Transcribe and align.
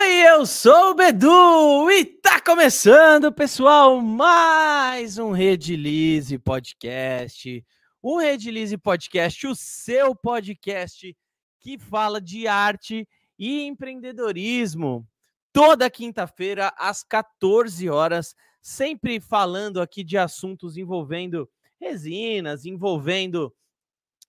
E 0.00 0.22
eu 0.28 0.44
sou 0.44 0.90
o 0.90 0.94
Bedu 0.94 1.90
e 1.90 2.04
tá 2.04 2.40
começando, 2.40 3.32
pessoal, 3.32 4.00
mais 4.00 5.18
um 5.18 5.30
Redilize 5.30 6.38
Podcast. 6.38 7.64
O 8.02 8.18
Redilize 8.18 8.76
Podcast, 8.76 9.46
o 9.46 9.54
seu 9.54 10.14
podcast 10.14 11.16
que 11.58 11.78
fala 11.78 12.20
de 12.20 12.46
arte 12.46 13.08
e 13.38 13.62
empreendedorismo. 13.64 15.06
Toda 15.52 15.90
quinta-feira, 15.90 16.72
às 16.78 17.02
14 17.02 17.88
horas, 17.88 18.34
sempre 18.60 19.18
falando 19.18 19.80
aqui 19.80 20.04
de 20.04 20.18
assuntos 20.18 20.76
envolvendo 20.76 21.48
resinas, 21.80 22.66
envolvendo 22.66 23.52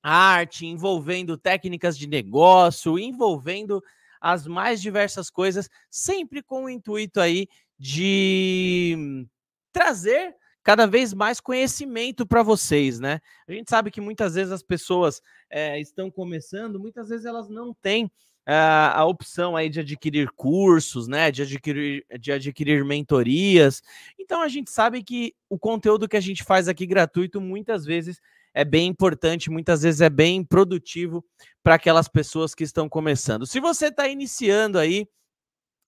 arte, 0.02 0.66
envolvendo 0.66 1.38
técnicas 1.38 1.98
de 1.98 2.08
negócio, 2.08 2.98
envolvendo 2.98 3.84
as 4.22 4.48
mais 4.48 4.82
diversas 4.82 5.30
coisas, 5.30 5.70
sempre 5.90 6.42
com 6.42 6.66
o 6.66 6.70
intuito 6.70 7.20
aí 7.20 7.48
de 7.78 9.28
trazer 9.72 10.36
cada 10.64 10.86
vez 10.86 11.14
mais 11.14 11.40
conhecimento 11.40 12.28
para 12.28 12.44
vocês, 12.44 13.00
né? 13.00 13.22
A 13.48 13.54
gente 13.54 13.70
sabe 13.70 13.90
que 13.90 14.02
muitas 14.02 14.36
vezes 14.36 14.52
as 14.52 14.62
pessoas 14.62 15.22
é, 15.50 15.80
estão 15.80 16.12
começando, 16.12 16.78
muitas 16.78 17.08
vezes 17.08 17.26
elas 17.26 17.48
não 17.48 17.74
têm 17.74 18.12
Uh, 18.48 18.96
a 18.96 19.04
opção 19.04 19.58
aí 19.58 19.68
de 19.68 19.82
adquirir 19.82 20.32
cursos, 20.32 21.06
né, 21.06 21.30
de 21.30 21.42
adquirir, 21.42 22.06
de 22.18 22.32
adquirir 22.32 22.86
mentorias. 22.86 23.84
Então 24.18 24.42
a 24.42 24.48
gente 24.48 24.72
sabe 24.72 25.04
que 25.04 25.36
o 25.50 25.60
conteúdo 25.60 26.08
que 26.08 26.16
a 26.16 26.22
gente 26.22 26.46
faz 26.46 26.70
aqui 26.70 26.86
gratuito 26.86 27.42
muitas 27.42 27.84
vezes 27.84 28.22
é 28.54 28.66
bem 28.66 28.88
importante, 28.88 29.50
muitas 29.50 29.82
vezes 29.82 30.02
é 30.02 30.10
bem 30.10 30.44
produtivo 30.44 31.24
para 31.64 31.76
aquelas 31.76 32.08
pessoas 32.08 32.56
que 32.56 32.64
estão 32.64 32.90
começando. 32.90 33.46
Se 33.46 33.60
você 33.60 33.88
está 33.88 34.08
iniciando 34.08 34.80
aí, 34.80 35.08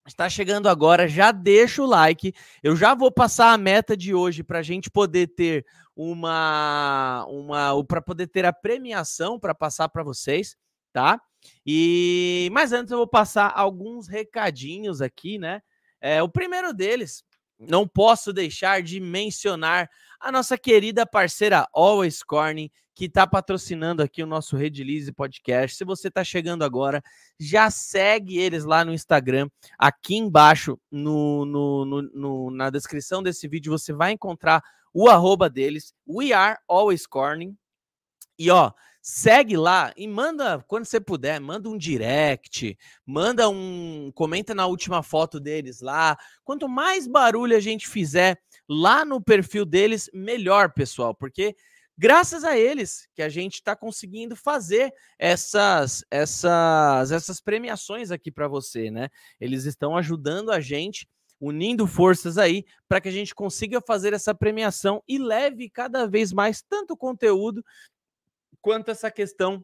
está 0.07 0.29
chegando 0.29 0.67
agora, 0.67 1.07
já 1.07 1.31
deixa 1.31 1.81
o 1.81 1.85
like. 1.85 2.33
Eu 2.61 2.75
já 2.75 2.93
vou 2.93 3.11
passar 3.11 3.53
a 3.53 3.57
meta 3.57 3.95
de 3.95 4.13
hoje 4.13 4.43
para 4.43 4.59
a 4.59 4.63
gente 4.63 4.89
poder 4.89 5.27
ter 5.27 5.65
uma, 5.95 7.25
uma, 7.27 7.85
para 7.85 8.01
poder 8.01 8.27
ter 8.27 8.45
a 8.45 8.53
premiação 8.53 9.39
para 9.39 9.53
passar 9.53 9.89
para 9.89 10.03
vocês, 10.03 10.55
tá? 10.93 11.21
E 11.65 12.49
mas 12.51 12.71
antes 12.71 12.91
eu 12.91 12.97
vou 12.97 13.07
passar 13.07 13.51
alguns 13.55 14.07
recadinhos 14.07 15.01
aqui, 15.01 15.37
né? 15.37 15.61
É, 16.01 16.23
o 16.23 16.29
primeiro 16.29 16.73
deles, 16.73 17.23
não 17.59 17.87
posso 17.87 18.31
deixar 18.31 18.81
de 18.81 18.99
mencionar 18.99 19.89
a 20.19 20.31
nossa 20.31 20.57
querida 20.57 21.05
parceira 21.05 21.67
Always 21.73 22.23
Corning, 22.23 22.71
que 22.95 23.05
está 23.05 23.25
patrocinando 23.25 24.01
aqui 24.01 24.21
o 24.21 24.27
nosso 24.27 24.57
Redilize 24.57 25.11
Podcast. 25.11 25.77
Se 25.77 25.85
você 25.85 26.09
está 26.09 26.23
chegando 26.23 26.63
agora, 26.63 27.01
já 27.39 27.69
segue 27.69 28.37
eles 28.37 28.65
lá 28.65 28.83
no 28.83 28.93
Instagram. 28.93 29.49
Aqui 29.77 30.15
embaixo, 30.15 30.79
no, 30.91 31.45
no, 31.45 31.85
no, 31.85 32.51
na 32.51 32.69
descrição 32.69 33.23
desse 33.23 33.47
vídeo, 33.47 33.71
você 33.71 33.93
vai 33.93 34.11
encontrar 34.11 34.61
o 34.93 35.07
arroba 35.07 35.49
deles, 35.49 35.93
We 36.07 36.33
Are 36.33 36.57
Always 36.67 37.05
Corning. 37.05 37.55
E 38.37 38.49
ó, 38.49 38.71
segue 39.01 39.55
lá 39.55 39.93
e 39.95 40.07
manda, 40.07 40.63
quando 40.67 40.85
você 40.85 40.99
puder, 40.99 41.39
manda 41.39 41.69
um 41.69 41.77
direct, 41.77 42.77
manda 43.05 43.49
um, 43.49 44.11
comenta 44.13 44.53
na 44.53 44.65
última 44.65 45.01
foto 45.01 45.39
deles 45.39 45.81
lá. 45.81 46.17
Quanto 46.43 46.67
mais 46.67 47.07
barulho 47.07 47.55
a 47.55 47.59
gente 47.59 47.87
fizer 47.87 48.39
lá 48.67 49.05
no 49.05 49.21
perfil 49.21 49.65
deles, 49.65 50.09
melhor, 50.13 50.73
pessoal, 50.73 51.15
porque 51.15 51.55
graças 51.97 52.43
a 52.43 52.57
eles 52.57 53.07
que 53.13 53.21
a 53.21 53.29
gente 53.29 53.55
está 53.55 53.75
conseguindo 53.75 54.35
fazer 54.35 54.93
essas 55.17 56.03
essas 56.09 57.11
essas 57.11 57.41
premiações 57.41 58.11
aqui 58.11 58.31
para 58.31 58.47
você, 58.47 58.89
né? 58.91 59.09
Eles 59.39 59.65
estão 59.65 59.97
ajudando 59.97 60.51
a 60.51 60.59
gente 60.59 61.07
unindo 61.41 61.87
forças 61.87 62.37
aí 62.37 62.65
para 62.87 62.99
que 62.99 63.07
a 63.07 63.11
gente 63.11 63.33
consiga 63.33 63.81
fazer 63.81 64.13
essa 64.13 64.35
premiação 64.35 65.01
e 65.07 65.17
leve 65.17 65.69
cada 65.69 66.05
vez 66.05 66.33
mais 66.33 66.61
tanto 66.61 66.97
conteúdo 66.97 67.63
quanto 68.61 68.91
essa 68.91 69.09
questão 69.11 69.63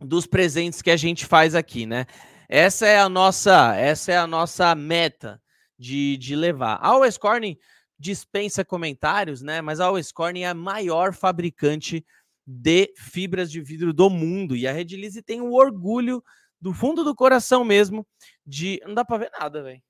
dos 0.00 0.26
presentes 0.26 0.82
que 0.82 0.90
a 0.90 0.96
gente 0.96 1.26
faz 1.26 1.54
aqui, 1.54 1.86
né? 1.86 2.06
Essa 2.48 2.86
é 2.86 2.98
a 2.98 3.08
nossa, 3.08 3.74
essa 3.76 4.12
é 4.12 4.16
a 4.16 4.26
nossa 4.26 4.74
meta 4.74 5.40
de, 5.78 6.16
de 6.16 6.34
levar. 6.34 6.74
A 6.76 6.88
Always 6.88 7.18
Corning 7.18 7.58
dispensa 7.98 8.64
comentários, 8.64 9.42
né? 9.42 9.60
Mas 9.60 9.80
a 9.80 9.86
Always 9.86 10.12
Corning 10.12 10.42
é 10.42 10.48
a 10.48 10.54
maior 10.54 11.12
fabricante 11.12 12.04
de 12.46 12.92
fibras 12.96 13.50
de 13.50 13.60
vidro 13.60 13.92
do 13.92 14.08
mundo 14.08 14.56
e 14.56 14.66
a 14.66 14.72
Redilize 14.72 15.20
tem 15.20 15.40
o 15.40 15.52
orgulho 15.52 16.24
do 16.60 16.72
fundo 16.72 17.04
do 17.04 17.14
coração 17.14 17.62
mesmo 17.64 18.06
de 18.46 18.80
não 18.86 18.94
dá 18.94 19.04
para 19.04 19.18
ver 19.18 19.30
nada, 19.38 19.62
velho. 19.62 19.82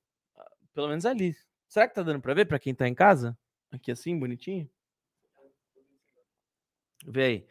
Pelo 0.74 0.88
menos 0.88 1.06
ali. 1.06 1.36
Será 1.68 1.86
que 1.86 1.94
tá 1.94 2.02
dando 2.02 2.20
para 2.20 2.34
ver 2.34 2.46
para 2.46 2.58
quem 2.58 2.74
tá 2.74 2.88
em 2.88 2.94
casa? 2.94 3.38
Aqui 3.70 3.92
assim, 3.92 4.18
bonitinho. 4.18 4.68
Vê 7.06 7.24
aí. 7.24 7.46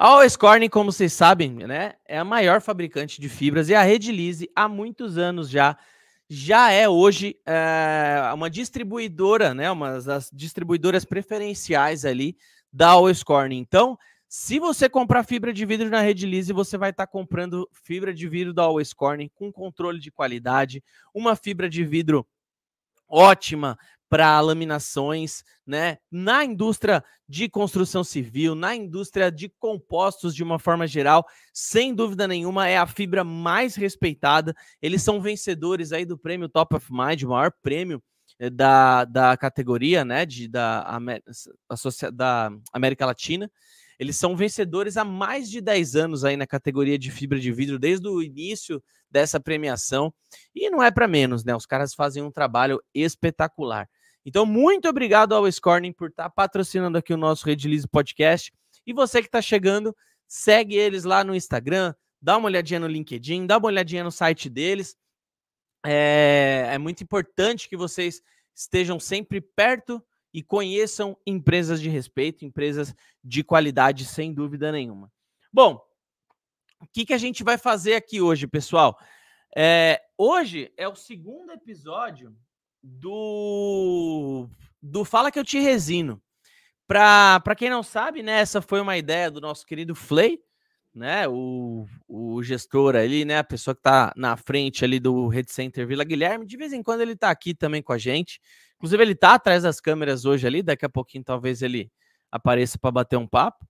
A 0.00 0.10
Always 0.10 0.36
Corning, 0.36 0.68
como 0.68 0.92
vocês 0.92 1.12
sabem, 1.12 1.50
né, 1.50 1.94
é 2.06 2.18
a 2.18 2.24
maior 2.24 2.60
fabricante 2.60 3.20
de 3.20 3.28
fibras 3.28 3.68
e 3.68 3.74
a 3.74 3.82
Redilize 3.82 4.48
há 4.54 4.68
muitos 4.68 5.18
anos 5.18 5.50
já 5.50 5.76
já 6.30 6.70
é 6.70 6.88
hoje 6.88 7.36
é, 7.44 8.30
uma 8.32 8.48
distribuidora, 8.48 9.54
né, 9.54 9.68
uma 9.68 10.00
das 10.00 10.30
distribuidoras 10.32 11.04
preferenciais 11.04 12.04
ali 12.04 12.36
da 12.72 12.90
Always 12.90 13.24
Corning. 13.24 13.58
Então, 13.58 13.98
se 14.28 14.60
você 14.60 14.88
comprar 14.88 15.24
fibra 15.24 15.52
de 15.52 15.66
vidro 15.66 15.88
na 15.88 16.00
Redilize, 16.00 16.52
você 16.52 16.78
vai 16.78 16.90
estar 16.90 17.06
tá 17.06 17.10
comprando 17.10 17.68
fibra 17.72 18.14
de 18.14 18.28
vidro 18.28 18.54
da 18.54 18.62
Always 18.62 18.92
Corning 18.92 19.30
com 19.34 19.50
controle 19.50 19.98
de 19.98 20.12
qualidade, 20.12 20.80
uma 21.12 21.34
fibra 21.34 21.68
de 21.68 21.82
vidro 21.82 22.24
ótima 23.08 23.76
para 24.08 24.40
laminações, 24.40 25.42
né? 25.66 25.98
Na 26.10 26.44
indústria 26.44 27.04
de 27.28 27.48
construção 27.48 28.02
civil, 28.02 28.54
na 28.54 28.74
indústria 28.74 29.30
de 29.30 29.48
compostos 29.58 30.34
de 30.34 30.42
uma 30.42 30.58
forma 30.58 30.86
geral, 30.86 31.26
sem 31.52 31.94
dúvida 31.94 32.26
nenhuma 32.26 32.68
é 32.68 32.78
a 32.78 32.86
fibra 32.86 33.22
mais 33.22 33.74
respeitada. 33.74 34.54
Eles 34.80 35.02
são 35.02 35.20
vencedores 35.20 35.92
aí 35.92 36.04
do 36.04 36.18
prêmio 36.18 36.48
Top 36.48 36.74
of 36.74 36.86
Mind, 36.90 37.22
o 37.22 37.28
maior 37.28 37.52
prêmio 37.62 38.02
eh, 38.38 38.48
da, 38.48 39.04
da 39.04 39.36
categoria, 39.36 40.04
né? 40.04 40.24
De, 40.24 40.48
da, 40.48 40.98
da 42.12 42.50
América 42.72 43.04
Latina. 43.04 43.50
Eles 43.98 44.16
são 44.16 44.36
vencedores 44.36 44.96
há 44.96 45.04
mais 45.04 45.50
de 45.50 45.60
10 45.60 45.96
anos 45.96 46.24
aí 46.24 46.36
na 46.36 46.46
categoria 46.46 46.96
de 46.98 47.10
fibra 47.10 47.38
de 47.38 47.50
vidro, 47.50 47.78
desde 47.78 48.06
o 48.06 48.22
início 48.22 48.82
dessa 49.10 49.40
premiação. 49.40 50.14
E 50.54 50.70
não 50.70 50.82
é 50.82 50.90
para 50.90 51.08
menos, 51.08 51.44
né? 51.44 51.54
Os 51.54 51.66
caras 51.66 51.94
fazem 51.94 52.22
um 52.22 52.30
trabalho 52.30 52.80
espetacular. 52.94 53.88
Então, 54.24 54.44
muito 54.44 54.88
obrigado 54.88 55.34
ao 55.34 55.50
Scorning 55.50 55.92
por 55.92 56.10
estar 56.10 56.24
tá 56.24 56.30
patrocinando 56.30 56.98
aqui 56.98 57.12
o 57.12 57.16
nosso 57.16 57.46
Redilize 57.46 57.88
Podcast. 57.88 58.52
E 58.86 58.92
você 58.92 59.20
que 59.20 59.28
está 59.28 59.40
chegando, 59.40 59.96
segue 60.26 60.76
eles 60.76 61.04
lá 61.04 61.24
no 61.24 61.34
Instagram, 61.34 61.94
dá 62.20 62.36
uma 62.36 62.46
olhadinha 62.46 62.80
no 62.80 62.86
LinkedIn, 62.86 63.46
dá 63.46 63.58
uma 63.58 63.68
olhadinha 63.68 64.04
no 64.04 64.10
site 64.10 64.48
deles. 64.48 64.96
É, 65.84 66.70
é 66.72 66.78
muito 66.78 67.02
importante 67.02 67.68
que 67.68 67.76
vocês 67.76 68.22
estejam 68.54 68.98
sempre 68.98 69.40
perto 69.40 70.04
e 70.32 70.42
conheçam 70.42 71.16
empresas 71.26 71.80
de 71.80 71.88
respeito, 71.88 72.44
empresas 72.44 72.94
de 73.24 73.42
qualidade, 73.42 74.04
sem 74.04 74.34
dúvida 74.34 74.70
nenhuma. 74.70 75.10
Bom, 75.52 75.80
o 76.80 76.86
que, 76.92 77.06
que 77.06 77.14
a 77.14 77.18
gente 77.18 77.42
vai 77.42 77.56
fazer 77.56 77.94
aqui 77.94 78.20
hoje, 78.20 78.46
pessoal? 78.46 78.98
É, 79.56 80.00
hoje 80.16 80.72
é 80.76 80.86
o 80.86 80.94
segundo 80.94 81.52
episódio 81.52 82.36
do, 82.88 84.48
do 84.82 85.04
Fala 85.04 85.30
Que 85.30 85.38
Eu 85.38 85.44
Te 85.44 85.58
Resino. 85.58 86.20
Para 86.86 87.54
quem 87.56 87.68
não 87.68 87.82
sabe, 87.82 88.22
né, 88.22 88.40
essa 88.40 88.62
foi 88.62 88.80
uma 88.80 88.96
ideia 88.96 89.30
do 89.30 89.40
nosso 89.40 89.66
querido 89.66 89.94
Flay, 89.94 90.38
né, 90.94 91.28
o, 91.28 91.86
o 92.08 92.42
gestor 92.42 92.96
ali, 92.96 93.26
né, 93.26 93.38
a 93.38 93.44
pessoa 93.44 93.74
que 93.74 93.80
está 93.80 94.12
na 94.16 94.36
frente 94.36 94.84
ali 94.84 94.98
do 94.98 95.28
Red 95.28 95.44
Center 95.48 95.86
Vila 95.86 96.02
Guilherme. 96.02 96.46
De 96.46 96.56
vez 96.56 96.72
em 96.72 96.82
quando 96.82 97.02
ele 97.02 97.12
está 97.12 97.30
aqui 97.30 97.54
também 97.54 97.82
com 97.82 97.92
a 97.92 97.98
gente. 97.98 98.40
Inclusive, 98.76 99.02
ele 99.02 99.12
está 99.12 99.34
atrás 99.34 99.64
das 99.64 99.80
câmeras 99.80 100.24
hoje 100.24 100.46
ali. 100.46 100.62
Daqui 100.62 100.86
a 100.86 100.88
pouquinho, 100.88 101.22
talvez 101.22 101.62
ele 101.62 101.92
apareça 102.32 102.78
para 102.78 102.90
bater 102.90 103.16
um 103.16 103.26
papo. 103.26 103.66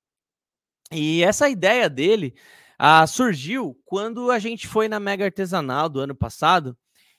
E 0.92 1.22
essa 1.22 1.48
ideia 1.48 1.90
dele 1.90 2.34
ah, 2.78 3.06
surgiu 3.06 3.78
quando 3.84 4.30
a 4.30 4.38
gente 4.38 4.68
foi 4.68 4.88
na 4.88 5.00
Mega 5.00 5.24
Artesanal 5.24 5.88
do 5.88 5.98
ano 5.98 6.14
passado. 6.14 6.76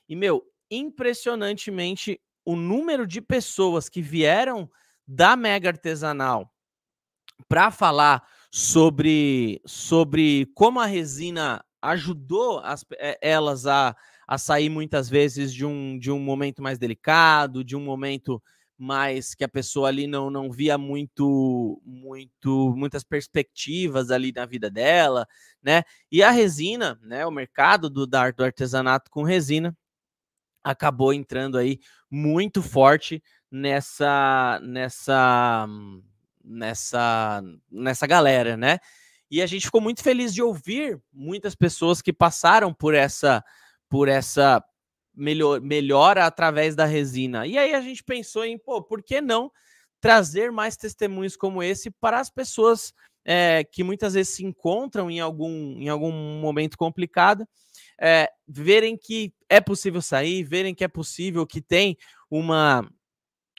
E, 0.07 0.15
meu, 0.15 0.43
impressionantemente 0.69 2.19
o 2.45 2.55
número 2.55 3.05
de 3.05 3.21
pessoas 3.21 3.89
que 3.89 4.01
vieram 4.01 4.69
da 5.07 5.35
Mega 5.35 5.69
Artesanal 5.69 6.51
para 7.47 7.71
falar 7.71 8.23
sobre, 8.51 9.61
sobre 9.65 10.47
como 10.55 10.79
a 10.79 10.85
resina 10.85 11.63
ajudou 11.81 12.59
as, 12.59 12.85
eh, 12.97 13.17
elas 13.21 13.65
a, 13.65 13.95
a 14.27 14.37
sair 14.37 14.69
muitas 14.69 15.09
vezes 15.09 15.53
de 15.53 15.65
um, 15.65 15.97
de 15.97 16.11
um 16.11 16.19
momento 16.19 16.61
mais 16.61 16.77
delicado, 16.77 17.63
de 17.63 17.75
um 17.75 17.81
momento 17.81 18.41
mais 18.77 19.35
que 19.35 19.43
a 19.43 19.49
pessoa 19.49 19.89
ali 19.89 20.07
não, 20.07 20.29
não 20.29 20.49
via 20.51 20.77
muito, 20.77 21.81
muito 21.85 22.73
muitas 22.77 23.03
perspectivas 23.03 24.09
ali 24.09 24.31
na 24.31 24.45
vida 24.45 24.69
dela, 24.69 25.27
né? 25.61 25.83
E 26.09 26.23
a 26.23 26.31
resina, 26.31 26.97
né, 27.03 27.25
o 27.25 27.31
mercado 27.31 27.89
do, 27.89 28.07
do 28.07 28.15
artesanato 28.15 29.11
com 29.11 29.23
resina 29.23 29.75
acabou 30.63 31.13
entrando 31.13 31.57
aí 31.57 31.79
muito 32.09 32.61
forte 32.61 33.23
nessa 33.51 34.59
nessa 34.63 35.67
nessa 36.43 37.41
nessa 37.71 38.07
galera, 38.07 38.57
né? 38.57 38.79
E 39.31 39.41
a 39.41 39.45
gente 39.45 39.65
ficou 39.65 39.81
muito 39.81 40.01
feliz 40.01 40.33
de 40.33 40.41
ouvir 40.41 40.99
muitas 41.13 41.55
pessoas 41.55 42.01
que 42.01 42.11
passaram 42.11 42.73
por 42.73 42.95
essa 42.95 43.43
por 43.89 44.07
essa 44.07 44.63
melhor, 45.15 45.61
melhora 45.61 46.25
através 46.25 46.75
da 46.75 46.85
resina. 46.85 47.45
E 47.45 47.57
aí 47.57 47.73
a 47.73 47.81
gente 47.81 48.03
pensou 48.03 48.45
em, 48.45 48.57
pô, 48.57 48.81
por 48.81 49.03
que 49.03 49.21
não 49.21 49.51
trazer 49.99 50.51
mais 50.51 50.77
testemunhos 50.77 51.35
como 51.35 51.61
esse 51.61 51.91
para 51.91 52.19
as 52.19 52.29
pessoas 52.29 52.93
é, 53.25 53.63
que 53.63 53.83
muitas 53.83 54.13
vezes 54.13 54.35
se 54.35 54.45
encontram 54.45 55.11
em 55.11 55.19
algum, 55.19 55.77
em 55.77 55.89
algum 55.89 56.11
momento 56.39 56.77
complicado, 56.77 57.45
é, 57.99 58.29
verem 58.47 58.97
que 58.97 59.33
é 59.49 59.59
possível 59.59 60.01
sair, 60.01 60.43
verem 60.43 60.73
que 60.73 60.83
é 60.83 60.87
possível, 60.87 61.45
que 61.45 61.61
tem 61.61 61.97
uma, 62.29 62.89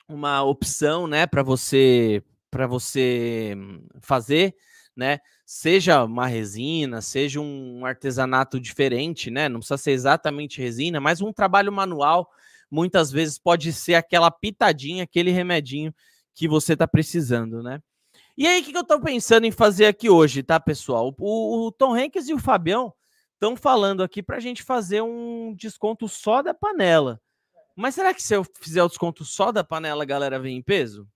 uma 0.07 0.43
opção, 0.43 1.07
né, 1.07 1.27
para 1.27 1.43
você 1.43 2.23
para 2.49 2.67
você 2.67 3.55
fazer, 4.01 4.53
né? 4.93 5.19
Seja 5.45 6.03
uma 6.03 6.27
resina, 6.27 7.01
seja 7.01 7.39
um 7.39 7.85
artesanato 7.85 8.59
diferente, 8.59 9.31
né? 9.31 9.47
Não 9.47 9.59
precisa 9.59 9.77
ser 9.77 9.91
exatamente 9.91 10.61
resina, 10.61 10.99
mas 10.99 11.21
um 11.21 11.31
trabalho 11.31 11.71
manual 11.71 12.29
muitas 12.69 13.09
vezes 13.09 13.39
pode 13.39 13.71
ser 13.71 13.95
aquela 13.95 14.29
pitadinha, 14.29 15.05
aquele 15.05 15.31
remedinho 15.31 15.93
que 16.35 16.45
você 16.45 16.73
está 16.73 16.85
precisando, 16.85 17.63
né? 17.63 17.81
E 18.37 18.45
aí, 18.47 18.61
o 18.61 18.63
que, 18.65 18.71
que 18.71 18.77
eu 18.77 18.81
estou 18.81 18.99
pensando 18.99 19.45
em 19.45 19.51
fazer 19.51 19.85
aqui 19.85 20.09
hoje, 20.09 20.43
tá, 20.43 20.59
pessoal? 20.59 21.15
O, 21.17 21.67
o 21.67 21.71
Tom 21.71 21.95
Hanks 21.95 22.27
e 22.27 22.33
o 22.33 22.39
Fabião 22.39 22.93
estão 23.41 23.55
falando 23.55 24.03
aqui 24.03 24.21
para 24.21 24.37
a 24.37 24.39
gente 24.39 24.61
fazer 24.61 25.01
um 25.01 25.55
desconto 25.55 26.07
só 26.07 26.43
da 26.43 26.53
panela. 26.53 27.19
Mas 27.75 27.95
será 27.95 28.13
que 28.13 28.21
se 28.21 28.35
eu 28.35 28.43
fizer 28.43 28.83
o 28.83 28.87
desconto 28.87 29.25
só 29.25 29.51
da 29.51 29.63
panela, 29.63 30.03
a 30.03 30.05
galera 30.05 30.39
vem 30.39 30.57
em 30.57 30.61
peso? 30.61 31.09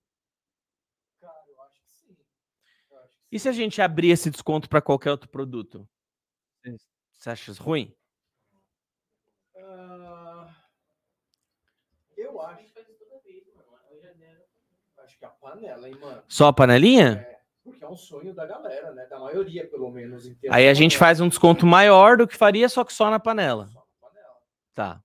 Cara, 1.20 1.44
eu 1.48 1.62
acho 1.62 1.80
que 1.80 1.88
sim. 1.88 2.16
Acho 2.90 3.12
que 3.30 3.36
e 3.36 3.38
se 3.38 3.48
a 3.48 3.52
gente 3.52 3.80
abrir 3.80 4.10
esse 4.10 4.28
desconto 4.28 4.68
para 4.68 4.82
qualquer 4.82 5.12
outro 5.12 5.28
produto? 5.28 5.88
Você 7.12 7.30
acha 7.30 7.52
ruim? 7.62 7.94
Uh, 9.54 10.50
eu 12.16 12.40
acho 12.40 12.66
acho 14.98 15.18
que 15.18 15.24
a 15.24 15.28
panela, 15.28 15.88
hein, 15.88 15.94
mano? 16.00 16.22
Só 16.26 16.48
a 16.48 16.52
panelinha? 16.52 17.26
É, 17.30 17.35
é 17.86 17.88
um 17.88 17.96
sonho 17.96 18.34
da 18.34 18.44
galera, 18.44 18.92
né? 18.92 19.06
Da 19.06 19.18
maioria, 19.18 19.66
pelo 19.68 19.90
menos. 19.90 20.28
Aí 20.50 20.68
a 20.68 20.74
gente 20.74 20.98
faz 20.98 21.20
um 21.20 21.28
desconto 21.28 21.64
maior 21.66 22.16
do 22.16 22.26
que 22.26 22.36
faria, 22.36 22.68
só 22.68 22.84
que 22.84 22.92
só 22.92 23.08
na 23.10 23.20
panela. 23.20 23.68
Só 23.68 23.78
na 23.78 24.08
panela. 24.08 24.34
Tá. 24.74 25.02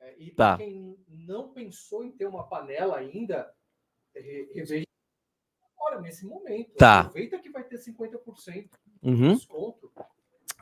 É, 0.00 0.14
e 0.18 0.30
tá. 0.30 0.56
quem 0.56 0.96
não 1.08 1.52
pensou 1.52 2.04
em 2.04 2.12
ter 2.12 2.26
uma 2.26 2.44
panela 2.48 2.98
ainda, 2.98 3.52
reveja 4.14 4.86
agora, 5.76 6.00
nesse 6.00 6.24
momento. 6.24 6.74
Tá. 6.76 7.00
Aproveita 7.00 7.38
que 7.38 7.50
vai 7.50 7.64
ter 7.64 7.78
50% 7.78 8.70
uhum. 9.02 9.14
de 9.14 9.34
desconto. 9.34 9.92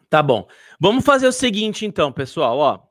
Tá 0.08 0.22
bom. 0.22 0.48
Vamos 0.80 1.04
fazer 1.04 1.28
o 1.28 1.32
seguinte, 1.32 1.84
então, 1.84 2.12
pessoal. 2.12 2.58
Ó, 2.58 2.82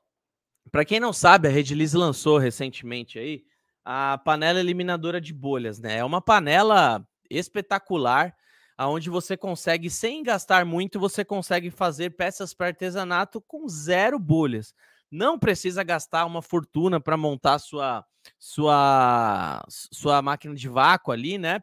para 0.71 0.85
quem 0.85 0.99
não 0.99 1.11
sabe, 1.11 1.47
a 1.47 1.51
Redilize 1.51 1.97
lançou 1.97 2.37
recentemente 2.37 3.17
aí 3.17 3.43
a 3.83 4.19
panela 4.19 4.59
eliminadora 4.59 5.19
de 5.19 5.33
bolhas, 5.33 5.79
né? 5.79 5.97
É 5.97 6.05
uma 6.05 6.21
panela 6.21 7.05
espetacular, 7.29 8.35
aonde 8.77 9.09
você 9.09 9.35
consegue, 9.35 9.89
sem 9.89 10.23
gastar 10.23 10.65
muito, 10.65 10.99
você 10.99 11.25
consegue 11.25 11.69
fazer 11.69 12.11
peças 12.11 12.53
para 12.53 12.67
artesanato 12.67 13.41
com 13.41 13.67
zero 13.67 14.17
bolhas. 14.17 14.73
Não 15.11 15.37
precisa 15.37 15.83
gastar 15.83 16.25
uma 16.25 16.41
fortuna 16.41 16.99
para 16.99 17.17
montar 17.17 17.59
sua 17.59 18.05
sua 18.37 19.63
sua 19.67 20.21
máquina 20.21 20.53
de 20.53 20.69
vácuo 20.69 21.11
ali, 21.11 21.37
né? 21.37 21.61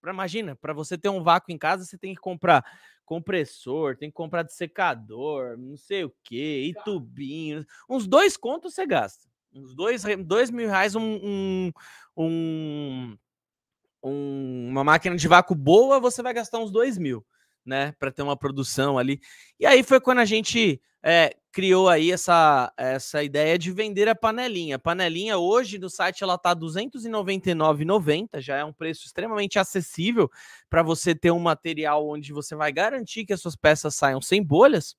Pra, 0.00 0.12
imagina, 0.12 0.54
para 0.56 0.72
você 0.72 0.96
ter 0.96 1.08
um 1.08 1.22
vácuo 1.22 1.52
em 1.52 1.58
casa, 1.58 1.84
você 1.84 1.98
tem 1.98 2.14
que 2.14 2.20
comprar 2.20 2.64
compressor, 3.04 3.96
tem 3.96 4.08
que 4.10 4.14
comprar 4.14 4.42
de 4.42 4.54
secador, 4.54 5.58
não 5.58 5.76
sei 5.76 6.04
o 6.04 6.14
que, 6.22 6.68
e 6.68 6.74
tubinho. 6.84 7.66
Uns 7.88 8.06
dois 8.06 8.36
contos 8.36 8.74
você 8.74 8.86
gasta 8.86 9.28
uns 9.54 9.74
dois, 9.74 10.02
dois 10.26 10.50
mil 10.50 10.68
reais 10.68 10.96
um, 10.96 11.02
um, 11.02 11.72
um, 12.16 13.16
um, 14.04 14.68
uma 14.68 14.84
máquina 14.84 15.16
de 15.16 15.26
vácuo 15.26 15.54
boa, 15.54 15.98
você 15.98 16.22
vai 16.22 16.34
gastar 16.34 16.58
uns 16.58 16.70
dois 16.70 16.98
mil, 16.98 17.24
né? 17.64 17.92
Para 17.98 18.12
ter 18.12 18.22
uma 18.22 18.36
produção 18.36 18.98
ali. 18.98 19.20
E 19.58 19.66
aí 19.66 19.82
foi 19.82 20.00
quando 20.00 20.18
a 20.18 20.24
gente 20.24 20.80
é, 21.02 21.34
criou 21.52 21.88
aí 21.88 22.10
essa, 22.10 22.72
essa 22.76 23.22
ideia 23.22 23.58
de 23.58 23.70
vender 23.70 24.08
a 24.08 24.14
panelinha. 24.14 24.76
A 24.76 24.78
panelinha 24.78 25.38
hoje 25.38 25.78
no 25.78 25.88
site 25.88 26.22
ela 26.22 26.36
tá 26.36 26.50
R$ 26.50 26.56
299,90, 26.56 28.40
já 28.40 28.56
é 28.56 28.64
um 28.64 28.72
preço 28.72 29.06
extremamente 29.06 29.58
acessível 29.58 30.30
para 30.68 30.82
você 30.82 31.14
ter 31.14 31.30
um 31.30 31.38
material 31.38 32.08
onde 32.08 32.32
você 32.32 32.56
vai 32.56 32.72
garantir 32.72 33.24
que 33.24 33.32
as 33.32 33.40
suas 33.40 33.54
peças 33.54 33.94
saiam 33.94 34.20
sem 34.20 34.42
bolhas. 34.42 34.96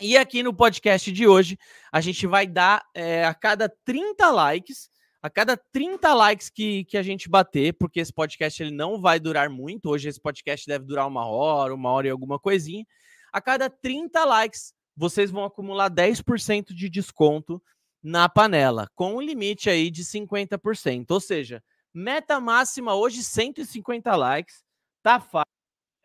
E 0.00 0.16
aqui 0.16 0.44
no 0.44 0.54
podcast 0.54 1.10
de 1.10 1.26
hoje, 1.26 1.58
a 1.90 2.00
gente 2.00 2.24
vai 2.24 2.46
dar 2.46 2.84
é, 2.94 3.24
a 3.24 3.34
cada 3.34 3.68
30 3.84 4.30
likes, 4.30 4.88
a 5.28 5.30
cada 5.30 5.58
30 5.58 6.14
likes 6.14 6.48
que, 6.48 6.86
que 6.86 6.96
a 6.96 7.02
gente 7.02 7.28
bater, 7.28 7.74
porque 7.74 8.00
esse 8.00 8.10
podcast 8.10 8.62
ele 8.62 8.70
não 8.70 8.98
vai 8.98 9.20
durar 9.20 9.50
muito. 9.50 9.90
Hoje 9.90 10.08
esse 10.08 10.18
podcast 10.18 10.66
deve 10.66 10.86
durar 10.86 11.06
uma 11.06 11.26
hora, 11.26 11.74
uma 11.74 11.90
hora 11.90 12.06
e 12.06 12.10
alguma 12.10 12.38
coisinha. 12.38 12.86
A 13.30 13.38
cada 13.38 13.68
30 13.68 14.24
likes, 14.24 14.72
vocês 14.96 15.30
vão 15.30 15.44
acumular 15.44 15.90
10% 15.90 16.72
de 16.72 16.88
desconto 16.88 17.62
na 18.02 18.26
panela, 18.26 18.88
com 18.94 19.16
um 19.16 19.20
limite 19.20 19.68
aí 19.68 19.90
de 19.90 20.02
50%. 20.02 21.10
Ou 21.10 21.20
seja, 21.20 21.62
meta 21.92 22.40
máxima 22.40 22.94
hoje 22.94 23.22
150 23.22 24.16
likes. 24.16 24.64
Tá 25.02 25.20
fácil. 25.20 25.52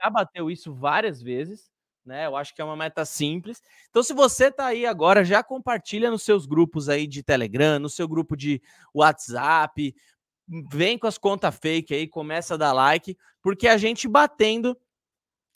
Já 0.04 0.10
bateu 0.10 0.52
isso 0.52 0.74
várias 0.74 1.22
vezes 1.22 1.72
né? 2.06 2.26
Eu 2.26 2.36
acho 2.36 2.54
que 2.54 2.62
é 2.62 2.66
uma 2.66 2.76
meta 2.76 3.06
simples. 3.06 3.62
Então, 3.90 4.04
se 4.04 4.14
você 4.14 4.52
tá 4.52 4.68
aí 4.68 4.86
agora, 4.86 5.24
já 5.24 5.44
compartilha 5.44 6.12
nos 6.12 6.24
seus 6.24 6.46
grupos 6.46 6.90
aí 6.90 7.08
de 7.08 7.24
Telegram, 7.24 7.80
no 7.80 7.90
seu 7.90 8.08
grupo 8.08 8.36
de 8.36 8.62
WhatsApp, 8.94 9.96
vem 10.72 10.98
com 10.98 11.08
as 11.08 11.18
contas 11.18 11.56
fake 11.56 11.94
aí, 11.94 12.08
começa 12.08 12.54
a 12.54 12.58
dar 12.58 12.74
like, 12.74 13.18
porque 13.42 13.68
a 13.68 13.78
gente 13.78 14.08
batendo 14.08 14.78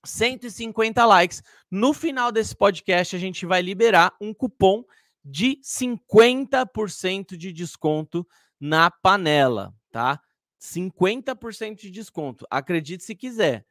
150 0.05 1.05
likes, 1.05 1.43
no 1.69 1.93
final 1.93 2.31
desse 2.31 2.55
podcast 2.55 3.15
a 3.15 3.19
gente 3.19 3.45
vai 3.45 3.61
liberar 3.61 4.13
um 4.21 4.33
cupom 4.33 4.83
de 5.23 5.59
50% 5.61 7.35
de 7.35 7.51
desconto 7.51 8.25
na 8.59 8.89
panela, 8.89 9.73
tá? 9.91 10.21
50% 10.59 11.81
de 11.81 11.91
desconto. 11.91 12.47
Acredite 12.49 13.03
se 13.03 13.13
quiser 13.13 13.65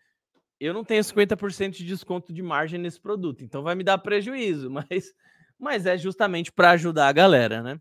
eu 0.58 0.72
não 0.72 0.84
tenho 0.84 1.02
50% 1.02 1.70
de 1.70 1.84
desconto 1.84 2.32
de 2.32 2.42
margem 2.42 2.80
nesse 2.80 3.00
produto, 3.00 3.44
então 3.44 3.62
vai 3.62 3.74
me 3.74 3.84
dar 3.84 3.98
prejuízo, 3.98 4.70
mas, 4.70 5.14
mas 5.58 5.86
é 5.86 5.96
justamente 5.96 6.50
para 6.52 6.70
ajudar 6.72 7.08
a 7.08 7.12
galera, 7.12 7.62
né? 7.62 7.80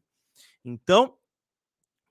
Então, 0.64 1.18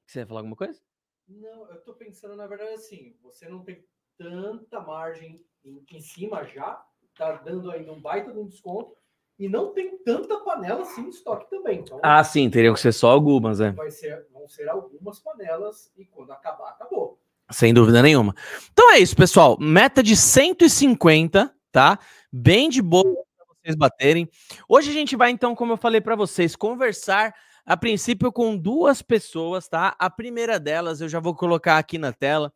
você 0.06 0.20
ia 0.20 0.26
falar 0.26 0.40
alguma 0.40 0.56
coisa? 0.56 0.80
Não, 1.28 1.68
eu 1.68 1.76
estou 1.76 1.94
pensando, 1.94 2.36
na 2.36 2.46
verdade, 2.46 2.74
assim, 2.74 3.16
você 3.22 3.48
não 3.48 3.62
tem 3.62 3.84
tanta 4.16 4.80
margem 4.80 5.44
em, 5.64 5.84
em 5.90 6.00
cima 6.00 6.44
já, 6.44 6.84
tá 7.16 7.32
dando 7.36 7.70
ainda 7.70 7.92
um 7.92 8.00
baita 8.00 8.32
de 8.32 8.38
um 8.38 8.46
desconto, 8.46 8.96
e 9.38 9.48
não 9.48 9.72
tem 9.72 9.98
tanta 9.98 10.38
panela 10.40 10.82
assim 10.82 11.06
em 11.06 11.08
estoque 11.08 11.50
também. 11.50 11.80
Então, 11.80 11.98
ah, 12.02 12.22
sim, 12.22 12.48
teriam 12.48 12.74
que 12.74 12.80
ser 12.80 12.92
só 12.92 13.10
algumas, 13.10 13.60
é. 13.60 13.72
Vai 13.72 13.90
ser, 13.90 14.28
vão 14.30 14.48
ser 14.48 14.68
algumas 14.68 15.18
panelas, 15.18 15.92
e 15.96 16.04
quando 16.04 16.30
acabar, 16.30 16.70
acabou. 16.70 17.18
Sem 17.50 17.74
dúvida 17.74 18.02
nenhuma. 18.02 18.34
Então 18.72 18.92
é 18.92 18.98
isso, 18.98 19.14
pessoal. 19.14 19.56
Meta 19.60 20.02
de 20.02 20.16
150, 20.16 21.54
tá? 21.70 21.98
Bem 22.32 22.68
de 22.68 22.80
boa 22.80 23.04
para 23.04 23.46
vocês 23.62 23.76
baterem. 23.76 24.28
Hoje 24.68 24.90
a 24.90 24.92
gente 24.92 25.14
vai, 25.14 25.30
então, 25.30 25.54
como 25.54 25.72
eu 25.72 25.76
falei 25.76 26.00
para 26.00 26.16
vocês, 26.16 26.56
conversar 26.56 27.34
a 27.66 27.76
princípio 27.76 28.32
com 28.32 28.56
duas 28.56 29.02
pessoas, 29.02 29.68
tá? 29.68 29.94
A 29.98 30.10
primeira 30.10 30.58
delas 30.58 31.00
eu 31.00 31.08
já 31.08 31.20
vou 31.20 31.34
colocar 31.34 31.78
aqui 31.78 31.98
na 31.98 32.12
tela. 32.12 32.52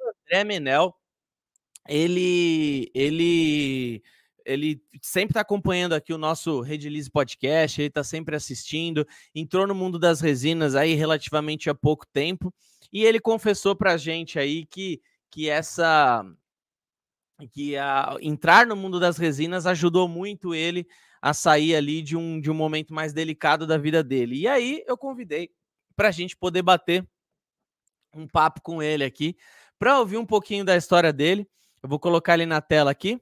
O 0.00 0.10
André 0.10 0.44
Menel. 0.44 0.94
Ele. 1.88 2.90
Ele 2.94 4.02
ele 4.48 4.82
sempre 5.02 5.32
está 5.32 5.42
acompanhando 5.42 5.92
aqui 5.92 6.12
o 6.12 6.18
nosso 6.18 6.60
Redilize 6.60 7.10
Podcast, 7.10 7.80
ele 7.80 7.88
está 7.88 8.02
sempre 8.02 8.34
assistindo, 8.34 9.06
entrou 9.34 9.66
no 9.66 9.74
mundo 9.74 9.98
das 9.98 10.20
resinas 10.20 10.74
aí 10.74 10.94
relativamente 10.94 11.68
há 11.68 11.74
pouco 11.74 12.06
tempo, 12.06 12.52
e 12.92 13.04
ele 13.04 13.20
confessou 13.20 13.76
para 13.76 13.92
a 13.92 13.96
gente 13.96 14.38
aí 14.38 14.64
que, 14.64 15.00
que 15.30 15.48
essa 15.48 16.24
que 17.52 17.76
a, 17.76 18.16
entrar 18.20 18.66
no 18.66 18.74
mundo 18.74 18.98
das 18.98 19.16
resinas 19.18 19.66
ajudou 19.66 20.08
muito 20.08 20.54
ele 20.54 20.88
a 21.20 21.34
sair 21.34 21.76
ali 21.76 22.02
de 22.02 22.16
um, 22.16 22.40
de 22.40 22.50
um 22.50 22.54
momento 22.54 22.92
mais 22.92 23.12
delicado 23.12 23.66
da 23.66 23.76
vida 23.76 24.02
dele. 24.02 24.36
E 24.36 24.48
aí 24.48 24.82
eu 24.86 24.96
convidei 24.96 25.50
para 25.94 26.08
a 26.08 26.12
gente 26.12 26.36
poder 26.36 26.62
bater 26.62 27.06
um 28.14 28.26
papo 28.26 28.60
com 28.62 28.82
ele 28.82 29.04
aqui, 29.04 29.36
para 29.78 29.98
ouvir 29.98 30.16
um 30.16 30.26
pouquinho 30.26 30.64
da 30.64 30.76
história 30.76 31.12
dele. 31.12 31.46
Eu 31.82 31.88
vou 31.88 31.98
colocar 31.98 32.34
ele 32.34 32.46
na 32.46 32.60
tela 32.60 32.90
aqui. 32.90 33.20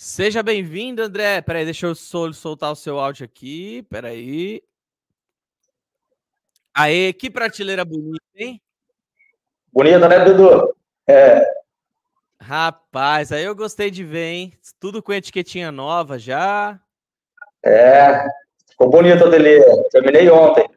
Seja 0.00 0.44
bem-vindo, 0.44 1.02
André. 1.02 1.42
Peraí, 1.42 1.64
deixa 1.64 1.84
eu 1.84 1.92
sol 1.92 2.32
soltar 2.32 2.70
o 2.70 2.76
seu 2.76 3.00
áudio 3.00 3.24
aqui. 3.24 3.82
Peraí. 3.90 4.62
Aê, 6.72 7.12
que 7.12 7.28
prateleira 7.28 7.84
bonita, 7.84 8.22
hein? 8.36 8.62
Bonita, 9.72 10.08
né, 10.08 10.24
Dudu? 10.24 10.72
É. 11.04 11.44
Rapaz, 12.40 13.32
aí 13.32 13.42
eu 13.42 13.56
gostei 13.56 13.90
de 13.90 14.04
ver, 14.04 14.26
hein? 14.26 14.52
Tudo 14.78 15.02
com 15.02 15.12
etiquetinha 15.12 15.72
nova 15.72 16.16
já. 16.16 16.80
É, 17.66 18.24
ficou 18.70 18.88
bonito 18.88 19.24
o 19.24 19.26
ateliê. 19.26 19.64
Terminei 19.90 20.30
ontem. 20.30 20.70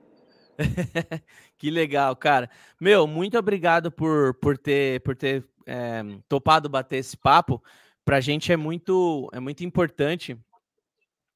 que 1.59 1.69
legal, 1.69 2.15
cara. 2.15 2.49
Meu, 2.79 3.05
muito 3.05 3.37
obrigado 3.37 3.91
por, 3.91 4.33
por 4.33 4.57
ter, 4.57 4.99
por 5.01 5.15
ter 5.15 5.45
é, 5.67 6.01
topado 6.27 6.67
bater 6.67 6.97
esse 6.97 7.15
papo. 7.15 7.63
Para 8.05 8.17
a 8.17 8.21
gente 8.21 8.51
é 8.51 8.57
muito, 8.57 9.29
é 9.33 9.39
muito 9.39 9.63
importante 9.63 10.37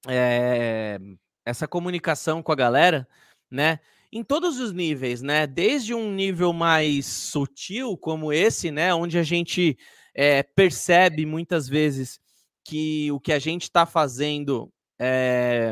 é, 0.07 0.99
essa 1.45 1.67
comunicação 1.67 2.41
com 2.41 2.51
a 2.51 2.55
galera, 2.55 3.07
né? 3.49 3.79
Em 4.11 4.23
todos 4.23 4.59
os 4.59 4.71
níveis, 4.71 5.21
né? 5.21 5.45
Desde 5.45 5.93
um 5.93 6.11
nível 6.11 6.53
mais 6.53 7.05
sutil 7.05 7.97
como 7.97 8.31
esse, 8.31 8.71
né? 8.71 8.93
Onde 8.93 9.17
a 9.17 9.23
gente 9.23 9.77
é, 10.13 10.41
percebe 10.41 11.25
muitas 11.25 11.67
vezes 11.67 12.19
que 12.63 13.11
o 13.11 13.19
que 13.19 13.31
a 13.31 13.39
gente 13.39 13.63
está 13.63 13.85
fazendo 13.85 14.71
é, 14.99 15.71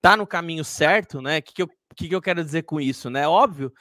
tá 0.00 0.16
no 0.16 0.26
caminho 0.26 0.64
certo, 0.64 1.20
né? 1.20 1.38
O 1.38 1.42
que, 1.42 1.52
que, 1.54 1.62
eu, 1.62 1.68
que, 1.96 2.08
que 2.08 2.14
eu 2.14 2.22
quero 2.22 2.44
dizer 2.44 2.62
com 2.62 2.80
isso, 2.80 3.10
né? 3.10 3.26
Óbvio, 3.26 3.72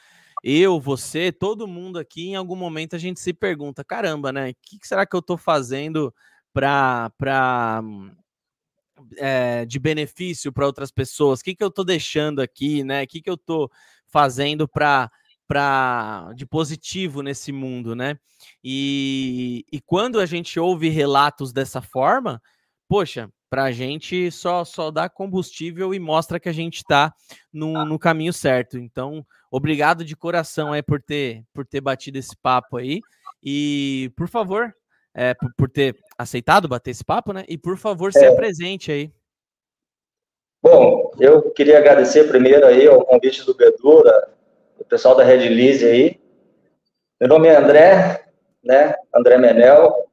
eu, 0.43 0.79
você, 0.79 1.31
todo 1.31 1.67
mundo 1.67 1.99
aqui, 1.99 2.29
em 2.29 2.35
algum 2.35 2.55
momento 2.55 2.95
a 2.95 2.99
gente 2.99 3.19
se 3.19 3.33
pergunta: 3.33 3.83
caramba, 3.83 4.31
né? 4.31 4.51
O 4.51 4.55
que, 4.63 4.79
que 4.79 4.87
será 4.87 5.05
que 5.05 5.15
eu 5.15 5.19
estou 5.19 5.37
fazendo 5.37 6.13
para 6.57 7.81
é, 9.17 9.65
de 9.65 9.79
benefício 9.79 10.51
para 10.51 10.65
outras 10.65 10.91
pessoas? 10.91 11.39
O 11.39 11.43
que, 11.43 11.55
que 11.55 11.63
eu 11.63 11.67
estou 11.67 11.85
deixando 11.85 12.41
aqui, 12.41 12.83
né? 12.83 13.03
O 13.03 13.07
que, 13.07 13.21
que 13.21 13.29
eu 13.29 13.35
estou 13.35 13.71
fazendo 14.07 14.67
para 14.67 15.09
para 15.47 16.33
de 16.35 16.45
positivo 16.45 17.21
nesse 17.21 17.53
mundo, 17.53 17.95
né? 17.95 18.19
E, 18.61 19.63
e 19.71 19.79
quando 19.79 20.19
a 20.19 20.25
gente 20.25 20.59
ouve 20.59 20.89
relatos 20.89 21.53
dessa 21.53 21.81
forma, 21.81 22.41
poxa, 22.85 23.29
para 23.49 23.63
a 23.63 23.71
gente 23.71 24.29
só 24.29 24.65
só 24.65 24.91
dá 24.91 25.07
combustível 25.07 25.93
e 25.93 25.99
mostra 25.99 26.37
que 26.37 26.49
a 26.49 26.53
gente 26.53 26.77
está 26.77 27.13
no, 27.53 27.85
no, 27.85 27.97
caminho 27.97 28.33
certo. 28.33 28.77
Então, 28.77 29.25
obrigado 29.49 30.03
de 30.03 30.17
coração 30.17 30.73
aí 30.73 30.83
por 30.83 31.01
ter 31.01 31.45
por 31.53 31.65
ter 31.65 31.79
batido 31.79 32.17
esse 32.17 32.35
papo 32.35 32.75
aí 32.75 32.99
e 33.41 34.11
por 34.17 34.27
favor, 34.27 34.73
é, 35.17 35.33
por, 35.33 35.51
por, 35.57 35.69
ter 35.69 35.97
aceitado 36.15 36.67
bater 36.67 36.91
esse 36.91 37.03
papo, 37.03 37.33
né? 37.33 37.43
E 37.49 37.57
por 37.57 37.75
favor, 37.75 38.13
se 38.13 38.23
é. 38.23 38.27
apresente 38.27 38.91
aí. 38.91 39.11
Bom, 40.61 41.11
eu 41.19 41.49
queria 41.51 41.79
agradecer 41.79 42.25
primeiro 42.25 42.67
aí 42.67 42.87
ao 42.87 43.03
convite 43.03 43.43
do 43.43 43.55
Bedura, 43.55 44.29
o 44.77 44.85
pessoal 44.85 45.15
da 45.15 45.23
Red 45.23 45.49
Lise 45.49 45.85
aí. 45.85 46.19
Meu 47.19 47.27
nome 47.27 47.47
é 47.47 47.55
André, 47.55 48.25
né? 48.63 48.93
André 49.13 49.39
Menel. 49.39 50.07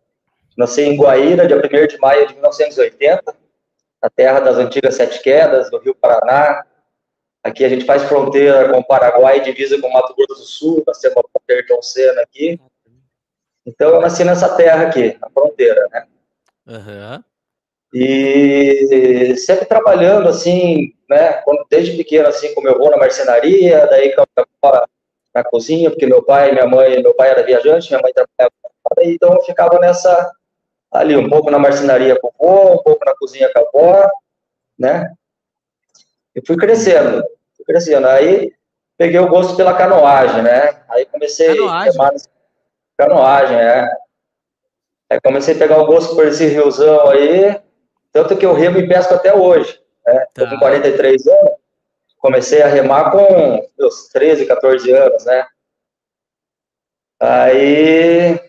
Nasci 0.57 0.83
em 0.83 0.97
Guaíra, 0.97 1.47
dia 1.47 1.57
1 1.57 1.87
de 1.87 1.99
maio 1.99 2.27
de 2.27 2.35
1980, 2.35 3.37
na 4.03 4.09
terra 4.09 4.41
das 4.41 4.57
antigas 4.57 4.95
Sete 4.95 5.21
Quedas, 5.21 5.71
do 5.71 5.79
Rio 5.79 5.95
Paraná. 5.95 6.65
Aqui 7.43 7.63
a 7.65 7.69
gente 7.69 7.85
faz 7.85 8.05
fronteira 8.05 8.71
com 8.71 8.79
o 8.79 8.87
Paraguai, 8.87 9.41
divisa 9.41 9.79
com 9.81 9.89
o 9.89 9.93
Mato 9.93 10.15
Grosso 10.15 10.41
do 10.41 10.47
Sul, 10.47 10.85
nós 10.87 10.99
temos 10.99 11.17
o 11.17 11.53
Ayrton 11.53 11.83
Senna 11.83 12.23
aqui. 12.23 12.59
Então 13.67 13.91
eu 13.91 14.01
nasci 14.01 14.25
nessa 14.25 14.55
terra 14.57 14.87
aqui, 14.87 15.17
na 15.21 15.31
fronteira, 15.31 15.89
né? 15.91 16.07
Uhum. 16.67 17.23
E 17.93 19.35
sempre 19.39 19.67
trabalhando 19.67 20.29
assim, 20.29 20.93
né? 21.09 21.43
Desde 21.71 21.97
pequeno, 21.97 22.29
assim, 22.29 22.53
como 22.55 22.69
eu 22.69 22.77
vou 22.77 22.91
na 22.91 22.97
marcenaria, 22.97 23.87
daí 23.87 24.15
na 25.35 25.45
cozinha, 25.45 25.91
porque 25.91 26.07
meu 26.07 26.23
pai, 26.23 26.53
minha 26.53 26.67
mãe, 26.67 27.03
meu 27.03 27.15
pai 27.15 27.31
era 27.31 27.43
viajante, 27.43 27.91
minha 27.91 28.03
mãe 28.03 28.13
trabalhava, 28.13 28.53
então 29.03 29.35
eu 29.35 29.43
ficava 29.43 29.79
nessa 29.79 30.33
ali 30.93 31.17
um 31.17 31.29
pouco 31.29 31.51
na 31.51 31.59
marcenaria 31.59 32.19
com 32.21 32.29
o 32.29 32.49
avô, 32.49 32.75
um 32.75 32.83
pouco 32.83 33.05
na 33.05 33.15
cozinha 33.17 33.51
com 33.53 33.59
a 33.59 33.63
avó, 33.63 34.11
né? 34.79 35.13
E 36.35 36.47
fui 36.47 36.57
crescendo, 36.57 37.23
fui 37.57 37.65
crescendo. 37.65 38.07
Aí 38.07 38.53
peguei 38.97 39.19
o 39.19 39.29
gosto 39.29 39.57
pela 39.57 39.77
canoagem, 39.77 40.43
né? 40.43 40.83
Aí 40.89 41.05
comecei 41.07 41.57
canoagem. 41.57 41.89
a 41.89 41.93
remar 41.93 42.15
canoagem, 42.97 43.57
é. 43.57 43.89
Aí 45.11 45.21
comecei 45.21 45.55
a 45.55 45.59
pegar 45.59 45.79
o 45.79 45.87
gosto 45.87 46.15
por 46.15 46.27
esse 46.27 46.47
riozão 46.47 47.09
aí, 47.09 47.61
tanto 48.13 48.37
que 48.37 48.47
eu 48.47 48.55
remo 48.55 48.79
e 48.79 48.89
pesco 48.89 49.15
até 49.15 49.35
hoje. 49.35 49.81
Né? 50.07 50.27
Tá. 50.35 50.45
Tô 50.45 50.51
com 50.51 50.59
43 50.59 51.27
anos, 51.27 51.53
comecei 52.19 52.63
a 52.63 52.69
remar 52.69 53.11
com 53.11 53.69
meus 53.79 54.09
13, 54.09 54.47
14 54.47 54.91
anos, 54.93 55.25
né? 55.25 55.47
Aí 57.21 58.41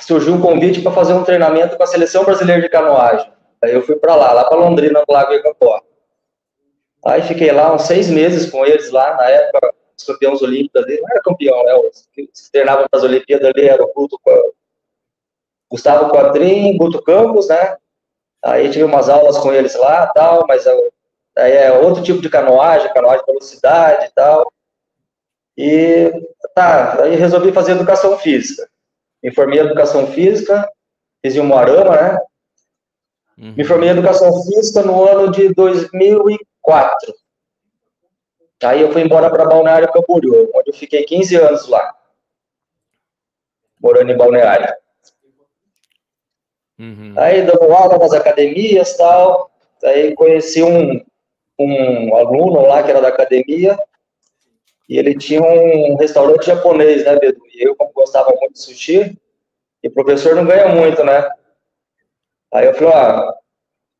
surgiu 0.00 0.34
um 0.34 0.40
convite 0.40 0.80
para 0.80 0.92
fazer 0.92 1.12
um 1.12 1.24
treinamento 1.24 1.76
com 1.76 1.82
a 1.82 1.86
seleção 1.86 2.24
brasileira 2.24 2.62
de 2.62 2.68
canoagem. 2.68 3.32
Aí 3.62 3.72
eu 3.72 3.82
fui 3.82 3.96
para 3.96 4.14
lá, 4.14 4.32
lá 4.32 4.44
para 4.44 4.58
Londrina, 4.58 5.02
no 5.06 5.14
Lago 5.14 5.32
Icapó. 5.32 5.80
Aí 7.06 7.22
fiquei 7.22 7.52
lá 7.52 7.74
uns 7.74 7.82
seis 7.82 8.08
meses 8.08 8.50
com 8.50 8.64
eles 8.64 8.90
lá, 8.90 9.16
na 9.16 9.28
época, 9.28 9.74
os 9.96 10.04
campeões 10.04 10.42
olímpicos 10.42 10.82
ali, 10.82 11.00
não 11.00 11.10
era 11.10 11.22
campeão, 11.22 11.62
né? 11.64 11.74
Os 11.74 12.08
que 12.12 12.28
treinavam 12.52 12.86
para 12.90 12.98
as 12.98 13.04
Olimpíadas 13.04 13.48
ali 13.48 13.66
era 13.66 13.82
o 13.82 13.92
Guto, 13.92 14.18
Gustavo 15.70 16.10
Quadrim, 16.10 16.76
Guto 16.76 17.02
Campos, 17.02 17.48
né? 17.48 17.76
Aí 18.42 18.70
tive 18.70 18.84
umas 18.84 19.08
aulas 19.08 19.38
com 19.38 19.52
eles 19.52 19.74
lá 19.74 20.06
tal, 20.08 20.44
mas 20.46 20.66
aí 20.66 21.52
é 21.52 21.72
outro 21.72 22.02
tipo 22.02 22.20
de 22.20 22.28
canoagem, 22.28 22.92
canoagem 22.92 23.20
de 23.20 23.26
velocidade 23.26 24.06
e 24.06 24.10
tal. 24.10 24.52
E 25.56 26.12
tá, 26.54 27.02
aí 27.02 27.14
resolvi 27.14 27.52
fazer 27.52 27.72
educação 27.72 28.18
física. 28.18 28.68
Me 29.22 29.32
formei 29.32 29.60
em 29.60 29.64
educação 29.64 30.06
física, 30.08 30.68
fiz 31.24 31.34
em 31.34 31.40
Moarama, 31.40 31.96
né? 31.96 32.18
Uhum. 33.38 33.54
Me 33.56 33.64
formei 33.64 33.88
em 33.88 33.92
educação 33.92 34.30
física 34.42 34.82
no 34.82 35.08
ano 35.08 35.30
de 35.30 35.52
2004. 35.54 37.14
Aí 38.64 38.80
eu 38.80 38.92
fui 38.92 39.02
embora 39.02 39.30
para 39.30 39.44
Balneário 39.46 39.92
Camboriú, 39.92 40.50
onde 40.54 40.70
eu 40.70 40.74
fiquei 40.74 41.04
15 41.04 41.36
anos 41.36 41.68
lá, 41.68 41.94
morando 43.80 44.10
em 44.10 44.16
Balneário. 44.16 44.74
Uhum. 46.78 47.14
Aí 47.16 47.42
dando 47.42 47.72
aula 47.72 47.98
nas 47.98 48.12
academias 48.12 48.96
tal. 48.96 49.50
Aí 49.82 50.14
conheci 50.14 50.62
um, 50.62 51.04
um 51.58 52.16
aluno 52.16 52.62
lá 52.66 52.82
que 52.82 52.90
era 52.90 53.00
da 53.00 53.08
academia 53.08 53.78
e 54.88 54.98
ele 54.98 55.16
tinha 55.16 55.42
um 55.42 55.96
restaurante 55.96 56.46
japonês, 56.46 57.04
né, 57.04 57.18
Bedu? 57.18 57.42
E 57.52 57.66
eu, 57.66 57.74
como 57.74 57.92
gostava 57.92 58.30
muito 58.38 58.52
de 58.52 58.60
sushi, 58.60 59.18
e 59.82 59.90
professor 59.90 60.34
não 60.34 60.44
ganha 60.44 60.68
muito, 60.68 61.02
né? 61.04 61.28
Aí 62.52 62.66
eu 62.66 62.74
falei, 62.74 62.92
ó, 62.94 63.34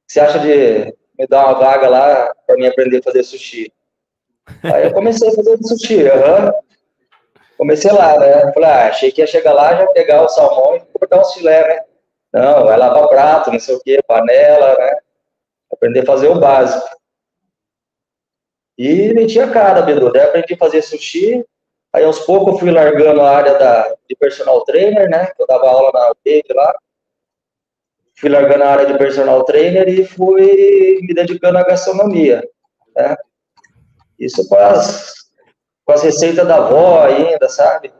você 0.06 0.20
acha 0.20 0.38
de 0.38 0.94
me 1.18 1.26
dar 1.26 1.46
uma 1.46 1.54
vaga 1.54 1.88
lá 1.88 2.34
para 2.46 2.56
mim 2.56 2.66
aprender 2.66 2.98
a 2.98 3.02
fazer 3.02 3.22
sushi? 3.22 3.72
Aí 4.62 4.84
eu 4.84 4.92
comecei 4.92 5.28
a 5.28 5.32
fazer 5.32 5.58
sushi, 5.62 6.04
uhum. 6.04 6.52
Comecei 7.56 7.92
lá, 7.92 8.18
né? 8.18 8.52
Falei, 8.52 8.68
ah, 8.68 8.88
achei 8.88 9.12
que 9.12 9.20
ia 9.20 9.26
chegar 9.26 9.52
lá, 9.52 9.74
já 9.76 9.86
pegar 9.88 10.22
o 10.22 10.28
salmão 10.28 10.76
e 10.76 10.80
cortar 10.98 11.20
os 11.20 11.34
filé, 11.34 11.66
né? 11.66 11.84
Não, 12.32 12.64
vai 12.64 12.76
lavar 12.76 13.08
prato, 13.08 13.52
não 13.52 13.60
sei 13.60 13.76
o 13.76 13.80
quê, 13.80 14.02
panela, 14.06 14.76
né? 14.76 14.98
Aprender 15.72 16.00
a 16.00 16.06
fazer 16.06 16.28
o 16.28 16.40
básico. 16.40 16.86
E 18.76 19.14
meti 19.14 19.38
a 19.38 19.50
cara, 19.50 19.82
Bedu. 19.82 20.12
Daí 20.12 20.22
aprendi 20.22 20.54
a 20.54 20.58
fazer 20.58 20.82
sushi. 20.82 21.44
Aí 21.92 22.04
aos 22.04 22.18
poucos 22.20 22.54
eu 22.54 22.58
fui 22.58 22.70
largando 22.72 23.20
a 23.20 23.30
área 23.30 23.56
da, 23.56 23.94
de 24.08 24.16
personal 24.16 24.64
trainer, 24.64 25.08
né? 25.08 25.30
Eu 25.38 25.46
dava 25.46 25.68
aula 25.68 25.90
na 25.92 26.12
rede 26.26 26.52
lá. 26.52 26.74
Fui 28.16 28.28
largando 28.28 28.64
a 28.64 28.68
área 28.68 28.86
de 28.86 28.98
personal 28.98 29.44
trainer 29.44 29.88
e 29.88 30.04
fui 30.04 30.98
me 31.02 31.14
dedicando 31.14 31.58
à 31.58 31.62
gastronomia, 31.62 32.42
né? 32.96 33.16
Isso 34.18 34.48
com 34.48 34.56
as, 34.56 35.14
com 35.84 35.92
as 35.92 36.02
receitas 36.02 36.46
da 36.46 36.56
avó 36.56 37.04
ainda, 37.04 37.48
sabe? 37.48 37.92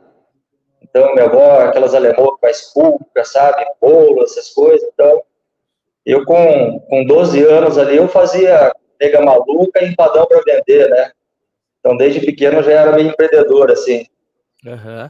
Então, 0.81 1.13
minha 1.13 1.25
avó, 1.25 1.61
aquelas 1.61 1.93
alemãs 1.93 2.31
que 2.35 2.39
faz 2.41 2.73
pulca, 2.73 3.23
sabe? 3.25 3.65
Bolo, 3.81 4.23
essas 4.23 4.49
coisas. 4.51 4.87
Então, 4.93 5.23
eu 6.05 6.23
com, 6.23 6.79
com 6.81 7.05
12 7.05 7.43
anos 7.43 7.77
ali, 7.77 7.97
eu 7.97 8.07
fazia 8.07 8.73
nega 8.99 9.21
maluca 9.21 9.83
e 9.83 9.89
empadão 9.89 10.25
para 10.25 10.41
vender, 10.45 10.89
né? 10.89 11.11
Então, 11.79 11.97
desde 11.97 12.21
pequeno, 12.21 12.59
eu 12.59 12.63
já 12.63 12.71
era 12.71 12.91
meio 12.93 13.09
empreendedor, 13.09 13.71
assim. 13.71 14.05
Uhum. 14.65 15.09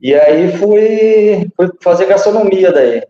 E 0.00 0.14
aí 0.14 0.50
fui, 0.56 1.50
fui 1.54 1.70
fazer 1.82 2.06
gastronomia 2.06 2.72
daí, 2.72 3.02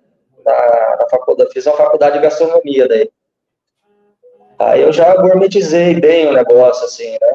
na, 0.45 0.97
na 1.01 1.09
faculdade, 1.09 1.53
fiz 1.53 1.65
uma 1.67 1.77
faculdade 1.77 2.17
de 2.17 2.23
gastronomia 2.23 2.89
daí. 2.89 3.09
Aí 4.61 4.83
eu 4.83 4.93
já 4.93 5.17
gourmetizei 5.17 5.99
bem 5.99 6.29
o 6.29 6.33
negócio, 6.33 6.85
assim, 6.85 7.13
né? 7.13 7.33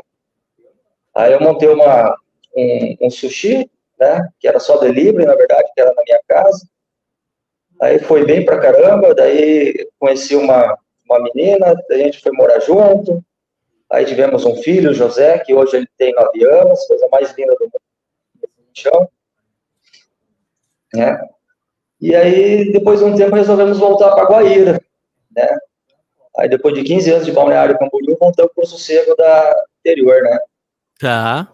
Aí 1.16 1.34
eu 1.34 1.42
montei 1.42 1.68
uma, 1.68 2.16
um, 2.56 2.98
um 3.02 3.10
sushi, 3.10 3.68
né? 4.00 4.30
Que 4.40 4.48
era 4.48 4.60
só 4.60 4.78
delivery, 4.78 5.26
na 5.26 5.36
verdade, 5.36 5.68
que 5.74 5.82
era 5.82 5.92
na 5.96 6.04
minha 6.04 6.20
casa. 6.28 6.68
Aí 7.82 7.98
foi 7.98 8.24
bem 8.26 8.46
pra 8.46 8.60
caramba, 8.60 9.16
daí 9.16 9.90
conheci 9.98 10.36
uma, 10.36 10.78
uma 11.10 11.20
menina, 11.20 11.74
a 11.90 11.94
gente 11.96 12.22
foi 12.22 12.32
morar 12.32 12.60
junto, 12.60 13.24
aí 13.92 14.06
tivemos 14.06 14.46
um 14.46 14.56
filho, 14.58 14.94
José, 14.94 15.40
que 15.40 15.54
hoje 15.54 15.78
ele 15.78 15.88
tem 15.98 16.14
nove 16.14 16.46
anos, 16.46 16.86
coisa 16.86 17.08
mais 17.12 17.36
linda 17.36 17.56
do 17.56 17.66
mundo, 17.66 19.10
né? 20.94 21.20
E 22.00 22.16
aí, 22.16 22.72
depois 22.72 23.00
de 23.00 23.06
um 23.06 23.16
tempo, 23.16 23.36
resolvemos 23.36 23.80
voltar 23.80 24.14
para 24.14 24.26
Guaíra, 24.26 24.80
né? 25.36 25.58
Aí, 26.38 26.50
depois 26.50 26.76
de 26.76 26.84
15 26.84 27.12
anos 27.12 27.26
de 27.26 27.32
Balneário 27.32 27.78
Camboriú, 27.78 28.18
voltamos 28.20 28.52
para 28.54 28.64
o 28.64 28.68
sossego 28.68 29.16
da 29.16 29.66
interior, 29.80 30.22
né? 30.22 30.38
Tá. 31.00 31.48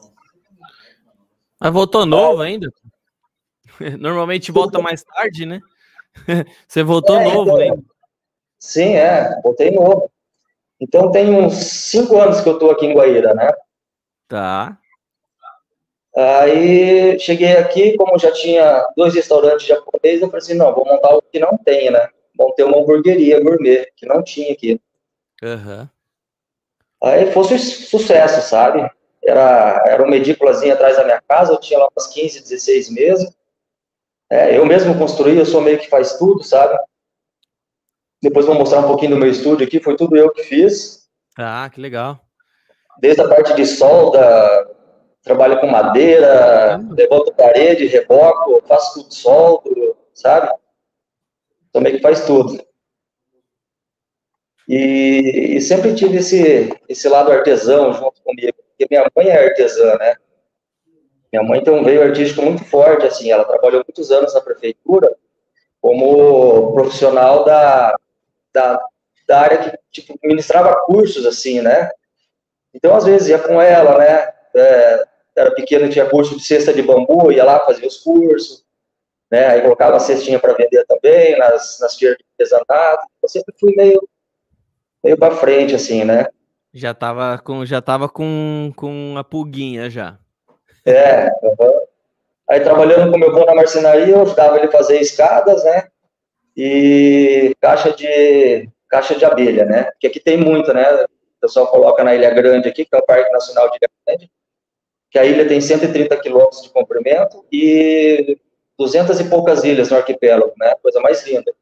Mas 1.60 1.72
voltou 1.74 2.06
novo 2.06 2.42
ainda? 2.42 2.72
Normalmente 4.00 4.52
volta 4.52 4.82
mais 4.82 5.04
tarde, 5.04 5.46
né? 5.46 5.60
Você 6.68 6.84
voltou 6.84 7.18
é, 7.18 7.24
novo 7.24 7.62
então, 7.62 7.84
Sim, 8.60 8.96
é, 8.96 9.40
voltei 9.42 9.72
novo. 9.72 10.12
Então 10.80 11.12
tem 11.12 11.30
uns 11.30 11.54
cinco 11.54 12.20
anos 12.20 12.42
que 12.42 12.50
eu 12.50 12.54
estou 12.54 12.72
aqui 12.72 12.88
em 12.88 12.94
Guaíra, 12.94 13.34
né? 13.36 13.52
Tá. 14.28 14.78
Aí 16.16 17.18
cheguei 17.20 17.56
aqui, 17.56 17.96
como 17.96 18.18
já 18.18 18.32
tinha 18.32 18.86
dois 18.98 19.14
restaurantes 19.14 19.66
japoneses, 19.66 20.22
eu 20.22 20.28
falei 20.28 20.44
assim, 20.44 20.56
não, 20.56 20.74
vou 20.74 20.86
montar 20.86 21.10
algo 21.10 21.24
que 21.32 21.40
não 21.40 21.58
tem, 21.58 21.90
né? 21.92 22.10
Montei 22.42 22.66
uma 22.66 22.80
hamburgueria 22.80 23.40
gourmet, 23.40 23.88
que 23.96 24.06
não 24.06 24.24
tinha 24.24 24.52
aqui. 24.52 24.82
Uhum. 25.44 25.88
Aí 27.04 27.32
fosse 27.32 27.58
sucesso, 27.60 28.48
sabe? 28.48 28.90
Era, 29.24 29.84
era 29.86 30.04
uma 30.04 30.16
edículazinha 30.16 30.74
atrás 30.74 30.98
da 30.98 31.04
minha 31.04 31.22
casa, 31.22 31.54
eu 31.54 31.60
tinha 31.60 31.80
lá 31.80 31.88
umas 31.96 32.08
15, 32.08 32.42
16 32.42 32.90
meses. 32.92 33.32
É, 34.30 34.58
eu 34.58 34.66
mesmo 34.66 34.98
construí, 34.98 35.38
eu 35.38 35.46
sou 35.46 35.62
meio 35.62 35.78
que 35.78 35.90
faz 35.90 36.18
tudo, 36.18 36.44
sabe? 36.44 36.78
Depois 38.22 38.46
vou 38.46 38.56
mostrar 38.56 38.80
um 38.80 38.88
pouquinho 38.88 39.12
do 39.12 39.18
meu 39.18 39.30
estúdio 39.30 39.66
aqui, 39.66 39.80
foi 39.80 39.96
tudo 39.96 40.16
eu 40.16 40.32
que 40.32 40.44
fiz. 40.44 41.08
Ah, 41.38 41.70
que 41.72 41.80
legal. 41.80 42.20
Desde 43.00 43.22
a 43.22 43.28
parte 43.28 43.54
de 43.56 43.66
solda, 43.66 44.70
trabalho 45.24 45.60
com 45.60 45.68
madeira, 45.68 46.80
levanto 46.92 47.34
parede, 47.34 47.88
reboco, 47.88 48.62
faço 48.68 49.02
tudo 49.02 49.14
soldo, 49.14 49.98
sabe? 50.14 50.52
Então 51.72 51.82
meio 51.82 51.96
que 51.96 52.02
faz 52.02 52.26
tudo. 52.26 52.62
E, 54.68 55.56
e, 55.58 55.62
sempre 55.62 55.96
tive 55.96 56.18
esse, 56.18 56.70
esse 56.88 57.10
lado 57.10 57.32
artesão 57.32 57.92
junto 57.94 58.22
comigo, 58.22 58.54
porque 58.70 58.88
minha 58.90 59.10
mãe 59.16 59.28
é 59.28 59.48
artesã, 59.48 59.98
né? 59.98 60.16
Minha 61.32 61.44
mãe 61.44 61.64
tem 61.64 61.74
um 61.74 61.84
veio 61.84 62.04
artístico 62.04 62.42
muito 62.42 62.64
forte, 62.66 63.06
assim, 63.06 63.32
ela 63.32 63.46
trabalhou 63.46 63.84
muitos 63.88 64.12
anos 64.12 64.34
na 64.34 64.42
prefeitura 64.42 65.14
como 65.82 66.74
profissional 66.74 67.44
da, 67.44 67.96
da, 68.54 68.80
da 69.28 69.40
área 69.40 69.58
que, 69.58 69.78
tipo, 69.92 70.18
ministrava 70.24 70.86
cursos, 70.86 71.26
assim, 71.26 71.62
né? 71.62 71.90
Então, 72.74 72.96
às 72.96 73.06
vezes, 73.06 73.30
ia 73.30 73.40
com 73.40 73.60
ela, 73.60 73.98
né? 73.98 74.32
É, 74.54 75.04
era 75.36 75.52
pequeno, 75.52 75.90
tinha 75.90 76.10
curso 76.10 76.38
de 76.38 76.44
cesta 76.44 76.74
de 76.74 76.82
bambu, 76.82 77.32
ia 77.32 77.44
lá, 77.44 77.60
fazia 77.66 77.88
os 77.88 77.98
cursos, 77.98 78.64
né? 79.32 79.48
Aí 79.48 79.62
colocava 79.62 79.96
a 79.96 80.00
cestinha 80.00 80.38
para 80.38 80.54
vender 80.54 80.86
também, 80.86 81.38
nas, 81.38 81.80
nas 81.80 81.96
feiras 81.96 82.18
de 82.18 82.26
artesanato. 82.34 83.08
Eu 83.24 83.30
sempre 83.30 83.56
fui 83.58 83.74
meio, 83.76 84.06
meio 85.02 85.18
para 85.18 85.36
frente, 85.36 85.74
assim, 85.74 86.04
né? 86.04 86.28
Já 86.74 86.94
tava 86.94 87.38
com, 87.40 87.66
já 87.66 87.82
tava 87.82 88.10
com, 88.10 88.74
com 88.76 89.16
a 89.18 89.24
pulguinha 89.24 89.90
já. 89.90 90.18
É, 90.86 91.30
uhum. 91.42 91.82
Aí 92.50 92.60
trabalhando 92.60 93.12
com 93.12 93.18
meu 93.18 93.30
avô 93.30 93.46
na 93.46 93.56
marcenaria, 93.56 94.14
eu 94.14 94.22
ajudava 94.22 94.58
ele 94.58 94.68
a 94.68 94.72
fazer 94.72 95.00
escadas, 95.00 95.64
né? 95.64 95.88
E 96.56 97.56
caixa 97.62 97.94
de 97.94 98.70
caixa 98.90 99.16
de 99.16 99.24
abelha, 99.24 99.64
né? 99.66 99.84
Porque 99.84 100.08
aqui 100.08 100.20
tem 100.20 100.36
muito, 100.36 100.74
né? 100.74 101.04
O 101.04 101.08
pessoal 101.40 101.68
coloca 101.68 102.04
na 102.04 102.14
Ilha 102.14 102.30
Grande 102.34 102.68
aqui, 102.68 102.84
que 102.84 102.94
é 102.94 103.00
o 103.00 103.06
Parque 103.06 103.32
Nacional 103.32 103.70
de 103.70 103.78
Ilha 103.78 103.90
Grande, 104.06 104.32
que 105.10 105.18
a 105.18 105.24
ilha 105.24 105.48
tem 105.48 105.62
130 105.62 106.18
quilômetros 106.18 106.62
de 106.62 106.70
comprimento 106.70 107.46
e 107.52 108.38
200 108.82 109.20
e 109.20 109.30
poucas 109.30 109.64
ilhas 109.64 109.92
no 109.92 109.98
arquipélago, 109.98 110.54
né? 110.58 110.74
Coisa 110.82 111.00
mais 111.00 111.24
linda. 111.24 111.54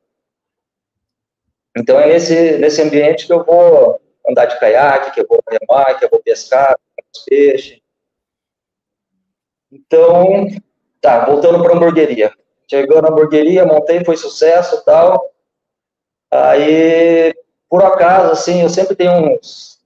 Então 1.78 2.00
é 2.00 2.08
nesse, 2.08 2.58
nesse 2.58 2.82
ambiente 2.82 3.28
que 3.28 3.34
eu 3.34 3.44
vou 3.44 4.00
andar 4.26 4.46
de 4.46 4.58
caiaque, 4.58 5.12
que 5.12 5.20
eu 5.20 5.28
vou 5.28 5.44
remar, 5.50 5.96
que 5.96 6.06
eu 6.06 6.10
vou 6.10 6.22
pescar, 6.22 6.80
peixe. 7.26 7.82
Então, 9.70 10.48
tá, 11.02 11.26
voltando 11.26 11.62
para 11.62 11.74
a 11.74 11.76
hamburgueria. 11.76 12.34
Chegou 12.70 13.02
na 13.02 13.10
hamburgueria, 13.10 13.66
montei, 13.66 14.04
foi 14.06 14.16
sucesso 14.16 14.84
tal. 14.86 15.30
Aí, 16.32 17.34
por 17.70 17.84
acaso, 17.84 18.32
assim, 18.32 18.62
eu 18.62 18.70
sempre 18.70 18.96
tenho 18.96 19.12
uns. 19.12 19.78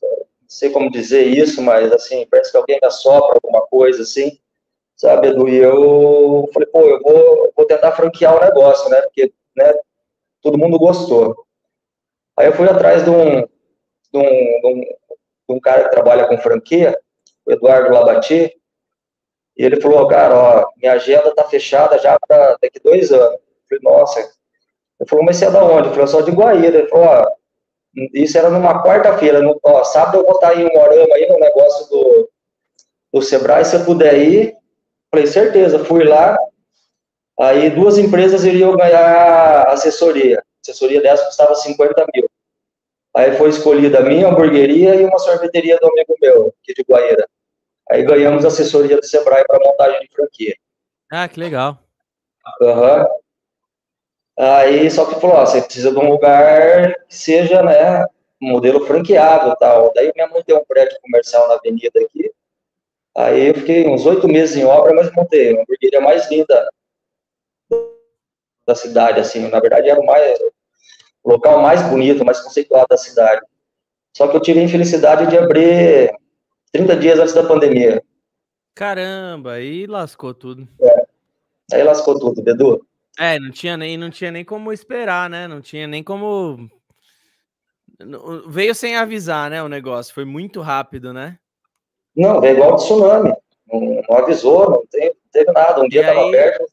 Não 0.00 0.48
sei 0.48 0.70
como 0.70 0.90
dizer 0.90 1.26
isso, 1.28 1.62
mas, 1.62 1.92
assim, 1.92 2.26
parece 2.28 2.50
que 2.50 2.56
alguém 2.56 2.78
me 2.82 2.88
assopra 2.88 3.38
alguma 3.40 3.64
coisa, 3.68 4.02
assim, 4.02 4.38
sabe, 5.02 5.28
Edu? 5.28 5.48
E 5.48 5.56
eu 5.56 6.48
falei, 6.54 6.68
pô, 6.68 6.80
eu 6.82 7.00
vou, 7.02 7.52
vou 7.56 7.66
tentar 7.66 7.90
franquear 7.92 8.36
o 8.36 8.40
negócio, 8.40 8.88
né? 8.88 9.00
Porque, 9.02 9.32
né, 9.56 9.74
todo 10.40 10.56
mundo 10.56 10.78
gostou. 10.78 11.44
Aí 12.38 12.46
eu 12.46 12.52
fui 12.52 12.68
atrás 12.68 13.04
de 13.04 13.10
um, 13.10 13.40
de 13.42 13.48
um, 14.14 14.20
de 14.22 14.66
um, 14.66 14.80
de 14.80 15.56
um 15.56 15.60
cara 15.60 15.84
que 15.84 15.90
trabalha 15.90 16.28
com 16.28 16.38
franquia, 16.38 16.96
o 17.44 17.52
Eduardo 17.52 17.92
Labati, 17.92 18.54
e 19.56 19.64
ele 19.64 19.80
falou, 19.80 20.06
cara, 20.06 20.34
ó, 20.34 20.66
minha 20.76 20.92
agenda 20.92 21.34
tá 21.34 21.44
fechada 21.44 21.98
já 21.98 22.16
para 22.26 22.56
daqui 22.62 22.80
dois 22.82 23.12
anos. 23.12 23.34
Eu 23.34 23.78
falei, 23.78 23.82
nossa. 23.82 24.20
Ele 24.20 25.08
falou, 25.08 25.24
mas 25.24 25.36
você 25.36 25.46
é 25.46 25.50
da 25.50 25.64
onde? 25.64 25.88
Eu 25.88 25.92
falei, 25.92 26.06
sou 26.06 26.22
de 26.22 26.30
Guaíra. 26.30 26.78
Ele 26.78 26.88
falou, 26.88 27.06
ó, 27.06 27.26
isso 28.14 28.38
era 28.38 28.48
numa 28.48 28.82
quarta-feira. 28.82 29.40
Ó, 29.62 29.84
sábado 29.84 30.18
eu 30.18 30.24
vou 30.24 30.36
estar 30.36 30.58
em 30.58 30.72
Morama 30.72 31.14
aí 31.14 31.28
no 31.28 31.38
negócio 31.38 31.90
do, 31.90 32.30
do 33.12 33.20
Sebrae, 33.20 33.64
se 33.64 33.76
eu 33.76 33.84
puder 33.84 34.16
ir. 34.18 34.61
Falei, 35.12 35.26
certeza, 35.26 35.84
fui 35.84 36.04
lá. 36.04 36.38
Aí 37.38 37.68
duas 37.68 37.98
empresas 37.98 38.44
iriam 38.44 38.76
ganhar 38.76 39.68
assessoria. 39.68 40.42
assessoria 40.62 41.02
dessa 41.02 41.26
custava 41.26 41.54
50 41.54 42.06
mil. 42.14 42.28
Aí 43.14 43.36
foi 43.36 43.50
escolhida 43.50 43.98
a 43.98 44.02
minha 44.02 44.26
hamburgueria 44.28 44.94
e 44.94 45.04
uma 45.04 45.18
sorveteria 45.18 45.76
do 45.78 45.86
amigo 45.86 46.16
meu, 46.20 46.54
aqui 46.62 46.72
de 46.72 46.82
Guaíra. 46.82 47.28
Aí 47.90 48.02
ganhamos 48.04 48.44
assessoria 48.44 48.96
do 48.96 49.04
Sebrae 49.04 49.44
para 49.46 49.60
montagem 49.62 50.00
de 50.00 50.08
franquia. 50.14 50.54
Ah, 51.10 51.28
que 51.28 51.38
legal. 51.38 51.78
Uhum. 52.60 53.06
Aí 54.38 54.90
só 54.90 55.04
que 55.04 55.20
falou, 55.20 55.36
ó, 55.36 55.44
você 55.44 55.60
precisa 55.60 55.90
de 55.90 55.98
um 55.98 56.08
lugar 56.08 56.94
que 57.06 57.14
seja, 57.14 57.62
né, 57.62 58.06
modelo 58.40 58.86
franqueado 58.86 59.54
tal. 59.60 59.92
Daí 59.94 60.10
minha 60.14 60.28
mãe 60.28 60.42
tem 60.42 60.56
um 60.56 60.64
prédio 60.64 60.96
comercial 61.02 61.48
na 61.48 61.54
avenida 61.56 62.00
aqui. 62.00 62.32
Aí 63.14 63.48
eu 63.48 63.54
fiquei 63.54 63.86
uns 63.86 64.06
oito 64.06 64.26
meses 64.26 64.56
em 64.56 64.64
obra, 64.64 64.94
mas 64.94 65.12
montei 65.12 65.52
uma 65.52 65.62
hamburgueria 65.62 66.00
mais 66.00 66.30
linda 66.30 66.68
da 68.66 68.74
cidade, 68.74 69.20
assim. 69.20 69.48
Na 69.48 69.60
verdade, 69.60 69.90
era 69.90 70.00
o, 70.00 70.06
mais, 70.06 70.38
o 71.22 71.32
local 71.32 71.60
mais 71.60 71.82
bonito, 71.88 72.24
mais 72.24 72.40
conceituado 72.40 72.86
da 72.88 72.96
cidade. 72.96 73.42
Só 74.16 74.28
que 74.28 74.36
eu 74.36 74.40
tive 74.40 74.60
a 74.60 74.64
infelicidade 74.64 75.26
de 75.28 75.36
abrir 75.36 76.10
30 76.72 76.96
dias 76.96 77.18
antes 77.18 77.34
da 77.34 77.46
pandemia. 77.46 78.02
Caramba, 78.74 79.52
aí 79.52 79.86
lascou 79.86 80.32
tudo. 80.32 80.66
É. 80.80 81.06
Aí 81.74 81.82
lascou 81.82 82.18
tudo, 82.18 82.42
Bedu. 82.42 82.86
É, 83.18 83.38
não 83.38 83.50
tinha 83.50 83.76
nem, 83.76 83.98
não 83.98 84.10
tinha 84.10 84.30
nem 84.30 84.44
como 84.44 84.72
esperar, 84.72 85.28
né? 85.28 85.46
Não 85.46 85.60
tinha 85.60 85.86
nem 85.86 86.02
como. 86.02 86.70
Veio 88.48 88.74
sem 88.74 88.96
avisar, 88.96 89.50
né? 89.50 89.62
O 89.62 89.68
negócio 89.68 90.14
foi 90.14 90.24
muito 90.24 90.60
rápido, 90.60 91.12
né? 91.12 91.38
Não, 92.16 92.42
é 92.44 92.52
igual 92.52 92.76
tsunami. 92.76 93.34
Não, 93.70 94.02
não 94.08 94.16
avisou, 94.16 94.70
não 94.70 94.86
teve, 94.86 95.08
não 95.08 95.30
teve 95.32 95.52
nada. 95.52 95.80
Um 95.80 95.88
dia 95.88 96.02
estava 96.02 96.28
aberto. 96.28 96.64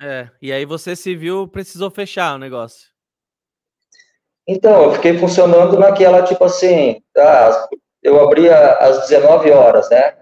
É, 0.00 0.28
e 0.40 0.52
aí 0.52 0.64
você 0.64 0.94
se 0.94 1.14
viu, 1.16 1.48
precisou 1.48 1.90
fechar 1.90 2.34
o 2.34 2.38
negócio. 2.38 2.88
Então, 4.46 4.84
eu 4.84 4.92
fiquei 4.92 5.18
funcionando 5.18 5.78
naquela, 5.78 6.22
tipo 6.22 6.42
assim, 6.44 7.02
ah, 7.16 7.68
eu 8.02 8.20
abria 8.20 8.74
às 8.76 9.08
19 9.08 9.50
horas, 9.50 9.90
né? 9.90 10.16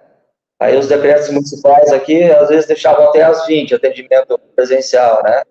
Aí 0.58 0.76
os 0.76 0.88
decretos 0.88 1.28
municipais 1.28 1.92
aqui, 1.92 2.24
às 2.24 2.48
vezes, 2.48 2.66
deixavam 2.66 3.08
até 3.08 3.22
às 3.22 3.46
20, 3.46 3.74
atendimento 3.74 4.38
presencial, 4.56 5.22
né? 5.22 5.42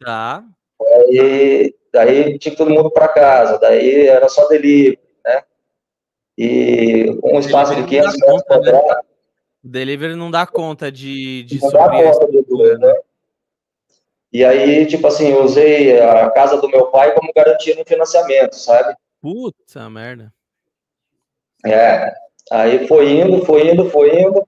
Tá. 0.00 0.44
Aí, 0.80 1.74
daí 1.92 2.38
tinha 2.38 2.54
todo 2.54 2.70
mundo 2.70 2.90
para 2.90 3.08
casa, 3.08 3.58
daí 3.58 4.06
era 4.06 4.28
só 4.28 4.46
delivery? 4.46 4.98
E 6.36 7.18
um 7.22 7.38
espaço 7.38 7.74
de 7.74 7.84
500 7.84 8.12
metros 8.12 8.36
né? 8.36 8.42
quadrados. 8.46 8.88
Né? 8.88 9.00
O 9.64 9.68
delivery 9.68 10.14
não 10.14 10.30
dá 10.30 10.46
conta 10.46 10.92
de, 10.92 11.42
de 11.44 11.60
não 11.60 11.70
dá 11.70 11.88
conta 11.88 12.30
de 12.30 12.42
tudo, 12.42 12.78
né? 12.78 12.94
E 14.32 14.44
aí, 14.44 14.84
tipo 14.86 15.06
assim, 15.06 15.28
eu 15.28 15.44
usei 15.44 15.98
a 15.98 16.28
casa 16.30 16.60
do 16.60 16.68
meu 16.68 16.86
pai 16.88 17.14
como 17.14 17.32
garantia 17.34 17.74
no 17.74 17.84
financiamento, 17.84 18.54
sabe? 18.54 18.94
Puta 19.20 19.88
merda. 19.88 20.32
É, 21.64 22.12
aí 22.52 22.86
foi 22.86 23.12
indo, 23.12 23.44
foi 23.44 23.72
indo, 23.72 23.88
foi 23.88 24.20
indo, 24.20 24.46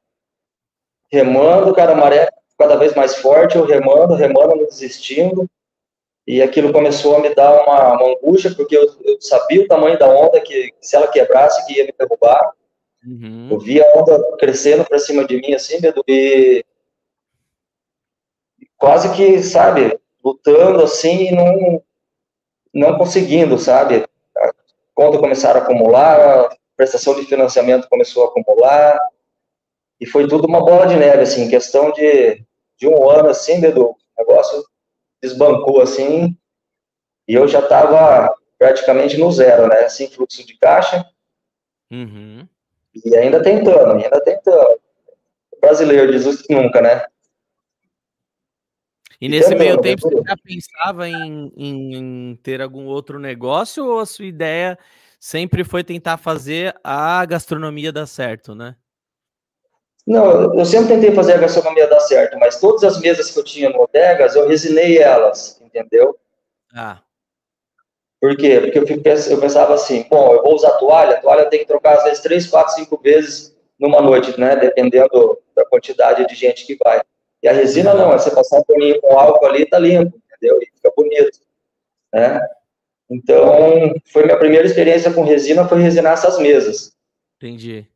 remando, 1.11 1.75
cara, 1.75 1.93
a 1.93 1.97
maré 1.97 2.29
cada 2.59 2.77
vez 2.77 2.95
mais 2.95 3.17
forte, 3.17 3.57
eu 3.57 3.65
remando, 3.65 4.15
remando, 4.15 4.57
não 4.57 4.67
desistindo. 4.67 5.49
E 6.29 6.43
aquilo 6.43 6.75
começou 6.75 7.17
a 7.17 7.21
me 7.21 7.35
dar 7.35 7.51
uma, 7.63 7.95
uma 7.95 8.13
angústia, 8.13 8.55
porque 8.55 8.77
eu, 8.77 8.83
eu, 9.03 9.19
sabia 9.19 9.63
o 9.63 9.67
tamanho 9.67 9.99
da 9.99 10.07
onda, 10.07 10.39
que 10.39 10.75
se 10.79 10.95
ela 10.95 11.09
quebrasse, 11.09 11.65
que 11.65 11.79
ia 11.79 11.87
me 11.87 11.95
derrubar. 11.99 12.53
Uhum. 13.03 13.49
Eu 13.51 13.59
via 13.59 13.83
a 13.83 13.99
onda 13.99 14.37
crescendo 14.37 14.85
para 14.85 14.99
cima 14.99 15.25
de 15.25 15.41
mim, 15.41 15.55
assim, 15.55 15.79
e 16.07 16.63
quase 18.77 19.17
que, 19.17 19.43
sabe, 19.43 19.99
lutando 20.23 20.83
assim 20.83 21.29
e 21.29 21.35
não, 21.35 21.83
não 22.75 22.99
conseguindo, 22.99 23.59
sabe? 23.59 24.05
A 24.37 24.53
conta 24.95 25.17
começaram 25.17 25.61
a 25.61 25.63
acumular, 25.63 26.41
a 26.41 26.57
prestação 26.77 27.15
de 27.15 27.25
financiamento 27.25 27.89
começou 27.89 28.25
a 28.25 28.27
acumular, 28.27 29.01
e 29.99 30.05
foi 30.05 30.29
tudo 30.29 30.47
uma 30.47 30.61
bola 30.61 30.87
de 30.87 30.97
neve, 30.97 31.23
assim, 31.23 31.49
questão 31.49 31.91
de, 31.91 32.45
de 32.77 32.87
um 32.87 33.09
ano, 33.09 33.31
assim, 33.31 33.63
Bedu, 33.63 33.87
o 33.87 33.97
negócio 34.19 34.63
desbancou, 35.23 35.81
assim, 35.81 36.37
e 37.27 37.35
eu 37.35 37.47
já 37.47 37.61
estava 37.61 38.35
praticamente 38.59 39.17
no 39.17 39.31
zero, 39.31 39.69
né, 39.69 39.89
sem 39.89 40.11
fluxo 40.11 40.45
de 40.47 40.57
caixa, 40.57 41.05
uhum. 41.91 42.47
e 43.05 43.17
ainda 43.17 43.43
tentando, 43.43 43.93
ainda 43.93 44.21
tentando. 44.23 44.81
O 45.53 45.61
brasileiro 45.61 46.11
diz 46.11 46.43
que 46.43 46.55
nunca, 46.55 46.81
né? 46.81 47.05
E 49.21 49.29
nesse 49.29 49.55
meio 49.55 49.81
tempo, 49.81 50.03
você 50.03 50.23
já 50.25 50.37
pensava 50.37 51.09
em, 51.09 51.53
em, 51.57 51.95
em, 51.97 52.37
ter 52.37 52.63
algum 52.63 52.87
outro 52.87 53.19
negócio 53.19 53.85
ou 53.85 53.99
a 53.99 54.07
sua 54.07 54.27
ideia 54.27 54.79
sempre 55.19 55.65
foi 55.65 55.83
tentar 55.83 56.17
fazer 56.17 56.79
a 56.85 57.25
gastronomia 57.25 57.93
dar 57.93 58.07
certo, 58.07 58.55
né? 58.55 58.77
Não, 60.09 60.59
eu 60.59 60.65
sempre 60.65 60.89
tentei 60.89 61.15
fazer 61.15 61.35
a 61.35 61.37
gastronomia 61.37 61.87
dar 61.87 62.01
certo, 62.01 62.39
mas 62.39 62.59
todas 62.59 62.83
as 62.83 62.99
mesas 62.99 63.31
que 63.31 63.39
eu 63.39 63.45
tinha 63.45 63.69
no 63.69 63.83
Odegas, 63.83 64.35
eu 64.35 64.49
resinei 64.49 64.97
elas, 64.97 65.61
entendeu? 65.61 66.17
Ah. 66.75 67.03
Por 68.19 68.35
quê? 68.35 68.59
Porque 68.59 68.79
eu, 68.79 69.39
pensava 69.39 69.75
assim, 69.75 70.07
bom, 70.09 70.33
eu 70.33 70.43
vou 70.43 70.55
usar 70.55 70.71
toalha, 70.79 71.19
a 71.19 71.21
toalha 71.21 71.45
tem 71.51 71.59
que 71.61 71.67
trocar 71.67 71.99
às 71.99 72.05
vezes 72.05 72.21
três, 72.21 72.47
quatro, 72.47 72.73
cinco 72.73 72.97
vezes 72.97 73.55
numa 73.79 74.01
noite, 74.01 74.41
né? 74.41 74.57
Dependendo 74.57 75.39
da 75.55 75.67
quantidade 75.67 76.27
de 76.27 76.35
gente 76.35 76.65
que 76.65 76.79
vai. 76.83 77.03
E 77.43 77.49
a 77.49 77.53
resina 77.53 77.93
não, 77.93 78.11
é 78.11 78.19
você 78.19 78.31
passar 78.31 78.61
um 78.61 78.65
paninho 78.65 78.99
com 79.03 79.19
álcool 79.19 79.45
ali, 79.45 79.67
tá 79.67 79.79
limpo, 79.79 80.19
entendeu? 80.27 80.59
E 80.63 80.71
fica 80.75 80.91
bonito, 80.97 81.39
né? 82.15 82.41
Então, 83.11 83.95
foi 84.07 84.25
minha 84.25 84.39
primeira 84.39 84.67
experiência 84.67 85.13
com 85.13 85.23
resina, 85.23 85.69
foi 85.69 85.83
resinar 85.83 86.15
essas 86.15 86.39
mesas. 86.39 86.97
Entendi. 87.37 87.87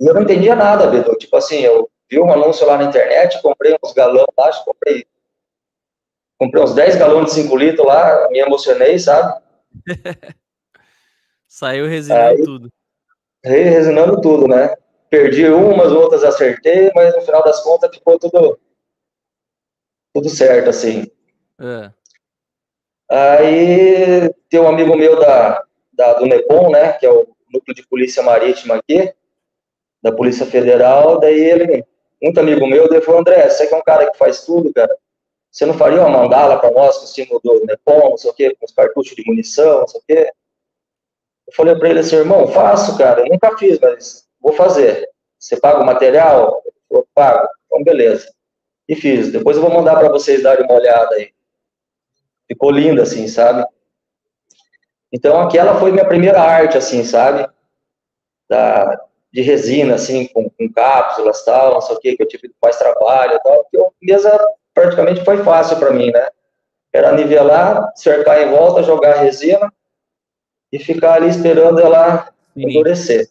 E 0.00 0.06
eu 0.06 0.14
não 0.14 0.22
entendia 0.22 0.54
nada, 0.54 0.86
Beto. 0.86 1.14
Tipo 1.16 1.36
assim, 1.36 1.60
eu 1.60 1.90
vi 2.10 2.18
um 2.18 2.32
anúncio 2.32 2.66
lá 2.66 2.78
na 2.78 2.84
internet, 2.84 3.40
comprei 3.42 3.76
uns 3.82 3.92
galões 3.92 4.26
lá, 4.36 4.46
acho 4.46 4.60
que 4.60 4.70
comprei, 4.70 5.06
comprei 6.38 6.62
uns 6.62 6.74
10 6.74 6.96
galões 6.96 7.26
de 7.26 7.32
5 7.32 7.56
litros 7.56 7.86
lá, 7.86 8.28
me 8.30 8.38
emocionei, 8.38 8.98
sabe? 8.98 9.40
Saiu 11.46 11.86
resinando 11.86 12.30
Aí, 12.30 12.44
tudo. 12.44 12.72
Resinando 13.44 14.20
tudo, 14.20 14.48
né? 14.48 14.74
Perdi 15.10 15.48
umas, 15.48 15.92
outras 15.92 16.24
acertei, 16.24 16.90
mas 16.94 17.14
no 17.14 17.22
final 17.22 17.42
das 17.42 17.60
contas 17.60 17.94
ficou 17.94 18.18
tudo 18.18 18.58
tudo 20.14 20.28
certo, 20.28 20.70
assim. 20.70 21.10
É. 21.60 21.90
Aí 23.10 24.32
tem 24.48 24.60
um 24.60 24.68
amigo 24.68 24.96
meu 24.96 25.18
da, 25.18 25.64
da, 25.92 26.14
do 26.14 26.26
NEPOM, 26.26 26.70
né, 26.70 26.92
que 26.92 27.04
é 27.04 27.10
o 27.10 27.28
núcleo 27.52 27.74
de 27.74 27.86
polícia 27.86 28.22
marítima 28.22 28.76
aqui, 28.76 29.12
da 30.02 30.12
Polícia 30.12 30.46
Federal, 30.46 31.18
daí 31.18 31.38
ele, 31.38 31.84
muito 32.22 32.40
amigo 32.40 32.66
meu, 32.66 32.86
ele 32.86 33.00
falou, 33.00 33.20
André, 33.20 33.48
você 33.48 33.66
que 33.66 33.74
é 33.74 33.76
um 33.76 33.82
cara 33.82 34.10
que 34.10 34.16
faz 34.16 34.44
tudo, 34.44 34.72
cara, 34.72 34.96
você 35.50 35.66
não 35.66 35.74
faria 35.74 36.00
uma 36.00 36.08
mandala 36.08 36.58
para 36.58 36.70
nós 36.70 36.98
com 36.98 37.04
o 37.04 37.08
símbolo 37.08 37.40
do 37.42 37.66
NEPOM, 37.66 38.10
não 38.10 38.16
sei 38.16 38.30
o 38.30 38.34
quê, 38.34 38.56
com 38.58 38.64
os 38.64 38.72
cartuchos 38.72 39.14
de 39.14 39.24
munição, 39.26 39.80
não 39.80 39.88
sei 39.88 40.00
o 40.00 40.04
quê? 40.06 40.32
Eu 41.48 41.52
falei 41.54 41.74
para 41.74 41.90
ele 41.90 41.98
assim, 41.98 42.16
irmão, 42.16 42.46
faço, 42.48 42.96
cara, 42.96 43.20
eu 43.20 43.26
nunca 43.26 43.56
fiz, 43.58 43.78
mas 43.80 44.28
vou 44.40 44.52
fazer. 44.52 45.08
Você 45.38 45.58
paga 45.58 45.80
o 45.80 45.86
material? 45.86 46.62
Eu 46.90 47.06
pago. 47.14 47.48
Então, 47.66 47.82
beleza 47.82 48.30
e 48.90 48.96
fiz. 48.96 49.30
Depois 49.30 49.56
eu 49.56 49.62
vou 49.62 49.72
mandar 49.72 49.96
para 49.96 50.08
vocês 50.08 50.42
darem 50.42 50.64
uma 50.64 50.74
olhada 50.74 51.14
aí. 51.14 51.32
Ficou 52.48 52.72
linda, 52.72 53.04
assim, 53.04 53.28
sabe? 53.28 53.64
Então, 55.12 55.40
aquela 55.40 55.78
foi 55.78 55.92
minha 55.92 56.04
primeira 56.04 56.40
arte, 56.40 56.76
assim, 56.76 57.04
sabe? 57.04 57.48
Da, 58.48 59.00
de 59.32 59.42
resina, 59.42 59.94
assim, 59.94 60.26
com, 60.28 60.50
com 60.50 60.72
cápsulas 60.72 61.44
tal, 61.44 61.74
não 61.74 61.80
sei 61.80 61.96
o 61.96 62.00
que, 62.00 62.16
que 62.16 62.22
eu 62.22 62.28
tive 62.28 62.52
mais 62.62 62.76
trabalho 62.76 63.38
tal. 63.42 63.64
Que 63.70 63.78
mesa 64.02 64.38
praticamente 64.74 65.24
foi 65.24 65.42
fácil 65.44 65.78
para 65.78 65.92
mim, 65.92 66.10
né? 66.10 66.28
Era 66.92 67.12
nivelar, 67.12 67.92
cercar 67.94 68.42
em 68.42 68.50
volta, 68.50 68.82
jogar 68.82 69.14
a 69.14 69.20
resina 69.20 69.72
e 70.72 70.78
ficar 70.78 71.14
ali 71.14 71.28
esperando 71.28 71.80
ela 71.80 72.32
endurecer. 72.56 73.28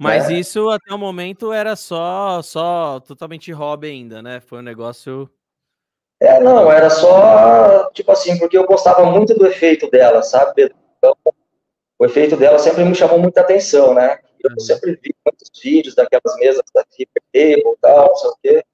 Mas 0.00 0.30
é. 0.30 0.34
isso 0.34 0.70
até 0.70 0.94
o 0.94 0.98
momento 0.98 1.52
era 1.52 1.76
só, 1.76 2.40
só 2.40 3.00
totalmente 3.00 3.52
hobby 3.52 3.88
ainda, 3.88 4.22
né? 4.22 4.40
Foi 4.40 4.60
um 4.60 4.62
negócio. 4.62 5.28
É, 6.18 6.40
não, 6.40 6.72
era 6.72 6.88
só, 6.88 7.90
tipo 7.90 8.10
assim, 8.10 8.38
porque 8.38 8.56
eu 8.56 8.66
gostava 8.66 9.04
muito 9.04 9.34
do 9.34 9.46
efeito 9.46 9.90
dela, 9.90 10.22
sabe? 10.22 10.72
Então, 10.96 11.14
o 11.98 12.04
efeito 12.06 12.34
dela 12.34 12.58
sempre 12.58 12.82
me 12.84 12.94
chamou 12.94 13.18
muita 13.18 13.42
atenção, 13.42 13.92
né? 13.92 14.18
Eu 14.42 14.60
sempre 14.60 14.98
vi 15.02 15.14
muitos 15.24 15.50
vídeos 15.62 15.94
daquelas 15.94 16.36
mesas 16.38 16.62
Flipper 16.94 17.22
Table 17.32 17.76
tal, 17.80 18.08
não 18.08 18.16
sei 18.16 18.30
o 18.30 18.36
quê. 18.42 18.64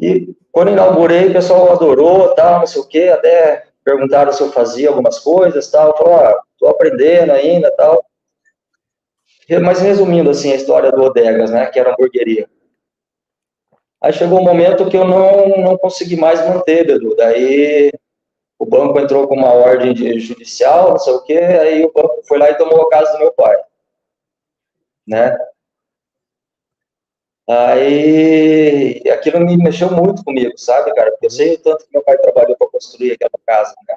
E 0.00 0.36
quando 0.52 0.70
inaugurei, 0.70 1.28
o 1.28 1.32
pessoal 1.32 1.72
adorou, 1.72 2.34
tal, 2.34 2.60
não 2.60 2.66
sei 2.66 2.80
o 2.80 2.86
quê, 2.86 3.10
até 3.12 3.66
perguntaram 3.84 4.32
se 4.32 4.40
eu 4.40 4.52
fazia 4.52 4.88
algumas 4.88 5.18
coisas, 5.18 5.70
tal. 5.70 5.96
Falei, 5.96 6.14
ah, 6.14 6.40
tô 6.58 6.68
aprendendo 6.68 7.32
ainda, 7.32 7.70
tal. 7.76 8.04
Mas 9.62 9.80
resumindo 9.80 10.30
assim 10.30 10.52
a 10.52 10.56
história 10.56 10.92
do 10.92 11.02
Odegas, 11.02 11.50
né, 11.50 11.66
que 11.66 11.78
era 11.78 11.92
hamburgueria. 11.92 12.48
Aí 14.00 14.12
chegou 14.12 14.40
um 14.40 14.44
momento 14.44 14.88
que 14.88 14.96
eu 14.96 15.06
não, 15.06 15.48
não 15.48 15.78
consegui 15.78 16.16
mais 16.16 16.46
manter, 16.46 16.86
Bedu. 16.86 17.16
Daí 17.16 17.90
o 18.58 18.66
banco 18.66 18.98
entrou 19.00 19.26
com 19.26 19.34
uma 19.34 19.52
ordem 19.52 19.94
de 19.94 20.20
judicial, 20.20 20.90
não 20.90 20.98
sei 20.98 21.12
o 21.14 21.22
quê, 21.22 21.38
aí 21.38 21.84
o 21.84 21.92
banco 21.92 22.20
foi 22.26 22.38
lá 22.38 22.50
e 22.50 22.56
tomou 22.56 22.82
a 22.82 22.90
casa 22.90 23.12
do 23.12 23.18
meu 23.18 23.32
pai. 23.32 23.56
Né? 25.08 25.36
Aí 27.48 29.02
aquilo 29.10 29.40
me 29.40 29.56
mexeu 29.56 29.90
muito 29.90 30.22
comigo, 30.22 30.52
sabe, 30.58 30.92
cara? 30.94 31.10
Porque 31.12 31.26
eu 31.26 31.30
sei 31.30 31.54
o 31.54 31.58
tanto 31.58 31.86
que 31.86 31.92
meu 31.94 32.02
pai 32.02 32.18
trabalhou 32.18 32.54
para 32.58 32.68
construir 32.68 33.12
aquela 33.12 33.30
casa, 33.46 33.74
né? 33.88 33.96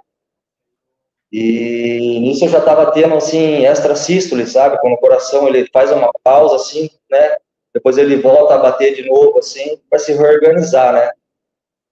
E 1.29 2.19
nisso 2.21 2.45
eu 2.45 2.49
já 2.49 2.59
estava 2.59 2.91
tendo, 2.91 3.15
assim, 3.15 3.65
extrasístole, 3.65 4.47
sabe? 4.47 4.79
Quando 4.79 4.93
o 4.93 4.99
coração 4.99 5.47
ele 5.47 5.67
faz 5.71 5.91
uma 5.91 6.11
pausa, 6.23 6.55
assim, 6.55 6.89
né? 7.09 7.35
Depois 7.73 7.97
ele 7.97 8.17
volta 8.17 8.55
a 8.55 8.57
bater 8.57 8.95
de 8.95 9.09
novo, 9.09 9.39
assim, 9.39 9.77
para 9.89 9.99
se 9.99 10.13
reorganizar, 10.13 10.93
né? 10.93 11.11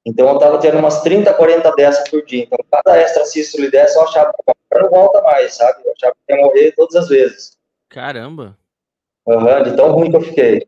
Então 0.05 0.27
eu 0.29 0.35
estava 0.35 0.59
tendo 0.59 0.77
umas 0.77 1.01
30, 1.01 1.33
40 1.33 1.71
dessas 1.73 2.09
por 2.09 2.23
dia. 2.25 2.43
Então 2.43 2.57
cada 2.71 3.01
extrasístole 3.01 3.69
dessa 3.69 3.99
eu 3.99 4.03
achava 4.03 4.31
que 4.33 4.79
não 4.79 4.89
volta 4.89 5.21
mais, 5.21 5.55
sabe? 5.55 5.81
Eu 5.85 5.91
achava 5.91 6.15
que 6.25 6.33
ia 6.33 6.41
morrer 6.41 6.73
todas 6.73 6.95
as 6.95 7.09
vezes. 7.09 7.57
Caramba! 7.89 8.58
Uhum, 9.29 9.63
de 9.63 9.75
tão 9.75 9.91
ruim 9.91 10.09
que 10.09 10.15
eu 10.15 10.21
fiquei. 10.21 10.67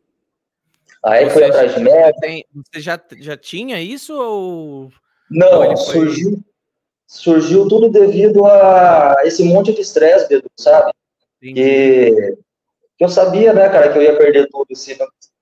Aí 1.04 1.26
você 1.26 1.32
foi 1.32 1.44
atrás 1.46 1.74
de 1.74 1.80
médico. 1.80 2.20
Você 2.72 2.80
já, 2.80 3.02
já 3.20 3.36
tinha 3.36 3.82
isso 3.82 4.14
ou. 4.14 4.92
Não, 5.32 5.76
surgiu, 5.76 6.40
surgiu 7.08 7.68
tudo 7.68 7.90
devido 7.90 8.46
a 8.46 9.16
esse 9.24 9.44
monte 9.44 9.74
de 9.74 9.82
estresse, 9.82 10.30
Bedu, 10.30 10.48
sabe? 10.56 10.92
Que, 11.42 12.36
que 12.98 13.04
eu 13.04 13.10
sabia, 13.10 13.52
né, 13.52 13.68
cara, 13.70 13.92
que 13.92 13.98
eu 13.98 14.04
ia 14.04 14.16
perder 14.16 14.48
tudo 14.50 14.76
se 14.76 14.96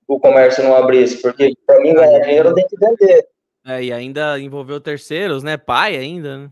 o 0.08 0.17
comércio 0.17 0.63
não 0.63 0.75
abrisse, 0.75 1.21
porque 1.21 1.53
para 1.65 1.82
mim 1.82 1.93
ganhar 1.93 2.19
dinheiro 2.19 2.49
eu 2.49 2.53
tenho 2.53 2.69
que 2.69 2.77
vender. 2.77 3.27
É, 3.65 3.84
e 3.84 3.91
ainda 3.91 4.39
envolveu 4.39 4.79
terceiros, 4.79 5.43
né? 5.43 5.58
Pai 5.58 5.97
ainda, 5.97 6.38
né? 6.38 6.49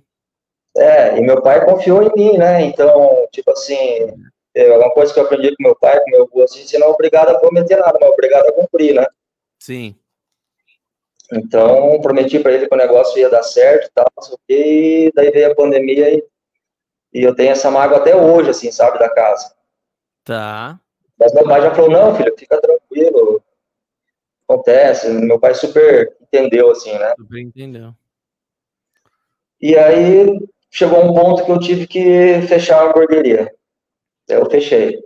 É, 0.75 1.17
e 1.17 1.21
meu 1.21 1.41
pai 1.41 1.63
confiou 1.63 2.03
em 2.03 2.11
mim, 2.13 2.37
né? 2.37 2.61
Então, 2.63 3.25
tipo 3.31 3.51
assim, 3.51 4.13
é 4.57 4.77
uma 4.77 4.91
coisa 4.91 5.13
que 5.13 5.19
eu 5.19 5.23
aprendi 5.23 5.55
com 5.55 5.63
meu 5.63 5.75
pai, 5.75 5.99
com 5.99 6.09
meu 6.09 6.23
avô, 6.23 6.43
assim, 6.43 6.65
você 6.65 6.77
não 6.77 6.87
é 6.87 6.89
obrigado 6.89 7.29
a 7.29 7.39
prometer 7.39 7.77
nada, 7.77 7.97
mas 7.99 8.09
é 8.09 8.13
obrigado 8.13 8.47
a 8.47 8.53
cumprir, 8.53 8.95
né? 8.95 9.05
Sim. 9.59 9.95
Então, 11.31 11.99
prometi 12.01 12.39
para 12.39 12.53
ele 12.53 12.67
que 12.67 12.73
o 12.73 12.77
negócio 12.77 13.19
ia 13.19 13.29
dar 13.29 13.43
certo 13.43 13.87
e 13.87 13.91
tal, 13.93 14.07
e 14.49 15.11
daí 15.13 15.29
veio 15.29 15.51
a 15.51 15.55
pandemia 15.55 16.13
e, 16.13 16.23
e 17.13 17.23
eu 17.23 17.35
tenho 17.35 17.51
essa 17.51 17.69
mágoa 17.69 17.97
até 17.97 18.15
hoje, 18.15 18.49
assim, 18.49 18.71
sabe, 18.71 18.97
da 18.97 19.09
casa. 19.09 19.53
Tá. 20.23 20.79
Mas 21.19 21.33
meu 21.33 21.43
pai 21.43 21.61
já 21.61 21.75
falou, 21.75 21.91
não, 21.91 22.15
filho, 22.15 22.33
fica 22.37 22.59
tranquilo, 22.61 23.43
acontece. 24.47 25.09
Meu 25.09 25.39
pai 25.39 25.53
super 25.53 26.15
entendeu, 26.21 26.71
assim, 26.71 26.97
né? 26.97 27.13
Super 27.17 27.39
entendeu. 27.39 27.93
E 29.59 29.75
aí, 29.77 30.39
chegou 30.69 31.03
um 31.03 31.13
ponto 31.13 31.43
que 31.43 31.51
eu 31.51 31.59
tive 31.59 31.87
que 31.87 32.41
fechar 32.47 32.79
a 32.79 32.89
hamburgueria. 32.89 33.53
Eu 34.27 34.49
fechei. 34.49 35.01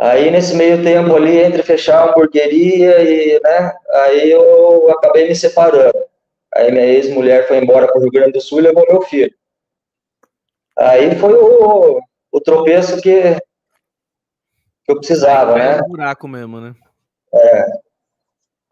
Aí, 0.00 0.30
nesse 0.30 0.54
meio 0.54 0.82
tempo 0.82 1.14
ali, 1.14 1.36
entre 1.36 1.62
fechar 1.62 2.00
a 2.00 2.10
hamburgueria 2.10 3.02
e, 3.02 3.38
né, 3.40 3.74
aí 3.90 4.30
eu 4.30 4.90
acabei 4.90 5.28
me 5.28 5.36
separando. 5.36 5.98
Aí 6.54 6.72
minha 6.72 6.86
ex-mulher 6.86 7.46
foi 7.46 7.58
embora 7.58 7.86
para 7.86 7.98
o 7.98 8.00
Rio 8.00 8.10
Grande 8.10 8.32
do 8.32 8.40
Sul 8.40 8.60
e 8.60 8.62
levou 8.62 8.86
meu 8.88 9.02
filho. 9.02 9.32
Aí 10.76 11.14
foi 11.16 11.34
o, 11.34 12.00
o 12.32 12.40
tropeço 12.40 13.00
que, 13.02 13.34
que 14.84 14.90
eu 14.90 14.96
precisava, 14.96 15.54
Aí 15.54 15.58
né? 15.58 15.78
é 15.78 15.82
um 15.82 15.88
buraco 15.88 16.26
mesmo, 16.26 16.60
né? 16.60 16.74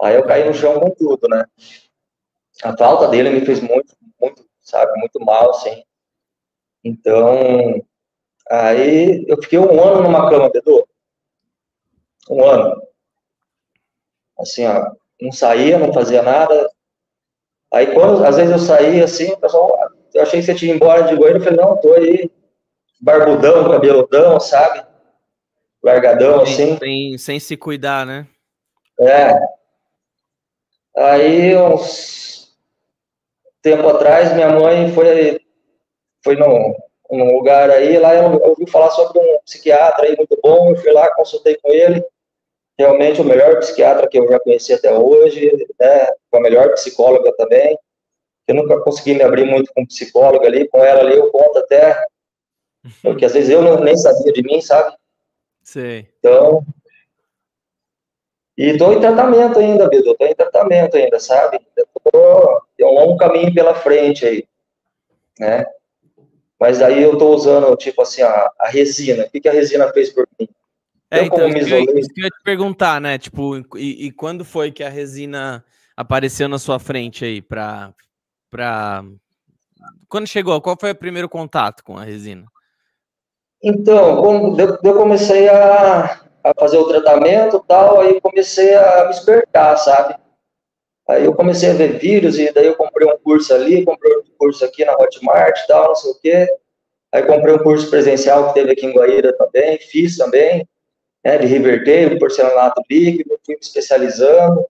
Aí 0.01 0.15
eu 0.15 0.25
caí 0.25 0.45
no 0.45 0.55
chão 0.55 0.81
com 0.81 0.91
tudo, 0.91 1.29
né? 1.29 1.45
A 2.63 2.77
falta 2.77 3.09
dele 3.09 3.31
me 3.31 3.45
fez 3.45 3.61
muito, 3.61 3.95
muito, 4.21 4.45
sabe, 4.61 4.99
muito 4.99 5.21
mal, 5.21 5.51
assim. 5.51 5.83
Então, 6.83 7.85
aí 8.51 9.25
eu 9.29 9.41
fiquei 9.43 9.59
um 9.59 9.83
ano 9.83 10.03
numa 10.03 10.29
cama, 10.31 10.51
Bedu. 10.51 10.87
Um 12.31 12.45
ano. 12.45 12.83
Assim, 14.39 14.67
ó, 14.67 14.93
não 15.21 15.33
saía, 15.33 15.79
não 15.79 15.93
fazia 15.93 16.23
nada. 16.23 16.71
Aí 17.73 17.93
quando, 17.93 18.25
às 18.25 18.37
vezes 18.37 18.53
eu 18.53 18.59
saía 18.59 19.05
assim, 19.05 19.33
o 19.33 19.39
pessoal, 19.39 19.75
"Ah, 19.83 19.89
eu 20.15 20.23
achei 20.23 20.41
que 20.41 20.47
você 20.47 20.55
tinha 20.55 20.75
ido 20.75 20.83
embora 20.83 21.03
de 21.03 21.17
Goiânia, 21.17 21.39
eu 21.39 21.45
falei, 21.45 21.59
não, 21.59 21.77
tô 21.77 21.93
aí, 21.95 22.31
barbudão, 23.01 23.71
cabeludão, 23.71 24.41
sabe? 24.41 24.87
Largadão, 25.83 26.41
assim. 26.43 26.55
Sem, 26.55 26.79
sem, 26.79 27.19
sem 27.19 27.41
se 27.41 27.57
cuidar, 27.57 28.05
né? 28.07 28.27
É. 29.01 29.33
Aí, 30.97 31.57
uns 31.57 32.57
tempo 33.63 33.89
atrás, 33.89 34.33
minha 34.35 34.49
mãe 34.51 34.93
foi, 34.93 35.41
foi 36.25 36.37
num, 36.37 36.75
num 37.11 37.35
lugar 37.35 37.71
aí, 37.71 37.99
lá 37.99 38.15
eu 38.15 38.41
ouvi 38.43 38.71
falar 38.71 38.91
sobre 38.91 39.19
um 39.19 39.39
psiquiatra 39.45 40.07
aí 40.07 40.17
muito 40.17 40.39
bom, 40.43 40.71
eu 40.71 40.77
fui 40.77 40.93
lá, 40.93 41.15
consultei 41.15 41.57
com 41.57 41.71
ele, 41.71 42.05
realmente 42.79 43.21
o 43.21 43.25
melhor 43.25 43.59
psiquiatra 43.59 44.09
que 44.09 44.19
eu 44.19 44.29
já 44.29 44.39
conheci 44.39 44.73
até 44.73 44.93
hoje, 44.93 45.51
né, 45.81 46.07
foi 46.31 46.39
a 46.39 46.43
melhor 46.43 46.73
psicóloga 46.73 47.33
também, 47.37 47.79
eu 48.47 48.55
nunca 48.55 48.81
consegui 48.81 49.15
me 49.15 49.23
abrir 49.23 49.45
muito 49.45 49.73
com 49.75 49.87
psicóloga 49.87 50.47
ali, 50.47 50.69
com 50.69 50.85
ela 50.85 51.01
ali 51.01 51.17
eu 51.17 51.31
conto 51.31 51.59
até, 51.59 52.05
porque 53.03 53.25
às 53.25 53.33
vezes 53.33 53.51
eu 53.51 53.63
não, 53.63 53.81
nem 53.81 53.97
sabia 53.97 54.33
de 54.33 54.43
mim, 54.43 54.61
sabe? 54.61 54.95
Sei. 55.63 56.09
Então, 56.19 56.65
e 58.57 58.71
estou 58.71 58.93
em 58.93 59.01
tratamento 59.01 59.59
ainda, 59.59 59.89
Bedu, 59.89 60.13
estou 60.13 60.27
em 60.27 60.35
tratamento 60.35 60.97
ainda, 60.97 61.21
sabe? 61.21 61.61
Eu 61.77 61.87
tô, 62.11 62.63
tem 62.77 62.87
um 62.87 62.95
longo 62.95 63.17
caminho 63.17 63.55
pela 63.55 63.75
frente 63.75 64.27
aí, 64.27 64.45
né? 65.39 65.65
Mas 66.61 66.83
aí 66.83 67.03
eu 67.03 67.13
estou 67.13 67.35
usando, 67.35 67.75
tipo 67.77 68.03
assim, 68.03 68.23
a, 68.23 68.51
a 68.59 68.69
resina. 68.69 69.25
O 69.25 69.31
que, 69.31 69.41
que 69.41 69.49
a 69.49 69.53
resina 69.53 69.89
fez 69.93 70.11
por 70.11 70.27
mim? 70.39 70.49
É, 71.11 71.21
Eu, 71.21 71.25
então, 71.25 71.47
isso 71.49 71.55
que, 71.55 71.61
isolei- 71.65 72.01
isso 72.01 72.09
que 72.15 72.21
eu 72.21 72.25
ia 72.25 72.31
te 72.31 72.43
perguntar, 72.45 73.01
né? 73.01 73.17
Tipo, 73.19 73.57
e, 73.77 74.07
e 74.07 74.13
quando 74.13 74.45
foi 74.45 74.71
que 74.73 74.83
a 74.83 74.89
resina 74.89 75.65
apareceu 75.97 76.49
na 76.49 76.59
sua 76.59 76.79
frente 76.79 77.25
aí 77.25 77.41
pra, 77.41 77.93
pra... 78.51 79.05
Quando 80.09 80.27
chegou, 80.27 80.61
qual 80.61 80.77
foi 80.79 80.91
o 80.91 80.97
primeiro 80.97 81.29
contato 81.29 81.83
com 81.85 81.97
a 81.97 82.05
resina? 82.05 82.45
Então, 83.63 84.57
eu, 84.59 84.79
eu 84.85 84.95
comecei 84.95 85.49
a, 85.49 86.21
a 86.45 86.55
fazer 86.59 86.79
o 86.79 86.87
tratamento 86.89 87.57
e 87.57 87.69
tal, 87.69 88.01
aí 88.01 88.21
comecei 88.21 88.75
a 88.75 89.05
me 89.05 89.09
despertar, 89.11 89.77
sabe? 89.79 90.15
Aí 91.09 91.25
eu 91.25 91.35
comecei 91.35 91.71
a 91.71 91.75
ver 91.75 91.99
vídeos 91.99 92.39
e 92.39 92.53
daí 92.53 92.67
eu 92.67 92.77
comprei 92.77 93.09
um 93.09 93.17
curso 93.17 93.55
ali, 93.55 93.85
comprei 93.85 94.15
outro 94.15 94.33
curso 94.37 94.65
aqui 94.65 94.85
na 94.85 94.93
Hotmart 94.93 95.59
e 95.59 95.67
tal, 95.67 95.89
não 95.89 95.95
sei 95.95 96.11
o 96.11 96.21
quê. 96.21 96.47
Aí 97.11 97.23
comprei 97.23 97.55
um 97.55 97.63
curso 97.63 97.89
presencial 97.89 98.49
que 98.49 98.55
teve 98.55 98.73
aqui 98.73 98.85
em 98.85 98.93
Guaíra 98.93 99.33
também, 99.33 99.79
fiz 99.79 100.19
também, 100.19 100.69
né, 101.25 101.39
de 101.39 101.47
reverter, 101.47 102.11
de 102.11 102.19
porcelanato 102.19 102.83
líquido, 102.91 103.41
fui 103.45 103.55
me 103.55 103.61
especializando. 103.61 104.67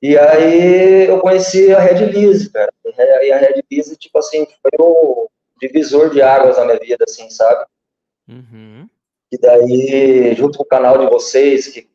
E 0.00 0.16
aí 0.16 1.08
eu 1.08 1.20
conheci 1.20 1.74
a 1.74 1.78
Red 1.78 2.06
Lise, 2.06 2.50
cara. 2.50 2.72
E 3.22 3.32
a 3.32 3.36
Red 3.36 3.62
Lise, 3.70 3.94
tipo 3.98 4.18
assim, 4.18 4.46
foi 4.62 4.70
o 4.78 5.28
divisor 5.60 6.08
de 6.08 6.22
águas 6.22 6.56
na 6.56 6.64
minha 6.64 6.78
vida, 6.78 7.04
assim, 7.06 7.28
sabe? 7.28 7.66
Uhum. 8.26 8.88
E 9.30 9.36
daí, 9.36 10.34
junto 10.34 10.56
com 10.56 10.64
o 10.64 10.66
canal 10.66 10.96
de 10.96 11.06
vocês, 11.06 11.68
que 11.68 11.86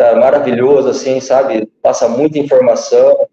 é 0.00 0.14
maravilhoso, 0.14 0.88
assim, 0.88 1.20
sabe? 1.20 1.66
Passa 1.82 2.08
muita 2.08 2.38
informação, 2.38 3.28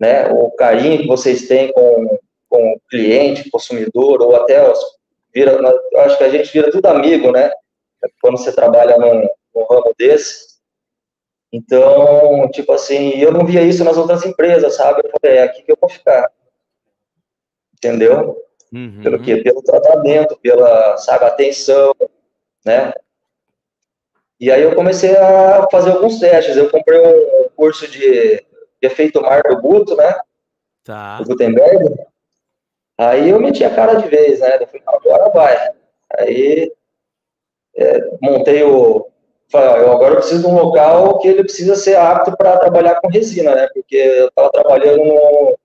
né? 0.00 0.28
O 0.30 0.50
carinho 0.52 0.98
que 0.98 1.06
vocês 1.06 1.46
têm 1.46 1.72
com, 1.72 2.18
com 2.48 2.72
o 2.72 2.80
cliente, 2.88 3.50
consumidor, 3.50 4.22
ou 4.22 4.36
até 4.36 4.68
os, 4.70 4.78
vira, 5.34 5.52
eu 5.92 6.00
acho 6.00 6.16
que 6.16 6.24
a 6.24 6.28
gente 6.28 6.52
vira 6.52 6.70
tudo 6.70 6.86
amigo, 6.86 7.32
né? 7.32 7.50
Quando 8.20 8.38
você 8.38 8.52
trabalha 8.52 8.96
num, 8.96 9.28
num 9.54 9.66
ramo 9.68 9.92
desse. 9.98 10.54
Então, 11.52 12.48
tipo 12.50 12.72
assim, 12.72 13.10
eu 13.10 13.32
não 13.32 13.46
via 13.46 13.62
isso 13.62 13.84
nas 13.84 13.96
outras 13.96 14.24
empresas, 14.24 14.74
sabe? 14.74 15.02
Eu 15.04 15.10
falei, 15.10 15.38
é 15.38 15.42
aqui 15.42 15.62
que 15.62 15.72
eu 15.72 15.78
vou 15.80 15.88
ficar. 15.88 16.30
Entendeu? 17.74 18.36
Uhum. 18.72 19.00
Pelo 19.02 19.22
quê? 19.22 19.36
Pelo 19.36 19.62
tratamento, 19.62 20.36
pela, 20.42 20.96
sabe, 20.96 21.24
atenção, 21.24 21.94
né? 22.64 22.92
E 24.40 24.50
aí 24.50 24.62
eu 24.62 24.74
comecei 24.74 25.16
a 25.16 25.66
fazer 25.70 25.90
alguns 25.90 26.18
testes. 26.18 26.56
Eu 26.56 26.70
comprei 26.70 27.00
um 27.00 27.48
curso 27.56 27.88
de, 27.88 28.00
de 28.00 28.44
efeito 28.82 29.22
mar 29.22 29.42
do 29.42 29.60
Guto, 29.60 29.96
né? 29.96 30.14
Tá. 30.82 31.18
Do 31.18 31.24
Gutenberg. 31.24 31.94
Aí 32.98 33.30
eu 33.30 33.40
meti 33.40 33.64
a 33.64 33.74
cara 33.74 33.94
de 33.94 34.08
vez, 34.08 34.40
né? 34.40 34.58
Eu 34.60 34.66
falei, 34.66 34.82
agora 34.86 35.30
vai. 35.30 35.70
Aí 36.18 36.72
é, 37.76 38.10
montei 38.20 38.62
o. 38.62 39.08
Falei, 39.48 39.68
ó, 39.68 39.76
eu 39.76 39.92
agora 39.92 40.16
preciso 40.16 40.40
de 40.40 40.46
um 40.46 40.54
local 40.54 41.18
que 41.18 41.28
ele 41.28 41.44
precisa 41.44 41.76
ser 41.76 41.96
apto 41.96 42.36
para 42.36 42.58
trabalhar 42.58 43.00
com 43.00 43.08
resina, 43.08 43.54
né? 43.54 43.68
Porque 43.72 43.96
eu 43.96 44.28
estava 44.28 44.50
trabalhando 44.50 45.04
no, 45.04 45.58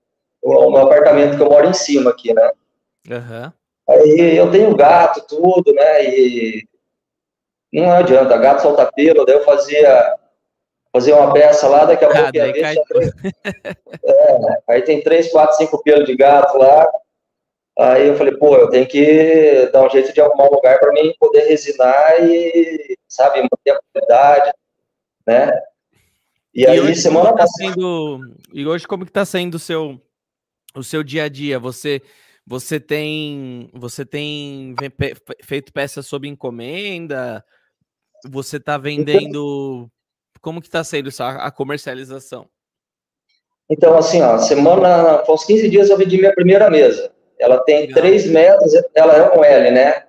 no, 0.44 0.70
no 0.70 0.76
apartamento 0.78 1.36
que 1.36 1.42
eu 1.42 1.48
moro 1.48 1.68
em 1.68 1.72
cima 1.72 2.10
aqui, 2.10 2.32
né? 2.32 2.50
Aham. 3.10 3.52
Aí 3.88 4.36
eu 4.36 4.50
tenho 4.50 4.76
gato, 4.76 5.26
tudo, 5.26 5.72
né? 5.72 6.04
E 6.04 6.64
não 7.72 7.92
adianta, 7.92 8.36
gato 8.36 8.62
solta 8.62 8.90
pelo, 8.92 9.24
daí 9.24 9.36
eu 9.36 9.44
fazia, 9.44 10.16
fazia 10.92 11.16
uma 11.16 11.32
peça 11.32 11.68
lá, 11.68 11.84
daqui 11.84 12.04
a 12.04 12.08
Ah, 12.08 12.22
pouco 12.22 12.36
ia 12.36 12.52
ver, 12.52 12.60
cai 12.60 12.76
três, 12.88 13.12
é, 14.04 14.38
aí 14.68 14.82
tem 14.82 15.02
três, 15.02 15.30
quatro, 15.30 15.56
cinco 15.56 15.82
pelos 15.82 16.06
de 16.06 16.16
gato 16.16 16.58
lá. 16.58 16.90
Aí 17.78 18.08
eu 18.08 18.16
falei, 18.16 18.36
pô, 18.36 18.56
eu 18.56 18.68
tenho 18.68 18.86
que 18.86 19.70
dar 19.72 19.86
um 19.86 19.90
jeito 19.90 20.12
de 20.12 20.20
arrumar 20.20 20.44
um 20.44 20.54
lugar 20.54 20.78
para 20.78 20.92
mim 20.92 21.14
poder 21.18 21.46
resinar 21.46 22.22
e, 22.22 22.96
sabe, 23.08 23.40
manter 23.40 23.70
a 23.70 23.80
qualidade, 23.92 24.52
né? 25.26 25.50
E, 26.52 26.66
aí, 26.66 26.80
hoje, 26.80 26.96
semana 26.96 27.30
tá 27.30 27.36
passada. 27.38 27.72
sendo, 27.72 28.20
e 28.52 28.66
hoje 28.66 28.86
como 28.86 29.06
que 29.06 29.12
tá 29.12 29.24
sendo 29.24 29.54
o 29.54 29.58
seu 29.58 30.00
o 30.74 30.82
seu 30.82 31.02
dia 31.02 31.24
a 31.24 31.28
dia? 31.28 31.58
Você 31.58 32.02
você 32.46 32.80
tem 32.80 33.70
você 33.72 34.04
tem 34.04 34.74
feito 35.44 35.72
peças 35.72 36.06
sob 36.06 36.26
encomenda? 36.28 37.44
Você 38.28 38.60
tá 38.60 38.76
vendendo 38.76 39.88
como 40.40 40.60
que 40.60 40.70
tá 40.70 40.82
sendo 40.82 41.10
a 41.20 41.50
comercialização? 41.50 42.46
Então, 43.68 43.96
assim, 43.96 44.20
ó, 44.20 44.38
semana, 44.38 45.18
faz 45.18 45.40
uns 45.40 45.44
15 45.44 45.68
dias 45.68 45.90
eu 45.90 45.96
vendi 45.96 46.18
minha 46.18 46.34
primeira 46.34 46.68
mesa. 46.68 47.12
Ela 47.38 47.58
tem 47.58 47.82
Legal. 47.82 48.02
3 48.02 48.26
metros, 48.30 48.72
ela 48.94 49.16
é 49.16 49.38
um 49.38 49.44
L, 49.44 49.70
né? 49.70 50.04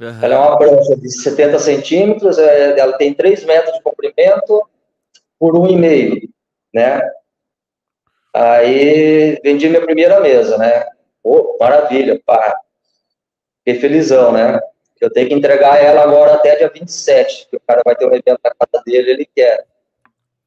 Aham. 0.00 0.24
Ela 0.24 0.34
é 0.34 0.38
uma 0.38 0.58
prancha 0.58 0.96
de 0.96 1.22
70 1.22 1.58
centímetros, 1.60 2.38
é, 2.38 2.78
ela 2.78 2.98
tem 2.98 3.14
3 3.14 3.44
metros 3.44 3.72
de 3.74 3.82
comprimento 3.82 4.68
por 5.38 5.54
1,5, 5.54 6.28
né? 6.74 7.00
Aí 8.34 9.38
vendi 9.44 9.68
minha 9.68 9.82
primeira 9.82 10.20
mesa, 10.20 10.58
né? 10.58 10.84
Pô, 11.22 11.56
maravilha, 11.60 12.20
pá. 12.26 12.58
Fiquei 13.58 13.80
felizão, 13.80 14.32
né? 14.32 14.60
Eu 15.04 15.12
tenho 15.12 15.28
que 15.28 15.34
entregar 15.34 15.76
ela 15.82 16.02
agora 16.02 16.32
até 16.32 16.56
dia 16.56 16.70
27, 16.72 17.48
que 17.50 17.56
o 17.56 17.60
cara 17.60 17.82
vai 17.84 17.94
ter 17.94 18.06
um 18.06 18.14
evento 18.14 18.40
na 18.42 18.54
casa 18.54 18.82
dele, 18.86 19.10
ele 19.10 19.28
quer. 19.36 19.66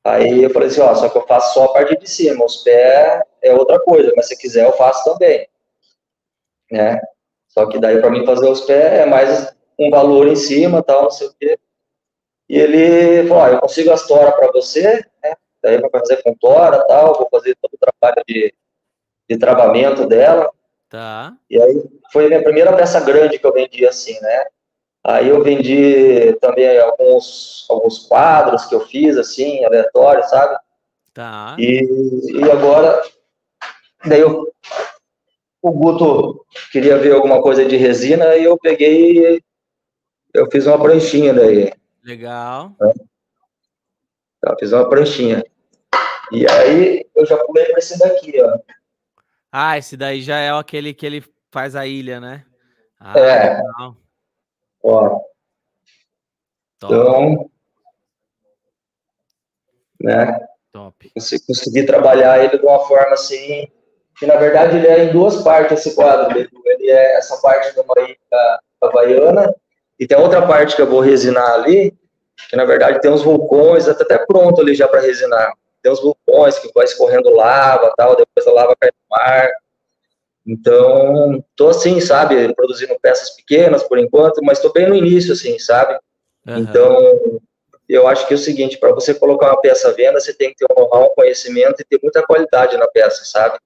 Aí 0.04 0.44
eu 0.44 0.50
falei 0.50 0.68
assim, 0.68 0.82
ó, 0.82 0.96
só 0.96 1.10
que 1.10 1.18
eu 1.18 1.28
faço 1.28 1.54
só 1.54 1.66
a 1.66 1.74
parte 1.74 1.96
de 1.96 2.10
cima, 2.10 2.44
os 2.44 2.64
pés 2.64 3.22
é 3.44 3.54
outra 3.54 3.80
coisa, 3.80 4.12
mas 4.16 4.28
se 4.28 4.36
quiser 4.36 4.66
eu 4.66 4.72
faço 4.74 5.04
também, 5.04 5.48
né? 6.72 7.00
Só 7.50 7.68
que 7.68 7.78
daí 7.78 8.02
para 8.02 8.10
mim 8.10 8.26
fazer 8.26 8.50
os 8.50 8.62
pés 8.62 9.02
é 9.02 9.06
mais 9.06 9.56
um 9.78 9.92
valor 9.92 10.28
em 10.28 10.36
cima, 10.36 10.82
tal, 10.82 11.04
não 11.04 11.12
sei 11.12 11.28
o 11.28 11.34
quê. 11.40 11.60
E 12.50 12.58
ele 12.58 13.28
falou, 13.28 13.44
ó, 13.44 13.48
eu 13.50 13.60
consigo 13.60 13.92
as 13.92 14.08
toras 14.08 14.34
para 14.34 14.52
você, 14.52 15.06
né? 15.24 15.36
Daí 15.62 15.80
vou 15.80 15.92
fazer 15.92 16.24
com 16.24 16.34
tora, 16.34 16.84
tal, 16.88 17.14
vou 17.14 17.28
fazer 17.30 17.56
todo 17.62 17.74
o 17.74 17.78
trabalho 17.78 18.24
de, 18.28 18.52
de 19.30 19.38
travamento 19.38 20.08
dela. 20.08 20.50
Tá. 20.90 21.36
E 21.50 21.62
aí 21.62 21.84
foi 22.12 22.26
a 22.26 22.28
minha 22.30 22.44
primeira 22.44 22.76
peça 22.76 23.00
grande 23.00 23.40
que 23.40 23.46
eu 23.46 23.54
vendi 23.54 23.86
assim, 23.86 24.20
né? 24.22 24.46
Aí 25.04 25.30
eu 25.30 25.42
vendi 25.44 26.34
também 26.42 26.80
alguns, 26.80 27.66
alguns 27.70 28.00
quadros 28.08 28.66
que 28.66 28.76
eu 28.76 28.82
fiz, 28.82 29.18
assim, 29.18 29.64
aleatórios, 29.64 30.30
sabe? 30.30 30.58
Tá. 31.14 31.56
E, 31.58 31.82
e 32.34 32.52
agora, 32.52 33.02
daí 34.06 34.20
eu, 34.20 34.52
o 35.62 35.72
Guto 35.72 36.46
queria 36.72 36.98
ver 36.98 37.14
alguma 37.14 37.42
coisa 37.42 37.66
de 37.66 37.78
resina 37.78 38.36
e 38.36 38.44
eu 38.44 38.58
peguei 38.58 39.42
eu 40.38 40.48
fiz 40.52 40.68
uma 40.68 40.80
pranchinha 40.80 41.34
daí. 41.34 41.74
Legal. 42.04 42.76
Eu 42.80 44.56
fiz 44.60 44.72
uma 44.72 44.88
pranchinha. 44.88 45.44
E 46.32 46.48
aí 46.50 47.06
eu 47.16 47.26
já 47.26 47.38
pulei 47.38 47.66
para 47.66 47.80
esse 47.80 47.98
daqui, 47.98 48.40
ó. 48.40 48.60
Ah, 49.52 49.78
esse 49.78 49.96
daí 49.96 50.22
já 50.22 50.38
é 50.38 50.52
aquele 50.52 50.94
que 50.94 51.06
ele 51.06 51.24
faz 51.52 51.76
a 51.76 51.86
ilha, 51.86 52.20
né? 52.20 52.46
Ah, 53.00 53.20
é. 53.20 53.62
Legal. 53.62 53.98
Ó. 54.84 55.20
Top. 56.80 56.94
Então, 56.94 57.50
né? 60.02 60.48
Top. 60.72 61.12
Consegui 61.14 61.86
trabalhar 61.86 62.44
ele 62.44 62.58
de 62.58 62.66
uma 62.66 62.80
forma 62.86 63.14
assim, 63.14 63.68
que 64.18 64.26
na 64.26 64.36
verdade 64.36 64.78
ele 64.78 64.88
é 64.88 65.06
em 65.06 65.12
duas 65.12 65.44
partes 65.44 65.80
esse 65.80 65.96
quadro. 65.96 66.38
Ele 66.38 66.92
é 66.92 67.18
essa 67.18 67.38
parte 67.42 67.76
da 67.76 67.84
Bahia 67.84 68.18
Havaiana 68.82 69.56
e 70.00 70.06
tem 70.06 70.18
outra 70.18 70.46
parte 70.46 70.76
que 70.76 70.82
eu 70.82 70.90
vou 70.90 71.00
resinar 71.00 71.52
ali, 71.54 71.98
que 72.50 72.56
na 72.56 72.66
verdade 72.66 73.02
tem 73.02 73.12
uns 73.12 73.24
vulcões, 73.24 73.88
até, 73.88 74.04
até 74.04 74.26
pronto 74.26 74.62
ali 74.62 74.76
já 74.76 74.88
para 74.88 75.02
resinar. 75.02 75.52
Tem 75.88 75.94
uns 75.94 76.02
vulcões 76.02 76.60
que 76.60 76.70
vai 76.76 76.84
escorrendo 76.84 77.30
lava 77.30 77.94
tal, 77.96 78.14
depois 78.14 78.46
a 78.46 78.52
lava 78.52 78.76
cai 78.78 78.90
no 78.90 79.18
mar. 79.18 79.50
Então, 80.46 81.42
tô 81.56 81.70
assim, 81.70 82.02
sabe, 82.02 82.54
produzindo 82.54 83.00
peças 83.02 83.30
pequenas 83.38 83.84
por 83.84 83.98
enquanto, 83.98 84.42
mas 84.44 84.60
tô 84.60 84.70
bem 84.70 84.90
no 84.90 84.96
início, 84.96 85.32
assim, 85.32 85.58
sabe? 85.58 85.98
Uhum. 86.46 86.58
Então, 86.58 87.42
eu 87.88 88.06
acho 88.06 88.28
que 88.28 88.34
é 88.34 88.36
o 88.36 88.40
seguinte, 88.40 88.78
para 88.78 88.92
você 88.92 89.14
colocar 89.14 89.48
uma 89.48 89.62
peça 89.62 89.88
à 89.88 89.94
venda, 89.94 90.20
você 90.20 90.34
tem 90.34 90.50
que 90.50 90.58
ter 90.58 90.66
um 90.70 90.76
know-how, 90.76 91.06
um 91.06 91.16
conhecimento 91.16 91.82
e 91.82 91.86
ter 91.86 92.02
muita 92.04 92.22
qualidade 92.22 92.76
na 92.76 92.88
peça, 92.88 93.24
sabe? 93.24 93.58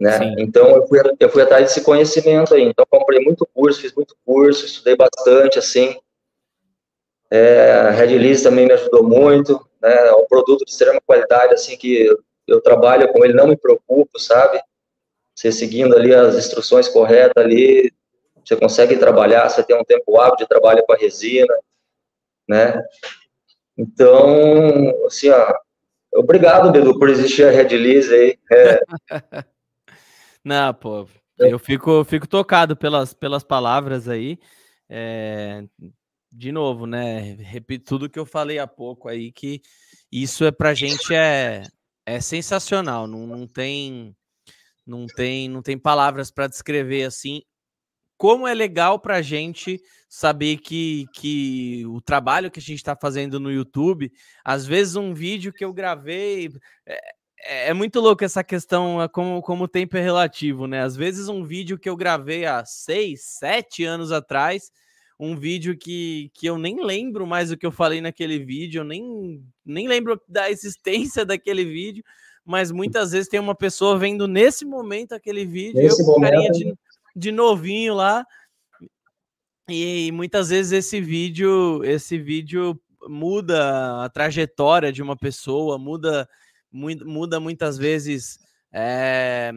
Né? 0.00 0.34
Então, 0.36 0.68
eu 0.70 0.86
fui, 0.88 0.98
eu 1.20 1.28
fui 1.28 1.42
atrás 1.42 1.66
desse 1.66 1.82
conhecimento 1.82 2.54
aí. 2.54 2.64
Então, 2.64 2.84
comprei 2.90 3.20
muito 3.20 3.46
curso, 3.54 3.80
fiz 3.80 3.94
muito 3.94 4.16
curso, 4.24 4.66
estudei 4.66 4.96
bastante, 4.96 5.60
assim. 5.60 5.96
É, 7.30 7.72
a 7.72 7.90
Red 7.90 8.18
Lease 8.18 8.42
também 8.42 8.66
me 8.66 8.72
ajudou 8.72 9.04
muito, 9.04 9.64
né? 9.82 10.08
É 10.08 10.14
um 10.14 10.26
produto 10.26 10.64
de 10.64 10.70
extrema 10.70 11.00
qualidade, 11.04 11.54
assim, 11.54 11.76
que 11.76 12.08
eu 12.46 12.60
trabalho 12.60 13.12
com 13.12 13.24
ele, 13.24 13.34
não 13.34 13.48
me 13.48 13.56
preocupo, 13.56 14.18
sabe? 14.18 14.60
Você 15.34 15.50
seguindo 15.50 15.96
ali 15.96 16.14
as 16.14 16.36
instruções 16.36 16.88
corretas 16.88 17.42
ali, 17.42 17.92
você 18.44 18.56
consegue 18.56 18.96
trabalhar, 18.96 19.48
você 19.48 19.62
tem 19.62 19.76
um 19.76 19.84
tempo 19.84 20.18
hábil 20.20 20.36
de 20.36 20.46
trabalho 20.46 20.84
com 20.84 20.92
a 20.92 20.96
resina, 20.96 21.54
né? 22.48 22.82
Então, 23.76 25.06
assim, 25.06 25.30
ó, 25.30 25.54
obrigado, 26.14 26.70
Bedu, 26.70 26.98
por 26.98 27.08
existir 27.08 27.44
a 27.44 27.50
Red 27.50 27.76
Lease 27.76 28.14
aí. 28.14 28.38
É. 28.52 28.80
Não, 30.44 30.74
pô, 30.74 31.06
eu 31.38 31.58
fico, 31.58 32.04
fico 32.04 32.26
tocado 32.26 32.76
pelas, 32.76 33.14
pelas 33.14 33.44
palavras 33.44 34.08
aí. 34.08 34.38
É, 34.88 35.64
de 36.32 36.50
novo, 36.50 36.86
né? 36.86 37.34
Repito 37.40 37.84
tudo 37.84 38.08
que 38.08 38.18
eu 38.18 38.24
falei 38.24 38.58
há 38.58 38.66
pouco 38.66 39.08
aí, 39.08 39.30
que 39.30 39.60
isso 40.10 40.44
é 40.44 40.50
pra 40.50 40.72
gente 40.74 41.14
é, 41.14 41.62
é 42.06 42.20
sensacional. 42.20 43.06
Não, 43.06 43.26
não 43.26 43.46
tem 43.46 44.16
não 44.86 45.06
tem 45.06 45.48
não 45.48 45.62
tem 45.62 45.78
palavras 45.78 46.30
para 46.30 46.48
descrever 46.48 47.04
assim 47.04 47.42
como 48.22 48.46
é 48.46 48.54
legal 48.54 49.00
pra 49.00 49.20
gente 49.20 49.80
saber 50.08 50.58
que, 50.58 51.06
que 51.12 51.84
o 51.86 52.00
trabalho 52.00 52.52
que 52.52 52.60
a 52.60 52.62
gente 52.62 52.76
está 52.76 52.94
fazendo 52.94 53.40
no 53.40 53.50
YouTube, 53.50 54.12
às 54.44 54.64
vezes 54.64 54.94
um 54.94 55.12
vídeo 55.12 55.52
que 55.52 55.64
eu 55.64 55.72
gravei. 55.72 56.48
É, 56.86 57.00
é, 57.44 57.68
é 57.70 57.74
muito 57.74 57.98
louco 57.98 58.24
essa 58.24 58.44
questão, 58.44 58.98
como, 59.12 59.42
como 59.42 59.64
o 59.64 59.68
tempo 59.68 59.96
é 59.96 60.00
relativo, 60.00 60.68
né? 60.68 60.82
Às 60.82 60.94
vezes 60.94 61.28
um 61.28 61.44
vídeo 61.44 61.76
que 61.76 61.88
eu 61.88 61.96
gravei 61.96 62.46
há 62.46 62.64
seis, 62.64 63.24
sete 63.24 63.84
anos 63.84 64.12
atrás 64.12 64.70
um 65.24 65.36
vídeo 65.36 65.78
que, 65.78 66.32
que 66.34 66.46
eu 66.46 66.58
nem 66.58 66.84
lembro 66.84 67.24
mais 67.24 67.52
o 67.52 67.56
que 67.56 67.64
eu 67.64 67.70
falei 67.70 68.00
naquele 68.00 68.40
vídeo, 68.40 68.80
eu 68.80 68.84
nem, 68.84 69.40
nem 69.64 69.86
lembro 69.86 70.20
da 70.26 70.50
existência 70.50 71.24
daquele 71.24 71.64
vídeo, 71.64 72.02
mas 72.44 72.72
muitas 72.72 73.12
vezes 73.12 73.28
tem 73.28 73.38
uma 73.38 73.54
pessoa 73.54 73.96
vendo 73.96 74.26
nesse 74.26 74.64
momento 74.64 75.12
aquele 75.12 75.46
vídeo, 75.46 75.80
nesse 75.80 76.02
eu 76.02 76.06
com 76.06 76.20
carinha 76.20 76.50
de, 76.50 76.74
de 77.14 77.30
novinho 77.30 77.94
lá, 77.94 78.26
e 79.68 80.10
muitas 80.12 80.48
vezes 80.48 80.72
esse 80.72 81.00
vídeo, 81.00 81.84
esse 81.84 82.18
vídeo 82.18 82.76
muda 83.08 84.04
a 84.04 84.08
trajetória 84.08 84.92
de 84.92 85.02
uma 85.02 85.16
pessoa, 85.16 85.78
muda, 85.78 86.28
muda 86.72 87.38
muitas 87.38 87.78
vezes, 87.78 88.40
é, 88.72 89.52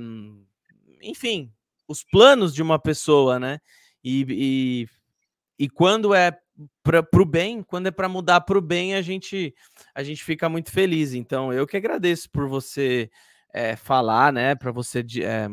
enfim, 1.02 1.52
os 1.88 2.04
planos 2.04 2.54
de 2.54 2.62
uma 2.62 2.78
pessoa, 2.78 3.40
né? 3.40 3.60
E, 4.04 4.26
e 4.30 4.88
e 5.58 5.70
quando 5.70 6.14
é 6.14 6.38
para 6.84 7.22
o 7.22 7.26
bem, 7.26 7.64
quando 7.64 7.88
é 7.88 7.92
para 7.92 8.08
mudar 8.08 8.42
para 8.42 8.58
o 8.58 8.62
bem, 8.62 8.96
a 8.96 9.02
gente 9.02 9.54
a 9.94 10.04
gente 10.04 10.24
fica 10.24 10.48
muito 10.48 10.72
feliz. 10.72 11.14
Então, 11.14 11.52
eu 11.52 11.68
que 11.68 11.78
agradeço 11.78 12.30
por 12.30 12.48
você 12.48 13.10
é, 13.54 13.76
falar, 13.76 14.32
né? 14.32 14.56
Para 14.56 14.72
você 14.72 15.00
é, 15.22 15.48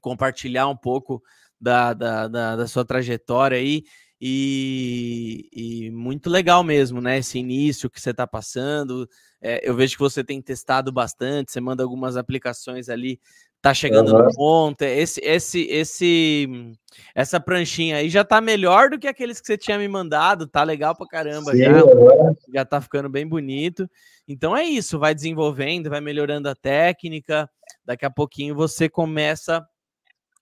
compartilhar 0.00 0.68
um 0.68 0.76
pouco 0.76 1.22
da, 1.60 1.92
da, 1.94 2.28
da, 2.28 2.56
da 2.56 2.66
sua 2.66 2.84
trajetória 2.84 3.58
aí. 3.58 3.84
E, 4.18 5.48
e, 5.52 5.90
muito 5.90 6.30
legal 6.30 6.64
mesmo, 6.64 7.00
né? 7.00 7.18
Esse 7.18 7.38
início 7.38 7.90
que 7.90 8.00
você 8.00 8.10
está 8.10 8.26
passando. 8.26 9.08
É, 9.40 9.68
eu 9.68 9.74
vejo 9.74 9.94
que 9.94 10.02
você 10.02 10.24
tem 10.24 10.40
testado 10.40 10.90
bastante, 10.90 11.52
você 11.52 11.60
manda 11.60 11.82
algumas 11.82 12.16
aplicações 12.16 12.88
ali 12.88 13.20
tá 13.60 13.74
chegando 13.74 14.12
uhum. 14.12 14.24
no 14.24 14.34
ponto. 14.34 14.82
Esse, 14.82 15.20
esse, 15.22 15.62
esse, 15.62 16.72
essa 17.14 17.40
pranchinha 17.40 17.96
aí 17.96 18.08
já 18.08 18.24
tá 18.24 18.40
melhor 18.40 18.90
do 18.90 18.98
que 18.98 19.08
aqueles 19.08 19.40
que 19.40 19.46
você 19.46 19.58
tinha 19.58 19.78
me 19.78 19.88
mandado. 19.88 20.46
Tá 20.46 20.62
legal 20.62 20.94
pra 20.94 21.06
caramba 21.06 21.52
Sim, 21.52 21.58
já. 21.58 21.84
Uhum. 21.84 22.36
Já 22.54 22.64
tá 22.64 22.80
ficando 22.80 23.08
bem 23.08 23.26
bonito. 23.26 23.88
Então 24.28 24.56
é 24.56 24.64
isso, 24.64 24.98
vai 24.98 25.14
desenvolvendo, 25.14 25.90
vai 25.90 26.00
melhorando 26.00 26.48
a 26.48 26.54
técnica. 26.54 27.48
Daqui 27.84 28.04
a 28.04 28.10
pouquinho 28.10 28.54
você 28.54 28.88
começa 28.88 29.66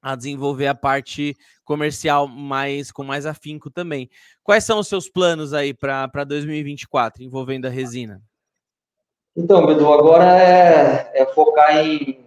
a 0.03 0.15
desenvolver 0.15 0.67
a 0.67 0.75
parte 0.75 1.35
comercial 1.65 2.29
mais 2.29 2.93
com 2.93 3.03
mais 3.03 3.25
afinco 3.25 3.71
também. 3.71 4.11
Quais 4.43 4.65
são 4.65 4.79
os 4.79 4.89
seus 4.89 5.09
planos 5.09 5.55
aí 5.55 5.73
para 5.73 6.25
2024 6.27 7.23
envolvendo 7.23 7.67
a 7.67 7.71
resina? 7.71 8.21
Então, 9.37 9.67
Bedu, 9.67 9.93
agora 9.93 10.39
é, 10.39 11.23
é 11.23 11.27
focar 11.27 11.79
em 11.79 12.24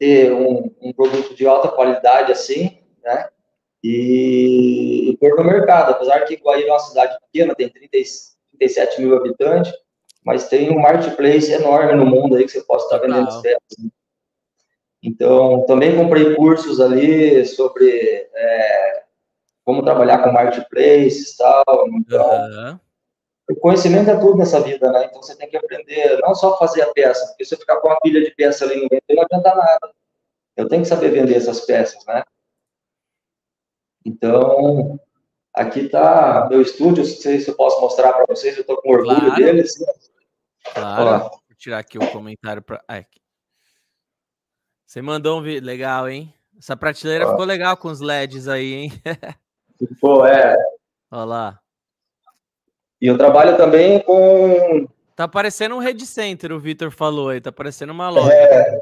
ter 0.00 0.32
um, 0.32 0.74
um 0.80 0.92
produto 0.94 1.34
de 1.34 1.46
alta 1.46 1.68
qualidade 1.68 2.32
assim, 2.32 2.78
né? 3.04 3.28
E, 3.84 5.10
e 5.10 5.16
pôr 5.18 5.36
no 5.36 5.44
mercado. 5.44 5.90
Apesar 5.90 6.20
que 6.24 6.36
Guaíra 6.36 6.68
é 6.68 6.72
uma 6.72 6.78
cidade 6.78 7.18
pequena, 7.26 7.54
tem 7.54 7.68
30, 7.68 7.90
37 8.58 9.00
mil 9.02 9.14
habitantes, 9.14 9.72
mas 10.24 10.48
tem 10.48 10.70
um 10.70 10.80
marketplace 10.80 11.52
enorme 11.52 11.92
no 11.92 12.06
mundo 12.06 12.36
aí 12.36 12.44
que 12.44 12.50
você 12.50 12.62
pode 12.62 12.82
estar 12.82 12.98
vendendo 12.98 13.42
peças. 13.42 13.78
Né? 13.78 13.90
Então, 15.02 15.64
também 15.66 15.96
comprei 15.96 16.34
cursos 16.34 16.80
ali 16.80 17.44
sobre 17.44 18.28
é, 18.34 19.02
como 19.64 19.82
trabalhar 19.82 20.22
com 20.22 20.32
marketplaces 20.32 21.32
e 21.32 21.36
tal. 21.36 21.88
Então, 21.88 22.26
uhum. 22.26 22.80
O 23.50 23.56
conhecimento 23.56 24.10
é 24.10 24.18
tudo 24.18 24.36
nessa 24.36 24.60
vida, 24.60 24.90
né? 24.92 25.06
Então, 25.06 25.22
você 25.22 25.34
tem 25.34 25.48
que 25.48 25.56
aprender 25.56 26.18
não 26.20 26.34
só 26.34 26.56
fazer 26.58 26.82
a 26.82 26.92
peça, 26.92 27.26
porque 27.28 27.44
se 27.44 27.50
você 27.50 27.56
ficar 27.56 27.76
com 27.80 27.88
uma 27.88 28.00
pilha 28.00 28.22
de 28.22 28.30
peça 28.34 28.64
ali 28.64 28.76
no 28.76 28.88
meio, 28.90 29.02
não 29.10 29.22
adianta 29.22 29.54
nada. 29.54 29.92
Eu 30.56 30.68
tenho 30.68 30.82
que 30.82 30.88
saber 30.88 31.10
vender 31.10 31.36
essas 31.36 31.60
peças, 31.62 32.04
né? 32.06 32.22
Então, 34.04 34.98
aqui 35.54 35.80
está 35.80 36.46
meu 36.50 36.62
estúdio, 36.62 37.04
não 37.04 37.10
sei 37.10 37.40
se 37.40 37.50
eu 37.50 37.56
posso 37.56 37.80
mostrar 37.80 38.12
para 38.12 38.26
vocês, 38.26 38.56
eu 38.56 38.62
estou 38.62 38.80
com 38.80 38.90
orgulho 38.90 39.20
claro. 39.20 39.36
deles. 39.36 39.72
Claro, 40.74 41.10
Ó. 41.10 41.18
vou 41.18 41.56
tirar 41.56 41.78
aqui 41.78 41.98
o 41.98 42.12
comentário 42.12 42.62
para... 42.62 42.82
Você 44.86 45.00
mandou 45.00 45.38
um 45.38 45.42
vídeo 45.42 45.64
legal, 45.64 46.08
hein? 46.08 46.34
Essa 46.58 46.76
prateleira 46.76 47.26
Ó. 47.26 47.30
ficou 47.30 47.44
legal 47.44 47.76
com 47.76 47.88
os 47.88 48.00
LEDs 48.00 48.48
aí, 48.48 48.74
hein? 48.74 48.92
Pô, 50.00 50.26
é. 50.26 50.56
Olha 51.10 51.24
lá. 51.24 51.60
E 53.00 53.06
eu 53.06 53.16
trabalho 53.16 53.56
também 53.56 54.00
com... 54.00 54.86
Tá 55.16 55.26
parecendo 55.28 55.74
um 55.74 55.78
Red 55.78 56.00
Center, 56.00 56.52
o 56.52 56.60
Vitor 56.60 56.90
falou 56.90 57.28
aí, 57.30 57.40
tá 57.40 57.52
parecendo 57.52 57.92
uma 57.92 58.08
loja. 58.08 58.32
É... 58.32 58.80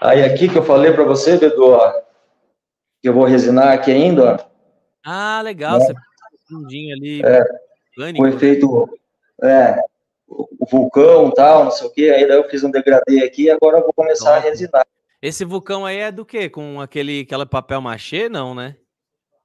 Aí 0.00 0.22
aqui 0.22 0.48
que 0.48 0.56
eu 0.56 0.62
falei 0.62 0.92
para 0.92 1.04
você, 1.04 1.36
Bedu, 1.36 1.72
ó, 1.72 1.92
que 3.00 3.08
eu 3.08 3.12
vou 3.12 3.24
resinar 3.24 3.72
aqui 3.72 3.90
ainda. 3.90 4.34
Ó. 4.34 4.38
Ah, 5.04 5.40
legal. 5.42 5.78
Né? 5.78 5.86
Você 5.86 5.94
fundinho 6.48 6.94
ali. 6.96 7.22
É, 7.22 7.44
o 8.18 8.26
efeito, 8.26 8.88
é, 9.42 9.80
o 10.28 10.66
vulcão 10.70 11.30
tal, 11.30 11.64
não 11.64 11.70
sei 11.70 11.86
o 11.86 11.90
que. 11.90 12.10
Aí 12.10 12.26
daí 12.26 12.36
eu 12.36 12.48
fiz 12.48 12.64
um 12.64 12.70
degradê 12.70 13.24
aqui 13.24 13.44
e 13.44 13.50
agora 13.50 13.78
eu 13.78 13.82
vou 13.82 13.92
começar 13.92 14.34
Nossa. 14.34 14.46
a 14.46 14.50
resinar. 14.50 14.86
Esse 15.20 15.44
vulcão 15.44 15.84
aí 15.84 15.98
é 15.98 16.12
do 16.12 16.24
quê? 16.24 16.48
Com 16.48 16.80
aquele, 16.80 17.20
aquele 17.20 17.46
papel 17.46 17.80
machê, 17.80 18.28
não, 18.28 18.54
né? 18.54 18.76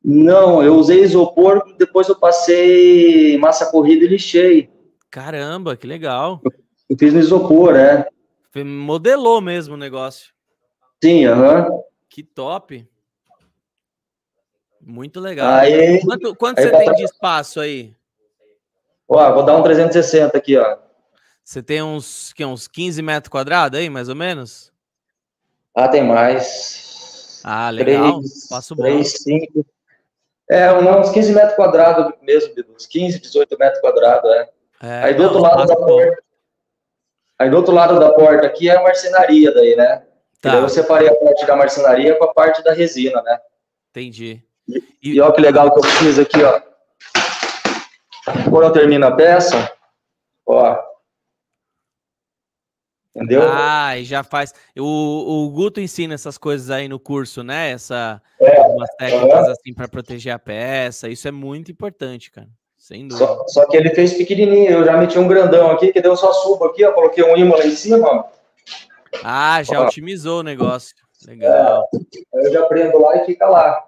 Não, 0.04 0.62
eu 0.62 0.76
usei 0.76 1.02
isopor, 1.02 1.64
depois 1.78 2.10
eu 2.10 2.16
passei 2.20 3.38
massa 3.38 3.72
corrida 3.72 4.04
e 4.04 4.08
lixei. 4.08 4.70
Caramba, 5.10 5.78
que 5.78 5.88
legal. 5.88 6.42
Eu, 6.44 6.52
eu 6.90 6.98
fiz 6.98 7.14
no 7.14 7.20
isopor, 7.20 7.76
é. 7.76 8.06
Modelou 8.64 9.40
mesmo 9.40 9.76
o 9.76 9.78
negócio. 9.78 10.34
Sim, 11.02 11.26
aham. 11.26 11.68
Que 12.10 12.22
top. 12.22 12.88
Muito 14.82 15.20
legal. 15.20 15.54
Aí, 15.54 16.02
quanto 16.02 16.36
quanto 16.36 16.60
aí 16.60 16.66
você 16.66 16.72
tem 16.72 16.94
de 16.94 17.04
espaço 17.04 17.62
aí? 17.62 17.96
Ó, 19.08 19.34
vou 19.34 19.44
dar 19.44 19.56
um 19.56 19.64
360 19.64 20.38
aqui, 20.38 20.58
ó. 20.58 20.78
Você 21.44 21.64
tem 21.64 21.82
uns, 21.82 22.34
que, 22.34 22.44
uns 22.44 22.68
15 22.68 23.02
metros 23.02 23.30
quadrados 23.30 23.80
aí, 23.80 23.90
mais 23.90 24.10
ou 24.10 24.16
menos? 24.16 24.72
Ah, 25.76 25.88
tem 25.88 26.04
mais. 26.04 27.42
Ah, 27.44 27.70
legal. 27.70 28.20
Três, 28.20 28.48
Passo 28.48 28.76
bom. 28.76 28.84
três, 28.84 29.12
cinco. 29.24 29.66
É, 30.54 30.72
uns 30.72 31.10
15 31.10 31.34
metros 31.34 31.56
quadrados 31.56 32.14
mesmo. 32.22 32.54
Uns 32.76 32.86
15, 32.86 33.20
18 33.20 33.58
metros 33.58 33.82
quadrados, 33.82 34.30
é. 34.32 34.50
É, 34.84 35.04
Aí 35.06 35.14
do 35.16 35.24
outro 35.24 35.40
não, 35.40 35.50
lado 35.50 35.66
da 35.66 35.76
porta. 35.76 36.24
Aí 37.40 37.50
do 37.50 37.58
outro 37.58 37.74
lado 37.74 38.00
da 38.00 38.12
porta 38.12 38.46
aqui 38.46 38.70
é 38.70 38.76
a 38.76 38.84
marcenaria 38.84 39.52
daí, 39.52 39.76
né? 39.76 40.04
E 40.44 40.48
daí 40.48 40.52
Tá, 40.52 40.58
eu 40.60 40.70
separei 40.70 41.10
a 41.10 41.16
parte 41.16 41.46
da 41.48 41.56
marcenaria 41.56 42.16
com 42.16 42.26
a 42.26 42.34
parte 42.34 42.64
da 42.64 42.72
resina, 42.72 43.20
né? 43.24 43.40
entendi. 43.90 44.44
E 45.02 45.20
olha 45.20 45.34
que 45.34 45.42
legal 45.42 45.72
que 45.72 45.80
eu 45.80 45.84
fiz 45.84 46.20
aqui, 46.20 46.44
ó. 46.44 46.62
Quando 48.50 48.66
eu 48.66 48.72
termino 48.72 49.08
a 49.08 49.12
peça, 49.12 49.72
ó. 50.46 50.78
Entendeu? 53.16 53.44
Ah, 53.46 53.98
e 53.98 54.04
já 54.04 54.24
faz. 54.24 54.54
O, 54.78 55.46
o 55.46 55.50
Guto 55.52 55.80
ensina 55.80 56.14
essas 56.14 56.38
coisas 56.38 56.70
aí 56.70 56.88
no 56.88 57.00
curso, 57.00 57.44
né? 57.44 57.72
Essa, 57.72 58.22
É, 58.46 58.62
umas 58.62 58.90
técnicas 58.96 59.50
assim 59.50 59.74
para 59.74 59.88
proteger 59.88 60.34
a 60.34 60.40
peça. 60.40 61.10
Isso 61.10 61.28
é 61.28 61.32
muito 61.32 61.72
importante, 61.72 62.32
cara. 62.32 62.48
Sem 62.78 63.08
dúvida. 63.08 63.26
Só, 63.26 63.48
só 63.48 63.66
que 63.68 63.78
ele 63.78 63.92
fez 63.92 64.14
pequenininho, 64.14 64.72
eu 64.72 64.86
já 64.86 64.98
meti 64.98 65.18
um 65.18 65.28
grandão 65.28 65.72
aqui, 65.72 65.94
que 65.94 66.02
deu 66.02 66.18
só 66.18 66.34
subo 66.34 66.66
aqui, 66.66 66.84
ó, 66.84 66.92
coloquei 66.92 67.24
um 67.24 67.38
imã 67.38 67.56
lá 67.56 67.66
em 67.66 67.72
cima. 67.72 68.26
Ah, 69.24 69.64
já 69.64 69.80
Ó. 69.82 69.86
otimizou 69.86 70.40
o 70.40 70.44
negócio. 70.44 70.94
Legal. 71.26 71.88
Aí 71.94 72.46
eu 72.46 72.52
já 72.52 72.66
prendo 72.66 73.00
lá 73.00 73.16
e 73.18 73.26
fica 73.26 73.48
lá. 73.48 73.82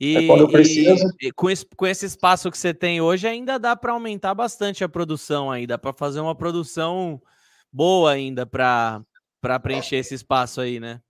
E, 0.00 0.16
É 0.16 0.26
quando 0.26 0.40
eu 0.40 0.48
preciso. 0.48 1.08
e 1.20 1.30
com, 1.30 1.48
esse, 1.48 1.64
com 1.76 1.86
esse 1.86 2.04
espaço 2.04 2.50
que 2.50 2.58
você 2.58 2.74
tem 2.74 3.00
hoje, 3.00 3.26
ainda 3.28 3.58
dá 3.58 3.76
para 3.76 3.92
aumentar 3.92 4.34
bastante 4.34 4.82
a 4.82 4.88
produção 4.88 5.50
aí. 5.50 5.66
Dá 5.66 5.78
para 5.78 5.92
fazer 5.92 6.20
uma 6.20 6.34
produção 6.34 7.20
boa 7.72 8.10
ainda 8.10 8.44
para 8.44 9.04
preencher 9.62 9.96
esse 9.96 10.14
espaço 10.14 10.60
aí, 10.60 10.80
né? 10.80 11.00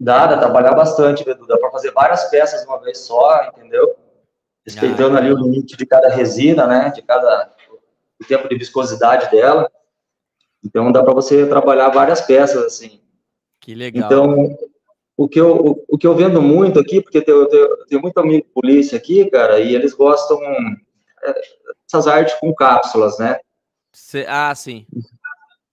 Dá, 0.00 0.26
dá 0.26 0.38
trabalhar 0.38 0.74
bastante, 0.74 1.28
Edu. 1.28 1.46
Dá 1.46 1.58
para 1.58 1.70
fazer 1.70 1.90
várias 1.90 2.24
peças 2.30 2.60
de 2.60 2.66
uma 2.68 2.78
vez 2.80 2.98
só, 2.98 3.44
entendeu? 3.46 3.96
Respeitando 4.64 5.16
Ah, 5.16 5.18
ali 5.18 5.32
o 5.32 5.36
limite 5.36 5.76
de 5.76 5.86
cada 5.86 6.08
resina, 6.08 6.66
né? 6.66 6.90
De 6.90 7.02
cada 7.02 7.52
o 8.20 8.24
tempo 8.24 8.48
de 8.48 8.56
viscosidade 8.56 9.30
dela. 9.30 9.70
Então 10.64 10.92
dá 10.92 11.02
para 11.02 11.14
você 11.14 11.46
trabalhar 11.46 11.88
várias 11.88 12.20
peças 12.20 12.62
assim. 12.64 13.00
Que 13.60 13.74
legal. 13.74 14.06
Então 14.06 14.56
o 15.16 15.28
que 15.28 15.40
eu 15.40 15.56
o, 15.56 15.84
o 15.88 15.98
que 15.98 16.06
eu 16.06 16.14
vendo 16.14 16.40
muito 16.40 16.78
aqui, 16.78 17.00
porque 17.00 17.24
eu 17.26 17.48
tenho, 17.88 18.02
muito 18.02 18.18
amigo 18.18 18.46
polícia 18.54 18.96
aqui, 18.96 19.28
cara, 19.30 19.58
e 19.58 19.74
eles 19.74 19.94
gostam 19.94 20.40
é, 21.24 21.34
dessas 21.84 22.06
artes 22.06 22.34
com 22.34 22.54
cápsulas, 22.54 23.18
né? 23.18 23.40
Cê- 23.92 24.26
ah, 24.28 24.54
sim. 24.54 24.86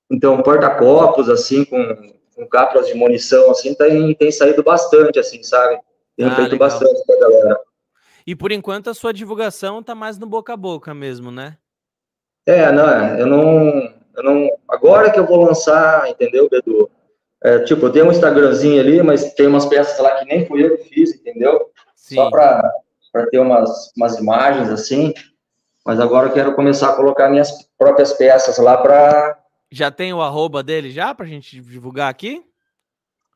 Então, 0.10 0.42
porta-copos, 0.42 1.30
assim, 1.30 1.66
com, 1.66 2.15
com 2.36 2.46
cápsulas 2.48 2.88
de 2.88 2.94
munição, 2.94 3.50
assim, 3.50 3.74
tem, 3.74 4.14
tem 4.16 4.32
saído 4.32 4.62
bastante, 4.62 5.18
assim, 5.18 5.42
sabe? 5.42 5.80
Tem 6.18 6.28
Ah, 6.28 6.36
feito 6.36 6.52
legal. 6.52 6.70
bastante 6.70 7.06
pra 7.06 7.20
galera. 7.20 7.60
E 8.28 8.36
por 8.36 8.52
enquanto 8.52 8.90
a 8.90 8.94
sua 8.94 9.14
divulgação 9.14 9.82
tá 9.82 9.96
mais 9.96 10.18
no 10.18 10.26
boca 10.26 10.54
a 10.54 10.58
boca 10.58 10.94
mesmo, 10.94 11.32
né? 11.32 11.58
É, 12.46 12.72
não, 12.72 12.90
é, 12.90 13.22
eu 13.22 13.26
não, 13.26 13.94
eu 14.16 14.24
não, 14.24 14.50
agora 14.68 15.12
que 15.12 15.20
eu 15.20 15.26
vou 15.26 15.44
lançar, 15.46 16.08
entendeu, 16.10 16.50
Bedu? 16.50 16.90
É, 17.44 17.60
tipo, 17.60 17.86
eu 17.86 17.92
tenho 17.92 18.08
um 18.08 18.12
Instagramzinho 18.12 18.80
ali, 18.80 19.02
mas 19.02 19.34
tem 19.34 19.48
umas 19.48 19.66
peças 19.66 20.00
lá 20.00 20.16
que 20.16 20.26
nem 20.26 20.46
fui 20.46 20.66
eu 20.66 20.78
que 20.78 20.86
fiz, 20.86 21.14
entendeu? 21.16 21.70
Sim. 21.96 22.16
Só 22.16 22.30
pra, 22.30 22.72
pra 23.12 23.28
ter 23.28 23.40
umas, 23.40 23.92
umas 23.96 24.18
imagens, 24.18 24.70
assim, 24.70 25.14
mas 25.86 26.00
agora 26.00 26.28
eu 26.28 26.34
quero 26.34 26.56
começar 26.56 26.90
a 26.90 26.96
colocar 26.96 27.30
minhas 27.30 27.70
próprias 27.78 28.14
peças 28.14 28.58
lá 28.58 28.78
pra, 28.78 29.38
Já 29.72 29.92
tem 29.92 30.14
o 30.14 30.22
arroba 30.22 30.64
dele 30.64 30.92
já 30.92 31.14
pra 31.14 31.26
gente 31.26 31.60
divulgar 31.62 32.10
aqui? 32.10 32.44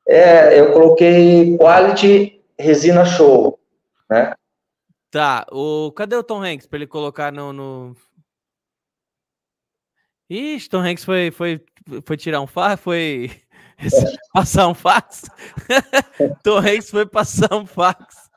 é, 0.10 0.60
eu 0.60 0.74
coloquei 0.74 1.56
Quality 1.56 2.44
Resina 2.58 3.06
Show, 3.06 3.60
né? 4.10 4.34
Tá, 5.12 5.46
o... 5.52 5.92
cadê 5.92 6.16
o 6.16 6.24
Tom 6.24 6.44
Hanks 6.44 6.66
pra 6.66 6.78
ele 6.78 6.88
colocar 6.88 7.32
no. 7.32 7.54
no... 7.54 7.96
Ixi, 10.28 10.68
Tom 10.68 10.80
Hanks 10.80 11.06
foi, 11.06 11.30
foi, 11.30 11.64
foi 12.04 12.18
tirar 12.18 12.42
um 12.42 12.48
fax? 12.48 12.82
Foi 12.82 13.30
passar 14.34 14.68
um 14.68 14.74
fax? 14.74 15.24
Tom 16.44 16.58
Hanks 16.58 16.90
foi 16.90 17.06
passar 17.06 17.54
um 17.54 17.66
fax. 17.66 18.30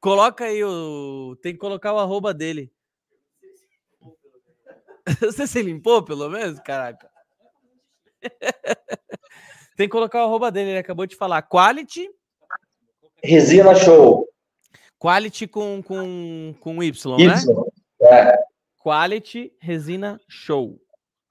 Coloca 0.00 0.44
aí 0.44 0.64
o. 0.64 1.36
Tem 1.42 1.52
que 1.52 1.58
colocar 1.58 1.92
o 1.92 1.98
arroba 1.98 2.34
dele. 2.34 2.72
Você 5.20 5.46
se 5.46 5.62
limpou, 5.62 6.02
pelo 6.04 6.28
menos? 6.28 6.58
Caraca. 6.58 7.13
Tem 9.76 9.88
que 9.88 9.92
colocar 9.92 10.20
o 10.22 10.26
arroba 10.26 10.50
dele, 10.50 10.70
ele 10.70 10.78
acabou 10.78 11.06
de 11.06 11.16
falar. 11.16 11.42
Quality. 11.42 12.08
Resina 13.22 13.74
Show. 13.74 14.28
Quality 14.98 15.46
com, 15.46 15.82
com, 15.82 16.54
com 16.60 16.82
Y, 16.82 16.90
né? 17.26 17.34
Y. 17.34 18.06
É, 18.06 18.38
Quality 18.82 19.52
Resina 19.60 20.20
Show. 20.28 20.80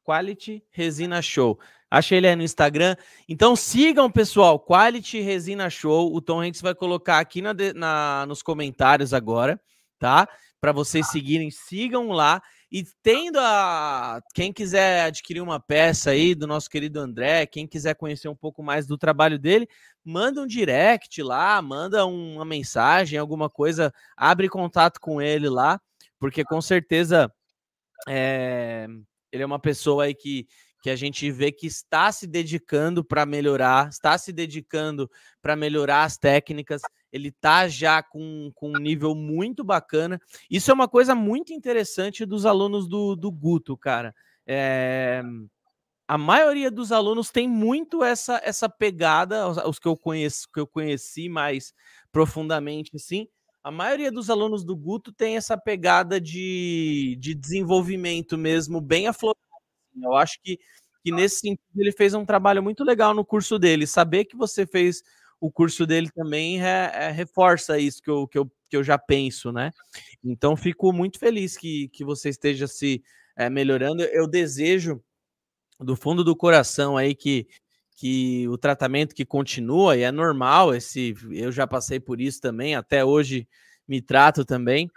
Quality 0.03 0.63
Resina 0.71 1.21
Show. 1.21 1.59
Achei 1.89 2.17
ele 2.17 2.27
aí 2.27 2.35
no 2.35 2.43
Instagram. 2.43 2.95
Então 3.29 3.55
sigam, 3.55 4.09
pessoal. 4.11 4.59
Quality 4.59 5.21
Resina 5.21 5.69
Show. 5.69 6.13
O 6.13 6.19
Tom 6.19 6.41
Hanks 6.41 6.61
vai 6.61 6.73
colocar 6.75 7.19
aqui 7.19 7.41
na, 7.41 7.53
na- 7.75 8.25
nos 8.27 8.41
comentários 8.41 9.13
agora, 9.13 9.61
tá? 9.99 10.27
Para 10.59 10.71
vocês 10.71 11.07
seguirem, 11.09 11.51
sigam 11.51 12.09
lá. 12.09 12.41
E 12.73 12.83
tendo 13.03 13.37
a. 13.39 14.19
Quem 14.33 14.51
quiser 14.51 15.01
adquirir 15.03 15.41
uma 15.41 15.59
peça 15.59 16.09
aí 16.09 16.33
do 16.33 16.47
nosso 16.47 16.67
querido 16.67 16.99
André, 16.99 17.45
quem 17.45 17.67
quiser 17.67 17.93
conhecer 17.93 18.27
um 18.27 18.35
pouco 18.35 18.63
mais 18.63 18.87
do 18.87 18.97
trabalho 18.97 19.37
dele, 19.37 19.69
manda 20.03 20.41
um 20.41 20.47
direct 20.47 21.21
lá, 21.21 21.61
manda 21.61 22.03
um- 22.07 22.37
uma 22.37 22.45
mensagem, 22.45 23.19
alguma 23.19 23.47
coisa, 23.47 23.93
abre 24.17 24.49
contato 24.49 24.99
com 24.99 25.21
ele 25.21 25.47
lá, 25.49 25.79
porque 26.19 26.43
com 26.43 26.59
certeza 26.59 27.31
é, 28.07 28.87
ele 29.31 29.43
é 29.43 29.45
uma 29.45 29.59
pessoa 29.59 30.05
aí 30.05 30.15
que, 30.15 30.47
que 30.81 30.89
a 30.89 30.95
gente 30.95 31.29
vê 31.29 31.51
que 31.51 31.67
está 31.67 32.11
se 32.11 32.25
dedicando 32.25 33.05
para 33.05 33.23
melhorar, 33.23 33.89
está 33.89 34.17
se 34.17 34.33
dedicando 34.33 35.07
para 35.43 35.55
melhorar 35.55 36.05
as 36.05 36.17
técnicas, 36.17 36.81
ele 37.13 37.31
tá 37.31 37.67
já 37.67 38.01
com, 38.01 38.51
com 38.55 38.69
um 38.69 38.79
nível 38.79 39.13
muito 39.13 39.63
bacana. 39.63 40.19
Isso 40.49 40.71
é 40.71 40.73
uma 40.73 40.87
coisa 40.87 41.13
muito 41.13 41.53
interessante 41.53 42.25
dos 42.25 42.43
alunos 42.43 42.87
do, 42.89 43.15
do 43.15 43.31
Guto, 43.31 43.77
cara. 43.77 44.15
É, 44.47 45.21
a 46.07 46.17
maioria 46.17 46.71
dos 46.71 46.91
alunos 46.91 47.29
tem 47.29 47.47
muito 47.47 48.03
essa 48.03 48.41
essa 48.43 48.67
pegada, 48.67 49.47
os, 49.47 49.57
os 49.57 49.79
que 49.79 49.87
eu 49.87 49.95
conheço, 49.95 50.47
que 50.51 50.59
eu 50.59 50.65
conheci 50.65 51.29
mais 51.29 51.71
profundamente, 52.11 52.91
assim. 52.95 53.27
A 53.63 53.69
maioria 53.69 54.11
dos 54.11 54.31
alunos 54.31 54.63
do 54.63 54.75
Guto 54.75 55.13
tem 55.13 55.37
essa 55.37 55.55
pegada 55.55 56.19
de, 56.19 57.15
de 57.19 57.35
desenvolvimento 57.35 58.37
mesmo, 58.39 58.81
bem 58.81 59.07
aflorado. 59.07 59.39
assim. 59.91 60.03
Eu 60.03 60.15
acho 60.15 60.39
que, 60.41 60.57
que 61.03 61.11
nesse 61.11 61.41
sentido 61.41 61.61
ele 61.77 61.91
fez 61.91 62.15
um 62.15 62.25
trabalho 62.25 62.63
muito 62.63 62.83
legal 62.83 63.13
no 63.13 63.23
curso 63.23 63.59
dele. 63.59 63.85
Saber 63.85 64.25
que 64.25 64.35
você 64.35 64.65
fez 64.65 65.03
o 65.45 65.51
curso 65.51 65.85
dele 65.85 66.09
também 66.09 66.57
re- 66.57 66.65
é, 66.93 67.11
reforça 67.11 67.77
isso 67.77 68.01
que 68.01 68.09
eu, 68.09 68.25
que, 68.27 68.37
eu, 68.37 68.45
que 68.69 68.77
eu 68.77 68.83
já 68.83 68.97
penso, 68.97 69.51
né? 69.51 69.71
Então, 70.23 70.55
fico 70.55 70.93
muito 70.93 71.19
feliz 71.19 71.57
que, 71.57 71.89
que 71.89 72.05
você 72.05 72.29
esteja 72.29 72.65
se 72.65 73.03
é, 73.35 73.49
melhorando. 73.49 74.03
Eu 74.03 74.25
desejo 74.25 75.03
do 75.79 75.95
fundo 75.95 76.23
do 76.23 76.35
coração 76.35 76.95
aí 76.95 77.13
que, 77.13 77.47
que 77.97 78.47
o 78.47 78.57
tratamento 78.57 79.13
que 79.13 79.25
continua, 79.25 79.97
e 79.97 80.03
é 80.03 80.11
normal, 80.11 80.73
esse 80.73 81.13
eu 81.31 81.51
já 81.51 81.67
passei 81.67 81.99
por 81.99 82.21
isso 82.21 82.39
também, 82.39 82.75
até 82.75 83.03
hoje 83.03 83.45
me 83.87 84.01
trato 84.01 84.45
também, 84.45 84.89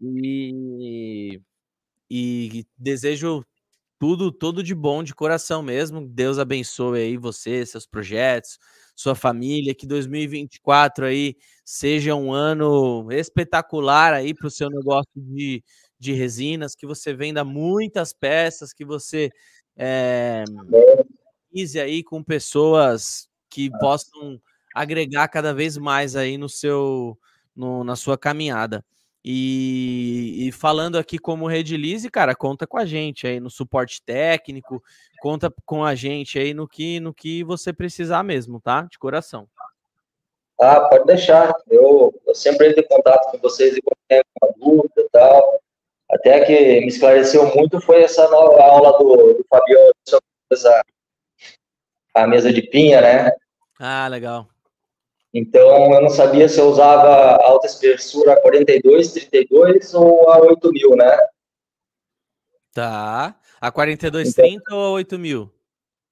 e, 0.00 1.40
e 2.10 2.64
desejo 2.78 3.44
tudo, 3.98 4.30
tudo 4.30 4.62
de 4.62 4.74
bom 4.74 5.02
de 5.02 5.14
coração 5.14 5.62
mesmo. 5.62 6.06
Deus 6.06 6.38
abençoe 6.38 7.00
aí 7.00 7.16
você, 7.16 7.66
seus 7.66 7.86
projetos, 7.86 8.58
sua 8.98 9.14
família, 9.14 9.72
que 9.76 9.86
2024 9.86 11.06
aí 11.06 11.36
seja 11.64 12.16
um 12.16 12.32
ano 12.32 13.06
espetacular 13.12 14.12
aí 14.12 14.34
para 14.34 14.48
o 14.48 14.50
seu 14.50 14.68
negócio 14.68 15.12
de, 15.14 15.62
de 15.96 16.12
resinas, 16.12 16.74
que 16.74 16.84
você 16.84 17.14
venda 17.14 17.44
muitas 17.44 18.12
peças, 18.12 18.72
que 18.72 18.84
você 18.84 19.30
é, 19.76 20.42
use 21.54 21.78
aí 21.78 22.02
com 22.02 22.24
pessoas 22.24 23.28
que 23.48 23.70
possam 23.78 24.40
agregar 24.74 25.28
cada 25.28 25.54
vez 25.54 25.76
mais 25.76 26.16
aí 26.16 26.36
no 26.36 26.48
seu 26.48 27.16
no, 27.54 27.84
na 27.84 27.94
sua 27.94 28.18
caminhada. 28.18 28.84
E, 29.30 30.48
e 30.48 30.52
falando 30.52 30.96
aqui 30.96 31.18
como 31.18 31.46
Redilize, 31.46 32.08
cara, 32.08 32.34
conta 32.34 32.66
com 32.66 32.78
a 32.78 32.86
gente 32.86 33.26
aí 33.26 33.38
no 33.38 33.50
suporte 33.50 34.00
técnico, 34.00 34.82
conta 35.20 35.52
com 35.66 35.84
a 35.84 35.94
gente 35.94 36.38
aí 36.38 36.54
no 36.54 36.66
que 36.66 36.98
no 36.98 37.12
que 37.12 37.44
você 37.44 37.70
precisar 37.70 38.22
mesmo, 38.22 38.58
tá? 38.58 38.88
De 38.90 38.98
coração. 38.98 39.46
Ah, 40.58 40.80
pode 40.88 41.04
deixar. 41.04 41.52
Eu, 41.68 42.18
eu 42.26 42.34
sempre 42.34 42.70
entro 42.70 42.80
em 42.82 42.88
contato 42.88 43.30
com 43.30 43.36
vocês 43.36 43.76
e 43.76 43.82
alguma 44.10 44.54
dúvida 44.56 45.02
e 45.02 45.08
tal. 45.10 45.60
Até 46.10 46.46
que 46.46 46.80
me 46.80 46.86
esclareceu 46.86 47.54
muito 47.54 47.82
foi 47.82 48.04
essa 48.04 48.26
nova 48.30 48.62
aula 48.62 48.96
do, 48.96 49.34
do 49.34 49.46
Fabiano 49.46 49.92
sobre 50.08 50.24
a, 52.14 52.22
a 52.22 52.26
mesa 52.26 52.50
de 52.50 52.62
pinha, 52.62 53.02
né? 53.02 53.30
Ah, 53.78 54.08
legal. 54.08 54.48
Então, 55.32 55.92
eu 55.92 56.00
não 56.00 56.08
sabia 56.08 56.48
se 56.48 56.58
eu 56.58 56.68
usava 56.68 57.36
alta 57.42 57.66
espessura 57.66 58.40
42, 58.40 59.12
32 59.12 59.94
ou 59.94 60.30
a 60.30 60.38
8000, 60.38 60.96
né? 60.96 61.18
Tá. 62.72 63.36
A 63.60 63.70
4230 63.70 64.48
então, 64.48 64.78
ou 64.78 64.84
a 64.86 64.90
8000? 64.92 65.50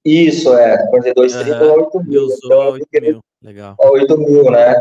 Isso, 0.04 0.54
é. 0.54 0.76
4230 0.90 1.64
uhum. 1.64 1.70
ou 1.70 1.78
8000. 1.84 2.20
Eu 2.20 2.28
sou 2.28 2.38
então, 2.46 2.72
8000. 2.72 3.20
Legal. 3.42 3.76
A 3.80 3.90
8000, 3.90 4.50
né? 4.50 4.80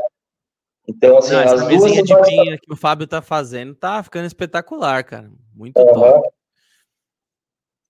Então, 0.88 1.18
assim, 1.18 1.34
não, 1.34 1.40
as 1.40 1.54
essa 1.54 1.66
mesinha 1.66 2.04
de 2.04 2.22
pinha 2.24 2.58
que 2.58 2.72
o 2.72 2.76
Fábio 2.76 3.08
tá 3.08 3.22
fazendo 3.22 3.74
tá 3.74 4.04
ficando 4.04 4.28
espetacular, 4.28 5.04
cara. 5.04 5.32
Muito 5.54 5.80
uhum. 5.80 5.94
top. 5.94 6.30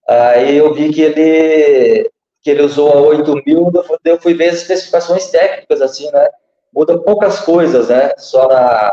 Aí 0.07 0.57
eu 0.57 0.73
vi 0.73 0.93
que 0.93 1.01
ele 1.01 2.09
que 2.45 2.51
ele 2.51 2.61
usou 2.61 2.93
a 2.93 3.01
8000, 3.01 3.71
eu 4.05 4.21
fui 4.21 4.35
ver 4.35 4.49
as 4.49 4.61
especificações 4.61 5.31
técnicas, 5.31 5.81
assim, 5.81 6.11
né? 6.11 6.29
Muda 6.71 6.95
poucas 6.99 7.39
coisas, 7.39 7.89
né? 7.89 8.11
Só 8.19 8.47
na, 8.47 8.91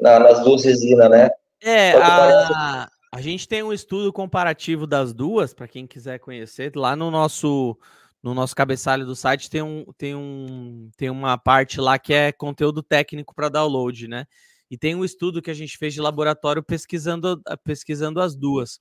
na 0.00 0.18
nas 0.20 0.42
duas 0.42 0.64
resinas, 0.64 1.10
né? 1.10 1.28
É, 1.62 1.92
a, 1.92 2.88
a 3.12 3.20
gente 3.20 3.46
tem 3.46 3.62
um 3.62 3.70
estudo 3.70 4.10
comparativo 4.10 4.86
das 4.86 5.12
duas, 5.12 5.52
para 5.52 5.68
quem 5.68 5.86
quiser 5.86 6.20
conhecer, 6.20 6.72
lá 6.74 6.96
no 6.96 7.10
nosso 7.10 7.76
no 8.22 8.32
nosso 8.32 8.56
cabeçalho 8.56 9.04
do 9.04 9.14
site 9.14 9.50
tem, 9.50 9.62
um, 9.62 9.84
tem, 9.96 10.14
um, 10.14 10.90
tem 10.96 11.10
uma 11.10 11.36
parte 11.36 11.80
lá 11.80 11.98
que 11.98 12.14
é 12.14 12.32
conteúdo 12.32 12.82
técnico 12.82 13.34
para 13.34 13.50
download, 13.50 14.08
né? 14.08 14.24
E 14.70 14.78
tem 14.78 14.94
um 14.94 15.04
estudo 15.04 15.42
que 15.42 15.50
a 15.50 15.54
gente 15.54 15.76
fez 15.76 15.92
de 15.92 16.00
laboratório 16.00 16.62
pesquisando, 16.62 17.40
pesquisando 17.62 18.22
as 18.22 18.34
duas. 18.34 18.80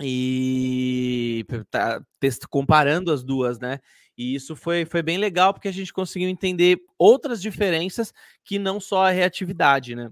E 0.00 1.46
tá, 1.70 2.02
comparando 2.50 3.12
as 3.12 3.22
duas, 3.22 3.58
né? 3.58 3.80
E 4.16 4.34
isso 4.34 4.54
foi, 4.54 4.84
foi 4.84 5.02
bem 5.02 5.18
legal 5.18 5.52
porque 5.52 5.68
a 5.68 5.72
gente 5.72 5.92
conseguiu 5.92 6.28
entender 6.28 6.80
outras 6.98 7.40
diferenças 7.40 8.12
que 8.44 8.58
não 8.58 8.80
só 8.80 9.06
a 9.06 9.10
reatividade, 9.10 9.94
né? 9.94 10.10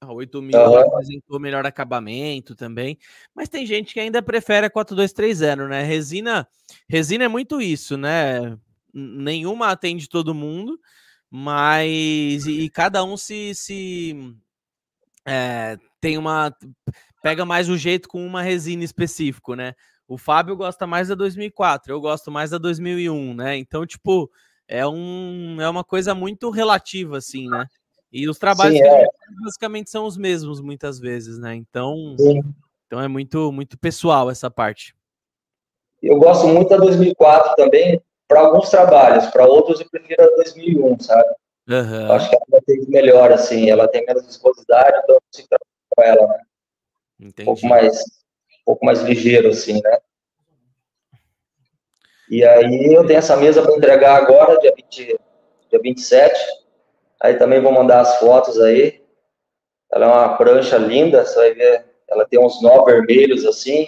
A 0.00 0.12
8000 0.12 0.58
uhum. 0.58 0.78
apresentou 0.78 1.38
melhor 1.38 1.64
acabamento 1.64 2.56
também, 2.56 2.98
mas 3.32 3.48
tem 3.48 3.64
gente 3.64 3.94
que 3.94 4.00
ainda 4.00 4.20
prefere 4.20 4.66
a 4.66 4.70
4230, 4.70 5.68
né? 5.68 5.82
Resina, 5.82 6.48
resina 6.88 7.24
é 7.24 7.28
muito 7.28 7.60
isso, 7.60 7.96
né? 7.96 8.58
Nenhuma 8.92 9.68
atende 9.68 10.08
todo 10.08 10.34
mundo, 10.34 10.78
mas 11.30 12.46
e, 12.46 12.62
e 12.62 12.70
cada 12.70 13.04
um 13.04 13.16
se, 13.16 13.54
se 13.54 14.34
é, 15.24 15.78
tem 16.00 16.18
uma 16.18 16.52
pega 17.22 17.46
mais 17.46 17.68
o 17.68 17.78
jeito 17.78 18.08
com 18.08 18.26
uma 18.26 18.42
resina 18.42 18.84
específico, 18.84 19.54
né? 19.54 19.74
O 20.08 20.18
Fábio 20.18 20.56
gosta 20.56 20.86
mais 20.86 21.08
da 21.08 21.14
2004, 21.14 21.92
eu 21.92 22.00
gosto 22.00 22.30
mais 22.30 22.50
da 22.50 22.58
2001, 22.58 23.34
né? 23.34 23.56
Então, 23.56 23.86
tipo, 23.86 24.28
é 24.68 24.86
um 24.86 25.58
é 25.60 25.68
uma 25.68 25.84
coisa 25.84 26.14
muito 26.14 26.50
relativa 26.50 27.18
assim, 27.18 27.48
né? 27.48 27.66
E 28.12 28.28
os 28.28 28.38
trabalhos 28.38 28.76
Sim, 28.76 28.84
é. 28.84 29.06
basicamente 29.42 29.88
são 29.90 30.04
os 30.04 30.18
mesmos 30.18 30.60
muitas 30.60 30.98
vezes, 30.98 31.38
né? 31.38 31.54
Então, 31.54 32.14
Sim. 32.18 32.42
então 32.86 33.00
é 33.00 33.08
muito 33.08 33.50
muito 33.52 33.78
pessoal 33.78 34.28
essa 34.28 34.50
parte. 34.50 34.94
Eu 36.02 36.18
gosto 36.18 36.48
muito 36.48 36.68
da 36.68 36.78
2004 36.78 37.54
também 37.54 38.02
para 38.26 38.40
alguns 38.40 38.68
trabalhos, 38.68 39.26
para 39.26 39.46
outros 39.46 39.80
eu 39.80 39.88
prefiro 39.88 40.22
a 40.22 40.36
2001, 40.36 41.00
sabe? 41.00 41.32
Uhum. 41.68 42.12
Acho 42.12 42.28
que 42.28 42.36
ela 42.36 42.62
tem 42.66 42.80
melhor 42.88 43.32
assim, 43.32 43.70
ela 43.70 43.86
tem 43.86 44.04
menos 44.04 44.26
viscosidade, 44.26 44.98
então 45.04 45.14
eu 45.14 45.22
consigo 45.30 45.48
com 45.90 46.02
ela, 46.02 46.26
né? 46.26 46.40
Entendi. 47.22 47.42
Um 47.42 47.54
pouco 47.54 47.66
mais 47.66 48.00
um 48.00 48.64
pouco 48.66 48.84
mais 48.84 49.00
ligeiro 49.00 49.48
assim, 49.48 49.80
né? 49.82 49.98
E 52.28 52.44
aí 52.44 52.92
eu 52.92 53.06
tenho 53.06 53.18
essa 53.18 53.36
mesa 53.36 53.62
para 53.62 53.74
entregar 53.76 54.16
agora, 54.16 54.58
dia, 54.60 54.72
20, 54.74 55.18
dia 55.70 55.80
27 55.80 56.62
Aí 57.22 57.36
também 57.36 57.60
vou 57.60 57.70
mandar 57.70 58.00
as 58.00 58.18
fotos 58.18 58.60
aí. 58.60 59.00
Ela 59.92 60.06
é 60.06 60.08
uma 60.08 60.36
prancha 60.36 60.76
linda, 60.76 61.24
você 61.24 61.36
vai 61.36 61.54
ver. 61.54 61.86
Ela 62.08 62.26
tem 62.26 62.40
uns 62.40 62.60
nó 62.60 62.84
vermelhos 62.84 63.46
assim. 63.46 63.86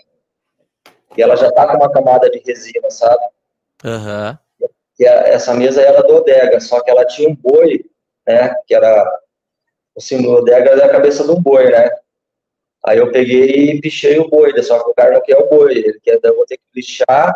E 1.17 1.23
ela 1.23 1.35
já 1.35 1.51
tá 1.51 1.67
com 1.67 1.77
uma 1.77 1.91
camada 1.91 2.31
de 2.31 2.39
resina, 2.39 2.89
sabe? 2.91 3.25
Aham. 3.85 4.39
Uhum. 4.61 4.69
E 5.01 5.09
a, 5.09 5.13
essa 5.27 5.53
mesa 5.53 5.83
era 5.83 6.03
do 6.03 6.15
Odega, 6.15 6.61
só 6.61 6.81
que 6.81 6.89
ela 6.89 7.05
tinha 7.05 7.29
um 7.29 7.35
boi, 7.35 7.85
né? 8.25 8.55
Que 8.67 8.75
era. 8.77 9.21
O 9.97 10.01
símbolo 10.01 10.39
Odega 10.39 10.71
é 10.71 10.85
a 10.85 10.93
cabeça 10.93 11.25
do 11.27 11.41
boi, 11.41 11.71
né? 11.71 11.91
Aí 12.87 12.99
eu 12.99 13.11
peguei 13.11 13.71
e 13.71 13.81
pichei 13.81 14.19
o 14.19 14.29
boi, 14.29 14.63
só 14.63 14.83
que 14.83 14.91
o 14.91 14.95
cara 14.95 15.15
não 15.15 15.23
quer 15.23 15.39
o 15.39 15.49
boi. 15.49 15.73
Ele 15.73 16.01
quer, 16.01 16.21
eu 16.23 16.37
vou 16.37 16.45
ter 16.45 16.59
que 16.59 16.65
lixar 16.75 17.35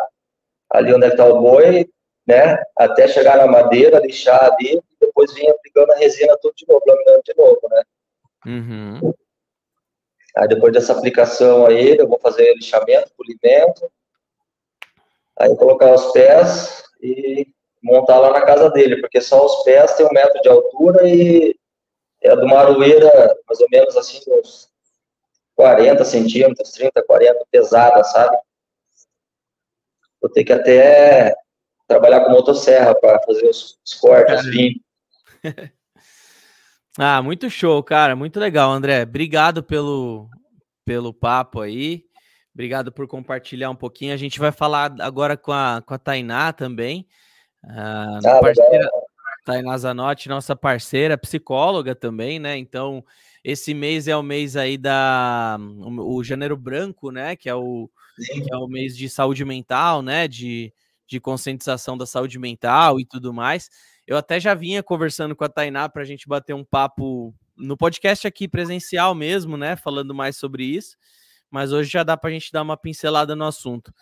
ali 0.69 0.93
onde 0.93 1.05
é 1.05 1.09
está 1.09 1.25
o 1.25 1.41
boi, 1.41 1.89
né? 2.27 2.61
Até 2.77 3.07
chegar 3.07 3.37
na 3.37 3.47
madeira, 3.47 3.99
lixar 3.99 4.53
ali, 4.53 4.79
depois 4.99 5.33
vinha 5.33 5.51
aplicando 5.51 5.91
a 5.91 5.95
resina 5.95 6.37
tudo 6.39 6.53
de 6.55 6.67
novo, 6.67 6.83
laminando 6.85 7.23
de 7.23 7.33
novo, 7.35 7.61
né? 7.69 7.83
Uhum. 8.45 9.13
Aí 10.37 10.47
depois 10.47 10.71
dessa 10.71 10.93
aplicação 10.93 11.65
aí, 11.65 11.97
eu 11.97 12.07
vou 12.07 12.19
fazer 12.19 12.53
lixamento, 12.53 13.11
polimento, 13.17 13.91
aí 15.37 15.55
colocar 15.55 15.93
os 15.93 16.11
pés 16.11 16.83
e 17.01 17.47
montar 17.81 18.19
lá 18.19 18.31
na 18.31 18.45
casa 18.45 18.69
dele, 18.69 19.01
porque 19.01 19.19
só 19.19 19.43
os 19.43 19.63
pés 19.63 19.93
tem 19.95 20.05
um 20.05 20.13
metro 20.13 20.39
de 20.41 20.49
altura 20.49 21.09
e 21.09 21.55
é 22.21 22.35
do 22.35 22.45
maroeira, 22.45 23.35
mais 23.47 23.59
ou 23.59 23.67
menos 23.71 23.97
assim, 23.97 24.19
uns 24.27 24.68
40 25.59 26.05
centímetros, 26.05 26.71
30, 26.71 27.03
40, 27.03 27.45
pesada, 27.51 28.01
sabe? 28.05 28.37
Vou 30.21 30.31
ter 30.31 30.45
que 30.45 30.53
até 30.53 31.35
trabalhar 31.85 32.21
com 32.23 32.31
motosserra 32.31 32.95
para 32.95 33.21
fazer 33.23 33.45
os, 33.45 33.77
os 33.85 33.93
cortes, 33.95 34.45
ah, 36.97 37.21
muito 37.21 37.49
show, 37.49 37.83
cara. 37.83 38.15
Muito 38.15 38.39
legal, 38.39 38.71
André. 38.71 39.03
Obrigado 39.03 39.61
pelo, 39.61 40.29
pelo 40.85 41.13
papo 41.13 41.59
aí. 41.59 42.05
Obrigado 42.53 42.89
por 42.89 43.05
compartilhar 43.05 43.69
um 43.69 43.75
pouquinho. 43.75 44.13
A 44.13 44.17
gente 44.17 44.39
vai 44.39 44.53
falar 44.53 44.95
agora 45.01 45.35
com 45.35 45.51
a, 45.51 45.83
com 45.85 45.93
a 45.93 45.97
Tainá 45.97 46.53
também. 46.53 47.05
Uh, 47.65 48.25
ah, 48.25 48.39
parceira, 48.41 48.89
Tainá 49.45 49.77
Zanotti, 49.77 50.29
nossa 50.29 50.55
parceira, 50.55 51.17
psicóloga 51.17 51.93
também, 51.93 52.39
né? 52.39 52.57
Então, 52.57 53.03
esse 53.43 53.73
mês 53.73 54.07
é 54.07 54.15
o 54.15 54.23
mês 54.23 54.55
aí 54.55 54.77
da 54.77 55.57
o, 55.59 56.17
o 56.17 56.23
janeiro 56.23 56.57
branco, 56.57 57.11
né? 57.11 57.35
Que 57.35 57.49
é 57.49 57.55
o, 57.55 57.89
que 58.17 58.51
é 58.51 58.57
o 58.57 58.67
mês 58.67 58.95
de 58.95 59.09
saúde 59.09 59.45
mental, 59.45 60.01
né? 60.01 60.27
De, 60.27 60.73
de 61.07 61.19
conscientização 61.19 61.97
da 61.97 62.05
saúde 62.05 62.37
mental 62.37 62.99
e 62.99 63.05
tudo 63.05 63.33
mais. 63.33 63.69
Eu 64.05 64.17
até 64.17 64.39
já 64.39 64.53
vinha 64.53 64.83
conversando 64.83 65.35
com 65.35 65.43
a 65.43 65.49
Tainá 65.49 65.87
para 65.87 66.01
a 66.01 66.05
gente 66.05 66.27
bater 66.27 66.53
um 66.53 66.65
papo 66.65 67.33
no 67.55 67.77
podcast 67.77 68.25
aqui 68.25 68.47
presencial 68.47 69.13
mesmo, 69.13 69.55
né? 69.55 69.75
Falando 69.75 70.13
mais 70.13 70.37
sobre 70.37 70.63
isso. 70.63 70.97
Mas 71.49 71.71
hoje 71.71 71.89
já 71.89 72.03
dá 72.03 72.15
para 72.15 72.29
a 72.29 72.33
gente 72.33 72.51
dar 72.51 72.61
uma 72.61 72.77
pincelada 72.77 73.35
no 73.35 73.45
assunto. 73.45 73.93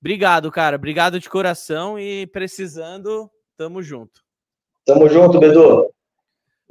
Obrigado, 0.00 0.50
cara. 0.50 0.76
Obrigado 0.76 1.20
de 1.20 1.28
coração 1.28 1.98
e 1.98 2.26
precisando, 2.26 3.30
tamo 3.56 3.82
junto. 3.82 4.20
Tamo 4.84 5.08
junto, 5.08 5.38
Bedu. 5.38 5.92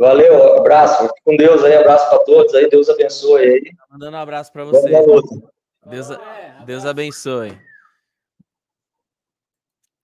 Valeu, 0.02 0.58
abraço. 0.58 1.04
Fique 1.04 1.22
com 1.24 1.36
Deus 1.38 1.64
aí, 1.64 1.76
abraço 1.76 2.10
para 2.10 2.24
todos 2.24 2.56
aí. 2.56 2.68
Deus 2.68 2.90
abençoe 2.90 3.44
aí. 3.44 3.76
Tá 3.76 3.86
mandando 3.88 4.18
um 4.18 4.20
abraço 4.20 4.52
para 4.52 4.64
você. 4.64 4.90
Deus, 5.86 6.10
Deus 6.66 6.86
abençoe. 6.88 7.56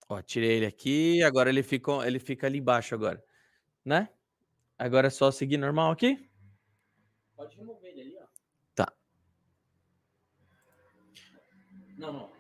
Ó, 0.08 0.22
tirei 0.22 0.52
ele 0.52 0.68
aqui, 0.68 1.24
agora 1.24 1.50
ele 1.50 1.64
fica, 1.64 1.92
ele 2.06 2.20
fica 2.20 2.46
ali 2.46 2.60
embaixo 2.60 2.94
agora, 2.94 3.22
né? 3.84 4.08
Agora 4.78 5.08
é 5.08 5.10
só 5.10 5.32
seguir 5.32 5.58
normal 5.58 5.92
aqui? 5.92 6.30
Pode 7.36 7.58
remover 7.58 7.90
ele 7.90 8.02
ali, 8.02 8.18
ó. 8.22 8.28
Tá. 8.76 8.94
Não, 11.98 12.14
não. 12.14 12.37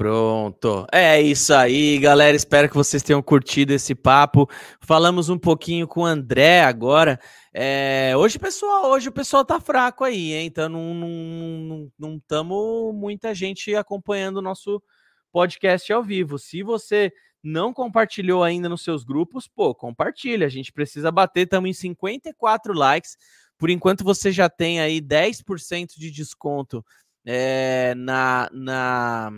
Pronto. 0.00 0.86
É 0.90 1.20
isso 1.20 1.52
aí, 1.52 1.98
galera. 1.98 2.34
Espero 2.34 2.70
que 2.70 2.74
vocês 2.74 3.02
tenham 3.02 3.20
curtido 3.20 3.74
esse 3.74 3.94
papo. 3.94 4.48
Falamos 4.80 5.28
um 5.28 5.38
pouquinho 5.38 5.86
com 5.86 6.00
o 6.00 6.06
André 6.06 6.62
agora. 6.62 7.20
É, 7.52 8.14
hoje, 8.16 8.38
pessoal, 8.38 8.90
hoje 8.92 9.10
o 9.10 9.12
pessoal 9.12 9.44
tá 9.44 9.60
fraco 9.60 10.02
aí, 10.02 10.32
hein? 10.32 10.46
Então 10.46 10.70
não 10.70 10.94
não 10.94 11.92
não 11.98 12.16
estamos 12.16 12.94
muita 12.94 13.34
gente 13.34 13.76
acompanhando 13.76 14.38
o 14.38 14.42
nosso 14.42 14.82
podcast 15.30 15.92
ao 15.92 16.02
vivo. 16.02 16.38
Se 16.38 16.62
você 16.62 17.12
não 17.44 17.70
compartilhou 17.70 18.42
ainda 18.42 18.70
nos 18.70 18.82
seus 18.82 19.04
grupos, 19.04 19.46
pô, 19.46 19.74
compartilha. 19.74 20.46
A 20.46 20.50
gente 20.50 20.72
precisa 20.72 21.12
bater, 21.12 21.42
estamos 21.42 21.68
em 21.68 21.74
54 21.74 22.72
likes. 22.72 23.18
Por 23.58 23.68
enquanto 23.68 24.02
você 24.02 24.32
já 24.32 24.48
tem 24.48 24.80
aí 24.80 24.98
10% 24.98 25.98
de 25.98 26.10
desconto 26.10 26.82
é, 27.26 27.94
na, 27.96 28.48
na, 28.50 29.30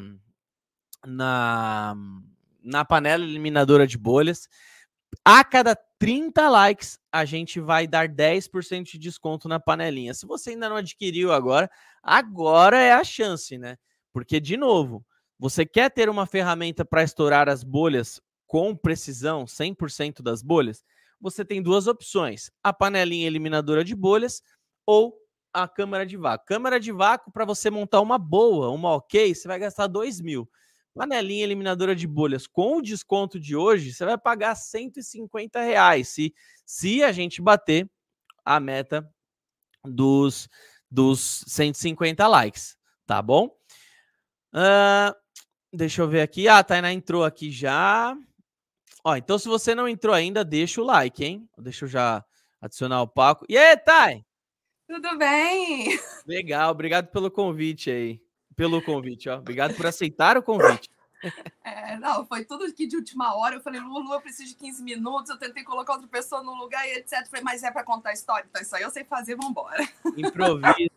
na, 1.06 1.94
na 2.62 2.84
panela 2.84 3.24
eliminadora 3.24 3.86
de 3.86 3.98
bolhas. 3.98 4.48
A 5.24 5.44
cada 5.44 5.76
30 5.98 6.48
likes, 6.48 6.98
a 7.12 7.24
gente 7.24 7.60
vai 7.60 7.86
dar 7.86 8.08
10% 8.08 8.84
de 8.84 8.98
desconto 8.98 9.48
na 9.48 9.60
panelinha. 9.60 10.14
Se 10.14 10.26
você 10.26 10.50
ainda 10.50 10.68
não 10.68 10.76
adquiriu 10.76 11.32
agora, 11.32 11.70
agora 12.02 12.78
é 12.78 12.92
a 12.92 13.04
chance, 13.04 13.58
né? 13.58 13.76
Porque, 14.12 14.40
de 14.40 14.56
novo, 14.56 15.04
você 15.38 15.66
quer 15.66 15.90
ter 15.90 16.08
uma 16.08 16.26
ferramenta 16.26 16.84
para 16.84 17.02
estourar 17.02 17.48
as 17.48 17.62
bolhas 17.62 18.20
com 18.46 18.76
precisão, 18.76 19.44
100% 19.44 20.22
das 20.22 20.42
bolhas? 20.42 20.84
Você 21.20 21.44
tem 21.44 21.62
duas 21.62 21.86
opções: 21.86 22.50
a 22.62 22.72
panelinha 22.72 23.26
eliminadora 23.26 23.84
de 23.84 23.94
bolhas 23.94 24.42
ou 24.86 25.14
a 25.52 25.68
câmara 25.68 26.06
de 26.06 26.16
vácuo. 26.16 26.46
Câmara 26.46 26.80
de 26.80 26.90
vácuo, 26.90 27.30
para 27.30 27.44
você 27.44 27.70
montar 27.70 28.00
uma 28.00 28.18
boa, 28.18 28.70
uma 28.70 28.90
ok, 28.94 29.34
você 29.34 29.46
vai 29.46 29.58
gastar 29.58 29.86
2 29.86 30.20
mil. 30.20 30.48
Panelinha 30.94 31.44
eliminadora 31.44 31.96
de 31.96 32.06
bolhas 32.06 32.46
com 32.46 32.76
o 32.76 32.82
desconto 32.82 33.40
de 33.40 33.56
hoje, 33.56 33.92
você 33.92 34.04
vai 34.04 34.18
pagar 34.18 34.54
150 34.54 35.60
reais 35.60 36.08
se, 36.08 36.34
se 36.66 37.02
a 37.02 37.10
gente 37.12 37.40
bater 37.40 37.90
a 38.44 38.60
meta 38.60 39.08
dos, 39.84 40.48
dos 40.90 41.44
150 41.46 42.26
likes, 42.26 42.76
tá 43.06 43.22
bom? 43.22 43.46
Uh, 44.54 45.14
deixa 45.72 46.02
eu 46.02 46.08
ver 46.08 46.20
aqui. 46.20 46.46
Ah, 46.46 46.58
a 46.58 46.64
Tainá 46.64 46.92
entrou 46.92 47.24
aqui 47.24 47.50
já. 47.50 48.14
Ó, 49.02 49.16
então 49.16 49.38
se 49.38 49.48
você 49.48 49.74
não 49.74 49.88
entrou 49.88 50.14
ainda, 50.14 50.44
deixa 50.44 50.80
o 50.80 50.84
like, 50.84 51.24
hein? 51.24 51.48
Deixa 51.58 51.86
eu 51.86 51.88
já 51.88 52.24
adicionar 52.60 53.00
o 53.00 53.08
Paco. 53.08 53.46
E 53.48 53.56
aí, 53.56 53.76
Thay? 53.78 54.24
Tudo 54.86 55.16
bem? 55.16 55.98
Legal, 56.26 56.70
obrigado 56.70 57.08
pelo 57.08 57.30
convite 57.30 57.90
aí 57.90 58.20
pelo 58.62 58.80
convite, 58.80 59.28
ó. 59.28 59.38
Obrigado 59.38 59.74
por 59.74 59.86
aceitar 59.86 60.38
o 60.38 60.42
convite. 60.42 60.88
É, 61.64 61.96
não, 62.00 62.26
foi 62.26 62.44
tudo 62.44 62.64
aqui 62.64 62.84
de 62.84 62.96
última 62.96 63.36
hora. 63.36 63.54
Eu 63.54 63.60
falei, 63.60 63.80
Lulu, 63.80 64.12
eu 64.12 64.20
preciso 64.20 64.48
de 64.48 64.56
15 64.56 64.82
minutos. 64.82 65.30
Eu 65.30 65.38
tentei 65.38 65.62
colocar 65.62 65.92
outra 65.92 66.08
pessoa 66.08 66.42
no 66.42 66.52
lugar 66.52 66.84
e 66.84 66.94
etc. 66.94 67.24
falei, 67.28 67.44
mas 67.44 67.62
é 67.62 67.70
para 67.70 67.84
contar 67.84 68.10
a 68.10 68.12
história, 68.12 68.44
então 68.50 68.60
isso 68.60 68.74
aí 68.74 68.82
eu 68.82 68.90
sei 68.90 69.04
fazer, 69.04 69.36
vamos 69.36 69.52
embora. 69.52 69.88
Improviso. 70.18 70.90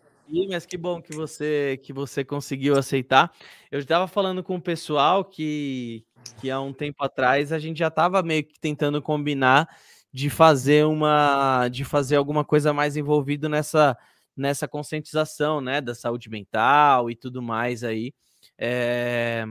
Mas 0.50 0.66
que 0.66 0.78
bom 0.78 1.00
que 1.00 1.16
você 1.16 1.80
que 1.84 1.94
você 1.94 2.26
conseguiu 2.26 2.76
aceitar. 2.76 3.32
Eu 3.72 3.78
estava 3.78 4.08
falando 4.08 4.44
com 4.44 4.56
o 4.56 4.62
pessoal 4.62 5.24
que, 5.24 6.04
que 6.42 6.50
há 6.50 6.60
um 6.60 6.74
tempo 6.74 7.04
atrás 7.04 7.52
a 7.54 7.60
gente 7.60 7.78
já 7.78 7.90
estava 7.90 8.24
meio 8.24 8.44
que 8.44 8.60
tentando 8.60 9.00
combinar 9.04 9.70
de 10.12 10.32
fazer 10.32 10.88
uma 10.88 11.68
de 11.68 11.86
fazer 11.86 12.16
alguma 12.16 12.44
coisa 12.44 12.74
mais 12.74 12.98
envolvido 12.98 13.48
nessa 13.48 13.96
nessa 14.36 14.68
conscientização, 14.68 15.62
né, 15.62 15.82
da 15.82 15.96
saúde 15.96 16.30
mental 16.30 17.10
e 17.10 17.16
tudo 17.16 17.42
mais 17.42 17.84
aí. 17.84 18.14
É 18.58 19.46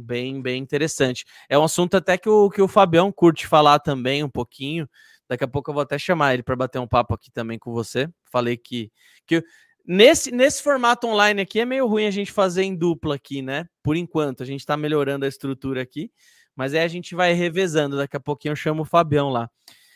bem, 0.00 0.40
bem 0.40 0.60
interessante. 0.60 1.24
É 1.48 1.58
um 1.58 1.64
assunto 1.64 1.96
até 1.96 2.16
que 2.16 2.28
o, 2.28 2.50
que 2.50 2.62
o 2.62 2.68
Fabião 2.68 3.12
curte 3.12 3.46
falar 3.46 3.78
também 3.78 4.24
um 4.24 4.28
pouquinho. 4.28 4.88
Daqui 5.28 5.44
a 5.44 5.48
pouco 5.48 5.70
eu 5.70 5.74
vou 5.74 5.82
até 5.82 5.98
chamar 5.98 6.34
ele 6.34 6.42
para 6.42 6.56
bater 6.56 6.78
um 6.78 6.88
papo 6.88 7.14
aqui 7.14 7.30
também 7.30 7.58
com 7.58 7.72
você. 7.72 8.08
Falei 8.24 8.56
que, 8.56 8.90
que 9.26 9.44
nesse, 9.86 10.32
nesse 10.32 10.62
formato 10.62 11.06
online 11.06 11.42
aqui 11.42 11.60
é 11.60 11.64
meio 11.64 11.86
ruim 11.86 12.06
a 12.06 12.10
gente 12.10 12.32
fazer 12.32 12.62
em 12.62 12.74
dupla 12.74 13.14
aqui, 13.14 13.40
né? 13.42 13.66
Por 13.82 13.96
enquanto, 13.96 14.42
a 14.42 14.46
gente 14.46 14.60
está 14.60 14.76
melhorando 14.76 15.24
a 15.24 15.28
estrutura 15.28 15.82
aqui, 15.82 16.10
mas 16.56 16.74
aí 16.74 16.80
a 16.80 16.88
gente 16.88 17.14
vai 17.14 17.32
revezando. 17.32 17.96
Daqui 17.96 18.16
a 18.16 18.20
pouquinho 18.20 18.52
eu 18.52 18.56
chamo 18.56 18.82
o 18.82 18.86
Fabião 18.86 19.28
lá. 19.28 19.48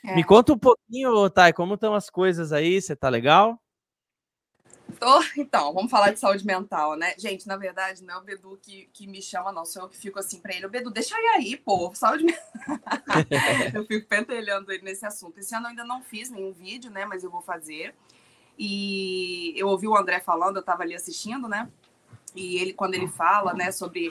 É. 0.04 0.14
Me 0.14 0.22
conta 0.22 0.52
um 0.52 0.58
pouquinho, 0.58 1.28
Thay, 1.30 1.52
como 1.52 1.74
estão 1.74 1.94
as 1.94 2.10
coisas 2.10 2.52
aí? 2.52 2.80
Você 2.80 2.94
tá 2.94 3.08
legal? 3.08 3.58
Tô, 4.98 5.22
então, 5.36 5.72
vamos 5.72 5.90
falar 5.90 6.12
de 6.12 6.18
saúde 6.18 6.44
mental, 6.44 6.96
né? 6.96 7.14
Gente, 7.18 7.46
na 7.46 7.56
verdade, 7.56 8.02
não 8.02 8.14
é 8.14 8.18
o 8.18 8.22
Bedu 8.22 8.58
que, 8.60 8.88
que 8.92 9.06
me 9.06 9.20
chama, 9.20 9.52
não. 9.52 9.64
Sou 9.64 9.82
eu 9.82 9.88
que 9.88 9.96
fico 9.96 10.18
assim 10.18 10.40
pra 10.40 10.54
ele. 10.54 10.66
O 10.66 10.70
Bedu, 10.70 10.90
deixa 10.90 11.14
eu 11.18 11.30
aí, 11.32 11.56
pô, 11.56 11.92
saúde 11.94 12.24
mental. 12.24 12.44
eu 13.74 13.86
fico 13.86 14.06
pentelhando 14.06 14.72
ele 14.72 14.82
nesse 14.82 15.06
assunto. 15.06 15.38
Esse 15.38 15.54
ano 15.54 15.66
eu 15.66 15.70
ainda 15.70 15.84
não 15.84 16.02
fiz 16.02 16.30
nenhum 16.30 16.52
vídeo, 16.52 16.90
né? 16.90 17.04
Mas 17.04 17.24
eu 17.24 17.30
vou 17.30 17.40
fazer. 17.40 17.94
E 18.58 19.52
eu 19.56 19.68
ouvi 19.68 19.88
o 19.88 19.96
André 19.96 20.20
falando, 20.20 20.56
eu 20.56 20.62
tava 20.62 20.82
ali 20.82 20.94
assistindo, 20.94 21.48
né? 21.48 21.68
E 22.34 22.56
ele, 22.58 22.72
quando 22.72 22.94
ele 22.94 23.08
fala, 23.08 23.52
né, 23.52 23.70
sobre 23.70 24.10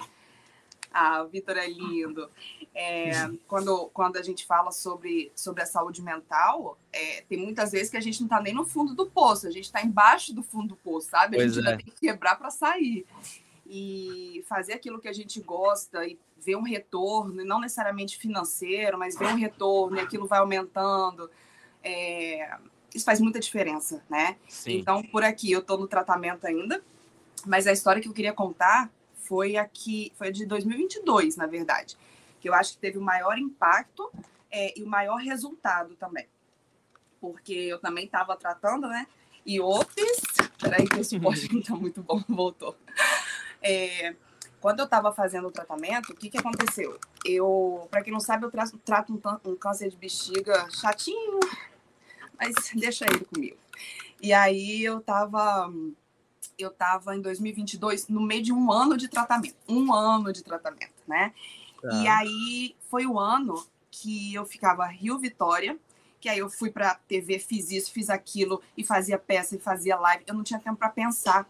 ah, 0.93 1.23
o 1.23 1.27
Vitor 1.27 1.57
é 1.57 1.67
lindo. 1.67 2.29
É, 2.73 3.11
quando, 3.47 3.89
quando 3.93 4.17
a 4.17 4.21
gente 4.21 4.45
fala 4.45 4.71
sobre, 4.71 5.31
sobre 5.35 5.63
a 5.63 5.65
saúde 5.65 6.01
mental, 6.01 6.77
é, 6.91 7.21
tem 7.21 7.39
muitas 7.39 7.71
vezes 7.71 7.89
que 7.89 7.97
a 7.97 8.01
gente 8.01 8.19
não 8.19 8.27
está 8.27 8.39
nem 8.39 8.53
no 8.53 8.65
fundo 8.65 8.93
do 8.93 9.07
poço, 9.07 9.47
a 9.47 9.51
gente 9.51 9.65
está 9.65 9.81
embaixo 9.81 10.33
do 10.33 10.43
fundo 10.43 10.69
do 10.69 10.75
poço, 10.75 11.09
sabe? 11.09 11.35
A 11.35 11.39
pois 11.39 11.53
gente 11.53 11.65
é. 11.65 11.69
ainda 11.71 11.83
tem 11.83 11.93
que 11.93 11.99
quebrar 11.99 12.35
para 12.35 12.51
sair. 12.51 13.05
E 13.65 14.43
fazer 14.47 14.73
aquilo 14.73 14.99
que 14.99 15.07
a 15.07 15.13
gente 15.13 15.41
gosta 15.41 16.05
e 16.05 16.19
ver 16.37 16.55
um 16.55 16.61
retorno, 16.61 17.41
e 17.41 17.45
não 17.45 17.59
necessariamente 17.59 18.17
financeiro, 18.17 18.99
mas 18.99 19.17
ver 19.17 19.27
um 19.27 19.35
retorno 19.35 19.97
e 19.97 19.99
aquilo 19.99 20.27
vai 20.27 20.39
aumentando. 20.39 21.29
É, 21.81 22.55
isso 22.93 23.05
faz 23.05 23.19
muita 23.19 23.39
diferença, 23.39 24.03
né? 24.09 24.35
Sim. 24.47 24.77
Então, 24.77 25.01
por 25.01 25.23
aqui, 25.23 25.51
eu 25.51 25.61
estou 25.61 25.77
no 25.77 25.87
tratamento 25.87 26.45
ainda, 26.45 26.83
mas 27.45 27.65
a 27.65 27.71
história 27.71 28.01
que 28.01 28.07
eu 28.07 28.13
queria 28.13 28.33
contar 28.33 28.91
foi 29.23 29.57
aqui, 29.57 30.11
foi 30.15 30.31
de 30.31 30.45
2022, 30.45 31.35
na 31.35 31.47
verdade, 31.47 31.97
que 32.39 32.49
eu 32.49 32.53
acho 32.53 32.73
que 32.73 32.79
teve 32.79 32.97
o 32.97 33.01
maior 33.01 33.37
impacto 33.37 34.11
é, 34.51 34.77
e 34.77 34.83
o 34.83 34.87
maior 34.87 35.17
resultado 35.17 35.95
também. 35.95 36.27
Porque 37.19 37.53
eu 37.53 37.79
também 37.79 38.05
estava 38.05 38.35
tratando, 38.35 38.87
né? 38.87 39.07
E 39.45 39.59
ops, 39.59 40.21
peraí 40.59 40.87
que 40.87 40.99
esse 40.99 41.19
post 41.19 41.51
não 41.51 41.59
está 41.59 41.75
muito 41.75 42.01
bom, 42.01 42.23
voltou. 42.27 42.75
É, 43.61 44.15
quando 44.59 44.79
eu 44.79 44.85
estava 44.85 45.11
fazendo 45.11 45.47
o 45.47 45.51
tratamento, 45.51 46.11
o 46.11 46.15
que, 46.15 46.29
que 46.29 46.37
aconteceu? 46.37 46.97
Eu, 47.25 47.87
para 47.89 48.01
quem 48.01 48.13
não 48.13 48.19
sabe, 48.19 48.45
eu 48.45 48.51
trato, 48.51 48.77
trato 48.77 49.13
um, 49.13 49.51
um, 49.51 49.55
câncer 49.55 49.89
de 49.89 49.97
bexiga 49.97 50.67
chatinho, 50.69 51.39
mas 52.39 52.53
deixa 52.75 53.05
ele 53.05 53.25
comigo. 53.25 53.57
E 54.21 54.31
aí 54.31 54.83
eu 54.83 54.99
estava 54.99 55.69
eu 56.57 56.69
estava 56.69 57.15
em 57.15 57.21
2022 57.21 58.07
no 58.07 58.21
meio 58.21 58.43
de 58.43 58.53
um 58.53 58.71
ano 58.71 58.97
de 58.97 59.07
tratamento, 59.07 59.55
um 59.67 59.93
ano 59.93 60.31
de 60.31 60.43
tratamento, 60.43 60.93
né? 61.07 61.33
Tá. 61.81 61.93
E 61.95 62.07
aí 62.07 62.75
foi 62.89 63.05
o 63.05 63.19
ano 63.19 63.65
que 63.91 64.33
eu 64.33 64.45
ficava 64.45 64.85
Rio 64.85 65.19
Vitória, 65.19 65.77
que 66.19 66.29
aí 66.29 66.39
eu 66.39 66.49
fui 66.49 66.71
para 66.71 66.95
TV, 66.95 67.37
fiz 67.39 67.69
isso, 67.69 67.91
fiz 67.91 68.09
aquilo 68.09 68.61
e 68.77 68.83
fazia 68.83 69.19
peça 69.19 69.55
e 69.55 69.59
fazia 69.59 69.97
live. 69.97 70.23
Eu 70.25 70.33
não 70.33 70.43
tinha 70.43 70.59
tempo 70.59 70.77
para 70.77 70.89
pensar. 70.89 71.47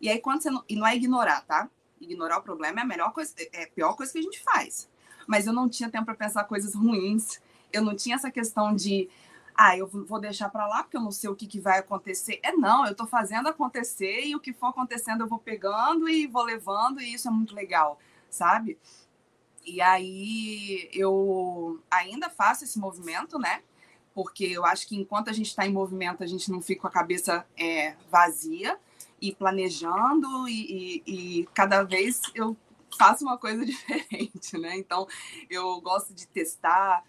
E 0.00 0.08
aí 0.08 0.20
quando 0.20 0.42
você 0.42 0.50
não, 0.50 0.64
e 0.68 0.76
não 0.76 0.86
é 0.86 0.94
ignorar, 0.94 1.42
tá? 1.42 1.68
Ignorar 2.00 2.38
o 2.38 2.42
problema 2.42 2.80
é 2.80 2.82
a 2.82 2.86
melhor 2.86 3.12
coisa, 3.12 3.34
é 3.52 3.64
a 3.64 3.68
pior 3.68 3.94
coisa 3.94 4.12
que 4.12 4.18
a 4.18 4.22
gente 4.22 4.40
faz. 4.40 4.88
Mas 5.26 5.46
eu 5.46 5.52
não 5.52 5.68
tinha 5.68 5.90
tempo 5.90 6.06
para 6.06 6.14
pensar 6.14 6.44
coisas 6.44 6.74
ruins. 6.74 7.40
Eu 7.72 7.82
não 7.82 7.94
tinha 7.94 8.16
essa 8.16 8.30
questão 8.30 8.74
de 8.74 9.10
ah, 9.60 9.76
eu 9.76 9.88
vou 9.88 10.20
deixar 10.20 10.48
para 10.50 10.68
lá 10.68 10.84
porque 10.84 10.96
eu 10.96 11.00
não 11.00 11.10
sei 11.10 11.28
o 11.28 11.34
que, 11.34 11.44
que 11.44 11.58
vai 11.58 11.80
acontecer. 11.80 12.38
É 12.44 12.52
não, 12.52 12.86
eu 12.86 12.92
estou 12.92 13.08
fazendo 13.08 13.48
acontecer 13.48 14.24
e 14.24 14.36
o 14.36 14.40
que 14.40 14.52
for 14.52 14.68
acontecendo 14.68 15.22
eu 15.22 15.26
vou 15.26 15.40
pegando 15.40 16.08
e 16.08 16.28
vou 16.28 16.44
levando 16.44 17.00
e 17.00 17.12
isso 17.12 17.26
é 17.26 17.30
muito 17.32 17.56
legal, 17.56 17.98
sabe? 18.30 18.78
E 19.66 19.80
aí 19.80 20.88
eu 20.92 21.82
ainda 21.90 22.30
faço 22.30 22.62
esse 22.62 22.78
movimento, 22.78 23.36
né? 23.36 23.64
Porque 24.14 24.44
eu 24.44 24.64
acho 24.64 24.86
que 24.86 24.94
enquanto 24.94 25.28
a 25.28 25.32
gente 25.32 25.48
está 25.48 25.66
em 25.66 25.72
movimento, 25.72 26.22
a 26.22 26.26
gente 26.26 26.52
não 26.52 26.62
fica 26.62 26.82
com 26.82 26.86
a 26.86 26.92
cabeça 26.92 27.44
é, 27.58 27.96
vazia 28.08 28.78
e 29.20 29.34
planejando 29.34 30.48
e, 30.48 31.02
e, 31.04 31.40
e 31.40 31.46
cada 31.52 31.82
vez 31.82 32.22
eu 32.32 32.56
faço 32.96 33.24
uma 33.24 33.36
coisa 33.36 33.66
diferente, 33.66 34.56
né? 34.56 34.76
Então 34.76 35.08
eu 35.50 35.80
gosto 35.80 36.14
de 36.14 36.28
testar, 36.28 37.02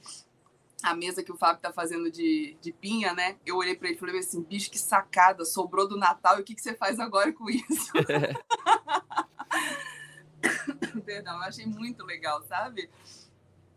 a 0.82 0.96
mesa 0.96 1.24
que 1.24 1.32
o 1.32 1.38
Fábio 1.38 1.62
tá 1.62 1.74
fazendo 1.74 2.10
de, 2.10 2.58
de 2.62 2.72
pinha, 2.72 3.14
né? 3.14 3.36
Eu 3.46 3.58
olhei 3.58 3.76
para 3.76 3.90
ele 3.90 3.98
e 3.98 4.00
falei 4.00 4.20
assim, 4.20 4.42
bicho, 4.42 4.72
que 4.72 4.80
sacada, 4.80 5.44
sobrou 5.44 5.86
do 5.88 5.98
Natal, 5.98 6.38
e 6.38 6.42
o 6.42 6.44
que, 6.44 6.56
que 6.56 6.62
você 6.62 6.74
faz 6.74 7.00
agora 7.00 7.34
com 7.34 7.50
isso? 7.50 7.92
Perdão, 11.06 11.36
eu 11.36 11.44
achei 11.44 11.66
muito 11.66 12.06
legal, 12.06 12.42
sabe? 12.44 12.90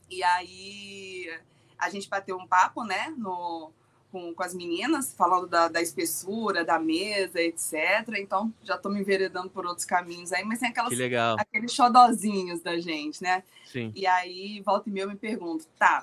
E 0.08 0.22
aí 0.22 1.40
a 1.78 1.90
gente 1.90 2.08
bateu 2.08 2.36
um 2.36 2.46
papo, 2.46 2.84
né, 2.84 3.12
no, 3.16 3.72
com, 4.12 4.32
com 4.32 4.42
as 4.42 4.54
meninas, 4.54 5.12
falando 5.14 5.48
da, 5.48 5.66
da 5.66 5.80
espessura, 5.80 6.64
da 6.64 6.78
mesa, 6.78 7.40
etc. 7.40 7.74
Então 8.18 8.52
já 8.62 8.78
tô 8.78 8.90
me 8.90 9.00
enveredando 9.00 9.50
por 9.50 9.66
outros 9.66 9.86
caminhos 9.86 10.32
aí, 10.32 10.44
mas 10.44 10.60
tem 10.60 10.68
aquelas, 10.68 10.92
aqueles 11.38 11.72
xodozinhos 11.72 12.60
da 12.60 12.78
gente, 12.78 13.22
né? 13.22 13.42
Sim. 13.64 13.90
E 13.96 14.06
aí, 14.06 14.62
volta 14.64 14.88
e 14.88 14.92
meia, 14.92 15.04
eu 15.04 15.08
me 15.08 15.16
pergunto, 15.16 15.66
tá, 15.78 16.02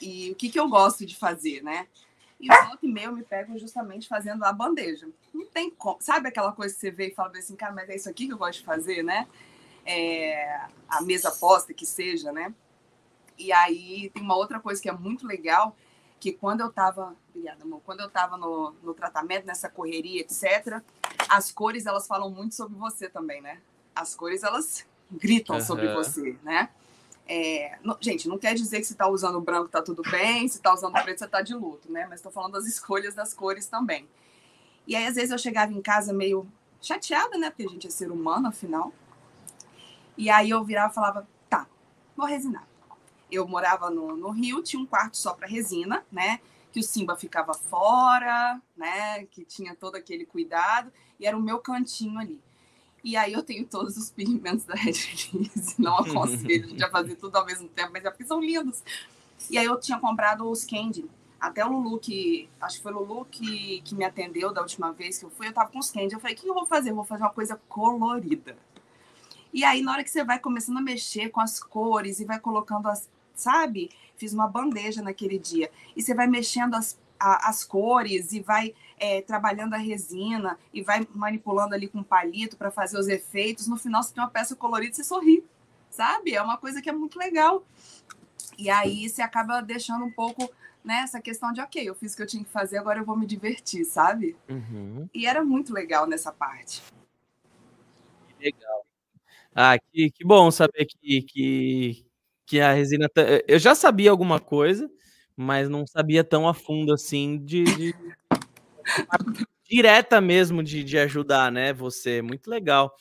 e 0.00 0.30
o 0.30 0.34
que, 0.34 0.48
que 0.48 0.58
eu 0.58 0.68
gosto 0.68 1.04
de 1.06 1.16
fazer, 1.16 1.62
né? 1.62 1.86
E 2.38 2.48
volta 2.48 2.84
e 2.84 2.88
meia 2.88 3.06
eu 3.06 3.12
me 3.12 3.22
pego 3.22 3.58
justamente 3.58 4.08
fazendo 4.08 4.44
a 4.44 4.52
bandeja. 4.52 5.08
Não 5.32 5.46
tem 5.46 5.70
como. 5.70 5.96
Sabe 6.00 6.28
aquela 6.28 6.52
coisa 6.52 6.74
que 6.74 6.80
você 6.80 6.90
vê 6.90 7.08
e 7.08 7.14
fala 7.14 7.32
assim, 7.36 7.56
cara, 7.56 7.72
mas 7.72 7.88
é 7.88 7.96
isso 7.96 8.08
aqui 8.08 8.26
que 8.26 8.32
eu 8.32 8.38
gosto 8.38 8.60
de 8.60 8.64
fazer, 8.64 9.02
né? 9.02 9.26
É, 9.86 10.60
a 10.88 11.00
mesa 11.00 11.30
posta 11.30 11.72
que 11.72 11.86
seja, 11.86 12.30
né? 12.32 12.54
E 13.38 13.52
aí 13.52 14.10
tem 14.10 14.22
uma 14.22 14.36
outra 14.36 14.60
coisa 14.60 14.80
que 14.80 14.88
é 14.88 14.92
muito 14.92 15.26
legal, 15.26 15.76
que 16.20 16.32
quando 16.32 16.60
eu 16.60 16.70
tava, 16.70 17.16
obrigada, 17.30 17.62
amor, 17.62 17.80
quando 17.84 18.00
eu 18.00 18.10
tava 18.10 18.36
no, 18.36 18.74
no 18.82 18.94
tratamento, 18.94 19.46
nessa 19.46 19.68
correria, 19.68 20.20
etc., 20.20 20.82
as 21.28 21.50
cores 21.52 21.86
elas 21.86 22.06
falam 22.06 22.30
muito 22.30 22.54
sobre 22.54 22.76
você 22.76 23.08
também, 23.08 23.40
né? 23.40 23.60
As 23.94 24.14
cores 24.14 24.42
elas 24.42 24.86
gritam 25.10 25.56
uhum. 25.56 25.62
sobre 25.62 25.92
você, 25.94 26.36
né? 26.42 26.68
É, 27.28 27.78
não, 27.82 27.96
gente, 28.00 28.28
não 28.28 28.38
quer 28.38 28.54
dizer 28.54 28.78
que 28.78 28.84
se 28.84 28.92
está 28.92 29.08
usando 29.08 29.40
branco 29.40 29.68
tá 29.68 29.82
tudo 29.82 30.02
bem, 30.02 30.46
se 30.46 30.58
está 30.58 30.72
usando 30.72 30.92
preto 30.92 31.18
você 31.18 31.24
está 31.24 31.42
de 31.42 31.54
luto, 31.54 31.90
né? 31.90 32.06
Mas 32.08 32.20
estou 32.20 32.30
falando 32.30 32.52
das 32.52 32.66
escolhas 32.66 33.14
das 33.14 33.34
cores 33.34 33.66
também. 33.66 34.08
E 34.86 34.94
aí, 34.94 35.06
às 35.06 35.16
vezes, 35.16 35.32
eu 35.32 35.38
chegava 35.38 35.72
em 35.72 35.82
casa 35.82 36.12
meio 36.12 36.46
chateada, 36.80 37.36
né? 37.36 37.50
Porque 37.50 37.64
a 37.64 37.68
gente 37.68 37.86
é 37.86 37.90
ser 37.90 38.12
humano, 38.12 38.48
afinal. 38.48 38.92
E 40.16 40.30
aí 40.30 40.50
eu 40.50 40.64
virava 40.64 40.92
e 40.92 40.94
falava, 40.94 41.28
tá, 41.50 41.66
vou 42.16 42.26
resinar. 42.26 42.66
Eu 43.30 43.46
morava 43.48 43.90
no, 43.90 44.16
no 44.16 44.30
Rio, 44.30 44.62
tinha 44.62 44.80
um 44.80 44.86
quarto 44.86 45.16
só 45.16 45.34
para 45.34 45.48
resina, 45.48 46.06
né? 46.12 46.40
Que 46.70 46.78
o 46.78 46.82
Simba 46.82 47.16
ficava 47.16 47.52
fora, 47.52 48.60
né? 48.76 49.24
Que 49.26 49.44
tinha 49.44 49.74
todo 49.74 49.96
aquele 49.96 50.24
cuidado. 50.24 50.92
E 51.18 51.26
era 51.26 51.36
o 51.36 51.42
meu 51.42 51.58
cantinho 51.58 52.20
ali. 52.20 52.40
E 53.06 53.16
aí 53.16 53.34
eu 53.34 53.42
tenho 53.44 53.64
todos 53.64 53.96
os 53.96 54.10
pigmentos 54.10 54.64
da 54.64 54.74
Red. 54.74 54.94
Não 55.78 55.94
aconselho 56.02 56.64
a 56.64 56.68
gente 56.70 56.82
a 56.82 56.90
fazer 56.90 57.14
tudo 57.14 57.36
ao 57.36 57.46
mesmo 57.46 57.68
tempo, 57.68 57.92
mas 57.92 58.04
é 58.04 58.10
porque 58.10 58.24
são 58.24 58.40
lindos. 58.40 58.82
E 59.48 59.56
aí 59.56 59.64
eu 59.64 59.78
tinha 59.78 59.96
comprado 60.00 60.50
os 60.50 60.64
candy. 60.64 61.08
Até 61.40 61.64
o 61.64 61.68
Lulu, 61.68 62.00
que. 62.00 62.48
Acho 62.60 62.78
que 62.78 62.82
foi 62.82 62.92
o 62.92 62.98
Lulu 62.98 63.24
que, 63.26 63.80
que 63.82 63.94
me 63.94 64.04
atendeu 64.04 64.52
da 64.52 64.60
última 64.60 64.92
vez 64.92 65.20
que 65.20 65.24
eu 65.24 65.30
fui, 65.30 65.46
eu 65.46 65.52
tava 65.52 65.70
com 65.70 65.78
os 65.78 65.88
candy. 65.88 66.14
Eu 66.14 66.18
falei, 66.18 66.34
o 66.34 66.38
que 66.40 66.48
eu 66.48 66.52
vou 66.52 66.66
fazer? 66.66 66.90
Eu 66.90 66.96
vou 66.96 67.04
fazer 67.04 67.22
uma 67.22 67.30
coisa 67.30 67.54
colorida. 67.68 68.58
E 69.52 69.62
aí, 69.62 69.82
na 69.82 69.92
hora 69.92 70.02
que 70.02 70.10
você 70.10 70.24
vai 70.24 70.40
começando 70.40 70.78
a 70.78 70.82
mexer 70.82 71.28
com 71.28 71.40
as 71.40 71.60
cores 71.60 72.18
e 72.18 72.24
vai 72.24 72.40
colocando 72.40 72.88
as. 72.88 73.08
Sabe? 73.36 73.88
Fiz 74.16 74.32
uma 74.32 74.48
bandeja 74.48 75.00
naquele 75.00 75.38
dia. 75.38 75.70
E 75.94 76.02
você 76.02 76.12
vai 76.12 76.26
mexendo 76.26 76.74
as, 76.74 76.98
a, 77.20 77.50
as 77.50 77.62
cores 77.62 78.32
e 78.32 78.40
vai 78.40 78.74
é, 78.98 79.22
trabalhando 79.22 79.74
a 79.74 79.78
resina 79.78 80.58
e 80.72 80.82
vai 80.82 81.06
manipulando 81.14 81.74
ali 81.74 81.88
com 81.88 82.02
palito 82.02 82.56
para 82.56 82.70
fazer 82.70 82.98
os 82.98 83.08
efeitos. 83.08 83.66
No 83.66 83.76
final, 83.76 84.02
você 84.02 84.14
tem 84.14 84.22
uma 84.22 84.30
peça 84.30 84.56
colorida 84.56 84.92
e 84.92 84.96
você 84.96 85.04
sorri, 85.04 85.44
sabe? 85.90 86.34
É 86.34 86.42
uma 86.42 86.56
coisa 86.56 86.80
que 86.80 86.88
é 86.88 86.92
muito 86.92 87.18
legal. 87.18 87.64
E 88.58 88.70
aí 88.70 89.08
você 89.08 89.22
acaba 89.22 89.60
deixando 89.60 90.04
um 90.04 90.10
pouco 90.10 90.50
né, 90.82 91.00
essa 91.00 91.20
questão 91.20 91.52
de, 91.52 91.60
ok, 91.60 91.86
eu 91.86 91.94
fiz 91.94 92.12
o 92.12 92.16
que 92.16 92.22
eu 92.22 92.26
tinha 92.26 92.44
que 92.44 92.50
fazer, 92.50 92.78
agora 92.78 93.00
eu 93.00 93.04
vou 93.04 93.16
me 93.16 93.26
divertir, 93.26 93.84
sabe? 93.84 94.36
Uhum. 94.48 95.08
E 95.12 95.26
era 95.26 95.44
muito 95.44 95.72
legal 95.72 96.06
nessa 96.06 96.32
parte. 96.32 96.82
Legal. 98.40 98.86
Ah, 99.54 99.78
que, 99.78 100.10
que 100.10 100.24
bom 100.24 100.50
saber 100.50 100.86
que, 100.86 101.22
que, 101.22 102.06
que 102.46 102.60
a 102.60 102.72
resina. 102.72 103.10
Eu 103.48 103.58
já 103.58 103.74
sabia 103.74 104.10
alguma 104.10 104.38
coisa, 104.38 104.88
mas 105.34 105.68
não 105.68 105.86
sabia 105.86 106.22
tão 106.22 106.46
a 106.46 106.54
fundo 106.54 106.92
assim 106.92 107.38
de, 107.38 107.64
de 107.64 107.94
direta 109.68 110.20
mesmo 110.20 110.62
de, 110.62 110.84
de 110.84 110.98
ajudar, 110.98 111.50
né? 111.50 111.72
Você, 111.72 112.22
muito 112.22 112.48
legal. 112.48 112.94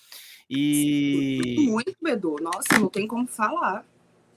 E. 0.49 1.55
Muito, 1.69 1.95
Bedu. 2.01 2.35
Nossa, 2.41 2.79
não 2.79 2.89
tem 2.89 3.07
como 3.07 3.27
falar. 3.27 3.85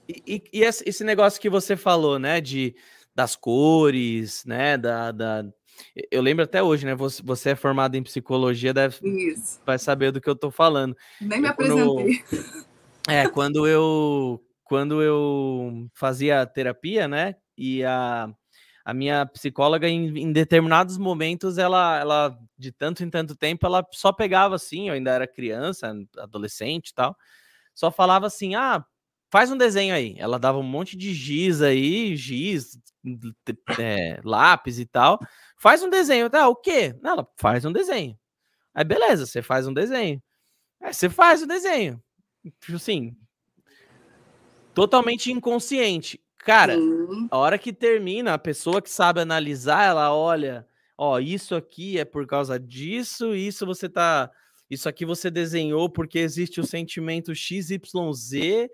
E, 0.07 0.23
e, 0.25 0.59
e, 0.59 0.63
esse 0.63 1.03
negócio 1.03 1.39
que 1.39 1.49
você 1.49 1.75
falou, 1.75 2.17
né? 2.17 2.41
De, 2.41 2.75
das 3.13 3.35
cores, 3.35 4.43
né? 4.45 4.77
Da, 4.77 5.11
da... 5.11 5.45
Eu 6.11 6.21
lembro 6.21 6.43
até 6.43 6.61
hoje, 6.61 6.85
né? 6.85 6.95
Você, 6.95 7.21
você 7.23 7.49
é 7.51 7.55
formado 7.55 7.95
em 7.95 8.03
psicologia, 8.03 8.73
deve 8.73 8.97
Isso. 9.03 9.59
vai 9.65 9.77
saber 9.77 10.11
do 10.11 10.19
que 10.19 10.29
eu 10.29 10.35
tô 10.35 10.51
falando. 10.51 10.95
Nem 11.21 11.39
me 11.39 11.47
eu, 11.47 11.51
apresentei. 11.51 12.23
Quando... 12.29 12.69
É, 13.07 13.27
quando 13.27 13.65
eu 13.65 14.39
quando 14.63 15.01
eu 15.01 15.89
fazia 15.95 16.45
terapia, 16.45 17.07
né? 17.07 17.35
E 17.57 17.83
a, 17.83 18.29
a 18.89 18.93
minha 18.93 19.25
psicóloga, 19.27 19.87
em, 19.87 20.17
em, 20.17 20.31
determinados 20.31 20.97
momentos, 20.97 21.59
ela, 21.59 21.99
ela, 21.99 22.39
de 22.57 22.71
tanto 22.71 23.03
em 23.03 23.09
tanto 23.09 23.35
tempo, 23.35 23.65
ela 23.65 23.85
só 23.91 24.11
pegava 24.11 24.55
assim, 24.55 24.87
eu 24.87 24.95
ainda 24.95 25.11
era 25.11 25.27
criança, 25.27 25.93
adolescente 26.17 26.89
e 26.89 26.93
tal, 26.95 27.15
só 27.73 27.91
falava 27.91 28.25
assim: 28.25 28.55
ah, 28.55 28.83
faz 29.29 29.51
um 29.51 29.57
desenho 29.57 29.93
aí. 29.93 30.15
Ela 30.17 30.39
dava 30.39 30.57
um 30.57 30.63
monte 30.63 30.97
de 30.97 31.13
giz 31.13 31.61
aí, 31.61 32.15
giz, 32.15 32.79
é, 33.79 34.19
lápis 34.23 34.79
e 34.79 34.85
tal. 34.85 35.19
Faz 35.55 35.83
um 35.83 35.89
desenho. 35.89 36.27
Ah, 36.33 36.49
o 36.49 36.55
quê? 36.55 36.95
Ela 37.03 37.27
faz 37.37 37.65
um 37.65 37.71
desenho. 37.71 38.17
Aí, 38.73 38.83
beleza, 38.83 39.25
você 39.25 39.41
faz 39.41 39.67
um 39.67 39.73
desenho. 39.73 40.21
Aí 40.81 40.93
você 40.93 41.09
faz 41.09 41.43
o 41.43 41.47
desenho. 41.47 42.01
Tipo 42.59 42.77
assim, 42.77 43.15
totalmente 44.73 45.31
inconsciente. 45.31 46.19
Cara, 46.39 46.75
Sim. 46.75 47.27
a 47.29 47.37
hora 47.37 47.57
que 47.57 47.73
termina, 47.73 48.33
a 48.33 48.37
pessoa 48.37 48.81
que 48.81 48.89
sabe 48.89 49.19
analisar, 49.19 49.83
ela 49.85 50.13
olha, 50.15 50.65
ó, 50.97 51.19
isso 51.19 51.53
aqui 51.53 51.99
é 51.99 52.05
por 52.05 52.25
causa 52.25 52.59
disso, 52.59 53.35
isso 53.35 53.65
você 53.65 53.89
tá, 53.89 54.31
isso 54.69 54.87
aqui 54.87 55.05
você 55.05 55.29
desenhou 55.29 55.89
porque 55.89 56.19
existe 56.19 56.59
o 56.59 56.65
sentimento 56.65 57.35
XYZ. 57.35 58.69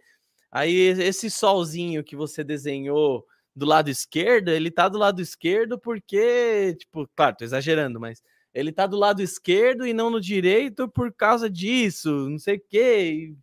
Aí 0.52 0.74
esse 0.74 1.30
solzinho 1.30 2.04
que 2.04 2.16
você 2.16 2.44
desenhou 2.44 3.26
do 3.56 3.66
lado 3.66 3.90
esquerdo, 3.90 4.50
ele 4.50 4.70
tá 4.70 4.88
do 4.88 4.98
lado 4.98 5.22
esquerdo 5.22 5.80
porque, 5.80 6.76
tipo, 6.78 7.10
claro, 7.16 7.36
tô 7.38 7.44
exagerando, 7.44 8.00
mas 8.00 8.22
ele 8.54 8.72
tá 8.72 8.86
do 8.86 8.98
lado 8.98 9.22
esquerdo 9.22 9.86
e 9.88 9.94
não 9.94 10.10
no 10.10 10.22
direito 10.22 10.88
por 10.88 11.12
causa 11.12 11.50
disso, 11.50 12.30
não 12.30 12.38
sei 12.38 12.58
o 12.58 12.62
quê 12.70 13.36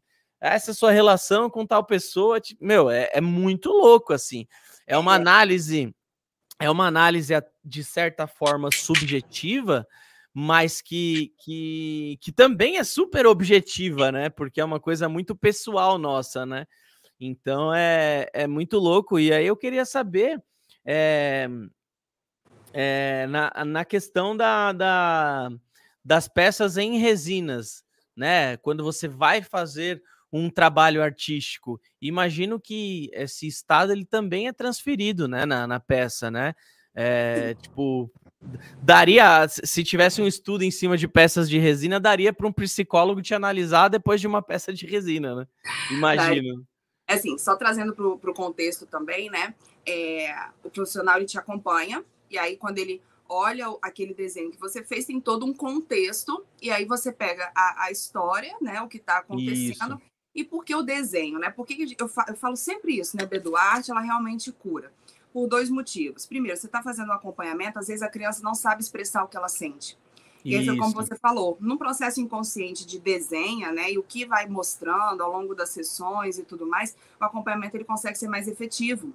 essa 0.42 0.74
sua 0.74 0.90
relação 0.90 1.48
com 1.48 1.64
tal 1.64 1.84
pessoa, 1.84 2.40
tipo, 2.40 2.64
meu, 2.64 2.90
é, 2.90 3.08
é 3.12 3.20
muito 3.20 3.70
louco 3.70 4.12
assim. 4.12 4.46
É 4.86 4.98
uma 4.98 5.12
é. 5.12 5.16
análise, 5.16 5.94
é 6.58 6.68
uma 6.68 6.86
análise 6.86 7.32
de 7.64 7.84
certa 7.84 8.26
forma 8.26 8.68
subjetiva, 8.72 9.86
mas 10.34 10.82
que, 10.82 11.32
que, 11.38 12.18
que 12.20 12.32
também 12.32 12.78
é 12.78 12.84
super 12.84 13.24
objetiva, 13.24 14.10
né? 14.10 14.30
Porque 14.30 14.60
é 14.60 14.64
uma 14.64 14.80
coisa 14.80 15.08
muito 15.08 15.36
pessoal 15.36 15.96
nossa, 15.96 16.44
né? 16.44 16.66
Então 17.20 17.72
é, 17.72 18.28
é 18.32 18.46
muito 18.48 18.78
louco. 18.78 19.20
E 19.20 19.32
aí 19.32 19.46
eu 19.46 19.56
queria 19.56 19.84
saber 19.84 20.42
é, 20.84 21.48
é, 22.72 23.26
na, 23.28 23.64
na 23.64 23.84
questão 23.84 24.36
da, 24.36 24.72
da, 24.72 25.50
das 26.04 26.26
peças 26.26 26.76
em 26.76 26.98
resinas, 26.98 27.84
né? 28.16 28.56
Quando 28.56 28.82
você 28.82 29.06
vai 29.06 29.40
fazer 29.40 30.02
um 30.32 30.48
trabalho 30.48 31.02
artístico. 31.02 31.80
Imagino 32.00 32.58
que 32.58 33.10
esse 33.12 33.46
estado 33.46 33.92
ele 33.92 34.04
também 34.04 34.48
é 34.48 34.52
transferido, 34.52 35.28
né, 35.28 35.44
na, 35.44 35.66
na 35.66 35.78
peça, 35.78 36.30
né? 36.30 36.54
É, 36.94 37.54
tipo, 37.54 38.10
daria, 38.82 39.46
se 39.48 39.82
tivesse 39.82 40.20
um 40.20 40.26
estudo 40.26 40.62
em 40.62 40.70
cima 40.70 40.96
de 40.96 41.08
peças 41.08 41.48
de 41.48 41.58
resina, 41.58 41.98
daria 41.98 42.32
para 42.32 42.46
um 42.46 42.52
psicólogo 42.52 43.22
te 43.22 43.34
analisar 43.34 43.88
depois 43.88 44.20
de 44.20 44.26
uma 44.26 44.42
peça 44.42 44.72
de 44.72 44.86
resina, 44.86 45.34
né? 45.34 45.46
Imagino. 45.90 46.66
É 47.08 47.14
assim, 47.14 47.36
só 47.38 47.56
trazendo 47.56 47.94
para 47.94 48.30
o 48.30 48.34
contexto 48.34 48.86
também, 48.86 49.30
né? 49.30 49.54
É, 49.86 50.34
o 50.62 50.70
profissional 50.70 51.16
ele 51.16 51.26
te 51.26 51.38
acompanha, 51.38 52.04
e 52.30 52.38
aí 52.38 52.56
quando 52.56 52.78
ele 52.78 53.02
olha 53.28 53.66
aquele 53.80 54.12
desenho 54.12 54.50
que 54.50 54.60
você 54.60 54.84
fez, 54.84 55.06
tem 55.06 55.18
todo 55.18 55.46
um 55.46 55.54
contexto, 55.54 56.44
e 56.60 56.70
aí 56.70 56.84
você 56.84 57.10
pega 57.10 57.50
a, 57.54 57.86
a 57.86 57.90
história, 57.90 58.54
né? 58.60 58.82
O 58.82 58.88
que 58.88 58.98
está 58.98 59.18
acontecendo, 59.18 59.94
Isso. 59.94 60.11
E 60.34 60.44
por 60.44 60.64
que 60.64 60.74
o 60.74 60.82
desenho, 60.82 61.38
né? 61.38 61.50
Porque 61.50 61.96
eu 61.98 62.08
falo 62.08 62.56
sempre 62.56 62.98
isso, 62.98 63.16
né, 63.16 63.26
Bedu? 63.26 63.54
A 63.56 63.62
arte, 63.62 63.90
ela 63.90 64.00
realmente 64.00 64.50
cura. 64.50 64.92
Por 65.32 65.46
dois 65.46 65.70
motivos. 65.70 66.26
Primeiro, 66.26 66.58
você 66.58 66.66
está 66.66 66.82
fazendo 66.82 67.08
um 67.08 67.12
acompanhamento, 67.12 67.78
às 67.78 67.88
vezes 67.88 68.02
a 68.02 68.08
criança 68.08 68.42
não 68.42 68.54
sabe 68.54 68.82
expressar 68.82 69.24
o 69.24 69.28
que 69.28 69.36
ela 69.36 69.48
sente. 69.48 69.98
E 70.44 70.56
aí, 70.56 70.66
como 70.76 70.92
você 70.92 71.14
falou, 71.16 71.56
num 71.60 71.76
processo 71.76 72.20
inconsciente 72.20 72.84
de 72.84 72.98
desenho, 72.98 73.72
né, 73.72 73.92
e 73.92 73.98
o 73.98 74.02
que 74.02 74.26
vai 74.26 74.48
mostrando 74.48 75.22
ao 75.22 75.30
longo 75.30 75.54
das 75.54 75.68
sessões 75.68 76.36
e 76.36 76.42
tudo 76.42 76.66
mais, 76.66 76.96
o 77.20 77.24
acompanhamento 77.24 77.76
ele 77.76 77.84
consegue 77.84 78.18
ser 78.18 78.26
mais 78.26 78.48
efetivo. 78.48 79.12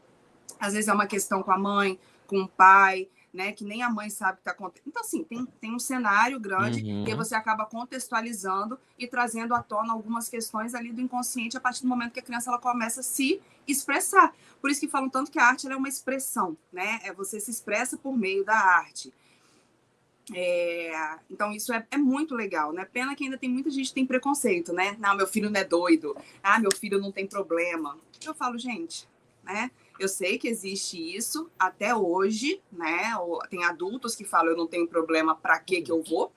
Às 0.57 0.73
vezes 0.73 0.87
é 0.87 0.93
uma 0.93 1.05
questão 1.05 1.43
com 1.43 1.51
a 1.51 1.57
mãe, 1.57 1.99
com 2.25 2.43
o 2.43 2.47
pai, 2.47 3.09
né? 3.33 3.51
Que 3.51 3.63
nem 3.63 3.83
a 3.83 3.89
mãe 3.89 4.09
sabe 4.09 4.33
o 4.33 4.35
que 4.35 4.41
está 4.41 4.51
acontecendo. 4.51 4.87
Então, 4.87 5.01
assim, 5.01 5.23
tem, 5.23 5.45
tem 5.59 5.75
um 5.75 5.79
cenário 5.79 6.39
grande 6.39 6.81
uhum. 6.83 7.07
e 7.07 7.15
você 7.15 7.35
acaba 7.35 7.65
contextualizando 7.65 8.79
e 8.97 9.07
trazendo 9.07 9.53
à 9.53 9.61
tona 9.61 9.93
algumas 9.93 10.29
questões 10.29 10.73
ali 10.73 10.91
do 10.91 11.01
inconsciente 11.01 11.57
a 11.57 11.59
partir 11.59 11.81
do 11.81 11.87
momento 11.87 12.13
que 12.13 12.19
a 12.19 12.23
criança 12.23 12.49
ela 12.49 12.59
começa 12.59 13.01
a 13.01 13.03
se 13.03 13.41
expressar. 13.67 14.33
Por 14.61 14.71
isso 14.71 14.79
que 14.79 14.87
falam 14.87 15.09
tanto 15.09 15.31
que 15.31 15.39
a 15.39 15.45
arte 15.45 15.67
é 15.67 15.75
uma 15.75 15.89
expressão, 15.89 16.57
né? 16.71 16.99
É 17.03 17.13
você 17.13 17.39
se 17.39 17.51
expressa 17.51 17.97
por 17.97 18.17
meio 18.17 18.43
da 18.43 18.55
arte. 18.55 19.13
É, 20.33 21.19
então 21.29 21.53
isso 21.53 21.71
é, 21.71 21.85
é, 21.89 21.97
muito 21.97 22.35
legal, 22.35 22.73
né? 22.73 22.85
Pena 22.85 23.15
que 23.15 23.23
ainda 23.23 23.37
tem 23.37 23.49
muita 23.49 23.69
gente 23.69 23.89
que 23.89 23.95
tem 23.95 24.05
preconceito, 24.05 24.73
né? 24.73 24.97
Não, 24.99 25.15
meu 25.15 25.27
filho 25.27 25.49
não 25.49 25.59
é 25.59 25.63
doido. 25.63 26.15
Ah, 26.43 26.59
meu 26.59 26.73
filho 26.75 26.99
não 26.99 27.11
tem 27.11 27.25
problema. 27.25 27.97
Eu 28.25 28.33
falo, 28.33 28.57
gente, 28.57 29.07
né? 29.43 29.71
Eu 29.99 30.07
sei 30.07 30.37
que 30.37 30.47
existe 30.47 30.97
isso 31.15 31.49
até 31.57 31.95
hoje, 31.95 32.61
né? 32.71 33.13
Tem 33.49 33.63
adultos 33.63 34.15
que 34.15 34.23
falam, 34.23 34.51
eu 34.51 34.57
não 34.57 34.67
tenho 34.67 34.87
problema, 34.87 35.35
para 35.35 35.59
que 35.59 35.81
que 35.81 35.91
eu 35.91 36.03
vou? 36.03 36.31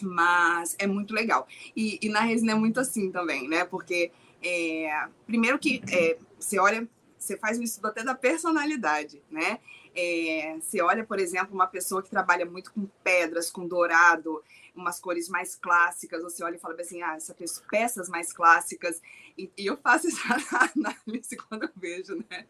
Mas 0.00 0.76
é 0.78 0.86
muito 0.86 1.14
legal. 1.14 1.46
E, 1.76 1.98
e 2.02 2.08
na 2.08 2.20
resina 2.20 2.52
é 2.52 2.54
muito 2.54 2.80
assim 2.80 3.10
também, 3.10 3.48
né? 3.48 3.64
Porque, 3.64 4.10
é, 4.42 5.06
primeiro 5.26 5.58
que 5.58 5.82
é, 5.90 6.18
você 6.38 6.58
olha, 6.58 6.88
você 7.18 7.36
faz 7.36 7.58
um 7.58 7.62
estudo 7.62 7.86
até 7.86 8.02
da 8.02 8.14
personalidade, 8.14 9.22
né? 9.30 9.58
É, 9.94 10.56
você 10.60 10.80
olha, 10.80 11.04
por 11.04 11.18
exemplo, 11.18 11.54
uma 11.54 11.66
pessoa 11.66 12.02
que 12.02 12.10
trabalha 12.10 12.46
muito 12.46 12.72
com 12.72 12.88
pedras, 13.04 13.50
com 13.50 13.66
dourado, 13.66 14.42
umas 14.74 15.00
cores 15.00 15.28
mais 15.28 15.54
clássicas, 15.54 16.22
você 16.22 16.42
olha 16.42 16.56
e 16.56 16.58
fala 16.58 16.74
assim, 16.80 17.02
ah, 17.02 17.14
essa 17.14 17.34
pessoa, 17.34 17.66
peças 17.70 18.08
mais 18.08 18.32
clássicas, 18.32 19.00
e, 19.36 19.50
e, 19.56 19.66
eu 19.66 19.76
faço 19.76 20.08
essa 20.08 20.70
análise 20.74 21.36
quando 21.36 21.64
eu 21.64 21.70
vejo, 21.76 22.16
né? 22.30 22.46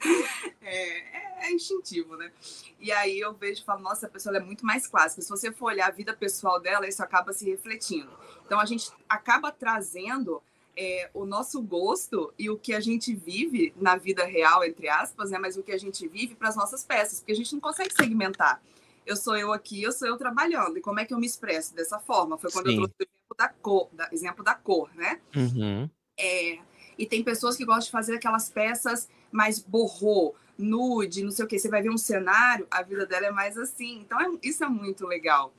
É, 0.60 1.46
é, 1.46 1.52
instintivo, 1.52 2.16
né? 2.16 2.32
E 2.80 2.90
aí 2.92 3.18
eu 3.18 3.32
vejo 3.34 3.62
e 3.62 3.64
falo, 3.64 3.82
nossa, 3.82 4.06
a 4.06 4.10
pessoa 4.10 4.36
é 4.36 4.40
muito 4.40 4.64
mais 4.64 4.86
clássica. 4.86 5.22
Se 5.22 5.28
você 5.28 5.52
for 5.52 5.66
olhar 5.66 5.88
a 5.88 5.90
vida 5.90 6.14
pessoal 6.14 6.60
dela, 6.60 6.88
isso 6.88 7.02
acaba 7.02 7.32
se 7.32 7.48
refletindo. 7.48 8.10
Então 8.44 8.58
a 8.58 8.64
gente 8.64 8.90
acaba 9.08 9.52
trazendo 9.52 10.42
é, 10.76 11.10
o 11.12 11.24
nosso 11.24 11.60
gosto 11.62 12.32
e 12.38 12.48
o 12.48 12.58
que 12.58 12.74
a 12.74 12.80
gente 12.80 13.14
vive 13.14 13.74
na 13.76 13.96
vida 13.96 14.24
real, 14.24 14.64
entre 14.64 14.88
aspas, 14.88 15.30
né? 15.30 15.38
Mas 15.38 15.56
o 15.56 15.62
que 15.62 15.72
a 15.72 15.78
gente 15.78 16.06
vive 16.08 16.34
para 16.34 16.48
as 16.48 16.56
nossas 16.56 16.84
peças, 16.84 17.20
porque 17.20 17.32
a 17.32 17.36
gente 17.36 17.52
não 17.52 17.60
consegue 17.60 17.94
segmentar 17.94 18.60
eu 19.07 19.16
sou 19.16 19.36
eu 19.36 19.53
aqui, 19.53 19.82
eu 19.82 19.92
sou 19.92 20.09
eu 20.09 20.16
trabalhando. 20.16 20.78
E 20.78 20.80
como 20.80 21.00
é 21.00 21.05
que 21.05 21.12
eu 21.12 21.18
me 21.18 21.26
expresso 21.26 21.74
dessa 21.74 21.98
forma? 21.98 22.38
Foi 22.38 22.50
quando 22.50 22.70
Sim. 22.70 22.80
eu 22.80 22.88
trouxe 22.88 22.94
o 23.00 23.03
exemplo 23.03 23.36
da 23.36 23.48
cor, 23.48 23.88
da, 23.92 24.09
exemplo 24.12 24.44
da 24.44 24.55
cor 24.55 24.90
né? 24.94 25.20
Uhum. 25.34 25.90
É, 26.18 26.59
e 26.98 27.07
tem 27.07 27.22
pessoas 27.22 27.57
que 27.57 27.64
gostam 27.64 27.86
de 27.86 27.90
fazer 27.90 28.14
aquelas 28.16 28.48
peças 28.48 29.09
mais 29.30 29.59
borrô, 29.59 30.34
nude, 30.57 31.24
não 31.24 31.30
sei 31.30 31.44
o 31.44 31.48
que. 31.48 31.59
Você 31.59 31.68
vai 31.68 31.82
ver 31.82 31.90
um 31.90 31.98
cenário, 31.98 32.66
a 32.70 32.82
vida 32.82 33.07
dela 33.07 33.26
é 33.26 33.30
mais 33.30 33.57
assim. 33.57 34.00
Então, 34.00 34.20
é, 34.20 34.38
isso 34.42 34.62
é 34.62 34.68
muito 34.68 35.07
legal. 35.07 35.53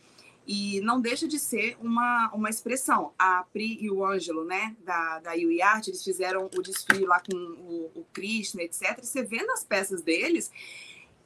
E 0.45 0.81
não 0.81 0.99
deixa 0.99 1.27
de 1.27 1.39
ser 1.39 1.77
uma, 1.79 2.29
uma 2.33 2.49
expressão. 2.49 3.13
A 3.17 3.45
Pri 3.51 3.77
e 3.81 3.89
o 3.89 4.05
Ângelo, 4.05 4.43
né, 4.43 4.75
da, 4.83 5.19
da 5.19 5.33
Yui 5.33 5.61
Art, 5.61 5.87
eles 5.87 6.03
fizeram 6.03 6.49
o 6.53 6.61
desfile 6.61 7.05
lá 7.05 7.21
com 7.21 7.35
o, 7.35 7.91
o 7.95 8.05
Krishna, 8.11 8.61
etc. 8.61 8.99
E 9.01 9.05
você 9.05 9.23
vendo 9.23 9.51
as 9.51 9.63
peças 9.63 10.01
deles, 10.01 10.51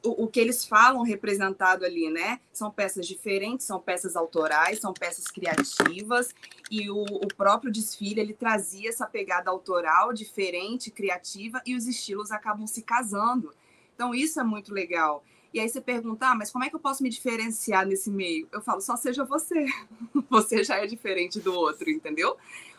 o, 0.02 0.24
o, 0.24 0.28
que 0.28 0.38
eles 0.38 0.64
falam 0.64 1.02
representado 1.02 1.84
ali, 1.84 2.10
né? 2.10 2.40
São 2.52 2.70
peças 2.70 3.06
diferentes, 3.06 3.66
são 3.66 3.80
peças 3.80 4.16
autorais, 4.16 4.78
são 4.78 4.92
peças 4.92 5.26
criativas, 5.26 6.34
e 6.70 6.90
o, 6.90 7.02
o, 7.02 7.26
próprio 7.28 7.72
desfile 7.72 8.20
ele 8.20 8.32
trazia 8.32 8.88
essa 8.88 9.06
pegada 9.06 9.50
autoral, 9.50 10.12
diferente, 10.12 10.90
criativa, 10.90 11.60
e 11.66 11.74
os 11.74 11.86
estilos 11.86 12.30
acabam 12.30 12.66
se 12.66 12.82
casando. 12.82 13.52
Então, 13.94 14.14
isso 14.14 14.38
é 14.38 14.44
muito 14.44 14.72
legal. 14.72 15.24
E 15.52 15.58
aí 15.58 15.68
você 15.68 15.80
pergunta, 15.80 16.26
ah, 16.26 16.34
mas 16.34 16.50
como 16.50 16.64
é 16.64 16.68
que 16.68 16.76
eu 16.76 16.80
posso 16.80 17.02
me 17.02 17.08
diferenciar 17.08 17.86
nesse 17.86 18.10
meio? 18.10 18.46
Eu 18.52 18.60
falo, 18.60 18.80
só 18.80 18.96
seja 18.96 19.24
você. 19.24 19.66
você 20.28 20.62
já 20.62 20.76
é 20.76 20.86
diferente 20.86 21.40
do 21.40 21.52
outro, 21.52 21.90
entendeu? 21.90 22.36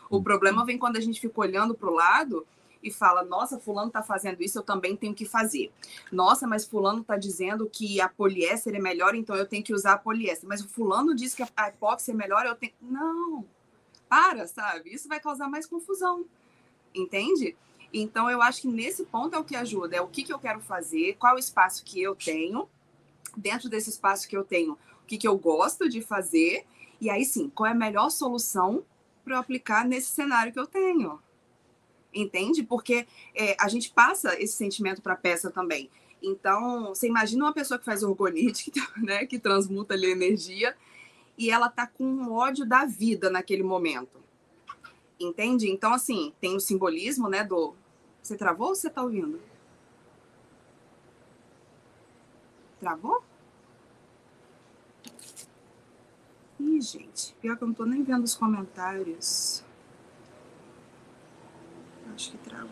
O 0.09 0.17
uhum. 0.17 0.23
problema 0.23 0.65
vem 0.65 0.77
quando 0.77 0.97
a 0.97 1.01
gente 1.01 1.19
fica 1.19 1.41
olhando 1.41 1.73
para 1.73 1.89
o 1.89 1.93
lado 1.93 2.45
e 2.81 2.91
fala: 2.91 3.23
Nossa, 3.23 3.59
Fulano 3.59 3.87
está 3.87 4.01
fazendo 4.01 4.41
isso, 4.41 4.57
eu 4.57 4.63
também 4.63 4.95
tenho 4.95 5.13
que 5.13 5.25
fazer. 5.25 5.71
Nossa, 6.11 6.47
mas 6.47 6.65
Fulano 6.65 7.01
está 7.01 7.17
dizendo 7.17 7.69
que 7.69 7.99
a 8.01 8.09
poliéster 8.09 8.75
é 8.75 8.79
melhor, 8.79 9.15
então 9.15 9.35
eu 9.35 9.45
tenho 9.45 9.63
que 9.63 9.73
usar 9.73 9.93
a 9.93 9.97
poliéster. 9.97 10.47
Mas 10.47 10.61
o 10.61 10.69
Fulano 10.69 11.15
diz 11.15 11.33
que 11.35 11.43
a 11.55 11.67
epóxi 11.67 12.11
é 12.11 12.13
melhor, 12.13 12.45
eu 12.45 12.55
tenho. 12.55 12.73
Não! 12.81 13.45
Para, 14.07 14.47
sabe? 14.47 14.93
Isso 14.93 15.07
vai 15.07 15.19
causar 15.19 15.47
mais 15.47 15.65
confusão. 15.65 16.25
Entende? 16.95 17.55
Então, 17.93 18.29
eu 18.29 18.41
acho 18.41 18.61
que 18.61 18.67
nesse 18.67 19.03
ponto 19.05 19.35
é 19.35 19.39
o 19.39 19.43
que 19.43 19.55
ajuda: 19.55 19.95
é 19.95 20.01
o 20.01 20.07
que, 20.07 20.23
que 20.23 20.33
eu 20.33 20.39
quero 20.39 20.61
fazer, 20.61 21.15
qual 21.17 21.35
o 21.35 21.39
espaço 21.39 21.83
que 21.83 22.01
eu 22.01 22.15
tenho, 22.15 22.67
dentro 23.35 23.69
desse 23.69 23.89
espaço 23.89 24.27
que 24.27 24.37
eu 24.37 24.43
tenho, 24.43 24.73
o 24.73 25.05
que, 25.05 25.17
que 25.17 25.27
eu 25.27 25.37
gosto 25.37 25.89
de 25.89 26.01
fazer, 26.01 26.65
e 27.01 27.09
aí 27.09 27.25
sim, 27.25 27.49
qual 27.49 27.67
é 27.67 27.71
a 27.71 27.75
melhor 27.75 28.09
solução 28.09 28.83
para 29.23 29.35
eu 29.35 29.39
aplicar 29.39 29.85
nesse 29.85 30.07
cenário 30.07 30.51
que 30.51 30.59
eu 30.59 30.67
tenho 30.67 31.19
entende? 32.13 32.63
Porque 32.63 33.07
é, 33.35 33.55
a 33.59 33.67
gente 33.67 33.91
passa 33.91 34.39
esse 34.41 34.53
sentimento 34.53 35.01
para 35.01 35.13
a 35.13 35.17
peça 35.17 35.49
também. 35.51 35.89
Então, 36.21 36.89
você 36.89 37.07
imagina 37.07 37.45
uma 37.45 37.53
pessoa 37.53 37.79
que 37.79 37.85
faz 37.85 38.03
orgonite, 38.03 38.71
né, 38.97 39.25
que 39.25 39.39
transmuta 39.39 39.93
ali 39.93 40.07
energia, 40.07 40.75
e 41.37 41.49
ela 41.49 41.69
tá 41.69 41.87
com 41.87 42.31
ódio 42.31 42.65
da 42.65 42.85
vida 42.85 43.29
naquele 43.29 43.63
momento. 43.63 44.19
Entende? 45.19 45.69
Então, 45.69 45.93
assim, 45.93 46.33
tem 46.39 46.55
o 46.55 46.59
simbolismo, 46.59 47.29
né, 47.29 47.43
do... 47.43 47.73
Você 48.21 48.37
travou 48.37 48.69
ou 48.69 48.75
você 48.75 48.89
tá 48.89 49.01
ouvindo? 49.01 49.41
Travou? 52.79 53.23
Ih, 56.59 56.81
gente, 56.81 57.33
pior 57.41 57.57
que 57.57 57.63
eu 57.63 57.67
não 57.67 57.75
tô 57.75 57.85
nem 57.85 58.03
vendo 58.03 58.23
os 58.23 58.35
comentários. 58.35 59.63
Acho 62.13 62.31
que 62.31 62.37
travou. 62.39 62.69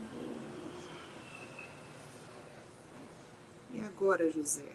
E 3.73 3.79
agora, 3.79 4.29
José? 4.31 4.65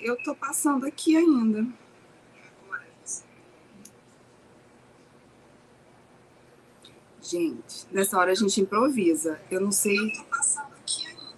Eu 0.00 0.16
tô 0.22 0.34
passando 0.34 0.86
aqui 0.86 1.16
ainda. 1.16 1.66
Gente, 7.20 7.86
nessa 7.90 8.16
hora 8.16 8.32
a 8.32 8.34
gente 8.34 8.58
improvisa. 8.60 9.38
Eu 9.50 9.60
não 9.60 9.70
sei. 9.70 9.98
Eu 9.98 10.12
tô 10.12 10.24
passando 10.24 10.72
aqui 10.76 11.06
ainda. 11.06 11.34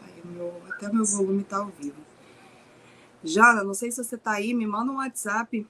Ai, 0.00 0.22
meu, 0.24 0.62
até 0.70 0.90
meu 0.90 1.04
volume 1.04 1.44
tá 1.44 1.58
ao 1.58 1.66
vivo. 1.66 2.00
Jana, 3.22 3.62
não 3.62 3.74
sei 3.74 3.90
se 3.90 4.02
você 4.02 4.16
tá 4.16 4.32
aí, 4.32 4.54
me 4.54 4.66
manda 4.66 4.90
um 4.90 4.96
WhatsApp 4.96 5.66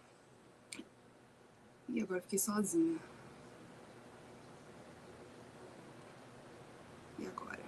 e 1.89 2.03
agora 2.03 2.21
fiquei 2.21 2.39
sozinha. 2.39 2.99
E 7.19 7.27
agora? 7.27 7.65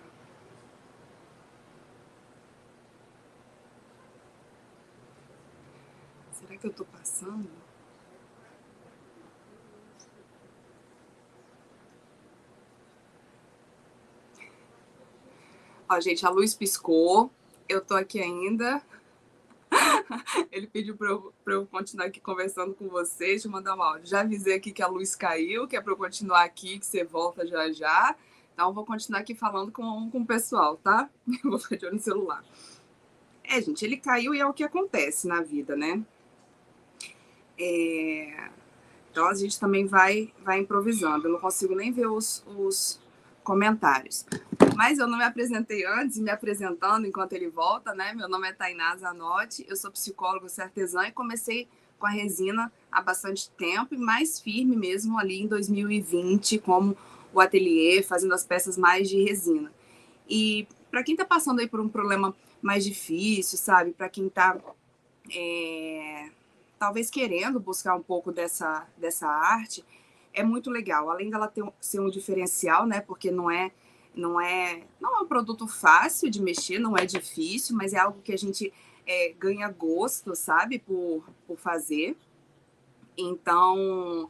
Será 6.33 6.57
que 6.57 6.67
eu 6.67 6.73
tô 6.73 6.85
passando? 6.85 7.49
Ó, 15.89 16.01
gente, 16.01 16.27
a 16.27 16.29
luz 16.29 16.55
piscou. 16.55 17.31
Eu 17.69 17.81
tô 17.81 17.95
aqui 17.95 18.21
ainda. 18.21 18.83
Ele 20.51 20.67
pediu 20.67 20.97
para 20.97 21.09
eu, 21.09 21.33
eu 21.47 21.67
continuar 21.67 22.07
aqui 22.07 22.21
conversando 22.21 22.75
com 22.75 22.89
vocês, 22.89 23.43
te 23.43 23.49
mandar 23.49 23.77
um 23.77 23.83
áudio. 23.83 24.07
Já 24.07 24.21
avisei 24.21 24.55
aqui 24.55 24.73
que 24.73 24.83
a 24.83 24.87
luz 24.87 25.15
caiu, 25.15 25.67
que 25.67 25.77
é 25.77 25.81
para 25.81 25.93
eu 25.93 25.97
continuar 25.97 26.45
aqui, 26.45 26.79
que 26.79 26.87
você 26.87 27.05
volta 27.05 27.47
já 27.47 27.71
já. 27.73 28.17
Então, 28.55 28.73
vou 28.73 28.85
continuar 28.85 29.21
aqui 29.21 29.35
falando 29.35 29.71
com, 29.71 30.11
com 30.11 30.21
o 30.21 30.27
pessoal, 30.27 30.77
tá? 30.77 31.09
Eu 31.45 31.51
vou 31.51 31.59
ficar 31.59 31.77
de 31.77 31.87
olho 31.87 31.95
no 31.95 32.01
celular. 32.01 32.45
É, 33.45 33.63
gente, 33.63 33.85
ele 33.85 33.97
caiu 33.97 34.35
e 34.35 34.41
é 34.41 34.47
o 34.47 34.53
que 34.53 34.65
acontece 34.65 35.27
na 35.27 35.41
vida, 35.43 35.77
né? 35.77 36.05
É... 37.59 38.51
Então, 39.11 39.27
a 39.27 39.35
gente 39.35 39.59
também 39.59 39.87
vai, 39.87 40.33
vai 40.45 40.59
improvisando. 40.59 41.27
Eu 41.27 41.33
não 41.33 41.41
consigo 41.41 41.75
nem 41.75 41.93
ver 41.93 42.07
os, 42.07 42.45
os 42.47 43.01
comentários. 43.43 44.27
Mas 44.79 45.01
eu 45.01 45.09
não 45.09 45.19
me 45.19 45.25
apresentei 45.25 45.85
antes, 45.85 46.19
me 46.19 46.31
apresentando 46.31 47.05
enquanto 47.05 47.33
ele 47.33 47.49
volta, 47.49 47.93
né? 47.93 48.13
Meu 48.13 48.29
nome 48.29 48.49
é 48.49 48.53
Tainá 48.53 48.97
Zanotti, 48.97 49.67
eu 49.69 49.75
sou 49.75 49.91
psicólogo 49.91 50.47
artesã 50.57 51.09
e 51.09 51.11
comecei 51.11 51.67
com 51.99 52.07
a 52.07 52.11
resina 52.11 52.73
há 52.89 53.03
bastante 53.03 53.51
tempo 53.51 53.97
e 53.97 53.99
mais 53.99 54.39
firme 54.39 54.77
mesmo 54.77 55.19
ali 55.19 55.43
em 55.43 55.49
2020, 55.49 56.61
como 56.61 56.97
o 57.35 57.41
ateliê, 57.41 58.05
fazendo 58.05 58.33
as 58.33 58.45
peças 58.45 58.79
mais 58.79 59.09
de 59.09 59.21
resina. 59.21 59.73
E 60.29 60.69
para 60.93 61.03
quem 61.03 61.15
está 61.15 61.25
passando 61.25 61.59
aí 61.59 61.67
por 61.67 61.81
um 61.81 61.89
problema 61.89 62.33
mais 62.63 62.85
difícil, 62.85 63.59
sabe? 63.59 63.91
Para 63.91 64.09
quem 64.09 64.29
está 64.29 64.57
é, 65.35 66.31
talvez 66.79 67.11
querendo 67.11 67.59
buscar 67.59 67.97
um 67.97 68.03
pouco 68.03 68.31
dessa, 68.31 68.87
dessa 68.97 69.27
arte, 69.27 69.85
é 70.33 70.45
muito 70.45 70.71
legal. 70.71 71.11
Além 71.11 71.31
dela 71.31 71.49
ter, 71.49 71.65
ser 71.81 71.99
um 71.99 72.09
diferencial, 72.09 72.87
né? 72.87 73.01
Porque 73.01 73.33
não 73.33 73.51
é 73.51 73.73
não 74.19 74.41
é, 74.41 74.83
não 75.01 75.17
é 75.17 75.21
um 75.21 75.27
produto 75.27 75.69
fácil 75.69 76.29
de 76.29 76.43
mexer, 76.43 76.81
não 76.81 76.97
é 76.97 77.07
difícil, 77.07 77.77
mas 77.77 77.93
é 77.93 77.99
algo 77.99 78.21
que 78.21 78.33
a 78.33 78.37
gente 78.37 78.73
é, 79.07 79.33
ganha 79.39 79.69
gosto, 79.71 80.35
sabe, 80.35 80.81
por, 80.81 81.25
por 81.47 81.57
fazer. 81.57 82.17
Então, 83.17 84.29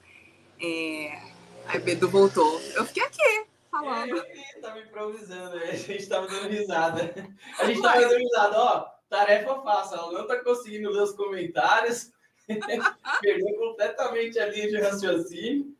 é... 0.60 1.18
Aí 1.66 1.80
Bedu 1.80 2.06
voltou. 2.06 2.60
Eu 2.74 2.84
fiquei 2.84 3.02
aqui, 3.02 3.46
falando. 3.70 4.18
É, 4.18 4.56
eu 4.56 4.60
tava 4.60 4.78
improvisando, 4.78 5.56
a 5.56 5.74
gente 5.74 6.06
tava 6.06 6.26
dando 6.26 6.48
risada. 6.48 7.14
A 7.58 7.64
gente 7.64 7.80
tava 7.80 8.00
dando 8.00 8.18
risada, 8.18 8.58
ó, 8.58 8.80
tarefa 9.08 9.62
fácil, 9.62 9.96
ela 9.96 10.12
não 10.12 10.26
tá 10.26 10.36
conseguindo 10.44 10.90
ler 10.90 11.02
os 11.02 11.12
comentários. 11.12 12.12
Perdeu 13.22 13.56
completamente 13.58 14.38
a 14.38 14.46
linha 14.46 14.68
de 14.68 14.80
raciocínio. 14.80 15.77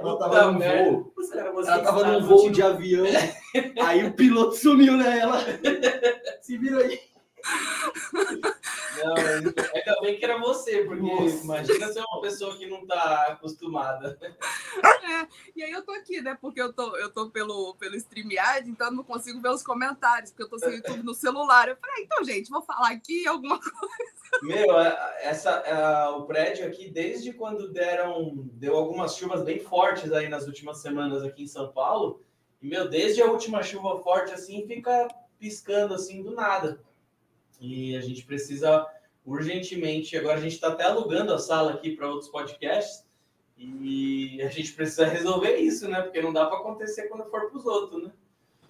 Ela 0.00 0.18
tava 0.18 0.52
no 0.52 0.58
voo. 0.58 1.14
Ela 1.34 1.82
tava 1.82 2.04
num 2.04 2.26
voo 2.26 2.50
de 2.50 2.62
avião. 2.62 3.04
Aí 3.84 4.04
o 4.04 4.12
piloto 4.14 4.56
sumiu, 4.56 4.96
né? 4.96 5.18
Ela. 5.18 5.38
Se 6.40 6.56
vira 6.56 6.78
aí. 6.78 7.00
Não, 9.02 9.14
ainda 9.16 10.00
bem 10.02 10.18
que 10.18 10.24
era 10.24 10.38
você, 10.38 10.84
porque 10.84 11.02
Nossa. 11.02 11.44
imagina 11.44 11.92
ser 11.92 12.00
uma 12.00 12.20
pessoa 12.20 12.56
que 12.56 12.66
não 12.66 12.86
tá 12.86 13.28
acostumada. 13.28 14.18
É, 14.22 15.26
e 15.56 15.62
aí 15.62 15.70
eu 15.70 15.82
tô 15.82 15.92
aqui, 15.92 16.20
né? 16.20 16.36
Porque 16.40 16.60
eu 16.60 16.72
tô, 16.72 16.96
eu 16.96 17.10
tô 17.10 17.30
pelo, 17.30 17.74
pelo 17.76 17.96
StreamYard, 17.96 18.68
então 18.68 18.88
eu 18.88 18.92
não 18.92 19.04
consigo 19.04 19.40
ver 19.40 19.50
os 19.50 19.62
comentários, 19.62 20.30
porque 20.30 20.42
eu 20.42 20.48
tô 20.48 20.58
sem 20.58 20.76
YouTube 20.76 21.02
no 21.02 21.14
celular. 21.14 21.68
Eu 21.68 21.76
falei, 21.76 21.96
ah, 21.96 22.02
então, 22.02 22.24
gente, 22.24 22.50
vou 22.50 22.62
falar 22.62 22.90
aqui 22.90 23.26
alguma 23.26 23.58
coisa. 23.58 24.19
Meu, 24.42 24.80
é, 24.80 25.18
essa, 25.22 25.50
é, 25.50 26.08
o 26.08 26.22
prédio 26.22 26.66
aqui, 26.66 26.88
desde 26.90 27.32
quando 27.32 27.72
deram, 27.72 28.48
deu 28.54 28.76
algumas 28.76 29.16
chuvas 29.16 29.42
bem 29.42 29.58
fortes 29.58 30.12
aí 30.12 30.28
nas 30.28 30.46
últimas 30.46 30.78
semanas 30.78 31.22
aqui 31.22 31.42
em 31.42 31.48
São 31.48 31.70
Paulo, 31.72 32.22
e, 32.62 32.68
meu, 32.68 32.88
desde 32.88 33.22
a 33.22 33.26
última 33.26 33.62
chuva 33.62 34.02
forte, 34.02 34.32
assim, 34.32 34.66
fica 34.66 35.08
piscando, 35.38 35.94
assim, 35.94 36.22
do 36.22 36.32
nada. 36.32 36.82
E 37.60 37.96
a 37.96 38.00
gente 38.00 38.24
precisa 38.24 38.86
urgentemente, 39.24 40.16
agora 40.16 40.38
a 40.38 40.40
gente 40.40 40.54
está 40.54 40.68
até 40.68 40.84
alugando 40.84 41.32
a 41.32 41.38
sala 41.38 41.72
aqui 41.72 41.94
para 41.94 42.08
outros 42.08 42.30
podcasts, 42.30 43.04
e 43.56 44.40
a 44.42 44.48
gente 44.48 44.72
precisa 44.72 45.04
resolver 45.04 45.56
isso, 45.56 45.86
né? 45.86 46.00
Porque 46.00 46.22
não 46.22 46.32
dá 46.32 46.46
para 46.46 46.58
acontecer 46.58 47.08
quando 47.08 47.28
for 47.30 47.50
para 47.50 47.58
os 47.58 47.66
outros, 47.66 48.04
né? 48.04 48.12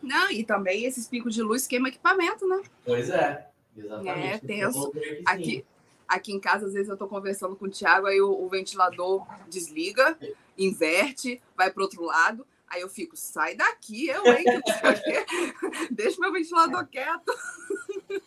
Não, 0.03 0.31
e 0.31 0.43
também 0.43 0.85
esses 0.85 1.07
picos 1.07 1.35
de 1.35 1.43
luz 1.43 1.66
queimam 1.66 1.89
equipamento, 1.89 2.49
né? 2.49 2.62
Pois 2.85 3.11
é, 3.11 3.49
exatamente. 3.77 4.27
É, 4.27 4.39
tenso. 4.39 4.93
Aqui, 5.27 5.64
aqui 6.07 6.33
em 6.33 6.41
casa, 6.41 6.66
às 6.66 6.73
vezes 6.73 6.89
eu 6.89 6.95
estou 6.95 7.09
conversando 7.09 7.57
com 7.57 7.66
o 7.66 7.71
Thiago, 7.71 8.07
aí 8.07 8.21
o, 8.21 8.31
o 8.31 8.49
ventilador 8.49 9.27
desliga, 9.49 10.18
inverte, 10.57 11.41
vai 11.57 11.71
para 11.71 11.83
outro 11.83 12.03
lado. 12.03 12.47
Aí 12.68 12.83
eu 12.83 12.89
fico, 12.89 13.16
sai 13.16 13.57
daqui, 13.57 14.07
eu, 14.07 14.25
hein? 14.27 14.45
Deixa 15.91 16.21
meu 16.21 16.33
ventilador 16.33 16.87
quieto. 16.87 17.33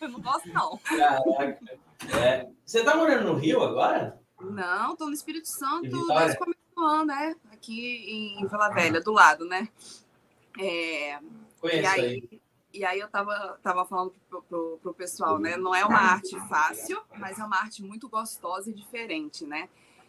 não 0.02 0.20
gosto, 0.20 0.48
não. 0.50 0.78
Caraca. 0.78 1.78
É. 2.22 2.48
Você 2.64 2.84
tá 2.84 2.94
morando 2.94 3.32
no 3.32 3.38
Rio 3.38 3.62
agora? 3.62 4.20
Não, 4.40 4.94
tô 4.96 5.06
no 5.06 5.14
Espírito 5.14 5.48
Santo 5.48 5.88
desde 6.06 6.36
o 6.36 6.38
começo 6.38 6.60
do 6.76 6.84
ano, 6.84 7.04
né? 7.06 7.34
Aqui 7.52 8.36
em 8.38 8.46
Vila 8.46 8.68
Velha, 8.68 9.00
do 9.00 9.12
lado, 9.12 9.46
né? 9.46 9.66
É... 10.58 11.18
Conheço 11.60 11.82
e 11.82 11.86
aí, 11.86 12.28
aí. 12.30 12.40
E 12.74 12.84
aí 12.84 12.98
eu 12.98 13.08
tava, 13.08 13.56
tava 13.62 13.86
falando 13.86 14.12
pro, 14.28 14.42
pro, 14.42 14.78
pro, 14.82 14.94
pessoal, 14.94 15.38
né? 15.38 15.56
Não 15.56 15.72
é 15.72 15.84
uma 15.84 15.96
arte 15.96 16.36
fácil, 16.48 17.00
mas 17.16 17.38
é 17.38 17.44
uma 17.44 17.56
arte 17.56 17.84
muito 17.84 18.08
gostosa 18.08 18.68
e 18.68 18.74
diferente, 18.74 19.46
né? 19.46 19.68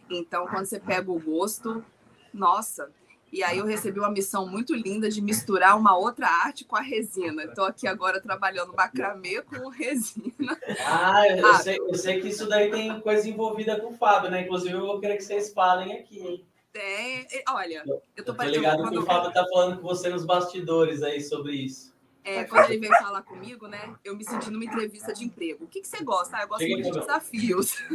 Então, 0.09 0.47
quando 0.47 0.65
você 0.65 0.79
pega 0.79 1.11
o 1.11 1.19
gosto, 1.19 1.85
nossa, 2.33 2.91
e 3.31 3.43
aí 3.43 3.59
eu 3.59 3.65
recebi 3.65 3.99
uma 3.99 4.09
missão 4.09 4.47
muito 4.47 4.73
linda 4.73 5.09
de 5.09 5.21
misturar 5.21 5.77
uma 5.77 5.95
outra 5.95 6.27
arte 6.27 6.65
com 6.65 6.75
a 6.75 6.81
resina. 6.81 7.43
Estou 7.43 7.65
aqui 7.65 7.87
agora 7.87 8.19
trabalhando 8.19 8.73
macramê 8.73 9.43
com 9.43 9.69
resina. 9.69 10.59
Ah, 10.87 11.27
eu, 11.27 11.45
ah, 11.45 11.59
sei, 11.59 11.77
eu 11.77 11.93
sei 11.93 12.19
que 12.19 12.29
isso 12.29 12.47
daí 12.49 12.71
tem 12.71 12.99
coisa 13.01 13.29
envolvida 13.29 13.79
com 13.79 13.93
o 13.93 13.97
Fábio, 13.97 14.31
né? 14.31 14.41
Inclusive, 14.41 14.73
eu 14.73 14.87
vou 14.87 14.99
querer 14.99 15.17
que 15.17 15.23
vocês 15.23 15.53
falem 15.53 15.93
aqui, 15.93 16.19
hein? 16.19 16.45
Tem. 16.73 17.27
Olha, 17.49 17.83
eu 18.15 18.23
tô, 18.25 18.31
eu 18.31 18.37
tô 18.37 18.43
ligado 18.43 18.89
que 18.89 18.97
o 18.97 19.05
Fábio 19.05 19.31
tá 19.31 19.45
falando 19.53 19.77
com 19.77 19.87
você 19.87 20.09
nos 20.09 20.25
bastidores 20.25 21.03
aí 21.03 21.21
sobre 21.21 21.53
isso. 21.53 21.94
É, 22.25 22.43
quando 22.45 22.71
ele 22.71 22.79
veio 22.79 22.93
falar 22.97 23.21
comigo, 23.21 23.67
né? 23.67 23.93
Eu 24.03 24.17
me 24.17 24.25
senti 24.25 24.49
numa 24.49 24.65
entrevista 24.65 25.13
de 25.13 25.23
emprego. 25.23 25.65
O 25.65 25.67
que, 25.67 25.81
que 25.81 25.87
você 25.87 26.03
gosta? 26.03 26.37
Ah, 26.37 26.41
eu 26.41 26.47
gosto 26.47 26.67
muito 26.67 26.91
de 26.91 26.99
desafios. 26.99 27.75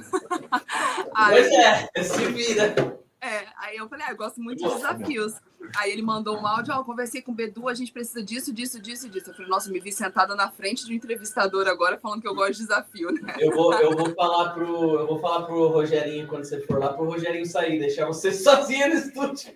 Pois 1.12 1.48
é, 1.52 2.02
se 2.02 2.26
vira. 2.26 3.00
É, 3.20 3.46
aí 3.58 3.76
eu 3.76 3.88
falei, 3.88 4.06
ah, 4.08 4.12
eu 4.12 4.16
gosto 4.16 4.40
muito 4.40 4.66
de 4.66 4.74
desafios. 4.74 5.34
Aí 5.76 5.92
ele 5.92 6.00
mandou 6.00 6.38
um 6.38 6.46
áudio, 6.46 6.72
ó, 6.72 6.80
oh, 6.80 6.84
conversei 6.84 7.20
com 7.20 7.32
o 7.32 7.34
Bedu, 7.34 7.68
a 7.68 7.74
gente 7.74 7.92
precisa 7.92 8.22
disso, 8.22 8.52
disso, 8.52 8.80
disso 8.80 9.06
e 9.06 9.10
disso. 9.10 9.30
Eu 9.30 9.34
falei, 9.34 9.50
nossa, 9.50 9.70
me 9.70 9.78
vi 9.78 9.92
sentada 9.92 10.34
na 10.34 10.50
frente 10.50 10.86
de 10.86 10.92
um 10.92 10.96
entrevistador 10.96 11.68
agora 11.68 11.98
falando 11.98 12.22
que 12.22 12.28
eu 12.28 12.34
gosto 12.34 12.52
de 12.52 12.58
desafio, 12.60 13.12
né? 13.12 13.34
Eu 13.38 13.52
vou, 13.52 13.74
eu 13.74 13.94
vou 13.94 14.14
falar 14.14 14.50
pro, 14.54 15.00
eu 15.00 15.06
vou 15.06 15.18
falar 15.18 15.42
pro 15.42 15.68
Rogerinho 15.68 16.26
quando 16.28 16.44
você 16.44 16.60
for 16.62 16.78
lá, 16.78 16.92
pro 16.94 17.04
Rogerinho 17.04 17.44
sair, 17.44 17.78
deixar 17.78 18.06
você 18.06 18.32
sozinha 18.32 18.88
no 18.88 18.94
estúdio. 18.94 19.52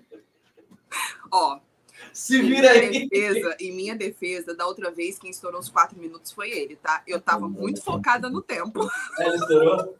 Ó, 1.30 1.58
se 2.14 2.40
vira 2.40 2.70
aí. 2.70 3.08
Defesa, 3.08 3.56
em 3.58 3.72
minha 3.72 3.96
defesa, 3.96 4.54
da 4.54 4.66
outra 4.66 4.90
vez, 4.92 5.18
quem 5.18 5.30
estourou 5.30 5.60
os 5.60 5.68
quatro 5.68 5.98
minutos 5.98 6.30
foi 6.30 6.48
ele, 6.48 6.76
tá? 6.76 7.02
Eu 7.08 7.20
tava 7.20 7.48
muito 7.48 7.82
focada 7.82 8.30
no 8.30 8.40
tempo. 8.40 8.88
Ele 9.18 9.34
estourou? 9.34 9.98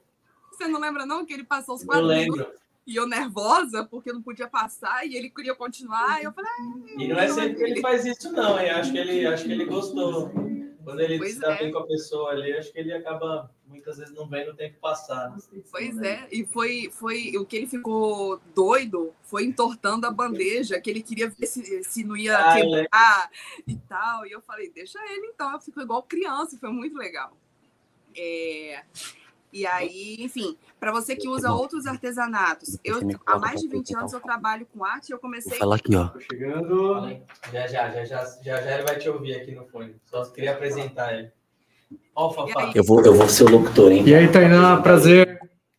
Você 0.53 0.69
não 0.69 0.81
lembra, 0.81 1.05
não, 1.05 1.27
que 1.27 1.33
ele 1.33 1.43
passou 1.43 1.75
os 1.75 1.83
quatro 1.83 2.05
eu 2.05 2.17
minutos? 2.17 2.39
lembro. 2.39 2.55
E 2.87 2.95
eu 2.95 3.09
nervosa, 3.09 3.85
porque 3.85 4.13
não 4.13 4.23
podia 4.23 4.47
passar, 4.47 5.05
e 5.05 5.17
ele 5.17 5.29
queria 5.29 5.55
continuar. 5.55 6.21
E 6.21 6.25
eu 6.25 6.33
falei. 6.33 6.51
E 6.99 7.09
não 7.09 7.19
é 7.19 7.29
sempre 7.29 7.57
que 7.57 7.65
ele 7.65 7.81
faz 7.81 8.05
isso, 8.05 8.31
não, 8.31 8.61
hein? 8.61 8.71
Acho 8.71 8.93
que 8.93 8.99
ele, 8.99 9.27
acho 9.27 9.45
que 9.45 9.53
ele 9.53 9.65
gostou. 9.65 10.31
Quando 10.85 11.01
ele 11.01 11.19
pois 11.19 11.33
está 11.33 11.55
é. 11.55 11.59
bem 11.59 11.73
com 11.73 11.79
a 11.79 11.87
pessoa 11.87 12.31
ali, 12.31 12.53
acho 12.53 12.73
que 12.73 12.79
ele 12.79 12.93
acaba 12.93 13.51
muitas 13.67 13.97
vezes 13.97 14.15
não 14.15 14.29
vendo 14.29 14.51
o 14.51 14.55
tempo 14.55 14.79
passar. 14.79 15.31
Né? 15.31 15.39
Pois 15.71 15.99
é, 16.03 16.29
e 16.31 16.45
foi, 16.45 16.91
foi 16.93 17.37
o 17.37 17.47
que 17.47 17.57
ele 17.57 17.67
ficou 17.67 18.41
doido 18.55 19.13
foi 19.23 19.45
entortando 19.45 20.07
a 20.07 20.11
bandeja, 20.11 20.81
que 20.81 20.89
ele 20.89 21.03
queria 21.03 21.29
ver 21.29 21.47
se, 21.47 21.83
se 21.83 22.05
não 22.05 22.17
ia 22.17 22.39
ah, 22.39 22.55
quebrar 22.55 23.31
e 23.67 23.77
tal. 23.77 24.27
E 24.27 24.33
eu 24.33 24.41
falei, 24.41 24.71
deixa 24.71 24.99
ele 25.11 25.27
então, 25.27 25.61
ficou 25.61 25.83
igual 25.83 26.03
criança, 26.03 26.57
foi 26.59 26.71
muito 26.71 26.97
legal. 26.97 27.37
É, 28.17 28.85
e 29.55 29.65
aí, 29.65 30.17
enfim, 30.19 30.59
para 30.81 30.91
você 30.91 31.15
que 31.15 31.29
usa 31.29 31.53
outros 31.53 31.87
artesanatos, 31.87 32.77
eu 32.83 32.99
há 33.25 33.39
mais 33.39 33.61
de 33.61 33.69
20 33.69 33.97
anos 33.97 34.13
eu 34.13 34.19
trabalho 34.19 34.67
com 34.67 34.85
arte 34.85 35.11
e 35.11 35.13
eu 35.13 35.19
comecei. 35.21 35.53
Vou 35.53 35.61
falar 35.61 35.77
aqui, 35.77 35.95
ó. 35.95 36.09
Tô 36.09 36.19
chegando. 36.19 37.23
Já, 37.53 37.69
já, 37.69 37.89
já, 37.89 38.05
já, 38.05 38.25
já, 38.43 38.61
já 38.61 38.75
ele 38.75 38.83
vai 38.83 38.99
te 38.99 39.09
ouvir 39.09 39.37
aqui 39.37 39.53
no 39.53 39.65
fone. 39.67 39.95
Só 40.07 40.25
queria 40.25 40.55
apresentar 40.55 41.17
ele. 41.17 41.31
Ó, 42.17 42.31
o 42.31 42.33
Fafá. 42.33 42.73
Eu 42.75 42.83
vou, 42.83 43.01
eu 43.05 43.15
vou 43.15 43.29
ser 43.29 43.45
o 43.45 43.51
locutor, 43.51 43.93
hein? 43.93 44.03
E 44.05 44.13
aí, 44.13 44.31
Tainá, 44.31 44.83
prazer. 44.83 45.39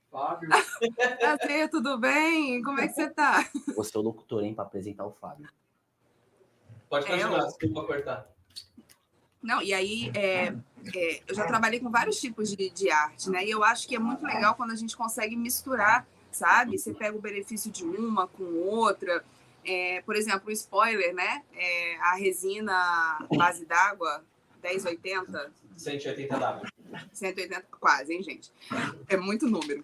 Fábio. 0.10 0.50
Prazer, 1.20 1.70
tudo 1.70 1.98
bem? 1.98 2.62
Como 2.62 2.80
é 2.80 2.88
que 2.88 2.94
você 2.94 3.10
tá? 3.10 3.46
Eu 3.68 3.76
vou 3.76 3.84
ser 3.84 3.98
o 3.98 4.02
locutor, 4.02 4.42
hein, 4.42 4.54
para 4.54 4.64
apresentar 4.64 5.06
o 5.06 5.12
Fábio. 5.12 5.50
Pode 6.90 7.06
continuar, 7.06 7.40
é, 7.40 7.42
eu... 7.42 7.48
desculpa 7.48 7.84
cortar. 7.84 8.30
Não, 9.44 9.62
e 9.62 9.74
aí 9.74 10.12
é, 10.16 10.56
é, 10.94 11.22
eu 11.28 11.36
já 11.36 11.46
trabalhei 11.46 11.80
com 11.80 11.90
vários 11.90 12.20
tipos 12.20 12.50
de, 12.50 12.70
de 12.70 12.90
arte, 12.90 13.30
né? 13.30 13.46
E 13.46 13.50
eu 13.50 13.64
acho 13.64 13.88
que 13.88 13.96
é 13.96 14.00
muito 14.00 14.26
legal 14.26 14.56
quando 14.56 14.72
a 14.72 14.76
gente 14.76 14.96
consegue 14.96 15.36
misturar, 15.36 16.08
sabe? 16.32 16.78
Você 16.78 16.94
pega 16.94 17.16
o 17.18 17.22
benefício 17.22 17.72
de 17.72 17.84
uma 17.84 18.28
com 18.28 18.44
outra. 18.44 19.24
É, 19.64 20.02
por 20.06 20.16
exemplo, 20.16 20.50
o 20.50 20.52
spoiler, 20.52 21.14
né? 21.14 21.44
É, 21.54 21.98
a 21.98 22.16
resina 22.16 23.18
base 23.36 23.66
d'água, 23.66 24.24
1080. 24.64 25.52
180 25.78 26.40
d'água. 26.40 26.68
180, 27.12 27.66
quase, 27.80 28.14
hein, 28.14 28.24
gente? 28.24 28.52
É 29.08 29.18
muito 29.18 29.48
número. 29.48 29.84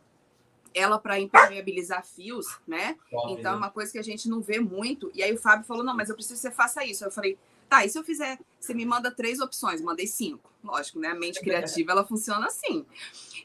Ela 0.73 0.97
para 0.97 1.19
impermeabilizar 1.19 2.05
fios, 2.05 2.57
né? 2.65 2.95
então 3.29 3.53
é 3.53 3.57
uma 3.57 3.69
coisa 3.69 3.91
que 3.91 3.99
a 3.99 4.03
gente 4.03 4.29
não 4.29 4.39
vê 4.39 4.57
muito. 4.57 5.11
E 5.13 5.21
aí 5.21 5.33
o 5.33 5.37
Fábio 5.37 5.65
falou: 5.65 5.83
não, 5.83 5.95
mas 5.95 6.09
eu 6.09 6.15
preciso 6.15 6.35
que 6.35 6.47
você 6.47 6.51
faça 6.51 6.85
isso. 6.85 7.03
Eu 7.03 7.11
falei: 7.11 7.37
Tá, 7.71 7.85
e 7.85 7.89
se 7.89 7.97
eu 7.97 8.03
fizer, 8.03 8.37
você 8.59 8.73
me 8.73 8.85
manda 8.85 9.09
três 9.09 9.39
opções, 9.39 9.81
mandei 9.81 10.05
cinco. 10.05 10.51
Lógico, 10.61 10.99
né? 10.99 11.07
A 11.07 11.15
mente 11.15 11.39
criativa, 11.39 11.93
ela 11.93 12.05
funciona 12.05 12.47
assim. 12.47 12.85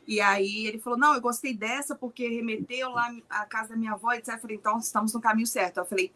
E 0.05 0.21
aí 0.21 0.67
ele 0.67 0.81
falou: 0.81 0.99
não, 0.99 1.15
eu 1.15 1.21
gostei 1.21 1.55
dessa 1.55 1.95
porque 1.95 2.27
remeteu 2.29 2.91
lá 2.91 3.09
a 3.31 3.47
casa 3.47 3.69
da 3.69 3.77
minha 3.77 3.93
avó, 3.93 4.13
etc. 4.13 4.35
Eu 4.35 4.41
falei, 4.41 4.57
então 4.57 4.79
estamos 4.79 5.15
no 5.15 5.21
caminho 5.21 5.47
certo. 5.47 5.77
Eu 5.77 5.87
falei, 5.87 6.13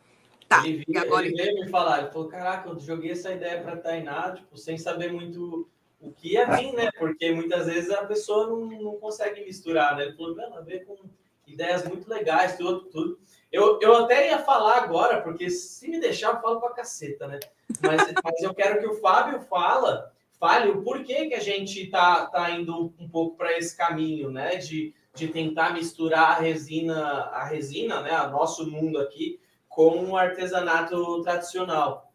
tá. 0.48 0.66
Ele, 0.66 0.84
e 0.88 0.98
agora... 0.98 1.24
ele 1.24 1.40
veio 1.40 1.54
me 1.54 1.70
falar, 1.70 2.00
ele 2.00 2.10
falou: 2.10 2.26
caraca, 2.26 2.68
eu 2.68 2.80
joguei 2.80 3.12
essa 3.12 3.30
ideia 3.30 3.62
para 3.62 3.76
Tainá, 3.76 4.32
tipo, 4.32 4.58
sem 4.58 4.76
saber 4.76 5.12
muito 5.12 5.68
o 6.00 6.10
que 6.10 6.32
ia 6.32 6.46
vir, 6.46 6.72
né? 6.72 6.90
Porque 6.98 7.30
muitas 7.30 7.66
vezes 7.66 7.92
a 7.92 8.04
pessoa 8.06 8.48
não, 8.48 8.66
não 8.66 8.96
consegue 8.96 9.44
misturar, 9.44 9.96
né? 9.96 10.06
Ele 10.06 10.16
falou: 10.16 10.40
ela 10.40 10.60
veio 10.62 10.84
com 10.84 10.98
ideias 11.46 11.86
muito 11.86 12.10
legais, 12.10 12.56
tudo, 12.56 12.86
tudo. 12.86 13.20
Eu, 13.52 13.80
eu 13.80 13.96
até 13.96 14.28
ia 14.28 14.38
falar 14.38 14.78
agora, 14.78 15.20
porque 15.22 15.50
se 15.50 15.88
me 15.88 15.98
deixar, 15.98 16.34
eu 16.34 16.40
falo 16.40 16.60
pra 16.60 16.70
caceta, 16.70 17.26
né? 17.26 17.40
Mas, 17.82 18.00
mas 18.22 18.42
eu 18.42 18.54
quero 18.54 18.78
que 18.78 18.86
o 18.86 19.00
Fábio 19.00 19.40
fala, 19.40 20.12
fale 20.38 20.70
o 20.70 20.82
porquê 20.82 21.26
que 21.26 21.34
a 21.34 21.40
gente 21.40 21.88
tá, 21.88 22.26
tá 22.26 22.50
indo 22.50 22.94
um 22.98 23.08
pouco 23.08 23.36
para 23.36 23.56
esse 23.58 23.76
caminho, 23.76 24.30
né? 24.30 24.56
De, 24.56 24.94
de 25.14 25.28
tentar 25.28 25.72
misturar 25.72 26.36
a 26.36 26.40
resina, 26.40 27.02
a 27.24 27.44
resina, 27.44 28.00
né? 28.02 28.20
O 28.22 28.30
nosso 28.30 28.70
mundo 28.70 29.00
aqui, 29.00 29.40
com 29.68 30.10
o 30.10 30.16
artesanato 30.16 31.22
tradicional. 31.22 32.12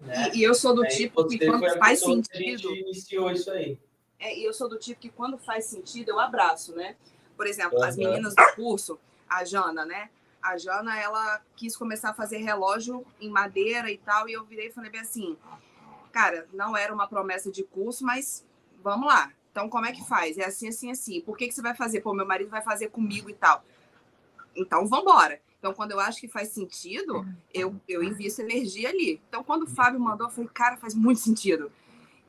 Né? 0.00 0.30
E, 0.34 0.38
e, 0.38 0.42
eu 0.42 0.54
sou 0.54 0.74
do 0.74 0.82
tipo 0.88 1.24
que 1.26 1.38
quando 1.38 1.78
faz 1.78 2.00
sentido. 2.00 2.68
a 2.68 2.74
gente 2.74 2.80
iniciou 2.80 3.30
isso 3.30 3.50
aí. 3.52 3.78
É, 4.18 4.36
e 4.36 4.44
eu 4.44 4.52
sou 4.52 4.68
do 4.68 4.78
tipo 4.78 5.00
que 5.00 5.08
quando 5.08 5.38
faz 5.38 5.66
sentido, 5.66 6.10
eu 6.10 6.18
abraço, 6.18 6.74
né? 6.74 6.96
Por 7.36 7.46
exemplo, 7.46 7.78
uhum. 7.78 7.84
as 7.84 7.96
meninas 7.96 8.34
do 8.34 8.54
curso, 8.54 8.98
a 9.28 9.44
Jana, 9.44 9.84
né? 9.84 10.10
A 10.42 10.56
Jana, 10.56 10.98
ela 10.98 11.40
quis 11.56 11.76
começar 11.76 12.10
a 12.10 12.14
fazer 12.14 12.38
relógio 12.38 13.06
em 13.20 13.30
madeira 13.30 13.90
e 13.90 13.98
tal, 13.98 14.28
e 14.28 14.32
eu 14.32 14.44
virei 14.44 14.68
e 14.68 14.72
falei 14.72 14.90
bem 14.90 15.00
assim, 15.00 15.36
cara, 16.10 16.48
não 16.52 16.76
era 16.76 16.92
uma 16.92 17.06
promessa 17.06 17.50
de 17.50 17.62
curso, 17.62 18.04
mas 18.04 18.44
vamos 18.82 19.06
lá. 19.06 19.32
Então, 19.50 19.68
como 19.68 19.86
é 19.86 19.92
que 19.92 20.06
faz? 20.06 20.38
É 20.38 20.46
assim, 20.46 20.68
assim, 20.68 20.90
assim. 20.90 21.20
Por 21.20 21.36
que, 21.36 21.46
que 21.46 21.54
você 21.54 21.62
vai 21.62 21.74
fazer? 21.74 22.00
Pô, 22.00 22.14
meu 22.14 22.26
marido 22.26 22.50
vai 22.50 22.62
fazer 22.62 22.88
comigo 22.88 23.28
e 23.28 23.34
tal. 23.34 23.62
Então, 24.56 24.86
vamos 24.86 25.04
embora. 25.04 25.40
Então, 25.58 25.74
quando 25.74 25.92
eu 25.92 26.00
acho 26.00 26.20
que 26.20 26.26
faz 26.26 26.48
sentido, 26.48 27.24
eu, 27.52 27.78
eu 27.86 28.02
invisto 28.02 28.40
energia 28.40 28.88
ali. 28.88 29.20
Então, 29.28 29.44
quando 29.44 29.64
o 29.64 29.66
Fábio 29.66 30.00
mandou, 30.00 30.26
eu 30.26 30.32
falei, 30.32 30.50
cara, 30.52 30.76
faz 30.76 30.94
muito 30.94 31.20
sentido. 31.20 31.70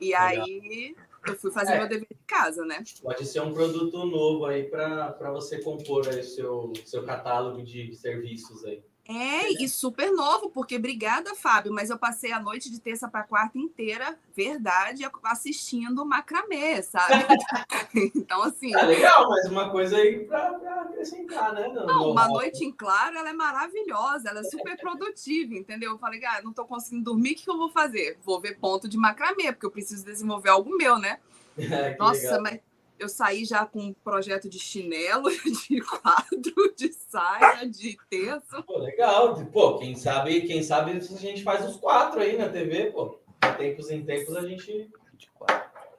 E 0.00 0.10
Legal. 0.10 0.22
aí, 0.22 0.96
eu 1.26 1.36
fui 1.36 1.50
fazer 1.50 1.72
É. 1.72 1.78
meu 1.78 1.88
dever 1.88 2.08
de 2.10 2.24
casa, 2.26 2.64
né? 2.64 2.82
Pode 3.02 3.26
ser 3.26 3.40
um 3.40 3.52
produto 3.52 4.04
novo 4.04 4.46
aí 4.46 4.64
para 4.64 5.30
você 5.32 5.60
compor 5.60 6.08
aí 6.08 6.20
o 6.20 6.24
seu, 6.24 6.72
seu 6.84 7.04
catálogo 7.04 7.62
de 7.62 7.94
serviços 7.94 8.64
aí. 8.64 8.82
É, 9.06 9.62
e 9.62 9.68
super 9.68 10.10
novo, 10.12 10.48
porque 10.48 10.76
obrigada, 10.76 11.34
Fábio, 11.34 11.70
mas 11.70 11.90
eu 11.90 11.98
passei 11.98 12.32
a 12.32 12.40
noite 12.40 12.70
de 12.70 12.80
terça 12.80 13.06
para 13.06 13.22
quarta 13.22 13.58
inteira, 13.58 14.18
verdade, 14.34 15.06
assistindo 15.24 16.06
macramê, 16.06 16.82
sabe? 16.82 17.12
então, 18.14 18.42
assim, 18.42 18.74
Ah, 18.74 18.86
legal, 18.86 19.28
mas 19.28 19.44
uma 19.46 19.70
coisa 19.70 19.98
aí 19.98 20.20
para 20.24 20.56
acrescentar, 20.80 21.52
né? 21.52 21.68
não, 21.68 21.84
no 21.84 22.10
uma 22.12 22.28
noite 22.28 22.64
em 22.64 22.72
claro, 22.72 23.18
ela 23.18 23.28
é 23.28 23.34
maravilhosa, 23.34 24.30
ela 24.30 24.40
é 24.40 24.44
super 24.44 24.74
produtiva, 24.78 25.54
entendeu? 25.54 25.92
Eu 25.92 25.98
falei, 25.98 26.24
ah, 26.24 26.40
não 26.42 26.54
tô 26.54 26.64
conseguindo 26.64 27.04
dormir, 27.04 27.32
o 27.32 27.34
que 27.36 27.44
que 27.44 27.50
eu 27.50 27.58
vou 27.58 27.68
fazer? 27.68 28.18
Vou 28.24 28.40
ver 28.40 28.58
ponto 28.58 28.88
de 28.88 28.96
macramê, 28.96 29.52
porque 29.52 29.66
eu 29.66 29.70
preciso 29.70 30.02
desenvolver 30.02 30.48
algo 30.48 30.74
meu, 30.76 30.98
né? 30.98 31.18
É, 31.56 31.96
Nossa, 31.98 32.20
legal. 32.20 32.42
mas 32.42 32.60
eu 32.98 33.08
saí 33.08 33.44
já 33.44 33.66
com 33.66 33.80
um 33.80 33.92
projeto 33.92 34.48
de 34.48 34.58
chinelo, 34.58 35.24
de 35.68 35.80
quadro, 35.80 36.74
de 36.76 36.92
saia, 36.92 37.68
de 37.68 37.96
terço. 38.08 38.62
Pô, 38.64 38.78
legal. 38.78 39.34
Pô, 39.46 39.78
quem 39.78 39.94
sabe, 39.94 40.42
quem 40.42 40.62
sabe 40.62 40.92
a 40.92 41.00
gente 41.00 41.42
faz 41.42 41.68
os 41.68 41.76
quatro 41.76 42.20
aí 42.20 42.36
na 42.36 42.48
TV, 42.48 42.90
pô. 42.92 43.18
De 43.42 43.56
tempos 43.58 43.90
em 43.90 44.04
tempos 44.04 44.34
a 44.36 44.46
gente. 44.46 44.90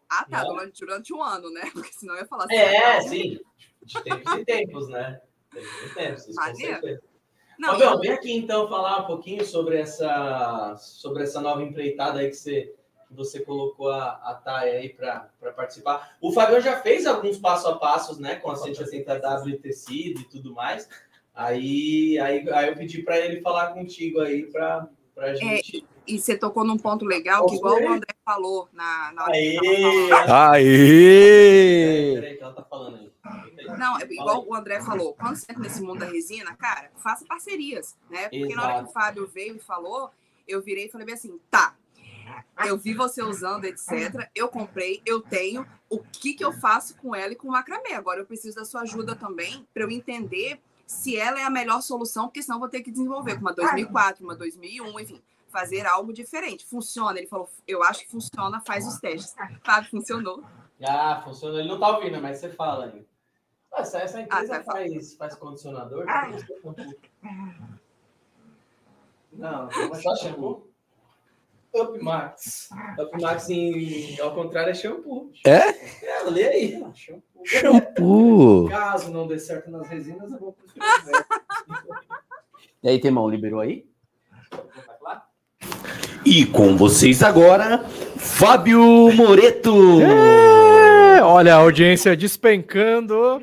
Ah, 0.10 0.26
tá, 0.30 0.44
Não. 0.44 0.70
durante, 0.80 1.14
um 1.14 1.22
ano, 1.22 1.50
né? 1.52 1.70
Porque 1.74 1.94
senão 1.94 2.16
eu 2.16 2.22
ia 2.22 2.28
falar 2.28 2.46
assim. 2.46 2.56
É, 2.56 3.02
sim. 3.02 3.40
De 3.84 4.04
tempos 4.04 4.34
em 4.34 4.46
tempos, 4.46 4.88
né? 4.90 5.22
Tempos 5.52 5.84
em 5.84 5.94
tempos, 5.94 6.36
Maneiro. 6.36 7.02
Não, 7.58 7.80
eu- 7.80 8.00
vem 8.00 8.12
aqui 8.12 8.34
então 8.34 8.68
falar 8.68 9.04
um 9.04 9.08
pouquinho 9.08 9.46
sobre 9.46 9.78
essa, 9.78 10.76
sobre 10.78 11.24
essa 11.24 11.40
nova 11.40 11.64
empreitada 11.64 12.20
aí 12.20 12.30
que 12.30 12.36
você, 12.36 12.74
você 13.16 13.40
colocou 13.40 13.90
a, 13.90 14.12
a 14.24 14.36
Thay 14.36 14.70
aí 14.70 14.90
para 14.90 15.30
participar. 15.56 16.16
O 16.22 16.32
Fabião 16.32 16.60
já 16.60 16.80
fez 16.82 17.06
alguns 17.06 17.38
passo 17.38 17.68
a 17.68 17.78
passos, 17.78 18.18
né, 18.20 18.36
com 18.36 18.52
a 18.52 18.56
180W 18.56 19.50
e 19.50 19.58
tecido 19.58 20.22
e 20.22 20.26
tudo 20.26 20.54
mais. 20.54 20.90
Aí, 21.34 22.18
aí, 22.20 22.50
aí 22.50 22.70
eu 22.70 22.76
pedi 22.76 23.02
para 23.02 23.20
ele 23.20 23.42
falar 23.42 23.74
contigo 23.74 24.22
aí 24.22 24.46
para 24.46 24.88
É, 25.18 25.32
a 25.32 25.36
gente. 25.36 25.86
E 26.08 26.20
você 26.20 26.38
tocou 26.38 26.64
num 26.64 26.78
ponto 26.78 27.04
legal, 27.04 27.46
que 27.48 27.56
igual 27.56 27.82
o 27.82 27.90
André 27.90 28.14
falou 28.24 28.70
na, 28.72 29.12
na 29.12 29.24
hora 29.24 29.32
que 29.32 29.38
Aê! 29.38 30.10
tava 30.10 30.28
falando. 30.28 30.54
Aê! 30.54 32.14
Peraí, 32.14 32.38
que 32.38 32.44
ela 32.44 32.54
tá 32.54 32.64
falando 32.64 32.98
aí. 32.98 33.12
Não, 33.78 34.00
é 34.00 34.04
igual 34.04 34.46
o 34.48 34.56
André 34.56 34.80
falou, 34.82 35.14
quando 35.16 35.36
você 35.36 35.52
entra 35.52 35.64
nesse 35.64 35.82
mundo 35.82 36.00
da 36.00 36.06
resina, 36.06 36.56
cara, 36.56 36.92
faça 36.96 37.26
parcerias, 37.26 37.98
né? 38.10 38.30
Porque 38.30 38.56
na 38.56 38.64
hora 38.64 38.74
que 38.74 38.80
Exato. 38.80 38.90
o 38.90 38.94
Fábio 38.94 39.28
veio 39.28 39.56
e 39.56 39.60
falou, 39.60 40.12
eu 40.48 40.62
virei 40.62 40.86
e 40.86 40.92
falei 40.92 41.12
assim, 41.12 41.40
tá, 41.50 41.76
eu 42.66 42.78
vi 42.78 42.94
você 42.94 43.22
usando, 43.22 43.66
etc. 43.66 44.30
Eu 44.34 44.48
comprei, 44.48 45.02
eu 45.06 45.22
tenho. 45.22 45.66
O 45.90 46.00
que, 46.00 46.34
que 46.34 46.44
eu 46.44 46.52
faço 46.52 46.96
com 46.98 47.16
ela 47.16 47.34
e 47.34 47.36
com 47.36 47.48
o 47.48 47.52
macramê? 47.52 47.94
Agora 47.94 48.20
eu 48.20 48.26
preciso 48.26 48.56
da 48.56 48.66
sua 48.66 48.82
ajuda 48.82 49.16
também 49.16 49.68
para 49.74 49.84
eu 49.84 49.92
entender 49.92 50.60
se 50.88 51.18
ela 51.18 51.40
é 51.40 51.44
a 51.44 51.50
melhor 51.50 51.82
solução, 51.82 52.26
porque 52.26 52.44
senão 52.44 52.58
eu 52.58 52.60
vou 52.62 52.70
ter 52.70 52.82
que 52.82 52.92
desenvolver 52.92 53.36
com 53.36 53.42
uma 53.42 53.54
2004, 53.54 54.24
uma 54.24 54.36
2001, 54.36 55.00
enfim, 55.00 55.22
fazer 55.50 55.86
algo 55.86 56.14
diferente. 56.14 56.66
Funciona? 56.66 57.18
Ele 57.18 57.28
falou, 57.28 57.50
eu 57.68 57.82
acho 57.84 58.02
que 58.02 58.12
funciona, 58.12 58.62
faz 58.62 58.88
os 58.88 59.00
testes. 59.00 59.36
Fábio, 59.64 59.90
funcionou. 59.90 60.44
Ah, 60.88 61.22
funciona. 61.24 61.60
Ele 61.60 61.70
não 61.70 61.80
tá 61.80 61.96
ouvindo, 61.98 62.22
mas 62.22 62.38
você 62.40 62.50
fala 62.50 62.86
aí. 62.86 63.08
Ah, 63.74 63.82
Essa, 63.82 64.00
essa 64.00 64.22
empresa 64.22 64.56
Ah, 64.58 64.60
tá. 64.64 64.72
faz, 64.72 65.16
faz 65.16 65.36
condicionador? 65.36 66.06
Ah. 66.08 66.30
Não, 69.34 69.68
Mas 69.90 70.02
só? 70.02 70.14
Up 70.14 70.40
Max. 70.40 70.75
Up 71.82 72.02
Max, 72.04 73.50
em, 73.50 74.20
ao 74.20 74.34
contrário, 74.34 74.72
é 74.72 74.74
shampoo. 74.74 75.32
É? 75.46 75.70
É, 76.06 76.24
lê 76.30 76.48
aí. 76.48 76.84
Shampoo. 76.94 77.46
Shampoo. 77.46 78.70
Caso 78.70 79.12
não 79.12 79.28
dê 79.28 79.38
certo 79.38 79.70
nas 79.70 79.88
resinas, 79.88 80.32
eu 80.32 80.40
vou 80.40 80.54
preferir 80.54 80.84
o 80.84 81.06
verbo. 81.06 81.26
E 82.84 82.90
aí, 82.90 83.00
Temão, 83.00 83.30
liberou 83.30 83.60
aí? 83.60 83.86
E 86.26 86.44
com 86.46 86.76
vocês 86.76 87.22
agora, 87.22 87.86
Fábio 88.18 88.82
Moreto. 89.14 90.02
É, 90.02 90.95
olha 91.22 91.56
a 91.56 91.60
audiência 91.60 92.16
despencando. 92.16 93.42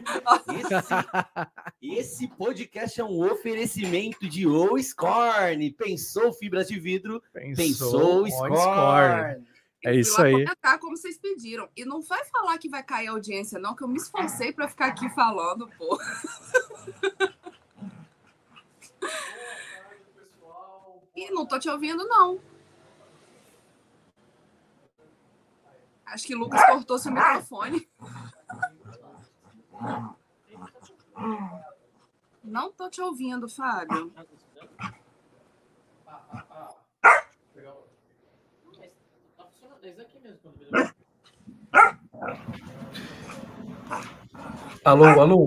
Esse, 1.80 1.98
esse 2.00 2.28
podcast 2.28 3.00
é 3.00 3.04
um 3.04 3.24
oferecimento 3.30 4.28
de 4.28 4.46
O 4.46 4.78
Scorn. 4.78 5.70
Pensou 5.72 6.32
fibras 6.32 6.68
de 6.68 6.78
vidro? 6.78 7.22
Pensou, 7.32 8.24
on 8.24 8.30
Scorn. 8.30 8.56
Scorn. 8.56 9.46
É 9.84 9.96
isso 9.96 10.22
aí. 10.22 10.32
comentar 10.32 10.78
como 10.78 10.96
vocês 10.96 11.18
pediram. 11.18 11.68
E 11.76 11.84
não 11.84 12.00
vai 12.00 12.24
falar 12.26 12.56
que 12.58 12.68
vai 12.68 12.82
cair 12.82 13.08
a 13.08 13.12
audiência, 13.12 13.58
não, 13.58 13.74
que 13.74 13.82
eu 13.82 13.88
me 13.88 13.96
esforcei 13.96 14.52
para 14.52 14.68
ficar 14.68 14.86
aqui 14.86 15.08
falando, 15.10 15.68
pô. 15.76 15.98
E 21.14 21.30
não 21.30 21.44
tô 21.44 21.58
te 21.58 21.68
ouvindo, 21.68 22.06
não. 22.08 22.40
Acho 26.12 26.26
que 26.26 26.34
Lucas 26.34 26.60
cortou 26.66 26.98
seu 26.98 27.10
microfone. 27.10 27.88
Não 32.44 32.70
tô 32.70 32.90
te 32.90 33.00
ouvindo, 33.00 33.48
Fábio. 33.48 34.12
Alô, 44.84 45.04
alô. 45.18 45.46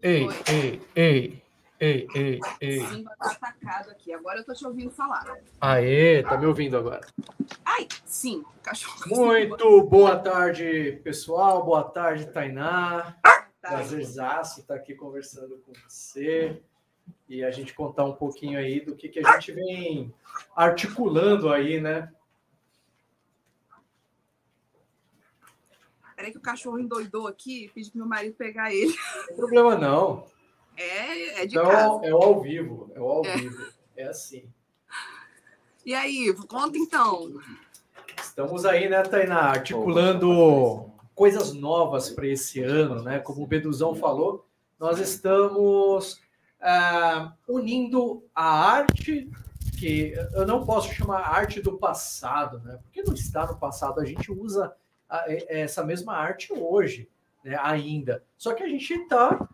Ei, 0.00 0.26
Oi. 0.26 0.34
ei, 0.48 0.82
ei, 0.94 1.42
ei, 1.80 2.06
ei, 2.14 2.40
ei. 2.60 2.80
Simba 2.86 3.14
tá 3.18 3.30
atacado 3.30 3.90
aqui. 3.90 4.12
Agora 4.12 4.38
eu 4.38 4.44
tô 4.44 4.52
te 4.52 4.66
ouvindo 4.66 4.90
falar. 4.90 5.24
Aê, 5.60 6.22
tá 6.22 6.36
me 6.36 6.46
ouvindo 6.46 6.76
agora? 6.76 7.06
Ai, 7.64 7.86
sim, 8.04 8.44
cachorro. 8.62 9.04
Muito 9.06 9.82
boa 9.82 10.16
tarde, 10.16 11.00
pessoal. 11.04 11.64
Boa 11.64 11.84
tarde, 11.84 12.26
Tainá. 12.26 13.16
Tá. 13.22 13.46
Prazerzaço 13.60 14.60
estar 14.60 14.76
aqui 14.76 14.94
conversando 14.94 15.58
com 15.58 15.72
você 15.88 16.62
e 17.28 17.42
a 17.42 17.50
gente 17.50 17.74
contar 17.74 18.04
um 18.04 18.14
pouquinho 18.14 18.58
aí 18.58 18.80
do 18.80 18.94
que, 18.94 19.08
que 19.08 19.18
a 19.18 19.32
gente 19.32 19.52
vem 19.52 20.14
articulando 20.54 21.52
aí, 21.52 21.80
né? 21.80 22.12
Peraí 26.14 26.32
que 26.32 26.38
o 26.38 26.42
cachorro 26.42 26.78
endoidou 26.78 27.26
aqui, 27.26 27.70
pedi 27.74 27.90
pro 27.90 27.98
meu 27.98 28.08
marido 28.08 28.34
pegar 28.34 28.72
ele. 28.72 28.94
Não 28.96 29.26
tem 29.26 29.36
problema 29.36 29.76
não. 29.76 30.26
É, 30.76 31.42
é 31.42 31.46
de 31.46 31.56
Então, 31.56 31.70
casa. 31.70 32.06
é 32.06 32.14
o 32.14 32.22
ao 32.22 32.40
vivo, 32.40 32.90
é 32.94 33.00
o 33.00 33.04
ao 33.10 33.24
É. 33.26 33.36
vivo. 33.36 33.66
É 33.96 34.04
assim. 34.04 34.44
E 35.84 35.94
aí, 35.94 36.32
conta 36.48 36.76
então. 36.76 37.32
Estamos 38.20 38.64
aí, 38.66 38.88
né, 38.88 39.02
Tainá, 39.02 39.40
articulando 39.40 40.90
coisas 41.14 41.52
novas 41.54 42.10
para 42.10 42.26
esse 42.26 42.60
ano, 42.60 43.02
né? 43.02 43.18
Como 43.20 43.42
o 43.42 43.46
Beduzão 43.46 43.94
falou, 43.94 44.46
nós 44.78 44.98
estamos 44.98 46.20
ah, 46.60 47.32
unindo 47.48 48.22
a 48.34 48.44
arte, 48.70 49.30
que 49.78 50.12
eu 50.34 50.46
não 50.46 50.64
posso 50.66 50.92
chamar 50.92 51.20
arte 51.20 51.60
do 51.60 51.78
passado, 51.78 52.58
né? 52.60 52.78
Porque 52.82 53.02
não 53.02 53.14
está 53.14 53.46
no 53.46 53.56
passado, 53.56 54.00
a 54.00 54.04
gente 54.04 54.32
usa 54.32 54.74
a- 55.08 55.24
é- 55.30 55.60
essa 55.60 55.84
mesma 55.84 56.14
arte 56.14 56.52
hoje, 56.52 57.08
né, 57.44 57.56
ainda. 57.62 58.22
Só 58.36 58.52
que 58.54 58.62
a 58.62 58.68
gente 58.68 58.92
está 58.92 59.48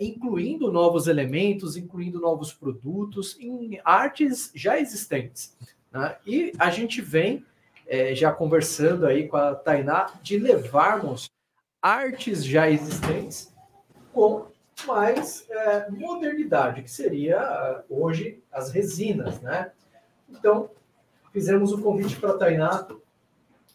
incluindo 0.00 0.70
novos 0.70 1.06
elementos, 1.06 1.76
incluindo 1.76 2.20
novos 2.20 2.52
produtos 2.52 3.36
em 3.40 3.80
artes 3.84 4.50
já 4.54 4.78
existentes. 4.78 5.56
né? 5.92 6.16
E 6.26 6.52
a 6.58 6.70
gente 6.70 7.00
vem 7.00 7.44
é, 7.90 8.14
já 8.14 8.32
conversando 8.32 9.04
aí 9.04 9.26
com 9.26 9.36
a 9.36 9.54
Tainá, 9.54 10.12
de 10.22 10.38
levarmos 10.38 11.28
artes 11.82 12.44
já 12.44 12.70
existentes 12.70 13.52
com 14.12 14.46
mais 14.86 15.44
é, 15.50 15.90
modernidade, 15.90 16.82
que 16.82 16.90
seria 16.90 17.40
ah, 17.40 17.82
hoje 17.90 18.42
as 18.52 18.70
resinas, 18.70 19.40
né? 19.40 19.72
Então, 20.28 20.70
fizemos 21.32 21.72
o 21.72 21.82
convite 21.82 22.16
para 22.16 22.30
a 22.30 22.38
Tainá. 22.38 22.86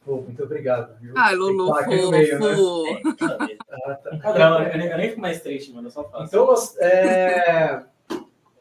Pô, 0.06 0.22
muito 0.22 0.44
obrigado. 0.44 0.96
Viu? 1.00 1.14
Ai, 1.18 1.36
Lulu, 1.36 1.66
no 1.66 2.12
meio, 2.12 2.12
né? 2.12 2.38
fofo. 2.38 2.84
Ah, 3.88 3.96
tá. 3.96 4.40
Não, 4.40 4.64
eu 4.64 4.78
nem, 4.78 4.88
eu 4.88 4.98
nem 4.98 5.10
fico 5.10 5.22
mais 5.22 5.42
triste, 5.42 5.74
mano. 5.74 5.88
Eu 5.88 5.92
só 5.92 6.04
faço. 6.04 6.26
Então, 6.26 6.46
nós 6.46 6.78
é, 6.78 7.84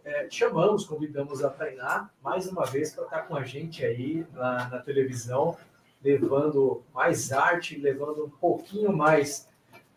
é, 0.05 0.27
chamamos, 0.31 0.87
convidamos 0.87 1.45
a 1.45 1.51
Tainá 1.51 2.11
mais 2.23 2.49
uma 2.49 2.65
vez 2.65 2.95
para 2.95 3.05
estar 3.05 3.23
com 3.23 3.37
a 3.37 3.45
gente 3.45 3.85
aí 3.85 4.27
na, 4.33 4.69
na 4.71 4.79
televisão, 4.81 5.57
levando 6.03 6.83
mais 6.95 7.31
arte, 7.31 7.79
levando 7.79 8.25
um 8.25 8.31
pouquinho 8.31 8.91
mais 8.91 9.47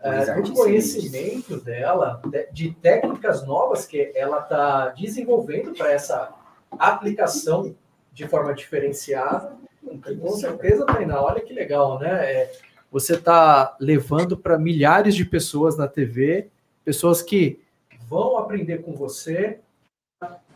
é, 0.02 0.42
do 0.42 0.54
conhecimento 0.54 1.60
dela, 1.62 2.22
de, 2.26 2.52
de 2.52 2.76
técnicas 2.76 3.46
novas 3.46 3.86
que 3.86 4.12
ela 4.14 4.40
está 4.40 4.90
desenvolvendo 4.90 5.74
para 5.74 5.92
essa 5.92 6.34
aplicação 6.78 7.76
de 8.14 8.28
forma 8.28 8.54
diferenciada. 8.54 9.57
Com 10.02 10.32
certeza, 10.32 10.86
Tainá, 10.86 11.22
olha 11.22 11.42
que 11.42 11.54
legal, 11.54 12.00
né? 12.00 12.32
É, 12.32 12.52
você 12.92 13.16
está 13.16 13.76
levando 13.80 14.38
para 14.38 14.58
milhares 14.58 15.16
de 15.16 15.26
pessoas 15.26 15.78
na 15.78 15.88
TV, 15.88 16.50
pessoas 16.84 17.22
que 17.22 17.60
vão 18.08 18.38
aprender 18.38 18.80
com 18.80 18.94
você. 18.94 19.60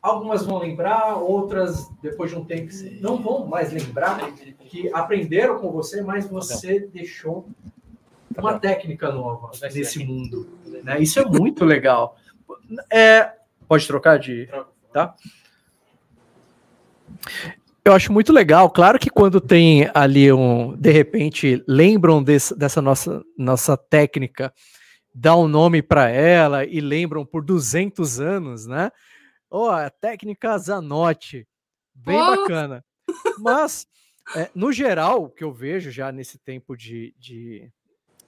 Algumas 0.02 0.44
vão 0.44 0.58
lembrar, 0.58 1.18
outras, 1.18 1.88
depois 2.02 2.32
de 2.32 2.38
um 2.38 2.44
tempo, 2.44 2.72
não 3.00 3.22
vão 3.22 3.46
mais 3.46 3.72
lembrar 3.72 4.32
que 4.66 4.92
aprenderam 4.94 5.60
com 5.60 5.72
você, 5.72 6.02
mas 6.02 6.28
você 6.28 6.80
deixou 6.80 7.48
uma 8.36 8.58
técnica 8.58 9.12
nova 9.12 9.52
nesse 9.62 10.04
mundo. 10.04 10.58
Né? 10.84 11.00
Isso 11.02 11.20
é 11.20 11.26
muito 11.26 11.66
legal. 11.66 12.18
É, 12.90 13.34
pode 13.68 13.86
trocar 13.86 14.18
de. 14.18 14.50
Tá? 14.92 15.16
Eu 17.84 17.94
acho 17.94 18.14
muito 18.14 18.32
legal. 18.32 18.70
Claro 18.70 19.00
que 19.00 19.10
quando 19.10 19.42
tem 19.42 19.90
ali 19.94 20.32
um, 20.32 20.76
de 20.78 20.92
repente, 20.92 21.64
lembram 21.68 22.22
desse, 22.24 22.56
dessa 22.56 22.80
nossa, 22.82 23.24
nossa 23.36 23.76
técnica, 23.76 24.54
dá 25.14 25.36
um 25.36 25.48
nome 25.48 25.82
para 25.82 26.08
ela 26.10 26.64
e 26.64 26.80
lembram 26.80 27.26
por 27.26 27.44
200 27.44 28.20
anos, 28.20 28.68
né? 28.68 28.92
Ó, 29.50 29.68
oh, 29.68 29.72
a 29.72 29.90
técnica 29.90 30.58
Zanotti, 30.60 31.48
bem 31.94 32.22
oh! 32.22 32.36
bacana. 32.36 32.86
Mas, 33.40 33.88
é, 34.36 34.50
no 34.54 34.72
geral, 34.72 35.24
o 35.24 35.30
que 35.30 35.44
eu 35.44 35.52
vejo 35.52 35.90
já 35.90 36.12
nesse 36.12 36.38
tempo 36.38 36.78
de, 36.78 37.16
de, 37.18 37.68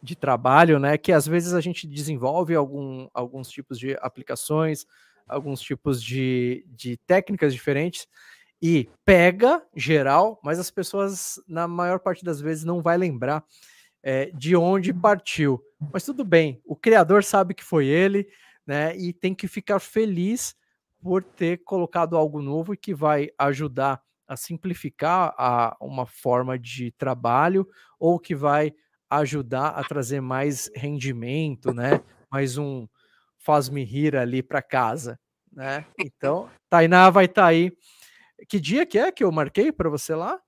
de 0.01 0.15
trabalho, 0.15 0.79
né, 0.79 0.97
que 0.97 1.11
às 1.11 1.27
vezes 1.27 1.53
a 1.53 1.61
gente 1.61 1.87
desenvolve 1.87 2.55
algum, 2.55 3.07
alguns 3.13 3.49
tipos 3.49 3.77
de 3.77 3.95
aplicações, 4.01 4.85
alguns 5.27 5.61
tipos 5.61 6.03
de, 6.03 6.65
de 6.67 6.97
técnicas 7.05 7.53
diferentes, 7.53 8.07
e 8.65 8.89
pega 9.03 9.61
geral, 9.75 10.39
mas 10.41 10.57
as 10.57 10.71
pessoas, 10.71 11.37
na 11.45 11.67
maior 11.67 11.99
parte 11.99 12.23
das 12.23 12.39
vezes, 12.39 12.63
não 12.63 12.81
vai 12.81 12.97
lembrar 12.97 13.43
é, 14.01 14.27
de 14.27 14.55
onde 14.55 14.93
partiu. 14.93 15.61
Mas 15.91 16.05
tudo 16.05 16.23
bem, 16.23 16.61
o 16.63 16.73
criador 16.73 17.25
sabe 17.25 17.53
que 17.53 17.63
foi 17.63 17.87
ele, 17.87 18.25
né? 18.65 18.95
E 18.95 19.11
tem 19.11 19.35
que 19.35 19.49
ficar 19.49 19.81
feliz 19.81 20.55
por 21.01 21.21
ter 21.21 21.57
colocado 21.65 22.15
algo 22.15 22.41
novo 22.41 22.73
e 22.73 22.77
que 22.77 22.93
vai 22.93 23.29
ajudar 23.37 24.01
a 24.25 24.37
simplificar 24.37 25.35
a, 25.37 25.75
uma 25.81 26.05
forma 26.05 26.57
de 26.57 26.89
trabalho 26.91 27.67
ou 27.99 28.17
que 28.17 28.33
vai 28.33 28.73
ajudar 29.09 29.71
a 29.71 29.83
trazer 29.83 30.21
mais 30.21 30.71
rendimento, 30.73 31.73
né? 31.73 31.99
Mais 32.31 32.57
um 32.57 32.87
faz-me 33.37 33.83
rir 33.83 34.15
ali 34.15 34.41
para 34.41 34.61
casa, 34.61 35.19
né? 35.51 35.85
Então, 35.99 36.49
Tainá 36.69 37.09
vai 37.09 37.25
estar 37.25 37.41
tá 37.41 37.47
aí 37.47 37.73
que 38.47 38.59
dia 38.59 38.85
que 38.85 38.97
é 38.97 39.11
que 39.11 39.23
eu 39.23 39.31
marquei 39.31 39.71
para 39.71 39.89
você 39.89 40.15
lá? 40.15 40.39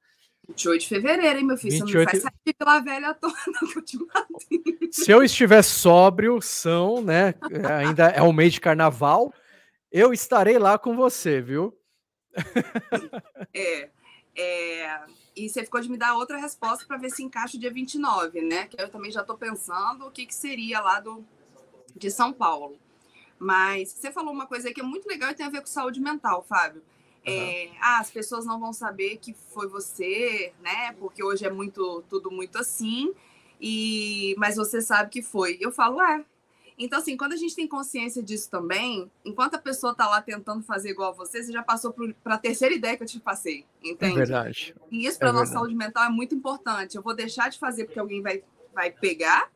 28 0.48 0.82
de 0.82 0.88
fevereiro, 0.88 1.40
hein, 1.40 1.46
meu 1.46 1.58
filho? 1.58 1.86
28... 1.86 1.88
Você 1.88 1.98
não 1.98 2.06
vai 2.06 2.20
sair 2.22 2.54
pela 2.54 2.80
velha 2.80 3.14
toda 3.14 3.36
que 3.74 3.78
eu 3.78 3.82
te 3.82 3.98
matei. 3.98 4.90
Se 4.92 5.12
eu 5.12 5.24
estiver 5.24 5.64
sóbrio, 5.64 6.40
são, 6.42 7.02
né? 7.02 7.34
É, 7.52 7.74
ainda 7.74 8.08
é 8.10 8.22
o 8.22 8.32
mês 8.32 8.54
de 8.54 8.62
carnaval, 8.62 9.34
eu 9.92 10.14
estarei 10.14 10.60
lá 10.60 10.78
com 10.78 10.96
você, 10.96 11.42
viu? 11.42 11.76
É. 13.54 13.90
é 14.36 15.00
e 15.36 15.50
você 15.50 15.64
ficou 15.64 15.82
de 15.82 15.90
me 15.90 15.98
dar 15.98 16.16
outra 16.16 16.38
resposta 16.38 16.86
para 16.86 16.98
ver 16.98 17.10
se 17.10 17.22
encaixa 17.22 17.58
o 17.58 17.60
dia 17.60 17.72
29, 17.72 18.42
né? 18.42 18.68
Que 18.68 18.82
eu 18.82 18.90
também 18.90 19.12
já 19.12 19.22
estou 19.22 19.38
pensando 19.38 20.06
o 20.06 20.12
que, 20.12 20.26
que 20.26 20.34
seria 20.34 20.80
lá 20.80 21.00
do, 21.00 21.26
de 21.96 22.10
São 22.10 22.32
Paulo. 22.32 22.80
Mas 23.38 23.92
você 23.92 24.12
falou 24.12 24.34
uma 24.34 24.48
coisa 24.48 24.70
aí 24.70 24.74
que 24.74 24.80
é 24.80 24.84
muito 24.84 25.08
legal 25.08 25.32
e 25.32 25.36
tem 25.36 25.46
a 25.46 25.50
ver 25.50 25.60
com 25.60 25.68
saúde 25.68 26.00
mental, 26.00 26.46
Fábio. 26.48 26.82
É, 27.26 27.70
ah, 27.82 28.00
as 28.00 28.12
pessoas 28.12 28.46
não 28.46 28.60
vão 28.60 28.72
saber 28.72 29.18
que 29.18 29.34
foi 29.34 29.68
você, 29.68 30.54
né? 30.62 30.94
Porque 31.00 31.24
hoje 31.24 31.46
é 31.46 31.50
muito 31.50 32.04
tudo 32.10 32.30
muito 32.30 32.58
assim. 32.58 33.14
E 33.60 34.36
mas 34.38 34.56
você 34.56 34.82
sabe 34.82 35.10
que 35.10 35.22
foi. 35.22 35.58
Eu 35.60 35.72
falo, 35.72 36.02
é. 36.02 36.24
Então 36.78 37.00
assim, 37.00 37.16
quando 37.16 37.34
a 37.34 37.38
gente 37.38 37.56
tem 37.56 37.68
consciência 37.68 38.22
disso 38.22 38.50
também, 38.50 39.10
enquanto 39.24 39.56
a 39.56 39.60
pessoa 39.60 39.94
está 39.94 40.08
lá 40.08 40.22
tentando 40.22 40.62
fazer 40.62 40.90
igual 40.90 41.12
a 41.12 41.16
você, 41.16 41.42
você 41.42 41.52
já 41.52 41.64
passou 41.64 41.96
para 42.24 42.36
a 42.36 42.38
terceira 42.38 42.76
ideia 42.76 42.98
que 42.98 43.04
eu 43.04 43.08
te 43.08 43.20
passei, 43.20 43.66
entende? 43.82 44.14
É 44.14 44.18
verdade. 44.18 44.76
E 44.92 45.06
isso 45.06 45.18
para 45.18 45.30
é 45.30 45.32
nossa 45.32 45.54
saúde 45.54 45.74
mental 45.74 46.04
é 46.04 46.10
muito 46.10 46.36
importante. 46.36 46.96
Eu 46.96 47.02
vou 47.02 47.16
deixar 47.16 47.50
de 47.50 47.58
fazer 47.58 47.86
porque 47.86 48.00
alguém 48.00 48.22
vai 48.22 48.44
vai 48.74 48.92
pegar 48.92 49.50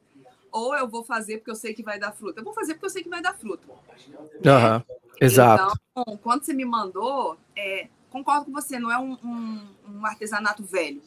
ou 0.52 0.76
eu 0.76 0.88
vou 0.88 1.04
fazer 1.04 1.38
porque 1.38 1.52
eu 1.52 1.56
sei 1.56 1.74
que 1.74 1.84
vai 1.84 2.00
dar 2.00 2.12
fruta. 2.12 2.40
Eu 2.40 2.44
vou 2.44 2.54
fazer 2.54 2.74
porque 2.74 2.86
eu 2.86 2.90
sei 2.90 3.04
que 3.04 3.10
vai 3.10 3.22
dar 3.22 3.34
fruta. 3.34 3.68
Uhum. 3.68 5.00
Exato. 5.20 5.78
Então, 5.92 6.18
quando 6.18 6.44
você 6.44 6.54
me 6.54 6.66
mandou, 6.66 7.38
é, 7.56 7.88
concordo 8.10 8.46
com 8.46 8.52
você, 8.52 8.80
não 8.80 8.92
é 8.92 8.98
um, 8.98 9.18
um, 9.24 9.68
um, 9.88 10.06
artesanato 10.06 10.64
velho, 10.64 11.02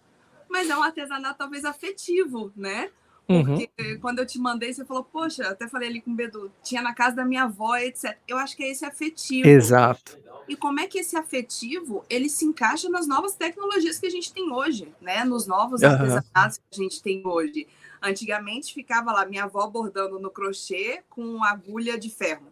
mas 0.49 0.69
é 0.69 0.77
um 0.77 0.83
artesanato 0.83 1.39
talvez 1.39 1.65
afetivo, 1.65 2.53
né? 2.57 2.91
Uhum. 3.29 3.45
Porque 3.45 3.71
uhum. 3.81 3.99
quando 4.01 4.19
eu 4.19 4.27
te 4.27 4.39
mandei, 4.39 4.73
você 4.73 4.85
falou, 4.85 5.05
poxa, 5.05 5.49
até 5.49 5.69
falei 5.69 5.89
ali 5.89 6.01
com 6.01 6.11
o 6.11 6.15
Bedu, 6.15 6.53
tinha 6.63 6.83
na 6.83 6.95
casa 6.95 7.17
da 7.17 7.25
minha 7.25 7.45
avó, 7.45 7.77
etc. 7.77 8.17
Eu 8.27 8.37
acho 8.37 8.57
que 8.57 8.63
é 8.63 8.71
esse 8.71 8.85
afetivo. 8.85 9.49
Exato. 9.49 10.19
E 10.49 10.57
como 10.57 10.81
é 10.81 10.87
que 10.87 10.99
esse 10.99 11.17
afetivo 11.17 12.05
ele 12.11 12.29
se 12.29 12.45
encaixa 12.45 12.89
nas 12.89 13.07
novas 13.07 13.35
tecnologias 13.35 13.99
que 13.99 14.07
a 14.07 14.11
gente 14.11 14.33
tem 14.33 14.53
hoje, 14.53 14.93
né? 15.01 15.25
Nos 15.25 15.47
novos 15.47 15.83
uhum. 15.83 15.89
artesanatos 15.89 16.59
que 16.59 16.81
a 16.81 16.83
gente 16.83 17.03
tem 17.03 17.23
hoje. 17.25 17.67
Antigamente 18.03 18.75
ficava 18.75 19.13
lá 19.13 19.25
minha 19.25 19.45
avó 19.45 19.67
bordando 19.69 20.19
no 20.19 20.31
crochê 20.31 21.05
com 21.09 21.43
agulha 21.45 21.97
de 21.97 22.11
ferro 22.11 22.52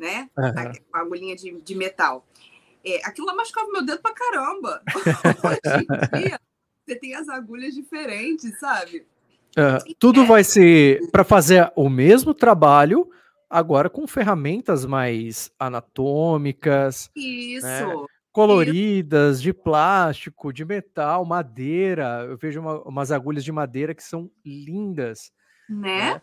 né? 0.00 0.30
Uhum. 0.36 0.72
Com 0.90 0.96
a 0.96 1.00
agulhinha 1.00 1.36
de, 1.36 1.60
de 1.60 1.74
metal. 1.74 2.26
É, 2.84 3.06
aquilo 3.06 3.26
lá 3.26 3.34
machucava 3.34 3.70
meu 3.70 3.84
dedo 3.84 4.00
pra 4.00 4.14
caramba. 4.14 4.82
Hoje 5.44 5.86
em 6.14 6.18
dia, 6.18 6.40
você 6.84 6.96
tem 6.96 7.14
as 7.14 7.28
agulhas 7.28 7.74
diferentes, 7.74 8.58
sabe? 8.58 9.06
Uh, 9.50 9.94
tudo 9.98 10.22
é. 10.22 10.26
vai 10.26 10.42
ser 10.42 11.10
para 11.10 11.22
fazer 11.22 11.70
o 11.76 11.90
mesmo 11.90 12.32
trabalho, 12.32 13.10
agora 13.48 13.90
com 13.90 14.06
ferramentas 14.06 14.86
mais 14.86 15.52
anatômicas. 15.58 17.10
Né? 17.14 17.22
Isso. 17.22 17.66
Né? 17.66 18.06
Coloridas, 18.32 19.36
Isso. 19.36 19.42
de 19.42 19.52
plástico, 19.52 20.52
de 20.52 20.64
metal, 20.64 21.24
madeira. 21.26 22.24
Eu 22.28 22.38
vejo 22.38 22.60
uma, 22.60 22.80
umas 22.82 23.10
agulhas 23.12 23.44
de 23.44 23.52
madeira 23.52 23.94
que 23.94 24.04
são 24.04 24.30
lindas. 24.46 25.32
Né? 25.68 26.14
né? 26.14 26.22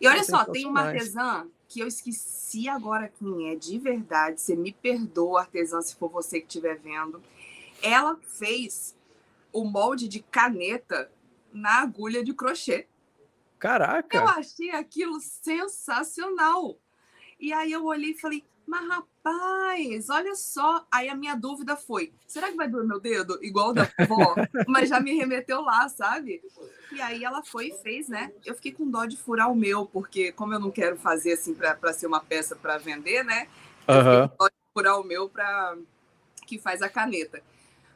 E 0.00 0.06
olha 0.06 0.22
só, 0.22 0.44
tem 0.44 0.64
uma 0.64 0.82
artesã 0.82 1.46
que 1.68 1.80
eu 1.80 1.86
esqueci 1.86 2.68
agora 2.68 3.08
quem 3.08 3.50
é 3.50 3.54
de 3.54 3.78
verdade. 3.78 4.40
Você 4.40 4.56
me 4.56 4.72
perdoa, 4.72 5.40
artesã, 5.40 5.80
se 5.82 5.94
for 5.94 6.08
você 6.08 6.40
que 6.40 6.46
estiver 6.46 6.78
vendo. 6.78 7.22
Ela 7.82 8.16
fez 8.16 8.96
o 9.52 9.64
molde 9.64 10.08
de 10.08 10.20
caneta 10.20 11.12
na 11.52 11.82
agulha 11.82 12.24
de 12.24 12.32
crochê. 12.32 12.88
Caraca! 13.58 14.16
Eu 14.16 14.26
achei 14.28 14.70
aquilo 14.70 15.20
sensacional. 15.20 16.78
E 17.38 17.52
aí 17.52 17.70
eu 17.70 17.84
olhei 17.84 18.12
e 18.12 18.18
falei, 18.18 18.44
mas 18.68 18.86
rapaz, 18.86 20.10
olha 20.10 20.34
só. 20.34 20.86
Aí 20.92 21.08
a 21.08 21.14
minha 21.14 21.34
dúvida 21.34 21.74
foi: 21.74 22.12
será 22.26 22.48
que 22.50 22.56
vai 22.56 22.68
doer 22.68 22.86
meu 22.86 23.00
dedo? 23.00 23.38
Igual 23.42 23.70
o 23.70 23.72
da 23.72 23.90
avó? 23.98 24.34
Mas 24.68 24.90
já 24.90 25.00
me 25.00 25.16
remeteu 25.16 25.62
lá, 25.62 25.88
sabe? 25.88 26.42
E 26.92 27.00
aí 27.00 27.24
ela 27.24 27.42
foi 27.42 27.68
e 27.68 27.78
fez, 27.82 28.08
né? 28.08 28.30
Eu 28.44 28.54
fiquei 28.54 28.72
com 28.72 28.90
dó 28.90 29.06
de 29.06 29.16
furar 29.16 29.50
o 29.50 29.56
meu, 29.56 29.86
porque 29.86 30.32
como 30.32 30.52
eu 30.52 30.60
não 30.60 30.70
quero 30.70 30.96
fazer 30.96 31.32
assim 31.32 31.54
para 31.54 31.92
ser 31.94 32.06
uma 32.06 32.20
peça 32.20 32.54
para 32.54 32.76
vender, 32.76 33.24
né? 33.24 33.48
Eu 33.86 33.94
uhum. 33.94 34.28
com 34.28 34.36
dó 34.36 34.48
de 34.48 34.54
furar 34.74 35.00
o 35.00 35.04
meu 35.04 35.30
para 35.30 35.76
que 36.46 36.58
faz 36.58 36.82
a 36.82 36.88
caneta. 36.88 37.42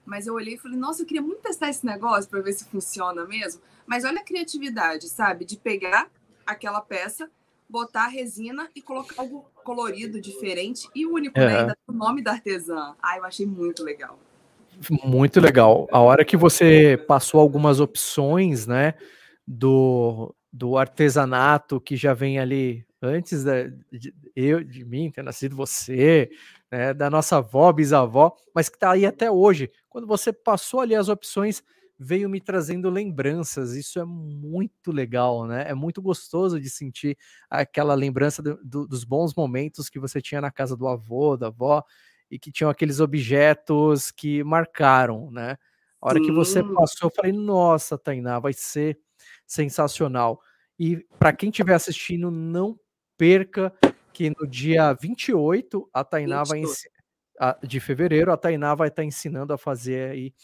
Mas 0.06 0.26
eu 0.26 0.34
olhei 0.34 0.54
e 0.54 0.58
falei, 0.58 0.78
nossa, 0.78 1.02
eu 1.02 1.06
queria 1.06 1.22
muito 1.22 1.42
testar 1.42 1.68
esse 1.68 1.84
negócio 1.84 2.28
para 2.28 2.40
ver 2.40 2.52
se 2.54 2.64
funciona 2.64 3.24
mesmo. 3.24 3.60
Mas 3.86 4.04
olha 4.04 4.20
a 4.20 4.24
criatividade, 4.24 5.08
sabe? 5.08 5.44
De 5.44 5.56
pegar 5.56 6.08
aquela 6.46 6.80
peça, 6.80 7.30
botar 7.68 8.04
a 8.04 8.08
resina 8.08 8.68
e 8.74 8.82
colocar 8.82 9.20
algo 9.20 9.46
colorido, 9.62 10.20
diferente 10.20 10.88
e 10.94 11.06
único, 11.06 11.38
né? 11.38 11.44
é. 11.44 11.48
né? 11.48 11.60
Ainda 11.60 11.78
o 11.86 11.92
nome 11.92 12.22
da 12.22 12.32
artesã. 12.32 12.94
Ah, 13.02 13.16
eu 13.16 13.24
achei 13.24 13.46
muito 13.46 13.82
legal. 13.82 14.18
Muito 15.04 15.40
legal. 15.40 15.86
A 15.92 16.00
hora 16.00 16.24
que 16.24 16.36
você 16.36 16.96
passou 17.06 17.40
algumas 17.40 17.80
opções, 17.80 18.66
né, 18.66 18.94
do, 19.46 20.34
do 20.52 20.76
artesanato 20.76 21.80
que 21.80 21.96
já 21.96 22.14
vem 22.14 22.38
ali 22.38 22.84
antes 23.00 23.44
da, 23.44 23.64
de, 23.90 24.14
eu, 24.34 24.62
de 24.62 24.84
mim 24.84 25.10
ter 25.10 25.22
nascido 25.22 25.56
você, 25.56 26.30
né, 26.70 26.94
da 26.94 27.10
nossa 27.10 27.38
avó, 27.38 27.72
bisavó, 27.72 28.34
mas 28.54 28.68
que 28.68 28.76
está 28.76 28.92
aí 28.92 29.04
até 29.04 29.30
hoje. 29.30 29.70
Quando 29.88 30.06
você 30.06 30.32
passou 30.32 30.80
ali 30.80 30.94
as 30.94 31.08
opções, 31.08 31.62
veio 32.02 32.28
me 32.28 32.40
trazendo 32.40 32.90
lembranças. 32.90 33.74
Isso 33.74 33.98
é 33.98 34.04
muito 34.04 34.90
legal, 34.90 35.46
né? 35.46 35.64
É 35.68 35.74
muito 35.74 36.02
gostoso 36.02 36.60
de 36.60 36.68
sentir 36.68 37.16
aquela 37.48 37.94
lembrança 37.94 38.42
do, 38.42 38.58
do, 38.62 38.86
dos 38.86 39.04
bons 39.04 39.34
momentos 39.34 39.88
que 39.88 40.00
você 40.00 40.20
tinha 40.20 40.40
na 40.40 40.50
casa 40.50 40.76
do 40.76 40.88
avô, 40.88 41.36
da 41.36 41.46
avó, 41.46 41.84
e 42.30 42.38
que 42.38 42.50
tinham 42.50 42.70
aqueles 42.70 42.98
objetos 42.98 44.10
que 44.10 44.42
marcaram, 44.42 45.30
né? 45.30 45.56
A 46.00 46.08
hora 46.08 46.18
Sim. 46.18 46.26
que 46.26 46.32
você 46.32 46.62
passou, 46.62 47.08
eu 47.08 47.14
falei, 47.14 47.32
nossa, 47.32 47.96
Tainá, 47.96 48.40
vai 48.40 48.52
ser 48.52 48.98
sensacional. 49.46 50.40
E 50.78 51.06
para 51.18 51.32
quem 51.32 51.50
estiver 51.50 51.74
assistindo, 51.74 52.30
não 52.30 52.78
perca 53.16 53.72
que 54.12 54.30
no 54.30 54.46
dia 54.48 54.92
28, 54.92 55.88
a 55.92 56.02
Tainá 56.02 56.42
28. 56.42 56.68
vai 57.38 57.54
de 57.62 57.80
fevereiro, 57.80 58.32
a 58.32 58.36
Tainá 58.36 58.74
vai 58.74 58.88
estar 58.88 59.02
tá 59.02 59.06
ensinando 59.06 59.52
a 59.52 59.58
fazer 59.58 60.10
aí 60.10 60.34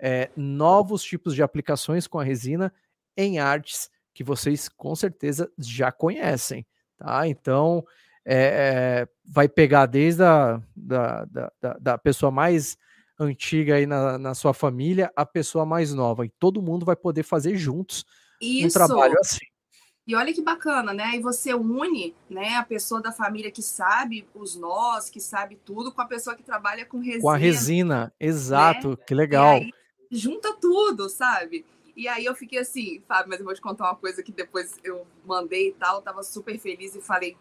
é, 0.00 0.30
novos 0.36 1.02
tipos 1.02 1.34
de 1.34 1.42
aplicações 1.42 2.06
com 2.06 2.18
a 2.18 2.24
resina 2.24 2.72
em 3.16 3.38
artes 3.38 3.90
que 4.14 4.24
vocês 4.24 4.68
com 4.68 4.94
certeza 4.96 5.50
já 5.58 5.92
conhecem, 5.92 6.66
tá? 6.96 7.28
Então, 7.28 7.84
é, 8.24 8.36
é, 8.36 9.08
vai 9.24 9.48
pegar 9.48 9.86
desde 9.86 10.22
a 10.22 10.60
da, 10.74 11.24
da, 11.24 11.52
da, 11.78 11.98
pessoa 11.98 12.30
mais 12.30 12.76
antiga 13.18 13.76
aí 13.76 13.86
na, 13.86 14.18
na 14.18 14.34
sua 14.34 14.52
família 14.54 15.12
a 15.14 15.24
pessoa 15.24 15.64
mais 15.64 15.92
nova, 15.94 16.24
e 16.24 16.30
todo 16.38 16.62
mundo 16.62 16.84
vai 16.84 16.96
poder 16.96 17.22
fazer 17.22 17.56
juntos 17.56 18.04
Isso. 18.40 18.66
um 18.66 18.70
trabalho 18.70 19.14
assim. 19.20 19.44
E 20.06 20.14
olha 20.14 20.32
que 20.32 20.42
bacana, 20.42 20.92
né? 20.92 21.12
E 21.14 21.20
você 21.20 21.54
une, 21.54 22.16
né, 22.28 22.56
a 22.56 22.64
pessoa 22.64 23.00
da 23.00 23.12
família 23.12 23.50
que 23.50 23.62
sabe 23.62 24.26
os 24.34 24.56
nós, 24.56 25.08
que 25.08 25.20
sabe 25.20 25.56
tudo, 25.64 25.92
com 25.92 26.00
a 26.00 26.06
pessoa 26.06 26.34
que 26.34 26.42
trabalha 26.42 26.84
com 26.84 26.98
resina. 26.98 27.22
Com 27.22 27.30
a 27.30 27.36
resina, 27.36 28.12
exato, 28.18 28.90
né? 28.90 28.96
que 29.06 29.14
legal. 29.14 29.56
Aí, 29.56 29.70
junta 30.10 30.52
tudo, 30.54 31.08
sabe? 31.08 31.64
E 31.96 32.08
aí 32.08 32.24
eu 32.24 32.34
fiquei 32.34 32.58
assim, 32.58 33.02
Fábio, 33.06 33.28
mas 33.28 33.40
eu 33.40 33.44
vou 33.44 33.54
te 33.54 33.60
contar 33.60 33.84
uma 33.84 33.96
coisa 33.96 34.22
que 34.22 34.32
depois 34.32 34.78
eu 34.82 35.06
mandei 35.24 35.68
e 35.68 35.72
tal, 35.72 36.00
tava 36.02 36.22
super 36.22 36.58
feliz 36.58 36.94
e 36.94 37.00
falei, 37.00 37.36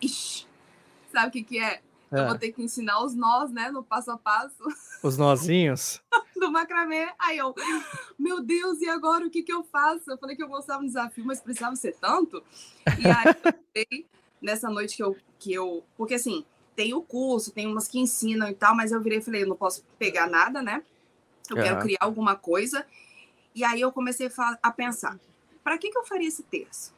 ixi, 0.00 0.46
sabe 1.12 1.28
o 1.28 1.30
que 1.30 1.42
que 1.42 1.58
é? 1.58 1.80
É. 2.12 2.20
Eu 2.20 2.28
vou 2.28 2.38
ter 2.38 2.52
que 2.52 2.62
ensinar 2.62 3.02
os 3.02 3.14
nós, 3.14 3.50
né, 3.50 3.70
no 3.70 3.82
passo 3.82 4.10
a 4.10 4.16
passo. 4.16 4.62
Os 5.02 5.16
nozinhos? 5.16 6.00
do 6.38 6.50
macramê. 6.50 7.08
Aí 7.18 7.38
eu, 7.38 7.54
meu 8.18 8.40
Deus, 8.42 8.80
e 8.80 8.88
agora 8.88 9.26
o 9.26 9.30
que 9.30 9.42
que 9.42 9.52
eu 9.52 9.64
faço? 9.64 10.10
Eu 10.10 10.18
falei 10.18 10.36
que 10.36 10.42
eu 10.42 10.48
gostava 10.48 10.80
do 10.80 10.86
desafio, 10.86 11.24
mas 11.24 11.40
precisava 11.40 11.74
ser 11.76 11.96
tanto. 12.00 12.42
E 12.98 13.06
aí 13.06 13.34
eu 13.74 14.04
nessa 14.40 14.68
noite 14.68 14.96
que 14.96 15.02
eu, 15.02 15.16
que 15.38 15.52
eu. 15.52 15.82
Porque 15.96 16.14
assim, 16.14 16.44
tem 16.76 16.92
o 16.92 17.02
curso, 17.02 17.50
tem 17.50 17.66
umas 17.66 17.88
que 17.88 17.98
ensinam 17.98 18.48
e 18.48 18.54
tal, 18.54 18.76
mas 18.76 18.92
eu 18.92 19.00
virei 19.00 19.18
e 19.18 19.22
falei, 19.22 19.42
eu 19.42 19.48
não 19.48 19.56
posso 19.56 19.82
pegar 19.98 20.28
nada, 20.28 20.62
né? 20.62 20.82
Eu 21.50 21.56
quero 21.56 21.80
criar 21.80 21.98
alguma 22.00 22.36
coisa. 22.36 22.86
E 23.54 23.62
aí 23.62 23.80
eu 23.80 23.92
comecei 23.92 24.30
a 24.62 24.70
pensar, 24.72 25.18
para 25.62 25.78
que, 25.78 25.90
que 25.90 25.96
eu 25.96 26.04
faria 26.04 26.28
esse 26.28 26.42
terço? 26.42 26.92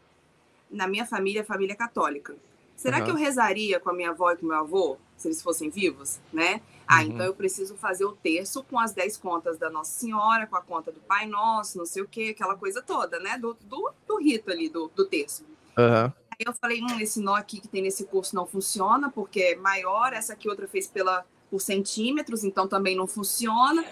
Na 0.70 0.86
minha 0.86 1.06
família, 1.06 1.44
família 1.44 1.76
católica. 1.76 2.34
Será 2.76 2.98
uhum. 2.98 3.04
que 3.04 3.10
eu 3.10 3.14
rezaria 3.14 3.80
com 3.80 3.90
a 3.90 3.92
minha 3.92 4.10
avó 4.10 4.30
e 4.32 4.36
com 4.36 4.46
o 4.46 4.48
meu 4.48 4.58
avô, 4.58 4.98
se 5.16 5.28
eles 5.28 5.40
fossem 5.40 5.70
vivos, 5.70 6.18
né? 6.32 6.60
Ah, 6.86 6.98
uhum. 6.98 7.02
então 7.02 7.26
eu 7.26 7.34
preciso 7.34 7.74
fazer 7.74 8.04
o 8.04 8.12
terço 8.12 8.62
com 8.64 8.78
as 8.78 8.92
dez 8.92 9.16
contas 9.16 9.58
da 9.58 9.70
Nossa 9.70 9.98
Senhora, 9.98 10.46
com 10.46 10.56
a 10.56 10.62
conta 10.62 10.92
do 10.92 11.00
Pai 11.00 11.26
Nosso, 11.26 11.78
não 11.78 11.86
sei 11.86 12.02
o 12.02 12.08
quê, 12.08 12.34
aquela 12.34 12.54
coisa 12.54 12.82
toda, 12.82 13.18
né? 13.18 13.38
Do, 13.38 13.56
do, 13.62 13.90
do 14.06 14.18
rito 14.18 14.50
ali, 14.50 14.68
do, 14.68 14.90
do 14.94 15.04
terço. 15.06 15.44
Uhum. 15.76 16.12
Aí 16.38 16.44
eu 16.46 16.52
falei, 16.52 16.82
hum, 16.82 17.00
esse 17.00 17.20
nó 17.20 17.34
aqui 17.34 17.60
que 17.60 17.68
tem 17.68 17.80
nesse 17.80 18.04
curso 18.04 18.36
não 18.36 18.46
funciona, 18.46 19.10
porque 19.10 19.40
é 19.40 19.56
maior, 19.56 20.12
essa 20.12 20.34
aqui 20.34 20.48
outra 20.48 20.68
fez 20.68 20.86
pela, 20.86 21.24
por 21.50 21.60
centímetros, 21.60 22.44
então 22.44 22.68
também 22.68 22.94
não 22.94 23.06
funciona. 23.06 23.84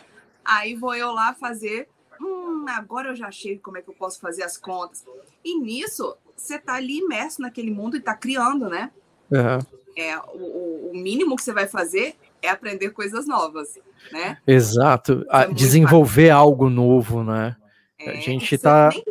Aí 0.45 0.75
vou 0.75 0.95
eu 0.95 1.11
lá 1.13 1.35
fazer 1.35 1.89
hum, 2.21 2.65
agora 2.69 3.11
eu 3.11 3.17
já 3.17 3.29
achei 3.29 3.59
como 3.59 3.79
é 3.79 3.83
que 3.83 3.89
eu 3.89 3.95
posso 3.95 4.21
fazer 4.21 4.43
as 4.43 4.57
contas. 4.57 5.05
E 5.45 5.59
nisso, 5.59 6.17
você 6.37 6.57
está 6.57 6.75
ali 6.75 6.99
imerso 6.99 7.43
naquele 7.43 7.71
mundo 7.71 7.97
e 7.97 7.99
está 7.99 8.15
criando, 8.15 8.69
né? 8.69 8.91
Uhum. 9.31 9.59
É, 9.97 10.19
o, 10.19 10.91
o, 10.91 10.93
mínimo 10.95 11.37
que 11.37 11.43
você 11.43 11.53
vai 11.53 11.69
fazer 11.69 12.17
é 12.43 12.49
aprender 12.49 12.91
coisas 12.91 13.27
novas, 13.27 13.79
né? 14.11 14.39
Exato. 14.47 15.25
É 15.31 15.53
desenvolver 15.53 16.29
fácil. 16.29 16.37
algo 16.37 16.69
novo, 16.69 17.23
né? 17.23 17.57
É, 17.99 18.11
a 18.11 18.15
gente 18.17 18.55
está 18.55 18.89
nem, 18.89 19.05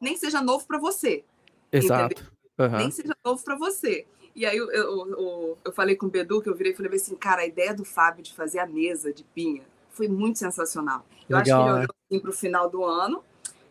nem, 0.00 0.16
seja 0.16 0.42
novo 0.42 0.66
para 0.66 0.78
você. 0.78 1.24
Exato. 1.72 2.22
Uhum. 2.58 2.76
Nem 2.76 2.90
seja 2.90 3.16
novo 3.24 3.42
para 3.42 3.56
você. 3.56 4.06
E 4.36 4.44
aí 4.44 4.56
eu, 4.56 4.70
eu, 4.70 5.08
eu, 5.08 5.58
eu, 5.64 5.72
falei 5.72 5.96
com 5.96 6.06
o 6.06 6.10
Bedu, 6.10 6.40
que 6.40 6.48
eu 6.48 6.54
virei 6.54 6.72
e 6.72 6.76
falei 6.76 6.94
assim, 6.94 7.16
cara, 7.16 7.42
a 7.42 7.46
ideia 7.46 7.74
do 7.74 7.84
Fábio 7.84 8.22
de 8.22 8.34
fazer 8.34 8.60
a 8.60 8.66
mesa 8.66 9.12
de 9.12 9.24
pinha 9.24 9.64
foi 9.98 10.08
muito 10.08 10.38
sensacional. 10.38 11.04
Eu 11.28 11.36
Legal, 11.36 11.40
acho 11.40 11.44
que 11.44 11.50
ele 11.50 11.78
olhou 11.78 11.80
né? 11.80 11.86
assim 12.08 12.20
para 12.20 12.30
o 12.30 12.32
final 12.32 12.70
do 12.70 12.84
ano, 12.84 13.22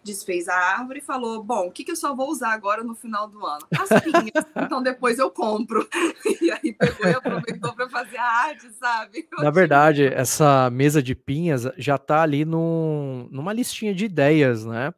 desfez 0.04 0.50
a 0.50 0.56
árvore 0.56 1.00
e 1.00 1.02
falou: 1.02 1.42
Bom, 1.42 1.68
o 1.68 1.72
que, 1.72 1.86
que 1.86 1.92
eu 1.92 1.96
só 1.96 2.14
vou 2.14 2.30
usar 2.30 2.52
agora 2.52 2.84
no 2.84 2.94
final 2.94 3.30
do 3.30 3.46
ano? 3.46 3.66
As 3.72 4.02
pinhas, 4.02 4.46
então 4.56 4.84
depois 4.84 5.18
eu 5.18 5.32
compro. 5.32 5.88
E 6.40 6.52
aí 6.52 6.74
pegou 6.74 7.08
e 7.08 7.14
aproveitou 7.14 7.74
para 7.74 7.90
fazer 7.90 8.18
a 8.18 8.24
arte, 8.24 8.70
sabe? 8.74 9.28
Eu 9.32 9.44
Na 9.44 9.50
verdade, 9.50 10.06
essa 10.06 10.70
mesa 10.70 11.02
de 11.02 11.16
pinhas 11.16 11.68
já 11.78 11.96
está 11.96 12.22
ali 12.22 12.46
num, 12.46 13.28
numa 13.32 13.54
listinha 13.54 13.94
de 13.94 14.06
ideias, 14.06 14.66
né? 14.66 14.94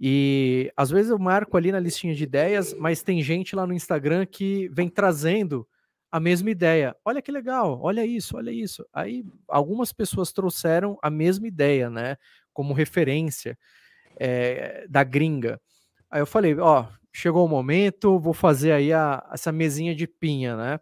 E 0.00 0.72
às 0.76 0.90
vezes 0.90 1.10
eu 1.10 1.18
marco 1.18 1.56
ali 1.56 1.70
na 1.70 1.78
listinha 1.78 2.14
de 2.14 2.24
ideias, 2.24 2.74
mas 2.74 3.02
tem 3.02 3.22
gente 3.22 3.54
lá 3.54 3.66
no 3.66 3.74
Instagram 3.74 4.24
que 4.26 4.68
vem 4.72 4.88
trazendo 4.88 5.66
a 6.12 6.20
mesma 6.20 6.50
ideia. 6.50 6.94
Olha 7.06 7.22
que 7.22 7.32
legal, 7.32 7.80
olha 7.80 8.04
isso, 8.04 8.36
olha 8.36 8.50
isso. 8.50 8.86
Aí 8.92 9.24
algumas 9.48 9.94
pessoas 9.94 10.30
trouxeram 10.30 10.98
a 11.02 11.08
mesma 11.08 11.48
ideia, 11.48 11.88
né? 11.88 12.18
Como 12.52 12.74
referência 12.74 13.58
é, 14.20 14.86
da 14.90 15.02
gringa. 15.02 15.58
Aí 16.10 16.20
eu 16.20 16.26
falei, 16.26 16.54
ó, 16.58 16.86
chegou 17.10 17.46
o 17.46 17.48
momento, 17.48 18.20
vou 18.20 18.34
fazer 18.34 18.72
aí 18.72 18.92
a, 18.92 19.26
essa 19.32 19.50
mesinha 19.50 19.94
de 19.94 20.06
pinha, 20.06 20.54
né? 20.54 20.80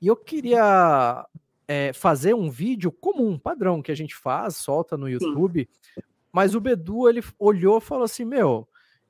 E 0.00 0.06
eu 0.06 0.16
queria 0.16 1.26
é, 1.66 1.92
fazer 1.92 2.32
um 2.32 2.48
vídeo 2.48 2.92
comum, 2.92 3.36
padrão, 3.36 3.82
que 3.82 3.90
a 3.90 3.96
gente 3.96 4.14
faz, 4.14 4.56
solta 4.56 4.96
no 4.96 5.08
YouTube. 5.08 5.68
Sim. 5.94 6.02
Mas 6.32 6.54
o 6.54 6.60
Bedu, 6.60 7.08
ele 7.08 7.20
olhou 7.36 7.78
e 7.78 7.80
falou 7.80 8.04
assim, 8.04 8.24
meu, 8.24 8.68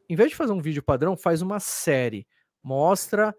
em 0.09 0.17
vez 0.17 0.31
de 0.31 0.37
fazer 0.37 0.53
um 0.53 0.63
vídeo 0.63 0.83
padrão, 0.83 1.15
faz 1.15 1.43
uma 1.43 1.61
série. 1.61 2.27
Mostra 2.63 3.35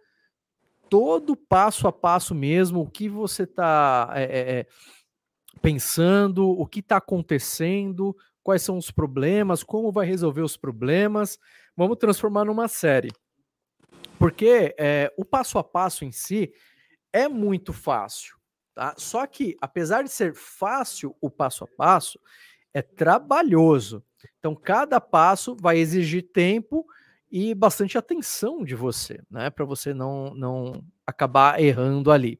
todo 0.89 1.35
passo 1.35 1.87
a 1.87 1.91
passo 1.91 2.33
mesmo, 2.35 2.81
o 2.81 2.89
que 2.89 3.09
você 3.09 3.43
está 3.43 4.11
é, 4.15 4.23
é, 4.23 4.67
pensando, 5.61 6.49
o 6.49 6.65
que 6.65 6.79
está 6.79 6.97
acontecendo, 6.97 8.15
quais 8.43 8.61
são 8.61 8.77
os 8.77 8.91
problemas, 8.91 9.63
como 9.63 9.91
vai 9.91 10.05
resolver 10.05 10.41
os 10.41 10.57
problemas. 10.57 11.39
Vamos 11.75 11.97
transformar 11.97 12.45
numa 12.45 12.67
série. 12.67 13.09
Porque 14.19 14.75
é, 14.77 15.11
o 15.17 15.25
passo 15.25 15.57
a 15.57 15.63
passo 15.63 16.05
em 16.05 16.11
si 16.11 16.53
é 17.11 17.27
muito 17.27 17.73
fácil. 17.73 18.35
Tá? 18.75 18.93
Só 18.97 19.25
que, 19.27 19.55
apesar 19.61 20.03
de 20.03 20.09
ser 20.09 20.33
fácil 20.33 21.15
o 21.21 21.29
passo 21.29 21.63
a 21.63 21.67
passo, 21.67 22.19
é 22.73 22.81
trabalhoso. 22.81 24.03
Então, 24.39 24.55
cada 24.55 24.99
passo 24.99 25.55
vai 25.55 25.77
exigir 25.77 26.31
tempo 26.31 26.85
e 27.35 27.55
bastante 27.55 27.97
atenção 27.97 28.63
de 28.63 28.75
você, 28.75 29.19
né? 29.27 29.49
Para 29.49 29.65
você 29.65 29.91
não, 29.91 30.35
não 30.35 30.85
acabar 31.03 31.59
errando 31.59 32.11
ali. 32.11 32.39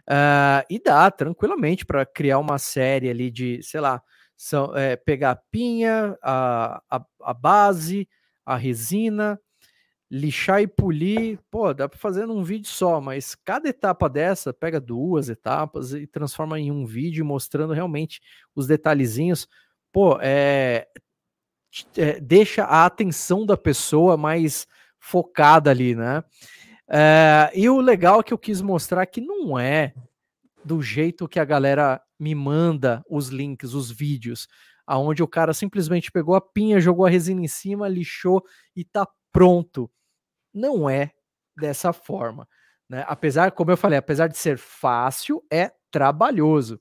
Uh, 0.00 0.60
e 0.68 0.78
dá 0.78 1.10
tranquilamente 1.10 1.86
para 1.86 2.04
criar 2.04 2.38
uma 2.38 2.58
série 2.58 3.08
ali 3.08 3.30
de, 3.30 3.62
sei 3.62 3.80
lá, 3.80 4.02
são, 4.36 4.76
é, 4.76 4.96
pegar 4.96 5.30
a 5.30 5.36
pinha, 5.36 6.14
a, 6.22 6.82
a, 6.90 7.04
a, 7.22 7.32
base, 7.32 8.06
a 8.44 8.54
resina, 8.54 9.40
lixar 10.10 10.60
e 10.60 10.66
polir. 10.66 11.38
Pô, 11.50 11.72
dá 11.72 11.88
para 11.88 11.98
fazer 11.98 12.26
num 12.26 12.44
vídeo 12.44 12.68
só, 12.68 13.00
mas 13.00 13.34
cada 13.34 13.70
etapa 13.70 14.10
dessa 14.10 14.52
pega 14.52 14.78
duas 14.78 15.30
etapas 15.30 15.94
e 15.94 16.06
transforma 16.06 16.60
em 16.60 16.70
um 16.70 16.84
vídeo 16.84 17.24
mostrando 17.24 17.72
realmente 17.72 18.20
os 18.54 18.66
detalhezinhos. 18.66 19.48
Pô, 19.90 20.18
é, 20.20 20.86
é, 21.96 22.20
deixa 22.20 22.64
a 22.64 22.86
atenção 22.86 23.44
da 23.44 23.56
pessoa 23.56 24.16
mais 24.16 24.66
focada 24.98 25.70
ali, 25.70 25.94
né? 25.94 26.22
É, 26.90 27.50
e 27.54 27.68
o 27.68 27.80
legal 27.80 28.20
é 28.20 28.22
que 28.22 28.32
eu 28.32 28.38
quis 28.38 28.62
mostrar 28.62 29.04
que 29.06 29.20
não 29.20 29.58
é 29.58 29.92
do 30.64 30.82
jeito 30.82 31.28
que 31.28 31.38
a 31.38 31.44
galera 31.44 32.00
me 32.18 32.34
manda 32.34 33.04
os 33.08 33.28
links, 33.28 33.74
os 33.74 33.90
vídeos, 33.90 34.48
aonde 34.86 35.22
o 35.22 35.28
cara 35.28 35.52
simplesmente 35.52 36.10
pegou 36.10 36.34
a 36.34 36.40
pinha, 36.40 36.80
jogou 36.80 37.06
a 37.06 37.10
resina 37.10 37.42
em 37.42 37.48
cima, 37.48 37.88
lixou 37.88 38.42
e 38.74 38.84
tá 38.84 39.06
pronto. 39.30 39.90
Não 40.52 40.88
é 40.88 41.12
dessa 41.56 41.92
forma, 41.92 42.48
né? 42.88 43.04
Apesar, 43.06 43.52
como 43.52 43.70
eu 43.70 43.76
falei, 43.76 43.98
apesar 43.98 44.28
de 44.28 44.38
ser 44.38 44.58
fácil, 44.58 45.42
é 45.52 45.70
trabalhoso. 45.90 46.80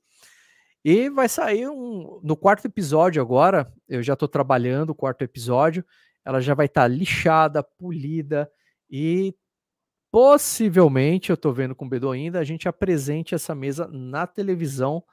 E 0.89 1.09
vai 1.09 1.27
sair 1.27 1.67
um. 1.67 2.17
No 2.23 2.37
quarto 2.37 2.63
episódio 2.63 3.21
agora, 3.21 3.69
eu 3.89 4.01
já 4.01 4.13
estou 4.13 4.25
trabalhando 4.25 4.91
o 4.91 4.95
quarto 4.95 5.21
episódio. 5.21 5.83
Ela 6.23 6.39
já 6.39 6.53
vai 6.53 6.67
estar 6.67 6.83
tá 6.83 6.87
lixada, 6.87 7.61
polida 7.61 8.49
e 8.89 9.35
possivelmente, 10.09 11.29
eu 11.29 11.33
estou 11.33 11.51
vendo 11.51 11.75
com 11.75 11.83
o 11.83 11.89
Bedo 11.89 12.09
ainda, 12.09 12.39
a 12.39 12.43
gente 12.45 12.69
apresente 12.69 13.35
essa 13.35 13.53
mesa 13.53 13.85
na 13.91 14.25
televisão, 14.25 15.03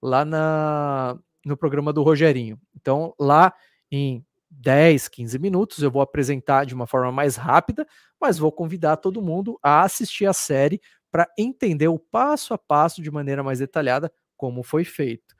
lá 0.00 0.24
na, 0.24 1.18
no 1.44 1.58
programa 1.58 1.92
do 1.92 2.02
Rogerinho. 2.02 2.58
Então, 2.74 3.12
lá 3.20 3.52
em 3.92 4.24
10, 4.50 5.08
15 5.08 5.38
minutos, 5.38 5.82
eu 5.82 5.90
vou 5.90 6.00
apresentar 6.00 6.64
de 6.64 6.74
uma 6.74 6.86
forma 6.86 7.12
mais 7.12 7.36
rápida, 7.36 7.86
mas 8.18 8.38
vou 8.38 8.50
convidar 8.50 8.96
todo 8.96 9.20
mundo 9.20 9.58
a 9.62 9.82
assistir 9.82 10.24
a 10.24 10.32
série 10.32 10.80
para 11.10 11.28
entender 11.38 11.88
o 11.88 11.98
passo 11.98 12.54
a 12.54 12.58
passo 12.58 13.02
de 13.02 13.10
maneira 13.10 13.42
mais 13.42 13.58
detalhada 13.58 14.10
como 14.38 14.62
foi 14.62 14.84
feito. 14.84 15.36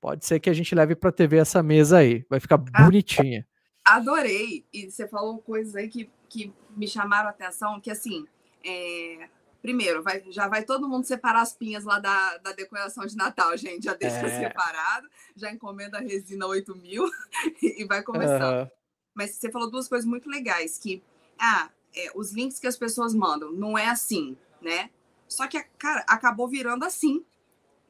Pode 0.00 0.24
ser 0.24 0.40
que 0.40 0.50
a 0.50 0.52
gente 0.52 0.74
leve 0.74 0.96
para 0.96 1.10
a 1.10 1.12
TV 1.12 1.36
essa 1.36 1.62
mesa 1.62 1.98
aí, 1.98 2.24
vai 2.28 2.40
ficar 2.40 2.56
bonitinha. 2.56 3.46
Adorei! 3.84 4.66
E 4.72 4.90
você 4.90 5.06
falou 5.06 5.38
coisas 5.38 5.76
aí 5.76 5.88
que, 5.88 6.10
que 6.28 6.52
me 6.76 6.88
chamaram 6.88 7.28
a 7.28 7.30
atenção, 7.30 7.80
que 7.80 7.90
assim, 7.90 8.26
é... 8.64 9.28
primeiro, 9.60 10.02
vai, 10.02 10.22
já 10.30 10.48
vai 10.48 10.64
todo 10.64 10.88
mundo 10.88 11.04
separar 11.04 11.42
as 11.42 11.52
pinhas 11.52 11.84
lá 11.84 11.98
da, 11.98 12.38
da 12.38 12.52
decoração 12.52 13.06
de 13.06 13.16
Natal, 13.16 13.56
gente, 13.56 13.84
já 13.84 13.94
deixa 13.94 14.26
é... 14.26 14.40
separado, 14.40 15.08
já 15.36 15.52
encomenda 15.52 15.98
a 15.98 16.00
resina 16.00 16.46
8 16.46 16.74
mil 16.76 17.04
e 17.62 17.84
vai 17.84 18.02
começando. 18.02 18.62
Uhum. 18.62 18.70
Mas 19.14 19.32
você 19.32 19.50
falou 19.50 19.70
duas 19.70 19.88
coisas 19.88 20.08
muito 20.08 20.28
legais, 20.28 20.78
que 20.78 21.02
ah, 21.38 21.70
é, 21.94 22.10
os 22.14 22.32
links 22.32 22.58
que 22.58 22.66
as 22.66 22.76
pessoas 22.76 23.14
mandam 23.14 23.52
não 23.52 23.76
é 23.76 23.86
assim, 23.86 24.36
né? 24.62 24.90
Só 25.26 25.46
que, 25.46 25.62
cara, 25.78 26.04
acabou 26.08 26.48
virando 26.48 26.84
assim, 26.84 27.24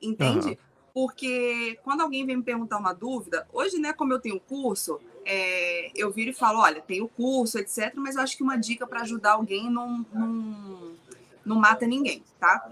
entende? 0.01 0.49
Uhum. 0.49 0.57
Porque 0.95 1.79
quando 1.85 2.01
alguém 2.01 2.27
vem 2.27 2.37
me 2.37 2.43
perguntar 2.43 2.79
uma 2.79 2.93
dúvida, 2.93 3.47
hoje, 3.53 3.79
né, 3.79 3.93
como 3.93 4.13
eu 4.13 4.19
tenho 4.19 4.41
curso, 4.41 5.01
é, 5.25 5.93
eu 5.95 6.11
viro 6.11 6.31
e 6.31 6.35
falo, 6.35 6.61
olha, 6.61 6.81
tem 6.81 7.01
o 7.01 7.09
curso, 7.09 7.59
etc., 7.59 7.93
mas 7.97 8.17
eu 8.17 8.23
acho 8.23 8.37
que 8.37 8.43
uma 8.43 8.57
dica 8.57 8.87
para 8.87 9.03
ajudar 9.03 9.33
alguém 9.33 9.71
não, 9.71 10.05
não, 10.13 10.97
não 11.45 11.57
mata 11.57 11.87
ninguém, 11.87 12.25
tá? 12.41 12.69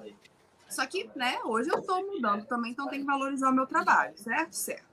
Só 0.68 0.84
que, 0.86 1.08
né, 1.14 1.38
hoje 1.44 1.70
eu 1.70 1.78
estou 1.78 2.04
mudando 2.04 2.44
também, 2.46 2.72
então 2.72 2.88
tem 2.88 3.00
que 3.00 3.06
valorizar 3.06 3.50
o 3.50 3.54
meu 3.54 3.66
trabalho, 3.66 4.16
certo? 4.18 4.54
Certo. 4.54 4.84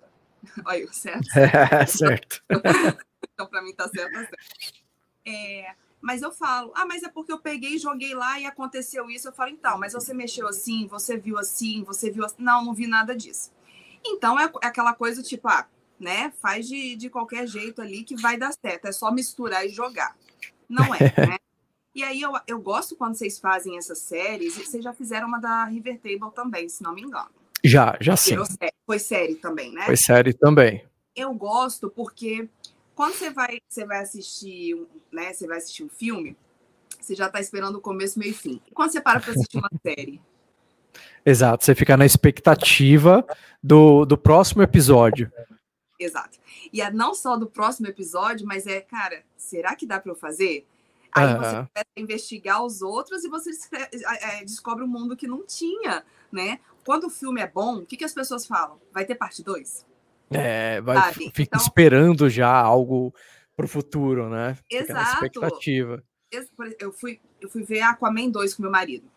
Olha, 0.66 0.92
certo? 0.92 1.28
É, 1.38 1.86
certo. 1.88 2.44
então, 3.34 3.48
para 3.48 3.62
mim, 3.62 3.74
tá 3.74 3.88
certo, 3.88 4.12
tá 4.12 4.20
certo. 4.20 4.36
É, 5.26 5.74
mas 6.04 6.22
eu 6.22 6.34
falo, 6.34 6.74
ah, 6.76 6.86
mas 6.86 7.02
é 7.02 7.08
porque 7.08 7.32
eu 7.32 7.40
peguei, 7.40 7.78
joguei 7.80 8.14
lá 8.14 8.38
e 8.38 8.46
aconteceu 8.46 9.10
isso. 9.10 9.30
Eu 9.30 9.32
falo, 9.32 9.52
então, 9.52 9.80
mas 9.80 9.94
você 9.94 10.14
mexeu 10.14 10.46
assim, 10.50 10.86
você 10.86 11.16
viu 11.16 11.38
assim, 11.40 11.82
você 11.86 12.12
viu 12.12 12.26
assim. 12.26 12.36
Não, 12.40 12.62
não 12.66 12.74
vi 12.74 12.88
nada 12.88 13.16
disso. 13.16 13.54
Então 14.06 14.38
é, 14.38 14.52
é 14.62 14.68
aquela 14.68 14.94
coisa 14.94 15.24
tipo, 15.24 15.48
ah, 15.48 15.66
né? 15.98 16.34
Faz 16.42 16.68
de, 16.68 16.98
de 16.98 17.10
qualquer 17.10 17.48
jeito 17.48 17.82
ali 17.82 18.04
que 18.04 18.18
vai 18.18 18.36
dar 18.36 18.52
certo. 18.52 18.86
É 18.86 18.92
só 18.92 19.14
misturar 19.14 19.66
e 19.66 19.70
jogar. 19.70 20.14
Não 20.68 20.94
é, 20.94 21.00
né? 21.26 21.38
E 21.96 22.04
aí 22.04 22.22
eu, 22.22 22.34
eu 22.48 22.60
gosto 22.60 22.98
quando 22.98 23.16
vocês 23.16 23.40
fazem 23.40 23.78
essas 23.78 24.00
séries. 24.00 24.58
Vocês 24.58 24.84
já 24.84 24.92
fizeram 24.92 25.30
uma 25.30 25.40
da 25.40 25.64
River 25.64 26.02
Table 26.02 26.36
também, 26.36 26.68
se 26.68 26.84
não 26.84 26.94
me 26.94 27.02
engano. 27.02 27.32
Já, 27.64 27.98
já 28.02 28.18
sim. 28.18 28.36
Foi 28.86 29.00
série 29.00 29.36
também, 29.36 29.72
né? 29.72 29.86
Foi 29.86 29.96
série 29.96 30.34
também. 30.34 30.84
Eu 31.16 31.34
gosto 31.34 31.90
porque 31.90 32.50
quando 32.96 33.14
você 33.14 33.30
vai, 33.30 33.60
você 33.68 33.86
vai 33.86 34.00
assistir, 34.00 34.76
né? 35.12 35.34
Você 35.34 35.48
vai 35.48 35.58
assistir 35.58 35.84
um 35.84 35.90
filme, 35.90 36.38
você 37.00 37.16
já 37.16 37.28
está 37.28 37.40
esperando 37.40 37.78
o 37.78 37.82
começo, 37.82 38.20
meio 38.20 38.32
e 38.32 38.36
fim. 38.36 38.62
E 38.68 38.72
quando 38.72 38.92
você 38.92 39.02
para 39.02 39.20
para 39.20 39.32
assistir 39.32 39.58
uma 39.58 39.70
série? 39.82 40.22
Exato, 41.26 41.64
você 41.64 41.74
fica 41.74 41.98
na 41.98 42.06
expectativa 42.06 43.26
do, 43.62 44.06
do 44.06 44.18
próximo 44.18 44.62
episódio. 44.62 45.32
Exato. 46.00 46.38
E 46.72 46.82
é 46.82 46.92
não 46.92 47.14
só 47.14 47.38
do 47.38 47.48
próximo 47.48 47.88
episódio, 47.88 48.46
mas 48.46 48.68
é, 48.68 48.82
cara, 48.82 49.24
será 49.38 49.76
que 49.76 49.86
dá 49.86 50.00
para 50.00 50.12
eu 50.12 50.16
fazer? 50.16 50.68
Aí 51.12 51.26
uhum. 51.26 51.38
você 51.38 51.52
começa 51.52 51.88
a 51.96 52.02
investigar 52.02 52.64
os 52.64 52.82
outros 52.82 53.24
e 53.24 53.30
você 53.30 53.52
é, 54.06 54.44
descobre 54.44 54.84
um 54.84 54.88
mundo 54.88 55.16
que 55.16 55.28
não 55.28 55.46
tinha, 55.46 56.04
né? 56.32 56.60
Quando 56.84 57.06
o 57.06 57.10
filme 57.10 57.40
é 57.40 57.48
bom, 57.48 57.78
o 57.78 57.86
que, 57.86 57.96
que 57.96 58.04
as 58.04 58.14
pessoas 58.14 58.46
falam? 58.46 58.80
Vai 58.92 59.06
ter 59.06 59.16
parte 59.16 59.44
2? 59.44 59.86
É, 60.36 60.82
vai, 60.82 61.14
fica 61.14 61.42
então, 61.44 61.60
esperando 61.60 62.30
já 62.30 62.52
algo 62.52 63.14
pro 63.56 63.68
futuro, 63.68 64.30
né? 64.30 64.56
Fica 64.70 64.84
exato. 64.84 65.14
expectativa. 65.14 66.04
Eu 66.80 66.92
fui, 66.92 67.22
eu 67.40 67.50
fui 67.50 67.64
ver 67.64 67.82
Aquaman 67.82 68.30
2 68.30 68.56
com 68.56 68.64
meu 68.64 68.72
marido. 68.72 69.08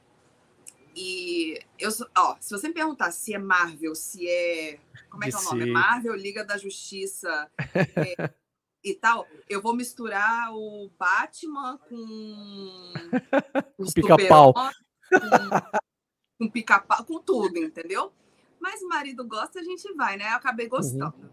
E 0.95 1.59
eu, 1.79 1.91
ó, 2.17 2.37
se 2.41 2.51
você 2.51 2.69
me 2.69 2.75
perguntar 2.75 3.11
se 3.11 3.35
é 3.35 3.39
Marvel, 3.39 3.95
se 3.95 4.27
é. 4.29 4.79
Como 5.11 5.25
é 5.25 5.29
que 5.29 5.35
é 5.35 5.39
o 5.39 5.43
nome? 5.43 5.67
Marvel, 5.71 6.15
Liga 6.15 6.43
da 6.43 6.57
Justiça 6.57 7.51
é, 7.75 8.31
e 8.83 8.95
tal, 8.95 9.27
eu 9.49 9.61
vou 9.61 9.75
misturar 9.75 10.55
o 10.55 10.91
Batman 10.99 11.79
com. 11.89 12.93
com 13.77 13.93
pica-pau. 13.93 14.55
Com, 14.55 14.71
com 16.39 16.51
pica-pau, 16.51 17.05
com 17.05 17.21
tudo, 17.21 17.59
entendeu? 17.59 18.11
Mas 18.67 18.83
o 18.83 18.89
marido 18.89 19.25
gosta, 19.25 19.61
a 19.61 19.63
gente 19.63 19.93
vai, 19.93 20.17
né? 20.17 20.29
Eu 20.33 20.35
acabei 20.35 20.67
gostando. 20.69 21.15
Uhum. 21.17 21.29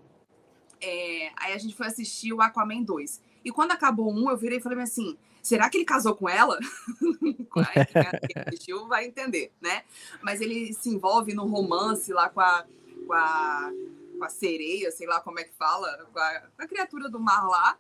É, 0.80 1.32
aí 1.36 1.54
a 1.54 1.58
gente 1.58 1.76
foi 1.76 1.88
assistir 1.88 2.32
o 2.32 2.40
Aquaman 2.40 2.84
2. 2.84 3.20
E 3.44 3.52
quando 3.52 3.72
acabou 3.72 4.14
um, 4.14 4.30
eu 4.30 4.38
virei 4.38 4.60
e 4.60 4.62
falei 4.62 4.80
assim: 4.80 5.18
será 5.42 5.68
que 5.68 5.78
ele 5.78 5.84
casou 5.84 6.16
com 6.16 6.30
ela? 6.30 6.60
Quem 8.30 8.44
assistiu 8.46 8.88
vai 8.88 9.06
entender, 9.06 9.52
né? 9.60 9.84
Mas 10.22 10.42
ele 10.42 10.76
se 10.76 10.90
envolve 10.90 11.34
no 11.34 11.48
romance 11.48 12.14
lá 12.14 12.30
com 12.30 12.40
a, 12.40 12.68
com 13.08 13.14
a, 13.14 13.72
com 14.20 14.24
a 14.24 14.30
sereia, 14.30 14.92
sei 14.92 15.08
lá 15.08 15.20
como 15.20 15.40
é 15.40 15.44
que 15.44 15.56
fala, 15.56 16.06
com 16.14 16.20
a, 16.20 16.40
com 16.56 16.62
a 16.62 16.68
criatura 16.68 17.10
do 17.10 17.20
mar 17.20 17.48
lá. 17.48 17.76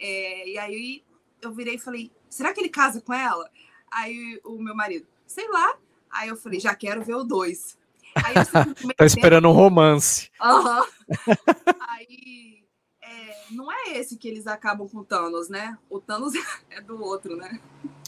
É, 0.00 0.48
e 0.48 0.58
aí 0.58 1.04
eu 1.40 1.52
virei 1.52 1.76
e 1.76 1.78
falei: 1.78 2.10
será 2.28 2.52
que 2.52 2.58
ele 2.58 2.70
casa 2.70 3.00
com 3.00 3.14
ela? 3.14 3.48
Aí 3.88 4.40
o 4.42 4.58
meu 4.58 4.74
marido, 4.74 5.06
sei 5.28 5.48
lá. 5.48 5.78
Aí 6.10 6.28
eu 6.28 6.36
falei: 6.36 6.58
já 6.58 6.74
quero 6.74 7.04
ver 7.04 7.14
o 7.14 7.22
2. 7.22 7.85
Aí 8.24 8.34
tá 8.96 9.04
esperando 9.04 9.48
um 9.48 9.52
romance. 9.52 10.30
Uhum. 10.40 10.86
Aí 11.88 12.64
é, 13.02 13.36
não 13.50 13.70
é 13.70 13.98
esse 13.98 14.16
que 14.16 14.28
eles 14.28 14.46
acabam 14.46 14.88
com 14.88 14.98
o 14.98 15.04
Thanos, 15.04 15.48
né? 15.48 15.76
O 15.90 16.00
Thanos 16.00 16.32
é 16.70 16.80
do 16.80 17.02
outro, 17.02 17.36
né? 17.36 17.60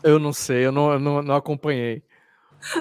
Eu 0.02 0.18
não 0.18 0.32
sei, 0.32 0.66
eu 0.66 0.72
não, 0.72 0.93
eu 0.93 0.98
não, 0.98 1.22
não 1.22 1.35
acompanhei. 1.35 2.02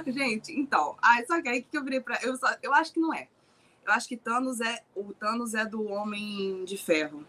Gente, 0.07 0.51
então, 0.59 0.95
aí 1.01 1.25
só 1.27 1.39
que 1.39 1.47
aí 1.47 1.61
que 1.61 1.77
eu 1.77 1.83
virei 1.83 1.99
pra. 1.99 2.19
Eu, 2.23 2.35
só, 2.35 2.47
eu 2.63 2.73
acho 2.73 2.93
que 2.93 2.99
não 2.99 3.13
é. 3.13 3.27
Eu 3.85 3.93
acho 3.93 4.07
que 4.07 4.17
Thanos 4.17 4.59
é. 4.59 4.81
O 4.95 5.13
Thanos 5.13 5.53
é 5.53 5.65
do 5.65 5.85
Homem 5.85 6.65
de 6.65 6.77
Ferro, 6.77 7.23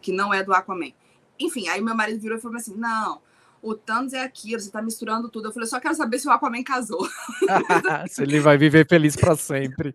que 0.00 0.12
não 0.12 0.32
é 0.32 0.44
do 0.44 0.54
Aquaman. 0.54 0.92
Enfim, 1.38 1.68
aí 1.68 1.80
meu 1.80 1.96
marido 1.96 2.20
virou 2.20 2.38
e 2.38 2.40
falou 2.40 2.56
assim: 2.56 2.74
não, 2.76 3.20
o 3.62 3.74
Thanos 3.74 4.12
é 4.12 4.22
aquilo, 4.22 4.60
você 4.60 4.70
tá 4.70 4.80
misturando 4.80 5.28
tudo. 5.28 5.48
Eu 5.48 5.52
falei, 5.52 5.68
só 5.68 5.80
quero 5.80 5.94
saber 5.94 6.18
se 6.18 6.28
o 6.28 6.30
Aquaman 6.30 6.62
casou. 6.62 7.06
se 8.08 8.22
ele 8.22 8.40
vai 8.40 8.56
viver 8.56 8.86
feliz 8.86 9.16
para 9.16 9.36
sempre. 9.36 9.94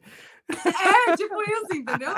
É, 0.50 1.16
tipo 1.16 1.42
isso, 1.42 1.76
entendeu? 1.76 2.12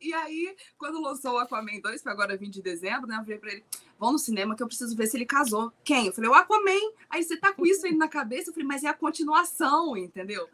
E 0.00 0.12
aí, 0.12 0.54
quando 0.76 1.00
lançou 1.00 1.34
o 1.34 1.38
Aquaman 1.38 1.80
2, 1.80 2.02
foi 2.02 2.12
agora 2.12 2.36
20 2.36 2.52
de 2.52 2.62
dezembro, 2.62 3.08
né? 3.08 3.16
Eu 3.16 3.22
falei 3.22 3.38
pra 3.38 3.52
ele, 3.52 3.64
vamos 3.98 4.14
no 4.14 4.18
cinema 4.18 4.54
que 4.54 4.62
eu 4.62 4.66
preciso 4.66 4.94
ver 4.96 5.06
se 5.06 5.16
ele 5.16 5.24
casou. 5.24 5.72
Quem? 5.82 6.06
Eu 6.06 6.12
falei, 6.12 6.30
o 6.30 6.34
Aquaman. 6.34 6.92
Aí 7.08 7.22
você 7.22 7.36
tá 7.36 7.52
com 7.52 7.64
isso 7.64 7.86
aí 7.86 7.94
na 7.94 8.08
cabeça? 8.08 8.50
Eu 8.50 8.54
falei, 8.54 8.68
mas 8.68 8.84
é 8.84 8.88
a 8.88 8.94
continuação, 8.94 9.96
entendeu? 9.96 10.48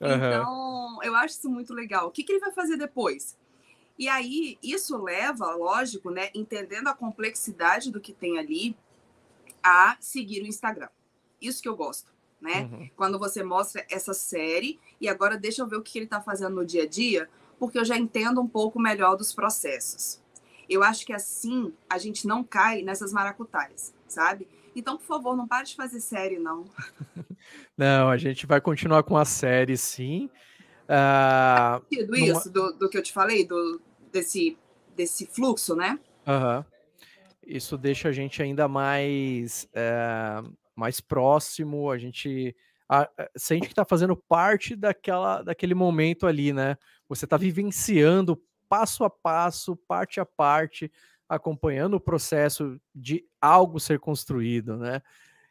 Uhum. 0.00 0.14
Então, 0.14 0.98
eu 1.02 1.14
acho 1.16 1.34
isso 1.34 1.50
muito 1.50 1.74
legal. 1.74 2.08
O 2.08 2.10
que, 2.10 2.24
que 2.24 2.32
ele 2.32 2.40
vai 2.40 2.52
fazer 2.52 2.76
depois? 2.76 3.36
E 3.98 4.08
aí, 4.08 4.58
isso 4.62 4.96
leva, 4.96 5.54
lógico, 5.54 6.10
né? 6.10 6.30
Entendendo 6.34 6.88
a 6.88 6.94
complexidade 6.94 7.92
do 7.92 8.00
que 8.00 8.12
tem 8.12 8.38
ali, 8.38 8.76
a 9.64 9.96
seguir 9.98 10.42
o 10.42 10.46
Instagram. 10.46 10.88
Isso 11.40 11.62
que 11.62 11.68
eu 11.68 11.74
gosto, 11.74 12.12
né? 12.40 12.68
Uhum. 12.70 12.90
Quando 12.94 13.18
você 13.18 13.42
mostra 13.42 13.84
essa 13.90 14.12
série 14.12 14.78
e 15.00 15.08
agora 15.08 15.38
deixa 15.38 15.62
eu 15.62 15.66
ver 15.66 15.76
o 15.76 15.82
que 15.82 15.98
ele 15.98 16.04
está 16.04 16.20
fazendo 16.20 16.54
no 16.54 16.66
dia 16.66 16.82
a 16.82 16.86
dia, 16.86 17.28
porque 17.58 17.78
eu 17.78 17.84
já 17.84 17.96
entendo 17.96 18.42
um 18.42 18.46
pouco 18.46 18.78
melhor 18.78 19.16
dos 19.16 19.32
processos. 19.32 20.22
Eu 20.68 20.82
acho 20.82 21.06
que 21.06 21.12
assim 21.12 21.72
a 21.88 21.96
gente 21.96 22.26
não 22.26 22.44
cai 22.44 22.82
nessas 22.82 23.12
maracutaias, 23.12 23.94
sabe? 24.06 24.46
Então, 24.76 24.98
por 24.98 25.06
favor, 25.06 25.36
não 25.36 25.48
pare 25.48 25.66
de 25.66 25.76
fazer 25.76 26.00
série, 26.00 26.38
não. 26.38 26.64
Não, 27.76 28.08
a 28.08 28.16
gente 28.16 28.46
vai 28.46 28.60
continuar 28.60 29.02
com 29.02 29.16
a 29.16 29.24
série, 29.24 29.76
sim. 29.76 30.30
Uh, 30.88 32.14
isso, 32.14 32.50
do, 32.50 32.72
do, 32.72 32.88
que 32.88 32.96
eu 32.96 33.02
te 33.02 33.12
falei, 33.12 33.44
do, 33.44 33.80
desse, 34.12 34.56
desse 34.96 35.26
fluxo, 35.26 35.74
né? 35.74 35.98
Uhum 36.26 36.64
isso 37.46 37.76
deixa 37.78 38.08
a 38.08 38.12
gente 38.12 38.42
ainda 38.42 38.68
mais, 38.68 39.68
é, 39.72 40.42
mais 40.74 41.00
próximo, 41.00 41.90
a 41.90 41.98
gente 41.98 42.54
a, 42.88 43.02
a, 43.02 43.30
sente 43.36 43.66
que 43.66 43.72
está 43.72 43.84
fazendo 43.84 44.16
parte 44.16 44.76
daquela, 44.76 45.42
daquele 45.42 45.74
momento 45.74 46.26
ali, 46.26 46.52
né? 46.52 46.76
Você 47.08 47.24
está 47.24 47.36
vivenciando 47.36 48.40
passo 48.68 49.04
a 49.04 49.10
passo, 49.10 49.76
parte 49.76 50.20
a 50.20 50.26
parte, 50.26 50.90
acompanhando 51.28 51.94
o 51.94 52.00
processo 52.00 52.80
de 52.94 53.24
algo 53.40 53.80
ser 53.80 53.98
construído, 53.98 54.76
né? 54.76 55.00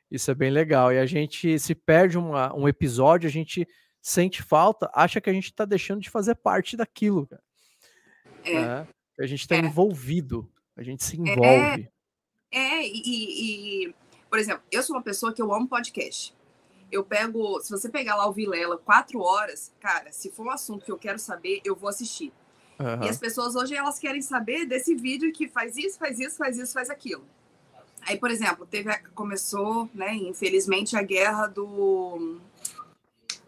Isso 0.10 0.30
é 0.30 0.36
bem 0.36 0.52
legal. 0.52 0.94
E 0.94 1.00
a 1.00 1.06
gente 1.06 1.58
se 1.58 1.74
perde 1.74 2.18
uma, 2.18 2.54
um 2.56 2.68
episódio, 2.68 3.28
a 3.28 3.32
gente 3.32 3.68
sente 4.02 4.44
falta, 4.44 4.92
acha 4.94 5.20
que 5.20 5.30
a 5.30 5.34
gente 5.34 5.46
está 5.46 5.66
deixando 5.66 6.02
de 6.02 6.10
fazer 6.10 6.36
parte 6.36 6.78
daquilo, 6.78 7.26
cara. 7.26 7.42
É. 8.44 8.54
Né? 8.54 8.88
A 9.20 9.26
gente 9.26 9.42
está 9.42 9.56
é. 9.56 9.60
envolvido. 9.60 10.52
A 10.76 10.84
gente 10.84 11.04
se 11.04 11.16
é, 11.16 11.20
envolve. 11.20 11.90
É, 12.52 12.58
é 12.58 12.88
e, 12.88 13.86
e, 13.86 13.96
por 14.30 14.40
exemplo, 14.40 14.64
eu 14.72 14.82
sou 14.82 14.96
uma 14.96 15.02
pessoa 15.02 15.34
que 15.34 15.42
eu 15.42 15.54
amo 15.54 15.68
podcast. 15.68 16.36
Eu 16.92 17.04
pego, 17.04 17.60
se 17.62 17.72
você 17.72 17.90
pegar 17.90 18.16
lá 18.16 18.28
o 18.28 18.34
Vilela 18.34 18.78
quatro 18.78 19.20
horas, 19.20 19.74
cara, 19.80 20.12
se 20.12 20.32
for 20.32 20.46
um 20.46 20.52
assunto 20.52 20.86
que 20.86 20.92
eu 20.92 20.98
quero 20.98 21.18
saber, 21.18 21.62
eu 21.66 21.76
vou 21.76 21.90
assistir. 21.90 22.32
Uhum. 22.80 23.04
E 23.04 23.10
as 23.10 23.18
pessoas 23.18 23.56
hoje 23.56 23.76
elas 23.76 23.98
querem 24.00 24.22
saber 24.22 24.66
desse 24.66 24.96
vídeo 24.96 25.32
que 25.32 25.48
faz 25.48 25.78
isso, 25.78 25.98
faz 25.98 26.20
isso, 26.20 26.38
faz 26.38 26.58
isso, 26.58 26.74
faz 26.74 26.90
aquilo. 26.90 27.26
Aí, 28.02 28.18
por 28.18 28.30
exemplo, 28.30 28.66
teve 28.66 28.96
começou, 29.16 29.90
né, 29.94 30.14
infelizmente 30.14 30.98
a 30.98 31.02
guerra 31.02 31.48
do 31.48 32.40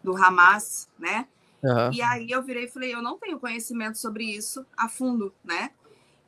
do 0.02 0.16
Hamas, 0.16 0.88
né? 0.98 1.26
Uhum. 1.62 1.92
E 1.92 2.00
aí 2.00 2.30
eu 2.30 2.42
virei 2.42 2.64
e 2.64 2.68
falei, 2.68 2.94
eu 2.94 3.02
não 3.02 3.18
tenho 3.18 3.40
conhecimento 3.40 3.98
sobre 3.98 4.24
isso 4.24 4.64
a 4.76 4.88
fundo, 4.88 5.34
né? 5.44 5.70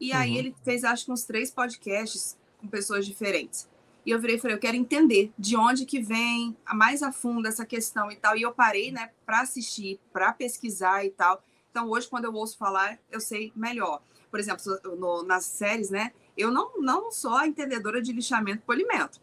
E 0.01 0.13
aí 0.13 0.33
uhum. 0.33 0.37
ele 0.37 0.55
fez, 0.65 0.85
acho 0.85 1.07
que 1.07 1.13
uns 1.13 1.25
três 1.25 1.51
podcasts 1.51 2.37
com 2.59 2.69
pessoas 2.69 3.07
diferentes. 3.07 3.69
E 4.05 4.11
eu 4.11 4.21
virei 4.21 4.37
e 4.37 4.39
falei, 4.39 4.57
eu 4.57 4.61
quero 4.61 4.77
entender 4.77 5.33
de 5.39 5.57
onde 5.57 5.85
que 5.85 6.01
vem 6.01 6.57
mais 6.73 7.03
a 7.03 7.13
fundo 7.13 7.47
essa 7.47 7.67
questão 7.67 8.11
e 8.11 8.17
tal. 8.17 8.37
E 8.37 8.43
eu 8.43 8.53
parei, 8.53 8.91
né, 8.91 9.11
para 9.27 9.41
assistir, 9.41 10.01
para 10.13 10.33
pesquisar 10.33 11.05
e 11.05 11.11
tal. 11.11 11.43
Então 11.71 11.89
hoje, 11.91 12.09
quando 12.09 12.25
eu 12.25 12.33
ouço 12.33 12.57
falar, 12.57 12.99
eu 13.11 13.21
sei 13.21 13.53
melhor. 13.55 14.01
Por 14.31 14.41
exemplo, 14.41 14.63
no, 14.97 15.23
nas 15.23 15.45
séries, 15.45 15.91
né, 15.91 16.13
Eu 16.37 16.51
não, 16.51 16.81
não 16.81 17.11
sou 17.11 17.35
a 17.35 17.47
entendedora 17.47 18.01
de 18.01 18.13
lixamento 18.13 18.63
polimento. 18.63 19.21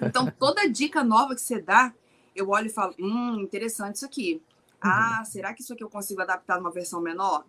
Então, 0.00 0.30
toda 0.38 0.68
dica 0.68 1.02
nova 1.02 1.34
que 1.34 1.40
você 1.40 1.60
dá, 1.60 1.92
eu 2.34 2.48
olho 2.50 2.66
e 2.66 2.70
falo: 2.70 2.94
hum, 2.98 3.40
interessante 3.40 3.96
isso 3.96 4.06
aqui. 4.06 4.42
Ah, 4.80 5.18
uhum. 5.18 5.24
será 5.24 5.54
que 5.54 5.62
isso 5.62 5.72
aqui 5.72 5.82
eu 5.82 5.88
consigo 5.88 6.22
adaptar 6.22 6.58
numa 6.58 6.70
versão 6.70 7.00
menor? 7.00 7.44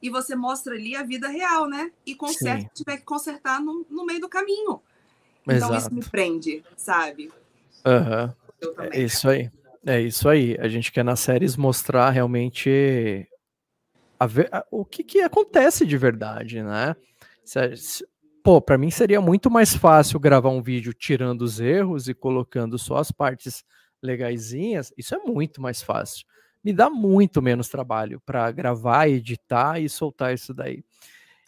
E 0.00 0.10
você 0.10 0.36
mostra 0.36 0.74
ali 0.74 0.94
a 0.94 1.02
vida 1.02 1.28
real, 1.28 1.68
né? 1.68 1.90
E 2.06 2.14
conserta 2.14 2.70
se 2.74 2.84
tiver 2.84 2.98
que 2.98 3.04
consertar 3.04 3.60
no, 3.60 3.84
no 3.90 4.06
meio 4.06 4.20
do 4.20 4.28
caminho. 4.28 4.80
Então, 5.42 5.56
Exato. 5.56 5.76
isso 5.76 5.94
me 5.94 6.04
prende, 6.04 6.64
sabe? 6.76 7.32
Uhum. 7.84 8.32
É 8.92 9.00
isso 9.00 9.28
aí. 9.28 9.50
É 9.84 10.00
isso 10.00 10.28
aí. 10.28 10.56
A 10.60 10.68
gente 10.68 10.92
quer 10.92 11.04
nas 11.04 11.20
séries 11.20 11.56
mostrar 11.56 12.10
realmente 12.10 13.26
a 14.18 14.26
ver, 14.26 14.48
a, 14.52 14.64
o 14.70 14.84
que, 14.84 15.04
que 15.04 15.20
acontece 15.20 15.86
de 15.86 15.96
verdade, 15.96 16.62
né? 16.62 16.96
Se, 17.44 17.76
se, 17.76 18.06
pô, 18.42 18.60
para 18.60 18.76
mim 18.76 18.90
seria 18.90 19.20
muito 19.20 19.50
mais 19.50 19.74
fácil 19.74 20.18
gravar 20.18 20.50
um 20.50 20.62
vídeo 20.62 20.92
tirando 20.92 21.42
os 21.42 21.60
erros 21.60 22.08
e 22.08 22.14
colocando 22.14 22.78
só 22.78 22.96
as 22.96 23.12
partes 23.12 23.64
legaisinhas. 24.02 24.92
Isso 24.98 25.14
é 25.14 25.18
muito 25.18 25.62
mais 25.62 25.82
fácil. 25.82 26.26
Me 26.68 26.74
dá 26.74 26.90
muito 26.90 27.40
menos 27.40 27.70
trabalho 27.70 28.20
para 28.26 28.50
gravar, 28.50 29.08
editar 29.08 29.80
e 29.80 29.88
soltar 29.88 30.34
isso 30.34 30.52
daí. 30.52 30.84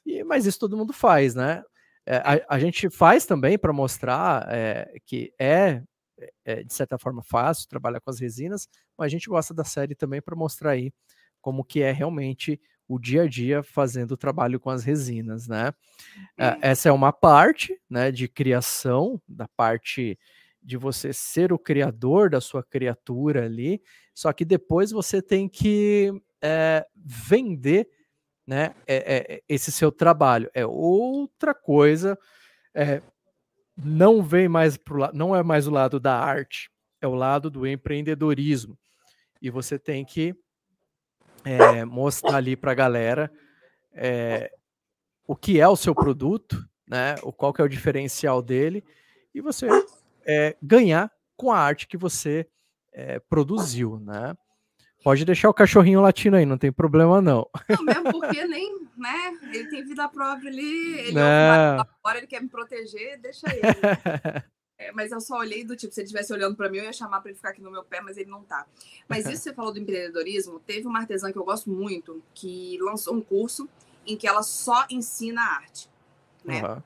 E, 0.06 0.24
mas 0.24 0.46
isso 0.46 0.58
todo 0.58 0.78
mundo 0.78 0.94
faz, 0.94 1.34
né? 1.34 1.62
É, 2.06 2.16
a, 2.16 2.54
a, 2.54 2.58
gente 2.58 2.88
faz 2.88 3.26
também 3.26 3.58
para 3.58 3.70
mostrar 3.70 4.46
é, 4.48 4.98
que 5.04 5.30
é, 5.38 5.82
é, 6.42 6.62
de 6.62 6.72
certa 6.72 6.96
forma, 6.96 7.22
fácil 7.22 7.68
trabalhar 7.68 8.00
com 8.00 8.08
as 8.08 8.18
resinas, 8.18 8.66
mas 8.96 9.08
a 9.08 9.08
gente 9.10 9.28
gosta 9.28 9.52
da 9.52 9.62
série 9.62 9.94
também 9.94 10.22
para 10.22 10.34
mostrar 10.34 10.70
aí 10.70 10.90
como 11.38 11.62
que 11.62 11.82
é 11.82 11.92
realmente 11.92 12.58
o 12.88 12.98
dia 12.98 13.24
a 13.24 13.28
dia 13.28 13.62
fazendo 13.62 14.12
o 14.12 14.16
trabalho 14.16 14.58
com 14.58 14.70
as 14.70 14.84
resinas, 14.84 15.46
né? 15.46 15.74
É. 16.38 16.56
Essa 16.62 16.88
é 16.88 16.92
uma 16.92 17.12
parte, 17.12 17.78
né, 17.90 18.10
de 18.10 18.26
criação, 18.26 19.20
da 19.28 19.46
parte 19.48 20.18
de 20.62 20.76
você 20.76 21.12
ser 21.12 21.52
o 21.52 21.58
criador 21.58 22.30
da 22.30 22.40
sua 22.40 22.62
criatura 22.62 23.44
ali, 23.44 23.82
só 24.14 24.32
que 24.32 24.44
depois 24.44 24.90
você 24.90 25.22
tem 25.22 25.48
que 25.48 26.12
é, 26.42 26.86
vender, 26.94 27.88
né, 28.46 28.74
é, 28.86 29.34
é, 29.36 29.42
esse 29.48 29.72
seu 29.72 29.90
trabalho. 29.90 30.50
É 30.52 30.66
outra 30.66 31.54
coisa, 31.54 32.18
não 33.76 34.22
vem 34.22 34.48
mais 34.48 34.76
pro 34.76 35.10
não 35.12 35.34
é 35.34 35.42
mais 35.42 35.66
o 35.66 35.70
lado 35.70 35.98
da 35.98 36.18
arte, 36.18 36.70
é 37.00 37.06
o 37.06 37.14
lado 37.14 37.50
do 37.50 37.66
empreendedorismo. 37.66 38.78
E 39.40 39.48
você 39.48 39.78
tem 39.78 40.04
que 40.04 40.34
mostrar 41.88 42.36
ali 42.36 42.54
para 42.56 42.72
a 42.72 42.74
galera 42.74 43.32
o 45.26 45.34
que 45.34 45.58
é 45.60 45.66
o 45.66 45.76
seu 45.76 45.94
produto, 45.94 46.62
né? 46.86 47.14
O 47.22 47.32
qual 47.32 47.52
que 47.52 47.62
é 47.62 47.64
o 47.64 47.68
diferencial 47.68 48.42
dele 48.42 48.84
e 49.34 49.40
você 49.40 49.66
é, 50.24 50.56
ganhar 50.62 51.10
com 51.36 51.50
a 51.50 51.58
arte 51.58 51.86
que 51.86 51.96
você 51.96 52.46
produziu, 53.28 53.98
né? 54.00 54.36
Pode 55.02 55.24
deixar 55.24 55.48
o 55.48 55.54
cachorrinho 55.54 56.00
latino 56.00 56.36
aí, 56.36 56.44
não 56.44 56.58
tem 56.58 56.70
problema 56.70 57.22
não. 57.22 57.48
Não, 57.68 57.84
mesmo 57.84 58.12
porque 58.12 58.44
nem, 58.44 58.86
né? 58.96 59.38
Ele 59.44 59.70
tem 59.70 59.84
vida 59.84 60.06
própria 60.08 60.50
ali, 60.50 60.98
ele 60.98 61.12
não. 61.12 61.22
é 61.22 61.76
lá 61.78 61.88
fora, 62.02 62.18
ele 62.18 62.26
quer 62.26 62.42
me 62.42 62.48
proteger, 62.48 63.18
deixa 63.18 63.46
ele. 63.48 63.60
É, 64.80 64.90
mas 64.92 65.12
eu 65.12 65.20
só 65.20 65.36
olhei 65.36 65.62
do 65.62 65.76
tipo, 65.76 65.92
se 65.92 66.00
ele 66.00 66.06
estivesse 66.06 66.32
olhando 66.32 66.56
para 66.56 66.70
mim, 66.70 66.78
eu 66.78 66.84
ia 66.84 66.92
chamar 66.92 67.20
para 67.20 67.28
ele 67.28 67.36
ficar 67.36 67.50
aqui 67.50 67.60
no 67.60 67.70
meu 67.70 67.84
pé, 67.84 68.00
mas 68.00 68.16
ele 68.16 68.30
não 68.30 68.42
tá. 68.42 68.66
Mas 69.06 69.26
isso 69.26 69.42
você 69.42 69.52
falou 69.52 69.74
do 69.74 69.78
empreendedorismo, 69.78 70.58
teve 70.60 70.86
uma 70.86 71.00
artesã 71.00 71.30
que 71.30 71.36
eu 71.36 71.44
gosto 71.44 71.68
muito, 71.68 72.22
que 72.32 72.78
lançou 72.80 73.14
um 73.14 73.20
curso 73.20 73.68
em 74.06 74.16
que 74.16 74.26
ela 74.26 74.42
só 74.42 74.86
ensina 74.88 75.42
arte, 75.42 75.86
né? 76.42 76.62
Uhum. 76.62 76.82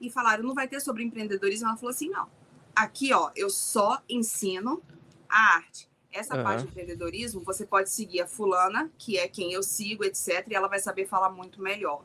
E 0.00 0.10
falaram, 0.10 0.42
não 0.42 0.54
vai 0.54 0.68
ter 0.68 0.80
sobre 0.80 1.02
empreendedorismo? 1.02 1.68
Ela 1.68 1.76
falou 1.76 1.90
assim, 1.90 2.08
não. 2.08 2.28
Aqui, 2.74 3.12
ó, 3.12 3.30
eu 3.36 3.48
só 3.48 4.02
ensino 4.08 4.82
a 5.28 5.56
arte. 5.56 5.88
Essa 6.12 6.36
uhum. 6.36 6.44
parte 6.44 6.62
de 6.62 6.68
empreendedorismo, 6.68 7.42
você 7.42 7.66
pode 7.66 7.90
seguir 7.90 8.20
a 8.20 8.26
fulana, 8.26 8.90
que 8.96 9.18
é 9.18 9.26
quem 9.26 9.52
eu 9.52 9.62
sigo, 9.62 10.04
etc, 10.04 10.46
e 10.48 10.54
ela 10.54 10.68
vai 10.68 10.78
saber 10.78 11.06
falar 11.06 11.30
muito 11.30 11.60
melhor. 11.60 12.04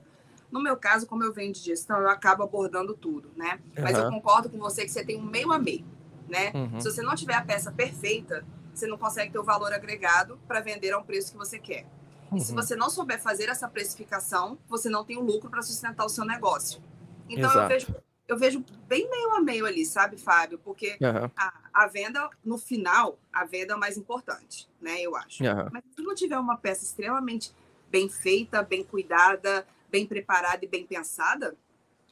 No 0.52 0.62
meu 0.62 0.76
caso, 0.76 1.06
como 1.06 1.24
eu 1.24 1.32
venho 1.32 1.54
de 1.54 1.60
gestão, 1.60 2.00
eu 2.00 2.10
acabo 2.10 2.42
abordando 2.42 2.96
tudo, 2.96 3.32
né? 3.36 3.60
Uhum. 3.78 3.84
Mas 3.84 3.98
eu 3.98 4.10
concordo 4.10 4.50
com 4.50 4.58
você 4.58 4.84
que 4.84 4.90
você 4.90 5.06
tem 5.06 5.18
um 5.18 5.24
meio 5.24 5.52
a 5.52 5.60
meio, 5.60 5.86
né? 6.28 6.52
Uhum. 6.56 6.80
Se 6.80 6.92
você 6.92 7.04
não 7.04 7.14
tiver 7.14 7.36
a 7.36 7.44
peça 7.44 7.72
perfeita, 7.72 8.44
você 8.74 8.88
não 8.88 8.98
consegue 8.98 9.32
ter 9.32 9.38
o 9.38 9.44
valor 9.44 9.72
agregado 9.72 10.40
para 10.48 10.60
vender 10.60 10.92
a 10.92 10.98
um 10.98 11.04
preço 11.04 11.32
que 11.32 11.38
você 11.38 11.60
quer. 11.60 11.86
E 12.34 12.40
se 12.40 12.52
uhum. 12.52 12.56
você 12.56 12.76
não 12.76 12.90
souber 12.90 13.22
fazer 13.22 13.50
essa 13.50 13.68
precificação, 13.68 14.58
você 14.68 14.90
não 14.90 15.04
tem 15.04 15.18
o 15.18 15.22
um 15.22 15.24
lucro 15.24 15.50
para 15.50 15.62
sustentar 15.62 16.06
o 16.06 16.10
seu 16.10 16.26
negócio. 16.26 16.82
Então 17.30 17.54
eu 17.54 17.68
vejo, 17.68 17.96
eu 18.28 18.38
vejo 18.38 18.66
bem 18.88 19.10
meio 19.10 19.36
a 19.36 19.42
meio 19.42 19.66
ali, 19.66 19.86
sabe, 19.86 20.18
Fábio? 20.18 20.60
Porque 20.60 20.98
a, 21.36 21.54
a, 21.74 21.88
venda, 21.88 22.30
no 22.44 22.58
final, 22.58 23.18
a 23.32 23.46
venda 23.46 23.74
é 23.74 23.76
o 23.76 23.80
mais 23.80 23.98
importante, 23.98 24.68
né? 24.82 25.02
Eu 25.02 25.16
acho. 25.16 25.44
Mas 25.72 25.84
se 25.96 26.02
não 26.02 26.16
tiver 26.16 26.38
uma 26.38 26.58
peça 26.58 26.84
extremamente 26.84 27.54
bem 27.90 28.10
feita, 28.10 28.62
bem 28.62 28.84
cuidada, 28.84 29.66
bem 29.90 30.06
preparada 30.06 30.64
e 30.64 30.68
bem 30.68 30.86
pensada, 30.86 31.56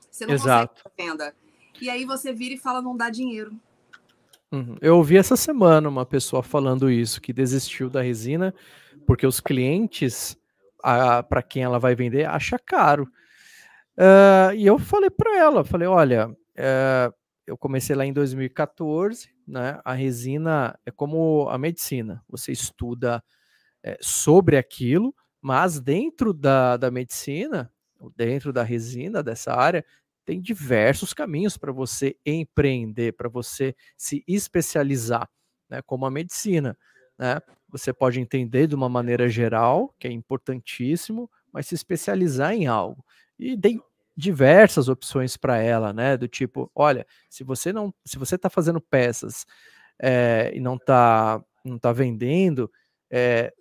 você 0.10 0.26
não 0.26 0.34
Exato. 0.34 0.84
consegue 0.84 1.10
venda. 1.10 1.35
E 1.80 1.89
aí 1.89 2.06
você 2.06 2.34
vira 2.34 2.56
e 2.56 2.57
fala, 2.57 2.81
não 2.81 2.98
dá 2.98 3.10
dinheiro. 3.10 3.53
Uhum. 4.52 4.77
Eu 4.81 4.98
ouvi 4.98 5.18
essa 5.18 5.35
semana 5.35 5.89
uma 5.89 6.06
pessoa 6.06 6.41
falando 6.41 6.89
isso, 6.89 7.22
que 7.22 7.34
desistiu 7.34 7.89
da 7.89 8.02
resina 8.02 8.53
porque 9.07 9.26
os 9.26 9.39
clientes, 9.39 10.38
para 11.30 11.41
quem 11.41 11.64
ela 11.64 11.80
vai 11.80 11.95
vender, 11.95 12.26
acha 12.26 12.60
caro. 12.60 13.10
Uh, 13.98 14.53
e 14.56 14.65
eu 14.65 14.78
falei 14.78 15.10
para 15.10 15.38
ela, 15.38 15.64
falei, 15.64 15.88
olha, 15.88 16.30
uh, 16.30 17.14
eu 17.48 17.57
comecei 17.57 17.95
lá 17.95 18.06
em 18.06 18.14
2014, 18.14 19.30
né? 19.48 19.80
A 19.84 19.94
resina 19.94 20.78
é 20.86 20.91
como 20.91 21.48
a 21.49 21.57
medicina, 21.57 22.24
você 22.30 22.52
estuda 22.52 23.24
é, 23.84 23.98
sobre 24.02 24.57
aquilo, 24.57 25.15
mas 25.41 25.80
dentro 25.80 26.34
da, 26.34 26.76
da 26.76 26.91
medicina, 26.91 27.72
dentro 28.15 28.52
da 28.52 28.64
resina, 28.64 29.24
dessa 29.24 29.53
área, 29.53 29.86
tem 30.26 30.41
diversos 30.41 31.14
caminhos 31.14 31.57
para 31.57 31.72
você 31.72 32.18
empreender, 32.26 33.14
para 33.14 33.30
você 33.30 33.74
se 33.95 34.24
especializar, 34.28 35.30
né, 35.69 35.82
como 35.84 36.06
a 36.06 36.11
medicina. 36.11 36.78
Né? 37.18 37.40
Você 37.69 37.94
pode 37.94 38.19
entender 38.19 38.68
de 38.68 38.76
uma 38.76 38.90
maneira 38.90 39.30
geral, 39.30 39.95
que 39.98 40.06
é 40.07 40.11
importantíssimo, 40.11 41.32
mas 41.52 41.68
se 41.68 41.76
especializar 41.76 42.53
em 42.53 42.68
algo. 42.68 43.06
E 43.40 43.56
tem 43.57 43.82
diversas 44.18 44.89
opções 44.89 45.38
para 45.38 45.57
ela, 45.60 45.94
né? 45.94 46.18
Do 46.18 46.27
tipo, 46.27 46.72
olha, 46.76 47.06
se 47.30 47.44
você 47.44 47.72
não, 47.73 47.94
se 48.06 48.18
você 48.18 48.35
está 48.35 48.49
fazendo 48.49 48.81
peças 48.81 49.45
é, 50.02 50.52
e 50.56 50.60
não 50.60 50.76
está 50.76 51.41
não 51.65 51.77
tá 51.80 51.91
vendendo, 51.94 52.72
é, 53.11 53.53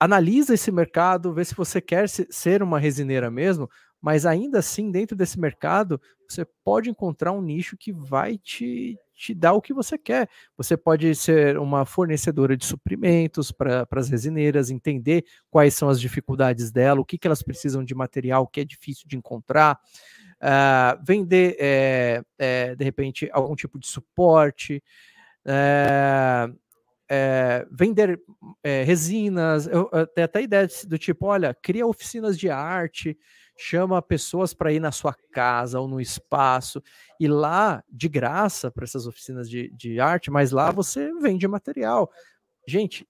analisa 0.00 0.54
esse 0.54 0.72
mercado, 0.72 1.34
vê 1.34 1.44
se 1.44 1.54
você 1.54 1.80
quer 1.80 2.08
ser 2.08 2.62
uma 2.62 2.78
resineira 2.78 3.30
mesmo, 3.30 3.68
mas 4.02 4.26
ainda 4.26 4.58
assim, 4.58 4.90
dentro 4.90 5.16
desse 5.16 5.38
mercado, 5.38 6.00
você 6.28 6.44
pode 6.64 6.90
encontrar 6.90 7.30
um 7.30 7.40
nicho 7.40 7.76
que 7.76 7.92
vai 7.92 8.36
te, 8.36 8.98
te 9.14 9.32
dar 9.32 9.52
o 9.52 9.62
que 9.62 9.72
você 9.72 9.96
quer. 9.96 10.28
Você 10.56 10.76
pode 10.76 11.14
ser 11.14 11.56
uma 11.56 11.86
fornecedora 11.86 12.56
de 12.56 12.66
suprimentos 12.66 13.52
para 13.52 13.86
as 13.92 14.08
resineiras, 14.08 14.70
entender 14.70 15.24
quais 15.48 15.74
são 15.74 15.88
as 15.88 16.00
dificuldades 16.00 16.72
dela, 16.72 17.00
o 17.00 17.04
que, 17.04 17.16
que 17.16 17.28
elas 17.28 17.44
precisam 17.44 17.84
de 17.84 17.94
material 17.94 18.48
que 18.48 18.60
é 18.60 18.64
difícil 18.64 19.06
de 19.06 19.16
encontrar, 19.16 19.78
uh, 20.42 21.00
vender, 21.06 21.56
é, 21.60 22.22
é, 22.38 22.74
de 22.74 22.84
repente, 22.84 23.30
algum 23.32 23.54
tipo 23.54 23.78
de 23.78 23.86
suporte. 23.86 24.82
É, 27.14 27.66
vender 27.70 28.18
resinas, 28.86 29.66
eu, 29.66 29.90
eu 29.92 30.06
tenho 30.06 30.24
até 30.24 30.40
ideia 30.40 30.66
do 30.86 30.96
tipo, 30.96 31.26
olha, 31.26 31.52
cria 31.52 31.86
oficinas 31.86 32.38
de 32.38 32.48
arte, 32.48 33.18
chama 33.62 34.02
pessoas 34.02 34.52
para 34.52 34.72
ir 34.72 34.80
na 34.80 34.90
sua 34.90 35.14
casa 35.32 35.78
ou 35.78 35.86
no 35.86 36.00
espaço, 36.00 36.82
e 37.20 37.28
lá, 37.28 37.82
de 37.88 38.08
graça, 38.08 38.70
para 38.70 38.84
essas 38.84 39.06
oficinas 39.06 39.48
de, 39.48 39.70
de 39.70 40.00
arte, 40.00 40.30
mas 40.30 40.50
lá 40.50 40.70
você 40.72 41.12
vende 41.20 41.46
material. 41.46 42.10
Gente, 42.66 43.06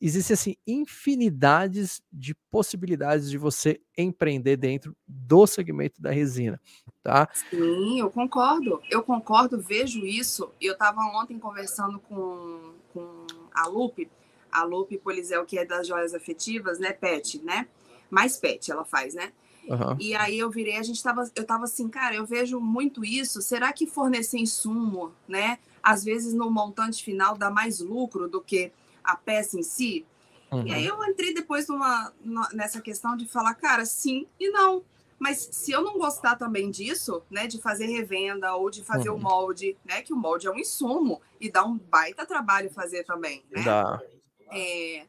existe 0.00 0.32
assim 0.32 0.56
infinidades 0.66 2.02
de 2.12 2.34
possibilidades 2.50 3.30
de 3.30 3.38
você 3.38 3.80
empreender 3.96 4.56
dentro 4.56 4.96
do 5.06 5.46
segmento 5.46 6.02
da 6.02 6.10
resina, 6.10 6.60
tá? 7.02 7.28
Sim, 7.32 8.00
eu 8.00 8.10
concordo. 8.10 8.82
Eu 8.90 9.02
concordo, 9.02 9.60
vejo 9.60 10.04
isso. 10.04 10.50
Eu 10.60 10.72
estava 10.72 11.00
ontem 11.02 11.38
conversando 11.38 12.00
com, 12.00 12.74
com 12.92 13.26
a 13.54 13.68
Lupe, 13.68 14.10
a 14.50 14.64
Lupe 14.64 14.98
Polizel, 14.98 15.44
que 15.46 15.56
é 15.56 15.64
das 15.64 15.86
joias 15.86 16.14
afetivas, 16.14 16.80
né, 16.80 16.92
Pet, 16.92 17.40
né? 17.44 17.68
Mais 18.10 18.36
Pet 18.36 18.70
ela 18.70 18.84
faz, 18.84 19.14
né? 19.14 19.32
Uhum. 19.68 19.96
E 19.98 20.14
aí 20.14 20.38
eu 20.38 20.50
virei, 20.50 20.76
a 20.76 20.82
gente 20.82 21.02
tava, 21.02 21.30
eu 21.34 21.44
tava 21.44 21.64
assim, 21.64 21.88
cara, 21.88 22.14
eu 22.14 22.26
vejo 22.26 22.60
muito 22.60 23.04
isso. 23.04 23.40
Será 23.40 23.72
que 23.72 23.86
fornecer 23.86 24.38
insumo, 24.38 25.12
né? 25.26 25.58
Às 25.82 26.04
vezes 26.04 26.34
no 26.34 26.50
montante 26.50 27.02
final 27.02 27.36
dá 27.36 27.50
mais 27.50 27.80
lucro 27.80 28.28
do 28.28 28.40
que 28.40 28.72
a 29.02 29.16
peça 29.16 29.58
em 29.58 29.62
si. 29.62 30.04
Uhum. 30.50 30.66
E 30.66 30.72
aí 30.74 30.86
eu 30.86 31.02
entrei 31.04 31.34
depois 31.34 31.66
numa, 31.68 32.12
nessa 32.52 32.80
questão 32.80 33.16
de 33.16 33.26
falar, 33.26 33.54
cara, 33.54 33.84
sim 33.84 34.26
e 34.38 34.50
não. 34.50 34.82
Mas 35.18 35.48
se 35.52 35.72
eu 35.72 35.82
não 35.82 35.96
gostar 35.96 36.36
também 36.36 36.70
disso, 36.70 37.22
né, 37.30 37.46
de 37.46 37.58
fazer 37.60 37.86
revenda 37.86 38.54
ou 38.54 38.68
de 38.68 38.82
fazer 38.82 39.08
Uhum. 39.10 39.16
o 39.16 39.20
molde, 39.20 39.76
né, 39.84 40.02
que 40.02 40.12
o 40.12 40.16
molde 40.16 40.46
é 40.46 40.50
um 40.50 40.58
insumo 40.58 41.20
e 41.40 41.50
dá 41.50 41.64
um 41.64 41.78
baita 41.78 42.26
trabalho 42.26 42.70
fazer 42.70 43.04
também, 43.04 43.42
né? 43.50 43.62
Dá. 43.62 44.02
É, 44.50 45.06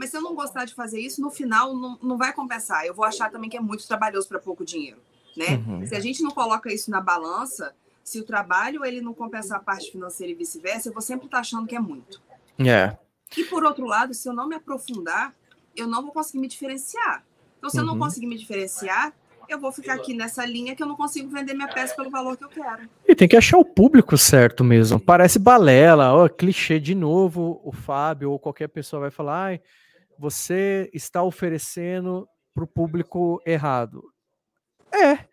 Mas 0.00 0.08
se 0.08 0.16
eu 0.16 0.22
não 0.22 0.34
gostar 0.34 0.64
de 0.64 0.74
fazer 0.74 0.98
isso, 0.98 1.20
no 1.20 1.30
final 1.30 1.76
não, 1.76 1.98
não 2.02 2.16
vai 2.16 2.32
compensar. 2.32 2.86
Eu 2.86 2.94
vou 2.94 3.04
achar 3.04 3.30
também 3.30 3.50
que 3.50 3.56
é 3.58 3.60
muito 3.60 3.86
trabalhoso 3.86 4.26
para 4.26 4.38
pouco 4.38 4.64
dinheiro, 4.64 4.96
né? 5.36 5.62
Uhum. 5.66 5.86
Se 5.86 5.94
a 5.94 6.00
gente 6.00 6.22
não 6.22 6.30
coloca 6.30 6.72
isso 6.72 6.90
na 6.90 7.02
balança, 7.02 7.74
se 8.02 8.18
o 8.18 8.24
trabalho 8.24 8.82
ele 8.82 9.02
não 9.02 9.12
compensar 9.12 9.58
a 9.58 9.62
parte 9.62 9.92
financeira 9.92 10.32
e 10.32 10.34
vice-versa, 10.34 10.88
eu 10.88 10.94
vou 10.94 11.02
sempre 11.02 11.26
estar 11.26 11.40
achando 11.40 11.66
que 11.66 11.76
é 11.76 11.78
muito. 11.78 12.18
É. 12.58 12.96
E 13.36 13.44
por 13.44 13.62
outro 13.62 13.84
lado, 13.84 14.14
se 14.14 14.26
eu 14.26 14.32
não 14.32 14.48
me 14.48 14.54
aprofundar, 14.56 15.34
eu 15.76 15.86
não 15.86 16.00
vou 16.02 16.12
conseguir 16.12 16.38
me 16.38 16.48
diferenciar. 16.48 17.22
Então, 17.58 17.68
se 17.68 17.78
eu 17.78 17.84
não 17.84 17.92
Uhum. 17.92 17.98
conseguir 17.98 18.26
me 18.26 18.38
diferenciar, 18.38 19.12
eu 19.50 19.60
vou 19.60 19.70
ficar 19.70 19.94
aqui 19.96 20.14
nessa 20.14 20.46
linha 20.46 20.74
que 20.74 20.82
eu 20.82 20.86
não 20.86 20.96
consigo 20.96 21.28
vender 21.28 21.52
minha 21.52 21.68
peça 21.68 21.94
pelo 21.94 22.08
valor 22.08 22.38
que 22.38 22.44
eu 22.44 22.48
quero. 22.48 22.88
E 23.06 23.14
tem 23.14 23.28
que 23.28 23.36
achar 23.36 23.58
o 23.58 23.64
público 23.66 24.16
certo 24.16 24.64
mesmo. 24.64 24.98
Parece 24.98 25.38
balela, 25.38 26.14
ó, 26.14 26.26
clichê 26.26 26.80
de 26.80 26.94
novo. 26.94 27.60
O 27.62 27.70
Fábio 27.70 28.30
ou 28.30 28.38
qualquer 28.38 28.68
pessoa 28.68 29.00
vai 29.00 29.10
falar: 29.10 29.44
Ai, 29.46 29.60
você 30.20 30.90
está 30.92 31.22
oferecendo 31.22 32.28
para 32.54 32.62
o 32.64 32.66
público 32.66 33.40
errado. 33.46 34.02
É. 34.92 35.24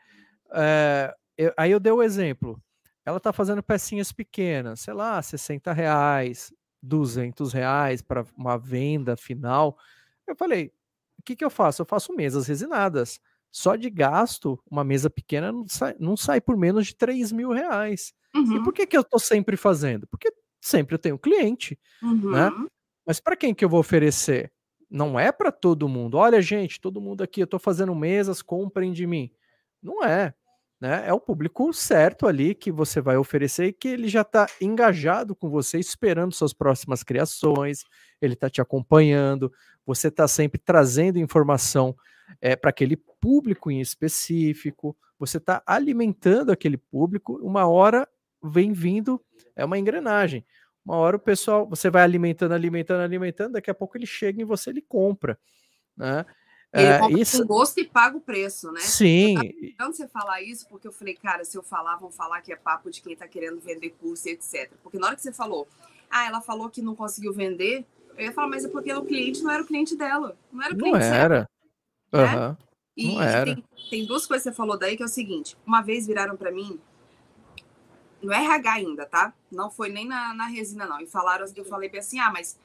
é, 0.54 1.14
eu- 1.38 1.54
aí 1.58 1.72
eu 1.72 1.80
dei 1.80 1.92
o 1.92 2.02
exemplo. 2.02 2.62
Ela 3.06 3.18
está 3.18 3.34
fazendo 3.34 3.62
pecinhas 3.62 4.12
pequenas, 4.14 4.80
sei 4.80 4.94
lá, 4.94 5.22
60 5.22 5.74
reais, 5.74 6.54
200 6.82 7.52
reais 7.52 8.02
para 8.02 8.26
uma 8.38 8.58
venda 8.58 9.18
final. 9.18 9.78
Eu 10.26 10.36
falei: 10.38 10.72
o 11.20 11.24
que, 11.24 11.36
que 11.36 11.44
eu 11.44 11.50
faço? 11.50 11.82
Eu 11.82 11.86
faço 11.86 12.16
mesas 12.16 12.48
resinadas. 12.48 13.20
Só 13.52 13.76
de 13.76 13.90
gasto, 13.90 14.62
uma 14.70 14.84
mesa 14.84 15.10
pequena 15.10 15.52
não 15.52 15.68
sai, 15.68 15.96
não 16.00 16.16
sai 16.16 16.40
por 16.40 16.56
menos 16.56 16.88
de 16.88 16.96
3 16.96 17.32
mil 17.32 17.52
reais. 17.52 18.14
E 18.34 18.38
Uhum, 18.40 18.64
por 18.64 18.74
que, 18.74 18.86
que 18.86 18.96
eu 18.96 19.02
estou 19.02 19.20
sempre 19.20 19.58
fazendo? 19.58 20.06
Porque 20.08 20.32
sempre 20.62 20.94
eu 20.96 21.00
tenho 21.00 21.18
cliente. 21.18 21.78
uhum. 22.02 22.32
né? 22.32 22.52
Mas 23.06 23.20
para 23.22 23.36
quem 23.38 23.54
que 23.56 23.64
eu 23.66 23.70
vou 23.70 23.80
oferecer? 23.80 24.52
Não 24.90 25.20
é 25.20 25.32
para 25.32 25.52
todo 25.52 25.88
mundo. 25.88 26.18
Olha, 26.18 26.42
gente, 26.42 26.80
todo 26.80 27.02
mundo 27.02 27.22
aqui, 27.22 27.42
eu 27.42 27.46
estou 27.46 27.60
fazendo 27.60 27.94
mesas, 27.94 28.42
comprem 28.42 28.92
de 28.92 29.06
mim. 29.06 29.32
Não 29.82 30.04
é. 30.04 30.34
Né? 30.80 31.08
É 31.08 31.14
o 31.14 31.20
público 31.20 31.74
certo 31.74 32.28
ali 32.28 32.54
que 32.54 32.72
você 32.72 33.02
vai 33.02 33.18
oferecer 33.18 33.66
e 33.66 33.74
que 33.74 33.88
ele 33.88 34.08
já 34.08 34.22
está 34.22 34.48
engajado 34.62 35.36
com 35.36 35.50
você, 35.50 35.80
esperando 35.80 36.34
suas 36.34 36.54
próximas 36.54 37.02
criações, 37.04 37.84
ele 38.22 38.34
está 38.34 38.50
te 38.50 38.62
acompanhando, 38.62 39.52
você 39.86 40.10
está 40.10 40.28
sempre 40.28 40.60
trazendo 40.60 41.18
informação 41.18 41.96
é, 42.40 42.56
para 42.56 42.70
aquele 42.70 42.96
público 42.96 43.72
em 43.72 43.82
específico, 43.82 44.96
você 45.18 45.38
está 45.38 45.64
alimentando 45.66 46.52
aquele 46.52 46.78
público, 46.78 47.40
uma 47.42 47.68
hora 47.68 48.08
vem 48.44 48.72
vindo, 48.72 49.20
é 49.56 49.66
uma 49.66 49.80
engrenagem. 49.80 50.46
Uma 50.88 50.96
hora 50.96 51.18
o 51.18 51.20
pessoal, 51.20 51.68
você 51.68 51.90
vai 51.90 52.02
alimentando, 52.02 52.54
alimentando, 52.54 53.02
alimentando, 53.02 53.52
daqui 53.54 53.70
a 53.70 53.76
pouco 53.76 53.98
ele 53.98 54.06
chega 54.06 54.42
em 54.42 54.46
você, 54.46 54.70
ele 54.70 54.82
compra. 54.82 55.38
Né? 55.98 56.26
Ele 56.72 56.86
É, 56.86 57.00
compra 57.00 57.20
isso, 57.20 57.42
com 57.42 57.48
gosto 57.48 57.78
e 57.82 57.84
paga 57.84 58.16
o 58.16 58.22
preço, 58.22 58.72
né? 58.72 58.80
sim, 58.80 59.36
Quando 59.78 59.94
você 59.96 60.08
falar 60.08 60.42
isso, 60.42 60.66
porque 60.70 60.88
eu 60.88 60.94
falei, 60.94 61.14
cara, 61.16 61.44
se 61.44 61.58
eu 61.58 61.62
falar, 61.62 61.98
vão 61.98 62.10
falar 62.10 62.42
que 62.42 62.54
é 62.54 62.56
papo 62.56 62.90
de 62.90 63.02
quem 63.02 63.18
tá 63.18 63.28
querendo 63.28 63.60
vender 63.60 63.90
curso 64.00 64.30
e 64.30 64.32
etc. 64.32 64.72
Porque 64.82 64.98
na 64.98 65.08
hora 65.08 65.16
que 65.18 65.22
você 65.22 65.34
falou, 65.34 65.68
ah, 66.10 66.26
ela 66.26 66.40
falou 66.40 66.70
que 66.70 66.82
não 66.82 66.96
conseguiu 66.96 67.34
vender, 67.34 67.86
eu 68.18 68.24
ia 68.26 68.32
falar, 68.32 68.48
mas 68.48 68.64
é 68.64 68.70
porque 68.70 68.94
o 68.94 69.04
cliente 69.04 69.44
não 69.44 69.52
era 69.52 69.64
o 69.64 69.66
cliente 69.68 69.94
dela. 69.94 70.38
Não 70.54 70.64
era 70.64 70.74
o 70.74 70.78
não 70.78 70.86
cliente 70.86 71.04
certo. 71.04 71.34
era. 71.34 71.50
né? 72.14 72.58
E, 72.96 73.14
Não 73.14 73.22
era. 73.22 73.46
tem, 73.56 73.64
tem 73.92 74.06
duas 74.06 74.26
coisas 74.26 74.44
que 74.44 74.50
você 74.50 74.56
falou 74.56 74.78
daí 74.78 74.96
que 74.98 75.04
é 75.04 75.06
o 75.06 75.10
seguinte: 75.10 75.56
uma 75.66 75.82
vez 75.82 76.08
viraram 76.08 76.36
para 76.36 76.52
mim, 76.52 76.80
no 78.22 78.32
RH 78.32 78.72
ainda, 78.72 79.06
tá? 79.06 79.34
Não 79.52 79.70
foi 79.70 79.90
nem 79.90 80.08
na, 80.08 80.34
na 80.34 80.46
resina, 80.46 80.86
não. 80.86 81.00
E 81.00 81.08
falaram, 81.08 81.46
eu 81.56 81.66
falei 81.66 81.90
bem 81.90 82.00
assim: 82.00 82.20
ah, 82.20 82.32
mas 82.32 82.58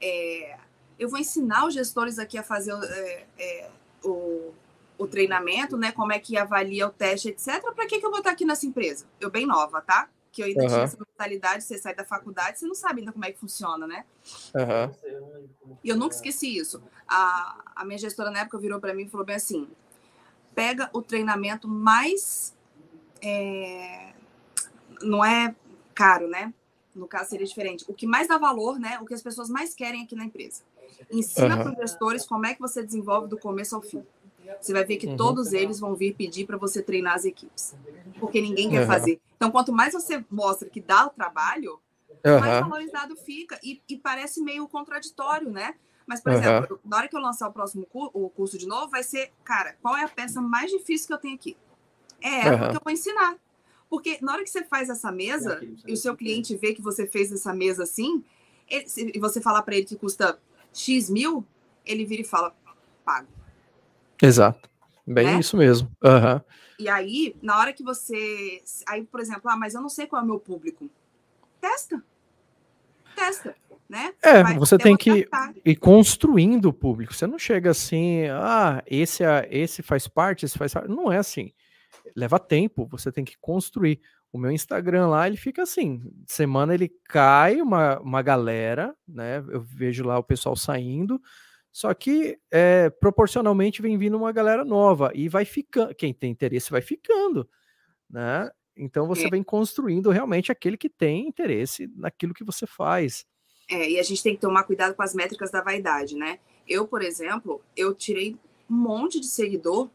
é, 0.00 0.58
eu 0.98 1.08
vou 1.08 1.18
ensinar 1.18 1.66
os 1.66 1.74
gestores 1.74 2.18
aqui 2.18 2.36
a 2.36 2.42
fazer 2.42 2.72
é, 2.72 3.26
é, 3.38 3.70
o, 4.04 4.52
o 4.98 5.06
treinamento, 5.06 5.76
né? 5.76 5.92
Como 5.92 6.12
é 6.12 6.18
que 6.18 6.36
avalia 6.36 6.86
o 6.86 6.90
teste, 6.90 7.28
etc. 7.28 7.62
Para 7.74 7.86
que, 7.86 7.98
que 7.98 8.06
eu 8.06 8.10
vou 8.10 8.18
estar 8.18 8.30
aqui 8.30 8.44
nessa 8.44 8.66
empresa? 8.66 9.06
Eu 9.18 9.30
bem 9.30 9.46
nova, 9.46 9.80
tá? 9.80 10.08
Que 10.30 10.42
eu 10.42 10.46
ainda 10.46 10.60
tinha 10.60 10.76
Aham. 10.76 10.84
essa 10.84 10.98
mentalidade, 10.98 11.64
você 11.64 11.78
sai 11.78 11.94
da 11.94 12.04
faculdade, 12.04 12.58
você 12.58 12.66
não 12.66 12.74
sabe 12.74 13.00
ainda 13.00 13.12
como 13.12 13.24
é 13.24 13.32
que 13.32 13.38
funciona, 13.38 13.86
né? 13.86 14.04
aham. 14.54 14.94
E 15.82 15.88
eu 15.88 15.96
nunca 15.96 16.14
esqueci 16.14 16.56
isso. 16.56 16.82
A, 17.08 17.72
a 17.74 17.84
minha 17.84 17.98
gestora 17.98 18.30
na 18.30 18.40
época 18.40 18.58
virou 18.58 18.78
para 18.78 18.94
mim 18.94 19.04
e 19.04 19.08
falou 19.08 19.26
bem 19.26 19.36
assim: 19.36 19.68
pega 20.54 20.90
o 20.92 21.02
treinamento 21.02 21.66
mais. 21.66 22.54
é, 23.22 24.09
não 25.02 25.24
é 25.24 25.54
caro, 25.94 26.28
né? 26.28 26.52
No 26.94 27.06
caso 27.06 27.30
seria 27.30 27.46
diferente. 27.46 27.84
O 27.88 27.94
que 27.94 28.06
mais 28.06 28.26
dá 28.28 28.36
valor, 28.38 28.78
né? 28.78 28.98
O 29.00 29.06
que 29.06 29.14
as 29.14 29.22
pessoas 29.22 29.48
mais 29.48 29.74
querem 29.74 30.02
aqui 30.02 30.16
na 30.16 30.24
empresa. 30.24 30.62
Ensina 31.10 31.54
Aham. 31.54 31.62
para 31.62 31.72
os 31.72 31.78
gestores 31.78 32.26
como 32.26 32.46
é 32.46 32.54
que 32.54 32.60
você 32.60 32.82
desenvolve 32.82 33.28
do 33.28 33.38
começo 33.38 33.74
ao 33.76 33.82
fim. 33.82 34.04
Você 34.60 34.72
vai 34.72 34.84
ver 34.84 34.96
que 34.96 35.06
Uhum. 35.06 35.16
todos 35.16 35.52
eles 35.52 35.78
vão 35.78 35.94
vir 35.94 36.14
pedir 36.14 36.46
para 36.46 36.56
você 36.56 36.82
treinar 36.82 37.14
as 37.14 37.24
equipes. 37.24 37.74
Porque 38.18 38.40
ninguém 38.40 38.68
quer 38.68 38.78
Aham. 38.78 38.86
fazer. 38.86 39.20
Então, 39.36 39.50
quanto 39.50 39.72
mais 39.72 39.92
você 39.92 40.24
mostra 40.28 40.68
que 40.68 40.80
dá 40.80 41.06
o 41.06 41.10
trabalho, 41.10 41.80
mais 42.24 42.58
valorizado 42.60 43.16
fica. 43.16 43.58
E, 43.62 43.80
e 43.88 43.96
parece 43.96 44.42
meio 44.42 44.66
contraditório, 44.68 45.50
né? 45.50 45.74
Mas, 46.06 46.20
por 46.20 46.32
exemplo, 46.32 46.80
na 46.84 46.96
hora 46.96 47.08
que 47.08 47.16
eu 47.16 47.20
lançar 47.20 47.48
o 47.48 47.52
próximo 47.52 47.86
cu- 47.86 48.10
o 48.12 48.28
curso 48.28 48.58
de 48.58 48.66
novo, 48.66 48.90
vai 48.90 49.02
ser, 49.04 49.32
cara, 49.44 49.76
qual 49.80 49.96
é 49.96 50.02
a 50.02 50.08
peça 50.08 50.40
mais 50.40 50.70
difícil 50.70 51.06
que 51.06 51.14
eu 51.14 51.18
tenho 51.18 51.34
aqui? 51.36 51.56
É 52.20 52.46
ela 52.46 52.56
Aham. 52.56 52.70
que 52.70 52.76
eu 52.76 52.80
vou 52.84 52.92
ensinar. 52.92 53.36
Porque 53.90 54.18
na 54.22 54.32
hora 54.34 54.44
que 54.44 54.48
você 54.50 54.62
faz 54.64 54.88
essa 54.88 55.10
mesa 55.10 55.60
e 55.86 55.92
o 55.92 55.96
seu 55.96 56.16
cliente 56.16 56.56
vê 56.56 56.72
que 56.72 56.80
você 56.80 57.06
fez 57.08 57.30
essa 57.32 57.52
mesa 57.52 57.82
assim, 57.82 58.22
ele- 58.68 58.88
se- 58.88 59.10
e 59.12 59.18
você 59.18 59.40
falar 59.40 59.62
para 59.62 59.74
ele 59.74 59.84
que 59.84 59.96
custa 59.96 60.38
X 60.72 61.10
mil, 61.10 61.44
ele 61.84 62.04
vira 62.04 62.22
e 62.22 62.24
fala, 62.24 62.54
pago. 63.04 63.26
Exato. 64.22 64.70
Bem 65.06 65.26
Né? 65.26 65.40
isso 65.40 65.56
mesmo. 65.56 65.90
Aham. 66.04 66.40
E 66.78 66.88
aí, 66.88 67.34
na 67.42 67.58
hora 67.58 67.72
que 67.72 67.82
você. 67.82 68.62
Aí, 68.86 69.02
por 69.04 69.18
exemplo, 69.20 69.50
ah, 69.50 69.56
mas 69.56 69.74
eu 69.74 69.80
não 69.82 69.88
sei 69.88 70.06
qual 70.06 70.22
é 70.22 70.24
o 70.24 70.28
meu 70.28 70.38
público. 70.38 70.88
Testa. 71.60 72.02
Testa, 73.16 73.56
né? 73.88 74.14
É, 74.22 74.42
Vai 74.42 74.58
você 74.58 74.78
tem 74.78 74.96
que 74.96 75.10
demonstrar. 75.10 75.54
ir 75.64 75.76
construindo 75.76 76.66
o 76.66 76.72
público. 76.72 77.12
Você 77.12 77.26
não 77.26 77.38
chega 77.38 77.70
assim, 77.70 78.26
ah, 78.28 78.82
esse, 78.86 79.24
é- 79.24 79.48
esse 79.50 79.82
faz 79.82 80.06
parte, 80.06 80.44
esse 80.44 80.56
faz 80.56 80.72
parte. 80.72 80.88
Não 80.88 81.10
é 81.12 81.18
assim. 81.18 81.50
Leva 82.16 82.38
tempo, 82.38 82.86
você 82.86 83.10
tem 83.12 83.24
que 83.24 83.36
construir. 83.40 84.00
O 84.32 84.38
meu 84.38 84.50
Instagram 84.50 85.08
lá, 85.08 85.26
ele 85.26 85.36
fica 85.36 85.62
assim, 85.62 86.02
semana 86.26 86.72
ele 86.72 86.88
cai 87.08 87.60
uma, 87.60 87.98
uma 88.00 88.22
galera, 88.22 88.94
né? 89.06 89.38
Eu 89.48 89.60
vejo 89.60 90.04
lá 90.04 90.18
o 90.18 90.22
pessoal 90.22 90.54
saindo, 90.54 91.20
só 91.72 91.92
que 91.94 92.38
é, 92.50 92.90
proporcionalmente 92.90 93.82
vem 93.82 93.98
vindo 93.98 94.16
uma 94.16 94.30
galera 94.32 94.64
nova 94.64 95.10
e 95.14 95.28
vai 95.28 95.44
ficando, 95.44 95.94
quem 95.94 96.14
tem 96.14 96.30
interesse 96.30 96.70
vai 96.70 96.80
ficando, 96.80 97.48
né? 98.08 98.48
Então 98.76 99.06
você 99.06 99.26
É. 99.26 99.30
vem 99.30 99.42
construindo 99.42 100.10
realmente 100.10 100.50
aquele 100.52 100.76
que 100.76 100.88
tem 100.88 101.26
interesse 101.26 101.90
naquilo 101.96 102.32
que 102.32 102.44
você 102.44 102.66
faz. 102.66 103.26
É, 103.68 103.90
e 103.90 103.98
a 104.00 104.02
gente 104.02 104.22
tem 104.22 104.34
que 104.34 104.40
tomar 104.40 104.64
cuidado 104.64 104.94
com 104.94 105.02
as 105.02 105.14
métricas 105.14 105.50
da 105.50 105.60
vaidade, 105.62 106.16
né? 106.16 106.38
Eu, 106.66 106.86
por 106.86 107.02
exemplo, 107.02 107.60
eu 107.76 107.94
tirei 107.94 108.36
um 108.68 108.74
monte 108.74 109.20
de 109.20 109.26
seguidor 109.26 109.90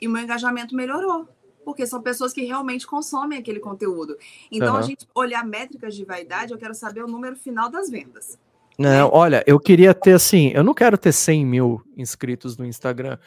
e 0.00 0.06
o 0.06 0.10
meu 0.10 0.22
engajamento 0.22 0.74
melhorou. 0.74 1.28
Porque 1.64 1.86
são 1.86 2.02
pessoas 2.02 2.32
que 2.32 2.44
realmente 2.44 2.86
consomem 2.86 3.38
aquele 3.38 3.60
conteúdo. 3.60 4.16
Então, 4.50 4.74
a 4.74 4.78
Aham. 4.78 4.82
gente 4.82 5.08
olhar 5.14 5.44
métricas 5.44 5.94
de 5.94 6.04
vaidade, 6.04 6.52
eu 6.52 6.58
quero 6.58 6.74
saber 6.74 7.04
o 7.04 7.08
número 7.08 7.36
final 7.36 7.70
das 7.70 7.88
vendas. 7.88 8.38
Não, 8.78 9.10
olha, 9.12 9.44
eu 9.46 9.60
queria 9.60 9.94
ter 9.94 10.12
assim, 10.12 10.50
eu 10.54 10.64
não 10.64 10.74
quero 10.74 10.96
ter 10.96 11.12
100 11.12 11.46
mil 11.46 11.82
inscritos 11.96 12.56
no 12.56 12.64
Instagram. 12.64 13.18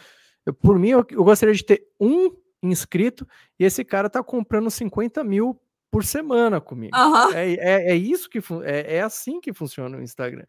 Eu, 0.46 0.54
por 0.54 0.78
mim, 0.78 0.90
eu, 0.90 1.06
eu 1.12 1.24
gostaria 1.24 1.54
de 1.54 1.64
ter 1.64 1.88
um 2.00 2.32
inscrito 2.62 3.28
e 3.60 3.64
esse 3.64 3.84
cara 3.84 4.10
tá 4.10 4.24
comprando 4.24 4.70
50 4.70 5.24
mil 5.24 5.60
por 5.92 6.04
semana 6.04 6.60
comigo. 6.60 6.96
Aham. 6.96 7.34
É, 7.34 7.54
é, 7.54 7.92
é 7.92 7.96
isso 7.96 8.30
que 8.30 8.40
é, 8.64 8.98
é 8.98 9.02
assim 9.02 9.40
que 9.40 9.54
funciona 9.54 9.98
o 9.98 10.02
Instagram. 10.02 10.46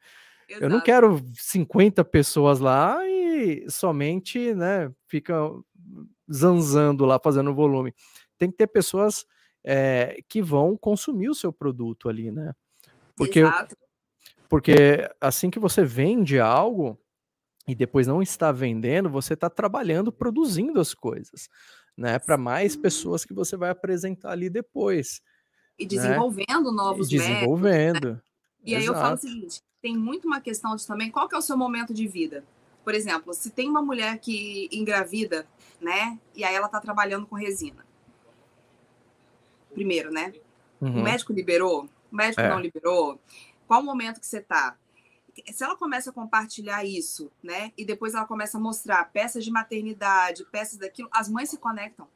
Eu 0.48 0.68
não 0.68 0.76
Exato. 0.76 0.84
quero 0.84 1.22
50 1.34 2.04
pessoas 2.04 2.60
lá 2.60 2.98
e 3.06 3.68
somente, 3.68 4.54
né, 4.54 4.90
fica 5.08 5.34
zanzando 6.32 7.04
lá, 7.04 7.18
fazendo 7.18 7.54
volume. 7.54 7.94
Tem 8.38 8.50
que 8.50 8.56
ter 8.56 8.66
pessoas 8.66 9.24
é, 9.64 10.18
que 10.28 10.42
vão 10.42 10.76
consumir 10.76 11.28
o 11.28 11.34
seu 11.34 11.52
produto 11.52 12.08
ali, 12.08 12.30
né? 12.30 12.52
Porque 13.16 13.40
Exato. 13.40 13.76
porque 14.48 15.08
assim 15.20 15.50
que 15.50 15.58
você 15.58 15.84
vende 15.84 16.38
algo 16.38 16.98
e 17.66 17.74
depois 17.74 18.06
não 18.06 18.22
está 18.22 18.52
vendendo, 18.52 19.10
você 19.10 19.34
está 19.34 19.50
trabalhando, 19.50 20.12
produzindo 20.12 20.80
as 20.80 20.94
coisas, 20.94 21.48
né? 21.96 22.18
Para 22.18 22.36
mais 22.36 22.76
pessoas 22.76 23.24
que 23.24 23.34
você 23.34 23.56
vai 23.56 23.70
apresentar 23.70 24.30
ali 24.30 24.48
depois. 24.48 25.20
E 25.78 25.84
desenvolvendo 25.84 26.72
novos 26.72 27.10
e 27.10 27.16
métodos. 27.16 27.34
desenvolvendo. 27.34 28.22
E 28.64 28.74
aí 28.74 28.84
eu 28.84 28.94
falo 28.94 29.10
o 29.10 29.14
Exato. 29.14 29.28
seguinte: 29.28 29.62
tem 29.82 29.96
muito 29.96 30.26
uma 30.26 30.40
questão 30.40 30.76
de 30.76 30.86
também 30.86 31.10
qual 31.10 31.28
que 31.28 31.34
é 31.34 31.38
o 31.38 31.42
seu 31.42 31.56
momento 31.56 31.92
de 31.92 32.06
vida. 32.06 32.44
Por 32.86 32.94
exemplo, 32.94 33.34
se 33.34 33.50
tem 33.50 33.68
uma 33.68 33.82
mulher 33.82 34.16
que 34.20 34.68
engravida, 34.70 35.44
né? 35.80 36.16
E 36.36 36.44
aí 36.44 36.54
ela 36.54 36.68
tá 36.68 36.78
trabalhando 36.80 37.26
com 37.26 37.34
resina. 37.34 37.84
Primeiro, 39.74 40.12
né? 40.12 40.32
O 40.80 40.84
Uhum. 40.84 41.02
médico 41.02 41.32
liberou? 41.32 41.88
O 42.12 42.14
médico 42.16 42.42
É. 42.42 42.48
não 42.48 42.60
liberou? 42.60 43.20
Qual 43.66 43.80
o 43.80 43.84
momento 43.84 44.20
que 44.20 44.26
você 44.26 44.40
tá? 44.40 44.76
Se 45.52 45.64
ela 45.64 45.74
começa 45.76 46.10
a 46.10 46.12
compartilhar 46.12 46.84
isso, 46.84 47.28
né? 47.42 47.72
E 47.76 47.84
depois 47.84 48.14
ela 48.14 48.24
começa 48.24 48.56
a 48.56 48.60
mostrar 48.60 49.04
peças 49.10 49.44
de 49.44 49.50
maternidade, 49.50 50.46
peças 50.52 50.78
daquilo, 50.78 51.08
as 51.10 51.28
mães 51.28 51.50
se 51.50 51.58
conectam, 51.58 52.06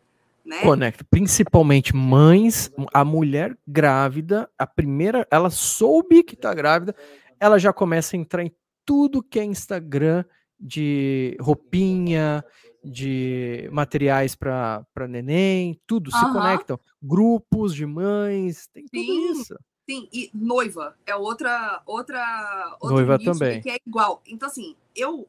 né? 0.44 0.62
Conecta, 0.62 1.04
principalmente 1.10 1.96
mães, 1.96 2.70
a 2.94 3.04
mulher 3.04 3.58
grávida, 3.66 4.48
a 4.56 4.68
primeira, 4.68 5.26
ela 5.32 5.50
soube 5.50 6.22
que 6.22 6.36
tá 6.36 6.54
grávida, 6.54 6.94
ela 7.40 7.58
já 7.58 7.72
começa 7.72 8.14
a 8.14 8.20
entrar 8.20 8.44
em 8.44 8.54
tudo 8.84 9.20
que 9.20 9.40
é 9.40 9.44
Instagram 9.44 10.24
de 10.60 11.36
roupinha, 11.40 12.44
de 12.84 13.68
materiais 13.72 14.34
para 14.34 14.84
neném, 15.08 15.80
tudo 15.86 16.10
se 16.10 16.32
conectam. 16.32 16.78
Grupos 17.02 17.74
de 17.74 17.86
mães, 17.86 18.68
tem 18.68 18.84
tudo 18.84 19.02
Sim. 19.02 19.30
isso. 19.32 19.54
Sim, 19.88 20.08
e 20.12 20.30
noiva 20.32 20.94
é 21.04 21.16
outra 21.16 21.82
outra 21.84 22.78
Noiva 22.80 23.18
também. 23.18 23.60
que 23.60 23.70
é 23.70 23.78
igual. 23.84 24.22
Então 24.24 24.48
assim, 24.48 24.76
eu 24.94 25.28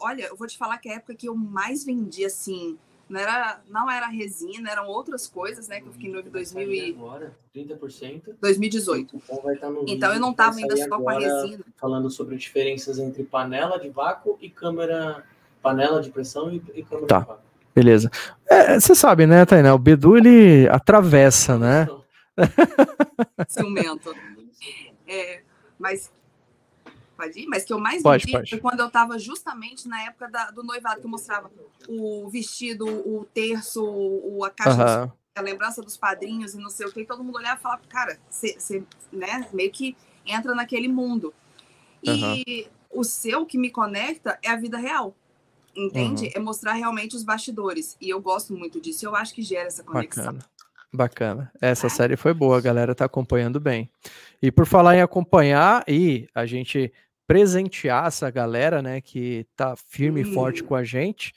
olha, 0.00 0.26
eu 0.26 0.36
vou 0.36 0.46
te 0.46 0.56
falar 0.56 0.78
que 0.78 0.88
a 0.88 0.94
época 0.94 1.14
que 1.14 1.28
eu 1.28 1.34
mais 1.34 1.84
vendi 1.84 2.24
assim, 2.24 2.78
não 3.08 3.20
era 3.20 3.60
não 3.68 3.90
era 3.90 4.06
resina, 4.06 4.70
eram 4.70 4.86
outras 4.86 5.26
coisas, 5.26 5.68
né, 5.68 5.80
que 5.80 5.88
eu 5.88 5.92
fiquei 5.92 6.10
noiva 6.10 6.28
em 6.28 6.32
2000 6.32 6.72
e 6.72 6.90
Agora, 6.90 7.36
30%. 7.54 8.34
2018. 8.40 9.16
Então 9.16 9.40
vai 9.42 9.54
estar 9.54 9.70
no 9.70 9.84
Então 9.88 10.12
eu 10.12 10.20
não 10.20 10.32
que 10.32 10.36
vai 10.38 10.46
tava 10.46 10.58
ainda 10.58 10.76
só 10.76 10.98
com 10.98 11.08
a 11.08 11.18
resina. 11.18 11.64
Falando 11.76 12.10
sobre 12.10 12.36
diferenças 12.36 12.98
entre 12.98 13.24
panela 13.24 13.78
de 13.78 13.88
vácuo 13.88 14.36
e 14.40 14.48
câmera. 14.50 15.24
Panela 15.62 16.00
de 16.00 16.10
pressão 16.10 16.52
e, 16.52 16.62
e 16.74 16.82
câmera 16.84 17.06
Tá. 17.06 17.20
de 17.20 17.26
vácuo. 17.26 17.42
Beleza. 17.74 18.10
É, 18.48 18.78
Você 18.78 18.94
sabe, 18.94 19.26
né, 19.26 19.44
Tainá? 19.44 19.74
O 19.74 19.78
Bedu 19.78 20.16
ele 20.16 20.68
atravessa, 20.68 21.58
né? 21.58 21.88
ciumento. 23.48 24.14
É, 25.10 25.40
mas 25.78 26.12
pode 27.18 27.40
ir? 27.40 27.46
Mas 27.46 27.64
que 27.64 27.72
eu 27.72 27.78
mais 27.80 28.02
Pode, 28.02 28.24
vendi 28.24 28.36
pode. 28.38 28.50
foi 28.50 28.58
quando 28.60 28.80
eu 28.80 28.90
tava 28.90 29.18
justamente 29.18 29.88
na 29.88 30.02
época 30.04 30.28
da- 30.30 30.50
do 30.50 30.62
noivado, 30.62 31.00
que 31.00 31.06
eu 31.06 31.10
mostrava 31.10 31.50
o 31.88 32.28
vestido, 32.30 32.86
o 32.86 33.26
terço, 33.34 33.84
o, 33.84 34.44
a 34.44 34.50
caixa, 34.50 35.12
a 35.34 35.40
lembrança 35.40 35.82
dos 35.82 35.96
padrinhos 35.96 36.54
e 36.54 36.58
não 36.58 36.70
sei 36.70 36.86
o 36.86 36.92
que, 36.92 37.04
todo 37.04 37.22
mundo 37.22 37.36
olhava 37.36 37.58
e 37.58 37.62
falava, 37.62 37.82
cara, 37.88 38.18
você 38.30 38.82
né, 39.12 39.48
meio 39.52 39.70
que 39.70 39.96
entra 40.24 40.54
naquele 40.54 40.88
mundo. 40.88 41.34
E 42.02 42.68
o 42.90 43.04
seu 43.04 43.44
que 43.44 43.58
me 43.58 43.70
conecta 43.70 44.38
é 44.42 44.50
a 44.50 44.56
vida 44.56 44.78
real. 44.78 45.14
Entende? 45.76 46.24
Uhum. 46.26 46.32
É 46.34 46.38
mostrar 46.40 46.72
realmente 46.72 47.14
os 47.14 47.22
bastidores. 47.22 47.96
E 48.00 48.08
eu 48.10 48.20
gosto 48.20 48.52
muito 48.56 48.80
disso. 48.80 49.06
Eu 49.06 49.14
acho 49.14 49.32
que 49.34 49.42
gera 49.42 49.68
essa 49.68 49.82
conexão. 49.84 50.24
Bacana. 50.24 50.44
Bacana. 50.92 51.52
Essa 51.60 51.88
série 51.88 52.16
foi 52.16 52.32
boa, 52.32 52.56
a 52.56 52.60
galera 52.60 52.94
tá 52.94 53.04
acompanhando 53.04 53.60
bem. 53.60 53.90
E 54.42 54.50
por 54.50 54.66
falar 54.66 54.96
em 54.96 55.02
acompanhar 55.02 55.84
e 55.86 56.26
a 56.34 56.46
gente 56.46 56.92
presentear 57.28 58.06
essa 58.06 58.28
galera, 58.30 58.80
né, 58.82 59.00
que 59.02 59.46
tá 59.54 59.76
firme 59.76 60.22
e 60.22 60.34
forte 60.34 60.62
Hum. 60.64 60.66
com 60.66 60.74
a 60.74 60.82
gente. 60.82 61.32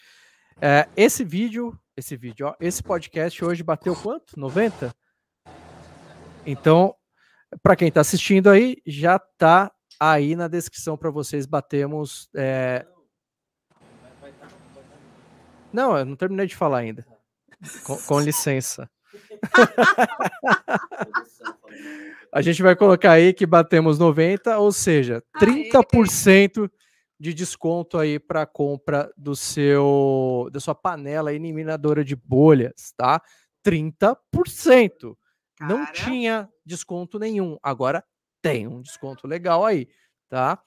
é, 0.61 0.88
esse 0.95 1.23
vídeo, 1.23 1.77
esse 1.97 2.15
vídeo, 2.15 2.47
ó, 2.47 2.55
esse 2.59 2.81
podcast 2.81 3.43
hoje 3.43 3.61
bateu 3.61 3.93
quanto? 3.95 4.39
90? 4.39 4.95
Então, 6.45 6.95
para 7.61 7.76
quem 7.76 7.91
tá 7.91 7.99
assistindo 8.01 8.49
aí, 8.49 8.77
já 8.88 9.19
tá 9.19 9.72
aí 9.99 10.35
na 10.35 10.47
descrição 10.47 10.97
para 10.97 11.11
vocês 11.11 11.45
batemos. 11.45 12.30
é, 12.35 12.85
Não, 15.73 15.97
eu 15.97 16.05
não 16.05 16.15
terminei 16.15 16.47
de 16.47 16.55
falar 16.55 16.80
ainda. 16.80 17.05
Com, 17.84 17.97
com 17.97 18.19
licença. 18.19 18.89
A 22.32 22.42
gente 22.42 22.62
vai 22.64 22.76
colocar 22.76 23.12
aí 23.12 23.34
que 23.34 23.46
batemos 23.46 24.00
90, 24.00 24.58
ou 24.58 24.72
seja, 24.72 25.24
Aê! 25.36 25.70
30% 25.70 26.72
de 27.20 27.34
desconto 27.34 27.98
aí 27.98 28.18
para 28.20 28.46
compra 28.46 29.12
do 29.18 29.36
seu 29.36 30.50
da 30.52 30.60
sua 30.60 30.74
panela 30.74 31.34
eliminadora 31.34 32.04
de 32.04 32.16
bolhas, 32.16 32.94
tá? 32.98 33.22
30%. 33.64 35.16
Não 35.62 35.86
Cara. 35.86 35.92
tinha 35.92 36.50
desconto 36.66 37.20
nenhum, 37.20 37.58
agora 37.62 38.04
tem 38.42 38.66
um 38.66 38.82
desconto 38.82 39.28
legal 39.28 39.64
aí, 39.64 39.88
tá? 40.28 40.60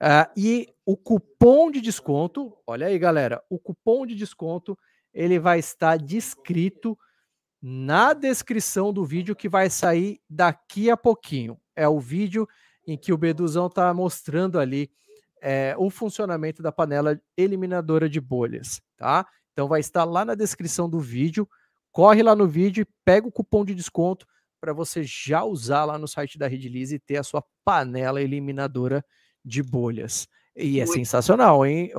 Ah, 0.00 0.28
e 0.36 0.66
o 0.84 0.96
cupom 0.96 1.70
de 1.70 1.80
desconto, 1.80 2.52
olha 2.66 2.88
aí, 2.88 2.98
galera, 2.98 3.40
o 3.48 3.56
cupom 3.56 4.04
de 4.04 4.16
desconto 4.16 4.76
ele 5.14 5.38
vai 5.38 5.60
estar 5.60 5.96
descrito 5.96 6.98
na 7.62 8.12
descrição 8.12 8.92
do 8.92 9.04
vídeo 9.04 9.36
que 9.36 9.48
vai 9.48 9.70
sair 9.70 10.20
daqui 10.28 10.90
a 10.90 10.96
pouquinho. 10.96 11.56
É 11.76 11.86
o 11.86 12.00
vídeo 12.00 12.48
em 12.84 12.98
que 12.98 13.12
o 13.12 13.16
Beduzão 13.16 13.66
está 13.66 13.94
mostrando 13.94 14.58
ali 14.58 14.90
é, 15.40 15.74
o 15.78 15.88
funcionamento 15.88 16.60
da 16.62 16.72
panela 16.72 17.20
eliminadora 17.36 18.08
de 18.08 18.20
bolhas, 18.20 18.82
tá? 18.96 19.24
Então 19.52 19.68
vai 19.68 19.78
estar 19.78 20.04
lá 20.04 20.24
na 20.24 20.34
descrição 20.34 20.90
do 20.90 20.98
vídeo. 20.98 21.48
Corre 21.92 22.22
lá 22.22 22.34
no 22.34 22.48
vídeo 22.48 22.82
e 22.82 22.88
pega 23.04 23.28
o 23.28 23.32
cupom 23.32 23.64
de 23.64 23.74
desconto 23.74 24.26
para 24.60 24.72
você 24.72 25.02
já 25.04 25.44
usar 25.44 25.84
lá 25.84 25.98
no 25.98 26.08
site 26.08 26.38
da 26.38 26.48
Redilize 26.48 26.94
e 26.94 26.98
ter 26.98 27.16
a 27.16 27.22
sua 27.22 27.44
panela 27.64 28.20
eliminadora 28.20 29.04
de 29.44 29.62
bolhas. 29.62 30.26
E 30.56 30.80
é 30.80 30.84
Muito. 30.84 30.94
sensacional, 30.94 31.64
hein? 31.64 31.92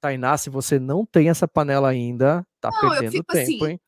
Tainá, 0.00 0.36
se 0.36 0.50
você 0.50 0.80
não 0.80 1.06
tem 1.06 1.28
essa 1.28 1.46
panela 1.46 1.88
ainda, 1.88 2.46
tá 2.60 2.70
Não, 2.70 2.80
perdendo 2.80 3.12
tempo, 3.12 3.32
assim, 3.32 3.64
hein? 3.64 3.80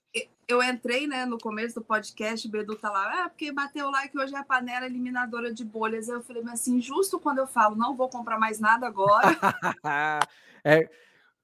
Eu 0.48 0.62
entrei, 0.62 1.06
né, 1.06 1.24
no 1.26 1.38
começo 1.38 1.74
do 1.76 1.84
podcast, 1.84 2.46
o 2.46 2.50
Bedu 2.50 2.76
tá 2.76 2.90
lá, 2.90 3.24
ah, 3.24 3.28
porque 3.28 3.52
bateu 3.52 3.90
like 3.90 4.16
hoje 4.18 4.34
é 4.34 4.38
a 4.38 4.44
panela 4.44 4.86
eliminadora 4.86 5.52
de 5.52 5.64
bolhas. 5.64 6.08
Aí 6.08 6.16
eu 6.16 6.22
falei, 6.22 6.42
mas 6.42 6.60
assim, 6.60 6.80
justo 6.80 7.18
quando 7.18 7.38
eu 7.38 7.46
falo, 7.46 7.76
não 7.76 7.96
vou 7.96 8.08
comprar 8.08 8.38
mais 8.38 8.58
nada 8.60 8.86
agora. 8.86 9.28
é, 10.64 10.88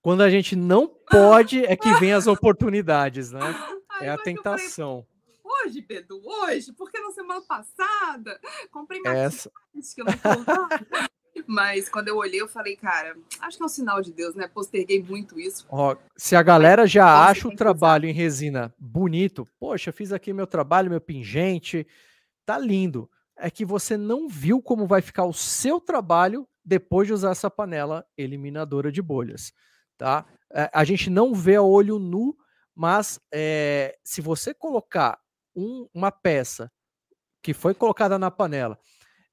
quando 0.02 0.22
a 0.22 0.30
gente 0.30 0.56
não 0.56 0.86
pode, 0.86 1.64
é 1.64 1.76
que 1.76 1.92
vem 1.94 2.12
as 2.12 2.26
oportunidades, 2.26 3.30
né? 3.30 3.40
Aí 4.00 4.06
É 4.06 4.10
a 4.10 4.14
eu 4.14 4.18
falei, 4.18 4.34
tentação. 4.34 5.06
hoje, 5.44 5.80
Bedu, 5.82 6.22
hoje? 6.24 6.72
Por 6.72 6.90
que 6.90 6.98
na 7.00 7.10
semana 7.10 7.42
passada? 7.42 8.40
Comprei 8.70 9.00
mais 9.00 9.18
Essa, 9.18 9.50
que 9.94 10.00
eu 10.00 10.06
não. 10.06 10.68
Mas 11.50 11.88
quando 11.88 12.06
eu 12.06 12.16
olhei, 12.16 12.40
eu 12.40 12.46
falei, 12.46 12.76
cara, 12.76 13.16
acho 13.40 13.56
que 13.56 13.62
é 13.64 13.66
um 13.66 13.68
sinal 13.68 14.00
de 14.00 14.12
Deus, 14.12 14.36
né? 14.36 14.46
Posterguei 14.46 15.02
muito 15.02 15.38
isso. 15.40 15.66
ó, 15.68 15.96
se 16.16 16.36
a 16.36 16.42
galera 16.44 16.86
já 16.86 17.04
Você 17.24 17.30
acha 17.40 17.48
o 17.48 17.56
trabalho 17.56 18.08
em 18.08 18.12
resina 18.12 18.72
bonito, 18.78 19.44
poxa, 19.58 19.90
fiz 19.90 20.12
aqui 20.12 20.32
meu 20.32 20.46
trabalho, 20.46 20.88
meu 20.88 21.00
pingente, 21.00 21.84
tá 22.46 22.56
lindo. 22.56 23.10
É 23.36 23.50
que 23.50 23.64
você 23.64 23.96
não 23.96 24.28
viu 24.28 24.62
como 24.62 24.86
vai 24.86 25.02
ficar 25.02 25.24
o 25.24 25.32
seu 25.32 25.80
trabalho 25.80 26.46
depois 26.64 27.08
de 27.08 27.14
usar 27.14 27.32
essa 27.32 27.50
panela 27.50 28.06
eliminadora 28.16 28.92
de 28.92 29.02
bolhas, 29.02 29.52
tá? 29.98 30.24
É, 30.52 30.70
a 30.72 30.84
gente 30.84 31.10
não 31.10 31.34
vê 31.34 31.56
a 31.56 31.62
olho 31.62 31.98
nu, 31.98 32.36
mas 32.76 33.18
é, 33.34 33.98
se 34.04 34.20
você 34.20 34.54
colocar 34.54 35.18
um- 35.56 35.88
uma 35.92 36.12
peça 36.12 36.70
que 37.42 37.52
foi 37.52 37.74
colocada 37.74 38.20
na 38.20 38.30
panela 38.30 38.78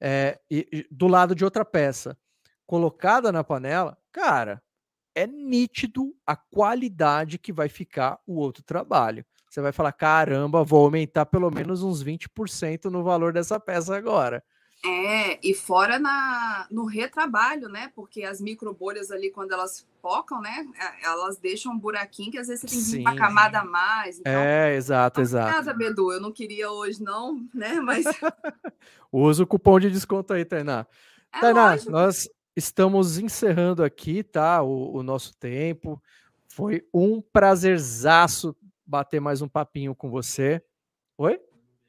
é, 0.01 0.39
e- 0.49 0.87
do 0.91 1.07
lado 1.07 1.35
de 1.35 1.43
outra 1.43 1.65
peça 1.65 2.17
colocada 2.65 3.31
na 3.31 3.43
panela, 3.43 3.97
cara, 4.11 4.61
é 5.15 5.25
nítido 5.25 6.15
a 6.25 6.35
qualidade 6.35 7.39
que 7.39 7.51
vai 7.51 7.69
ficar 7.69 8.19
o 8.27 8.35
outro 8.35 8.63
trabalho. 8.63 9.25
Você 9.49 9.61
vai 9.61 9.71
falar, 9.71 9.93
caramba, 9.93 10.63
vou 10.63 10.85
aumentar 10.85 11.25
pelo 11.25 11.49
menos 11.49 11.81
uns 11.81 12.03
20% 12.03 12.85
no 12.85 13.03
valor 13.03 13.33
dessa 13.33 13.59
peça 13.59 13.95
agora. 13.95 14.43
É, 14.85 15.39
e 15.45 15.53
fora 15.53 15.97
na, 15.97 16.67
no 16.69 16.85
retrabalho, 16.85 17.67
né? 17.67 17.91
Porque 17.95 18.23
as 18.23 18.39
microbolhas 18.39 19.11
ali, 19.11 19.31
quando 19.31 19.51
elas 19.51 19.85
focam, 20.01 20.39
né? 20.39 20.65
é, 20.79 21.05
Elas 21.07 21.37
deixam 21.37 21.73
um 21.73 21.79
buraquinho 21.79 22.31
que 22.31 22.37
às 22.37 22.47
vezes 22.47 22.61
você 22.61 22.67
tem 22.67 22.77
que 22.85 22.91
vir 22.91 23.01
uma 23.01 23.15
camada 23.15 23.59
a 23.59 23.65
mais. 23.65 24.19
Então, 24.19 24.31
É, 24.31 24.75
exato, 24.75 25.19
exato. 25.19 25.47
Obrigada, 25.47 25.77
Bedu. 25.77 26.13
Eu 26.13 26.21
não 26.21 26.31
queria 26.31 26.71
hoje, 26.71 27.01
não, 27.01 27.43
né? 27.53 27.79
Mas 27.81 28.05
Usa 29.11 29.43
o 29.43 29.47
cupom 29.47 29.79
de 29.79 29.89
desconto 29.89 30.33
aí, 30.33 30.45
Tainá. 30.45 30.85
é 31.33 31.39
Tainá, 31.41 31.71
lógico. 31.71 31.91
nós 31.91 32.29
estamos 32.55 33.17
encerrando 33.17 33.83
aqui, 33.83 34.23
tá? 34.23 34.61
O, 34.61 34.97
o 34.97 35.03
nosso 35.03 35.35
tempo. 35.37 36.01
Foi 36.47 36.87
um 36.93 37.21
prazerzaço 37.21 38.55
bater 38.85 39.19
mais 39.19 39.41
um 39.41 39.47
papinho 39.47 39.93
com 39.93 40.09
você. 40.09 40.61
Oi? 41.17 41.39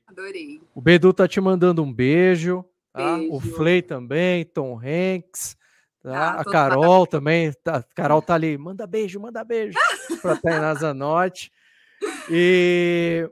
Adorei. 0.07 0.61
O 0.75 0.81
Bedu 0.81 1.13
tá 1.13 1.29
te 1.29 1.41
mandando 1.41 1.83
um 1.83 1.93
beijo. 1.93 2.65
Tá? 2.99 3.17
O. 3.31 3.41
Flay 3.41 3.81
também, 3.81 4.45
Tom 4.45 4.77
Hanks. 4.79 5.57
Tá? 6.03 6.17
Ah, 6.17 6.31
a 6.31 6.37
todos 6.39 6.53
Carol 6.53 7.07
também. 7.07 7.53
Tá, 7.63 7.77
a 7.77 7.83
Carol 7.83 8.21
tá 8.21 8.35
ali. 8.35 8.59
Manda 8.59 8.87
beijo, 8.87 9.21
manda 9.21 9.45
beijo 9.45 9.79
para 10.21 10.37
Tainá 10.37 10.75
Zanotti. 10.75 11.53
E 12.31 13.31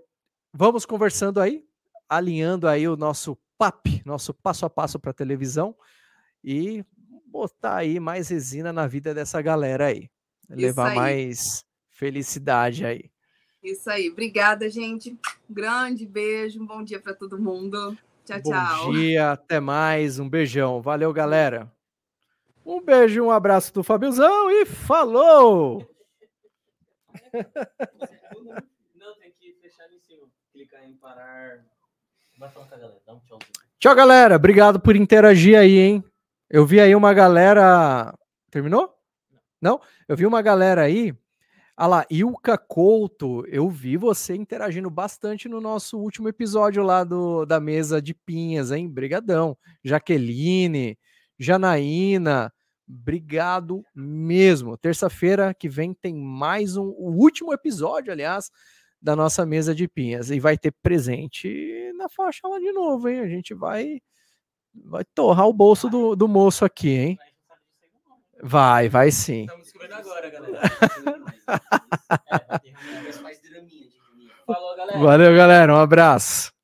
vamos 0.53 0.87
conversando 0.87 1.41
aí, 1.41 1.65
alinhando 2.09 2.69
aí 2.69 2.87
o 2.89 2.97
nosso 2.97 3.37
PAP, 3.59 4.03
nosso 4.05 4.33
passo 4.33 4.67
a 4.67 4.71
passo 4.71 4.99
para 4.99 5.13
televisão. 5.13 5.75
E 6.45 6.85
botar 7.27 7.77
aí 7.77 7.99
mais 7.99 8.29
resina 8.29 8.73
na 8.73 8.87
vida 8.87 9.13
dessa 9.13 9.43
galera 9.43 9.87
aí. 9.87 10.09
Levar 10.49 10.91
aí. 10.91 10.95
mais 10.95 11.65
felicidade 11.91 12.87
aí. 12.87 13.11
Isso 13.63 13.91
aí. 13.91 14.09
Obrigada, 14.11 14.71
gente. 14.71 15.11
Um 15.11 15.19
grande 15.55 16.07
beijo. 16.07 16.63
Um 16.63 16.67
bom 16.67 16.85
dia 16.85 17.01
para 17.01 17.15
todo 17.15 17.37
mundo. 17.37 17.99
Tchau, 18.27 18.41
Bom 18.43 18.51
tchau. 18.51 18.93
dia, 18.93 19.33
até 19.33 19.61
mais, 19.61 20.19
um 20.19 20.29
beijão. 20.29 20.83
Valeu, 20.83 21.13
galera. 21.13 21.71
Um 22.65 22.81
beijo, 22.83 23.23
um 23.23 23.31
abraço 23.31 23.73
do 23.73 23.85
Fabiozão 23.85 24.51
e 24.51 24.67
falou! 24.67 25.89
Não, 28.97 29.15
tem 29.21 29.33
que 29.39 29.53
fechar 29.63 29.85
ali 29.85 29.97
em 29.97 30.01
cima. 30.01 30.27
Clicar 30.53 30.85
em 30.85 30.95
parar. 30.95 31.65
Vai 32.37 32.51
falar 32.51 32.67
com 32.67 32.75
a 32.75 32.79
galera, 32.79 33.01
dá 33.07 33.15
um 33.15 33.21
tchauzinho. 33.21 33.53
Tchau, 33.79 33.95
galera. 33.95 34.35
Obrigado 34.35 34.81
por 34.81 34.97
interagir 34.97 35.57
aí, 35.57 35.79
hein? 35.79 36.05
Eu 36.51 36.67
vi 36.67 36.81
aí 36.81 36.97
uma 36.97 37.15
galera. 37.15 38.13
Terminou? 38.51 38.93
Não? 39.63 39.81
Eu 40.09 40.17
vi 40.17 40.27
uma 40.27 40.43
galera 40.43 40.83
aí. 40.83 41.15
Ah 41.79 41.87
lá, 41.87 42.07
Ilka 42.09 42.57
Couto, 42.57 43.45
eu 43.49 43.69
vi 43.69 43.99
você 43.99 44.35
interagindo 44.35 44.89
bastante 44.89 45.47
no 45.47 45.61
nosso 45.61 45.99
último 45.99 46.27
episódio 46.27 46.83
lá 46.83 47.05
do, 47.05 47.45
da 47.45 47.61
mesa 47.61 48.01
de 48.01 48.15
pinhas, 48.15 48.73
hein? 48.73 48.89
Brigadão. 48.89 49.55
Jaqueline, 49.85 50.99
Janaína, 51.39 52.51
obrigado 52.89 53.85
mesmo. 53.95 54.75
Terça-feira 54.79 55.53
que 55.53 55.69
vem 55.69 55.93
tem 55.93 56.15
mais 56.15 56.79
um, 56.79 56.87
o 56.87 57.11
último 57.11 57.53
episódio, 57.53 58.11
aliás, 58.11 58.51
da 59.03 59.15
nossa 59.15 59.45
mesa 59.45 59.75
de 59.75 59.87
pinhas. 59.87 60.31
E 60.31 60.41
vai 60.41 60.57
ter 60.57 60.73
presente 60.83 61.93
na 61.99 62.09
faixa 62.09 62.49
lá 62.49 62.59
de 62.59 62.73
novo, 62.73 63.07
hein? 63.07 63.21
A 63.21 63.29
gente 63.29 63.53
vai, 63.53 64.01
vai 64.75 65.05
torrar 65.15 65.47
o 65.47 65.53
bolso 65.53 65.91
do, 65.91 66.17
do 66.17 66.27
moço 66.27 66.65
aqui, 66.65 66.89
hein? 66.89 67.19
Vai, 68.43 68.89
vai 68.89 69.11
sim. 69.11 69.47
Descobrindo 69.87 69.95
agora, 69.95 70.31
galera. 70.31 70.61
É, 72.67 73.13
vai 73.23 73.35
ter 73.37 73.51
draminha 73.51 73.89
de 73.89 73.97
reunião. 73.99 74.35
Falou, 74.47 74.77
galera. 74.77 74.99
Valeu, 74.99 75.37
galera. 75.37 75.75
Um 75.75 75.79
abraço. 75.81 76.56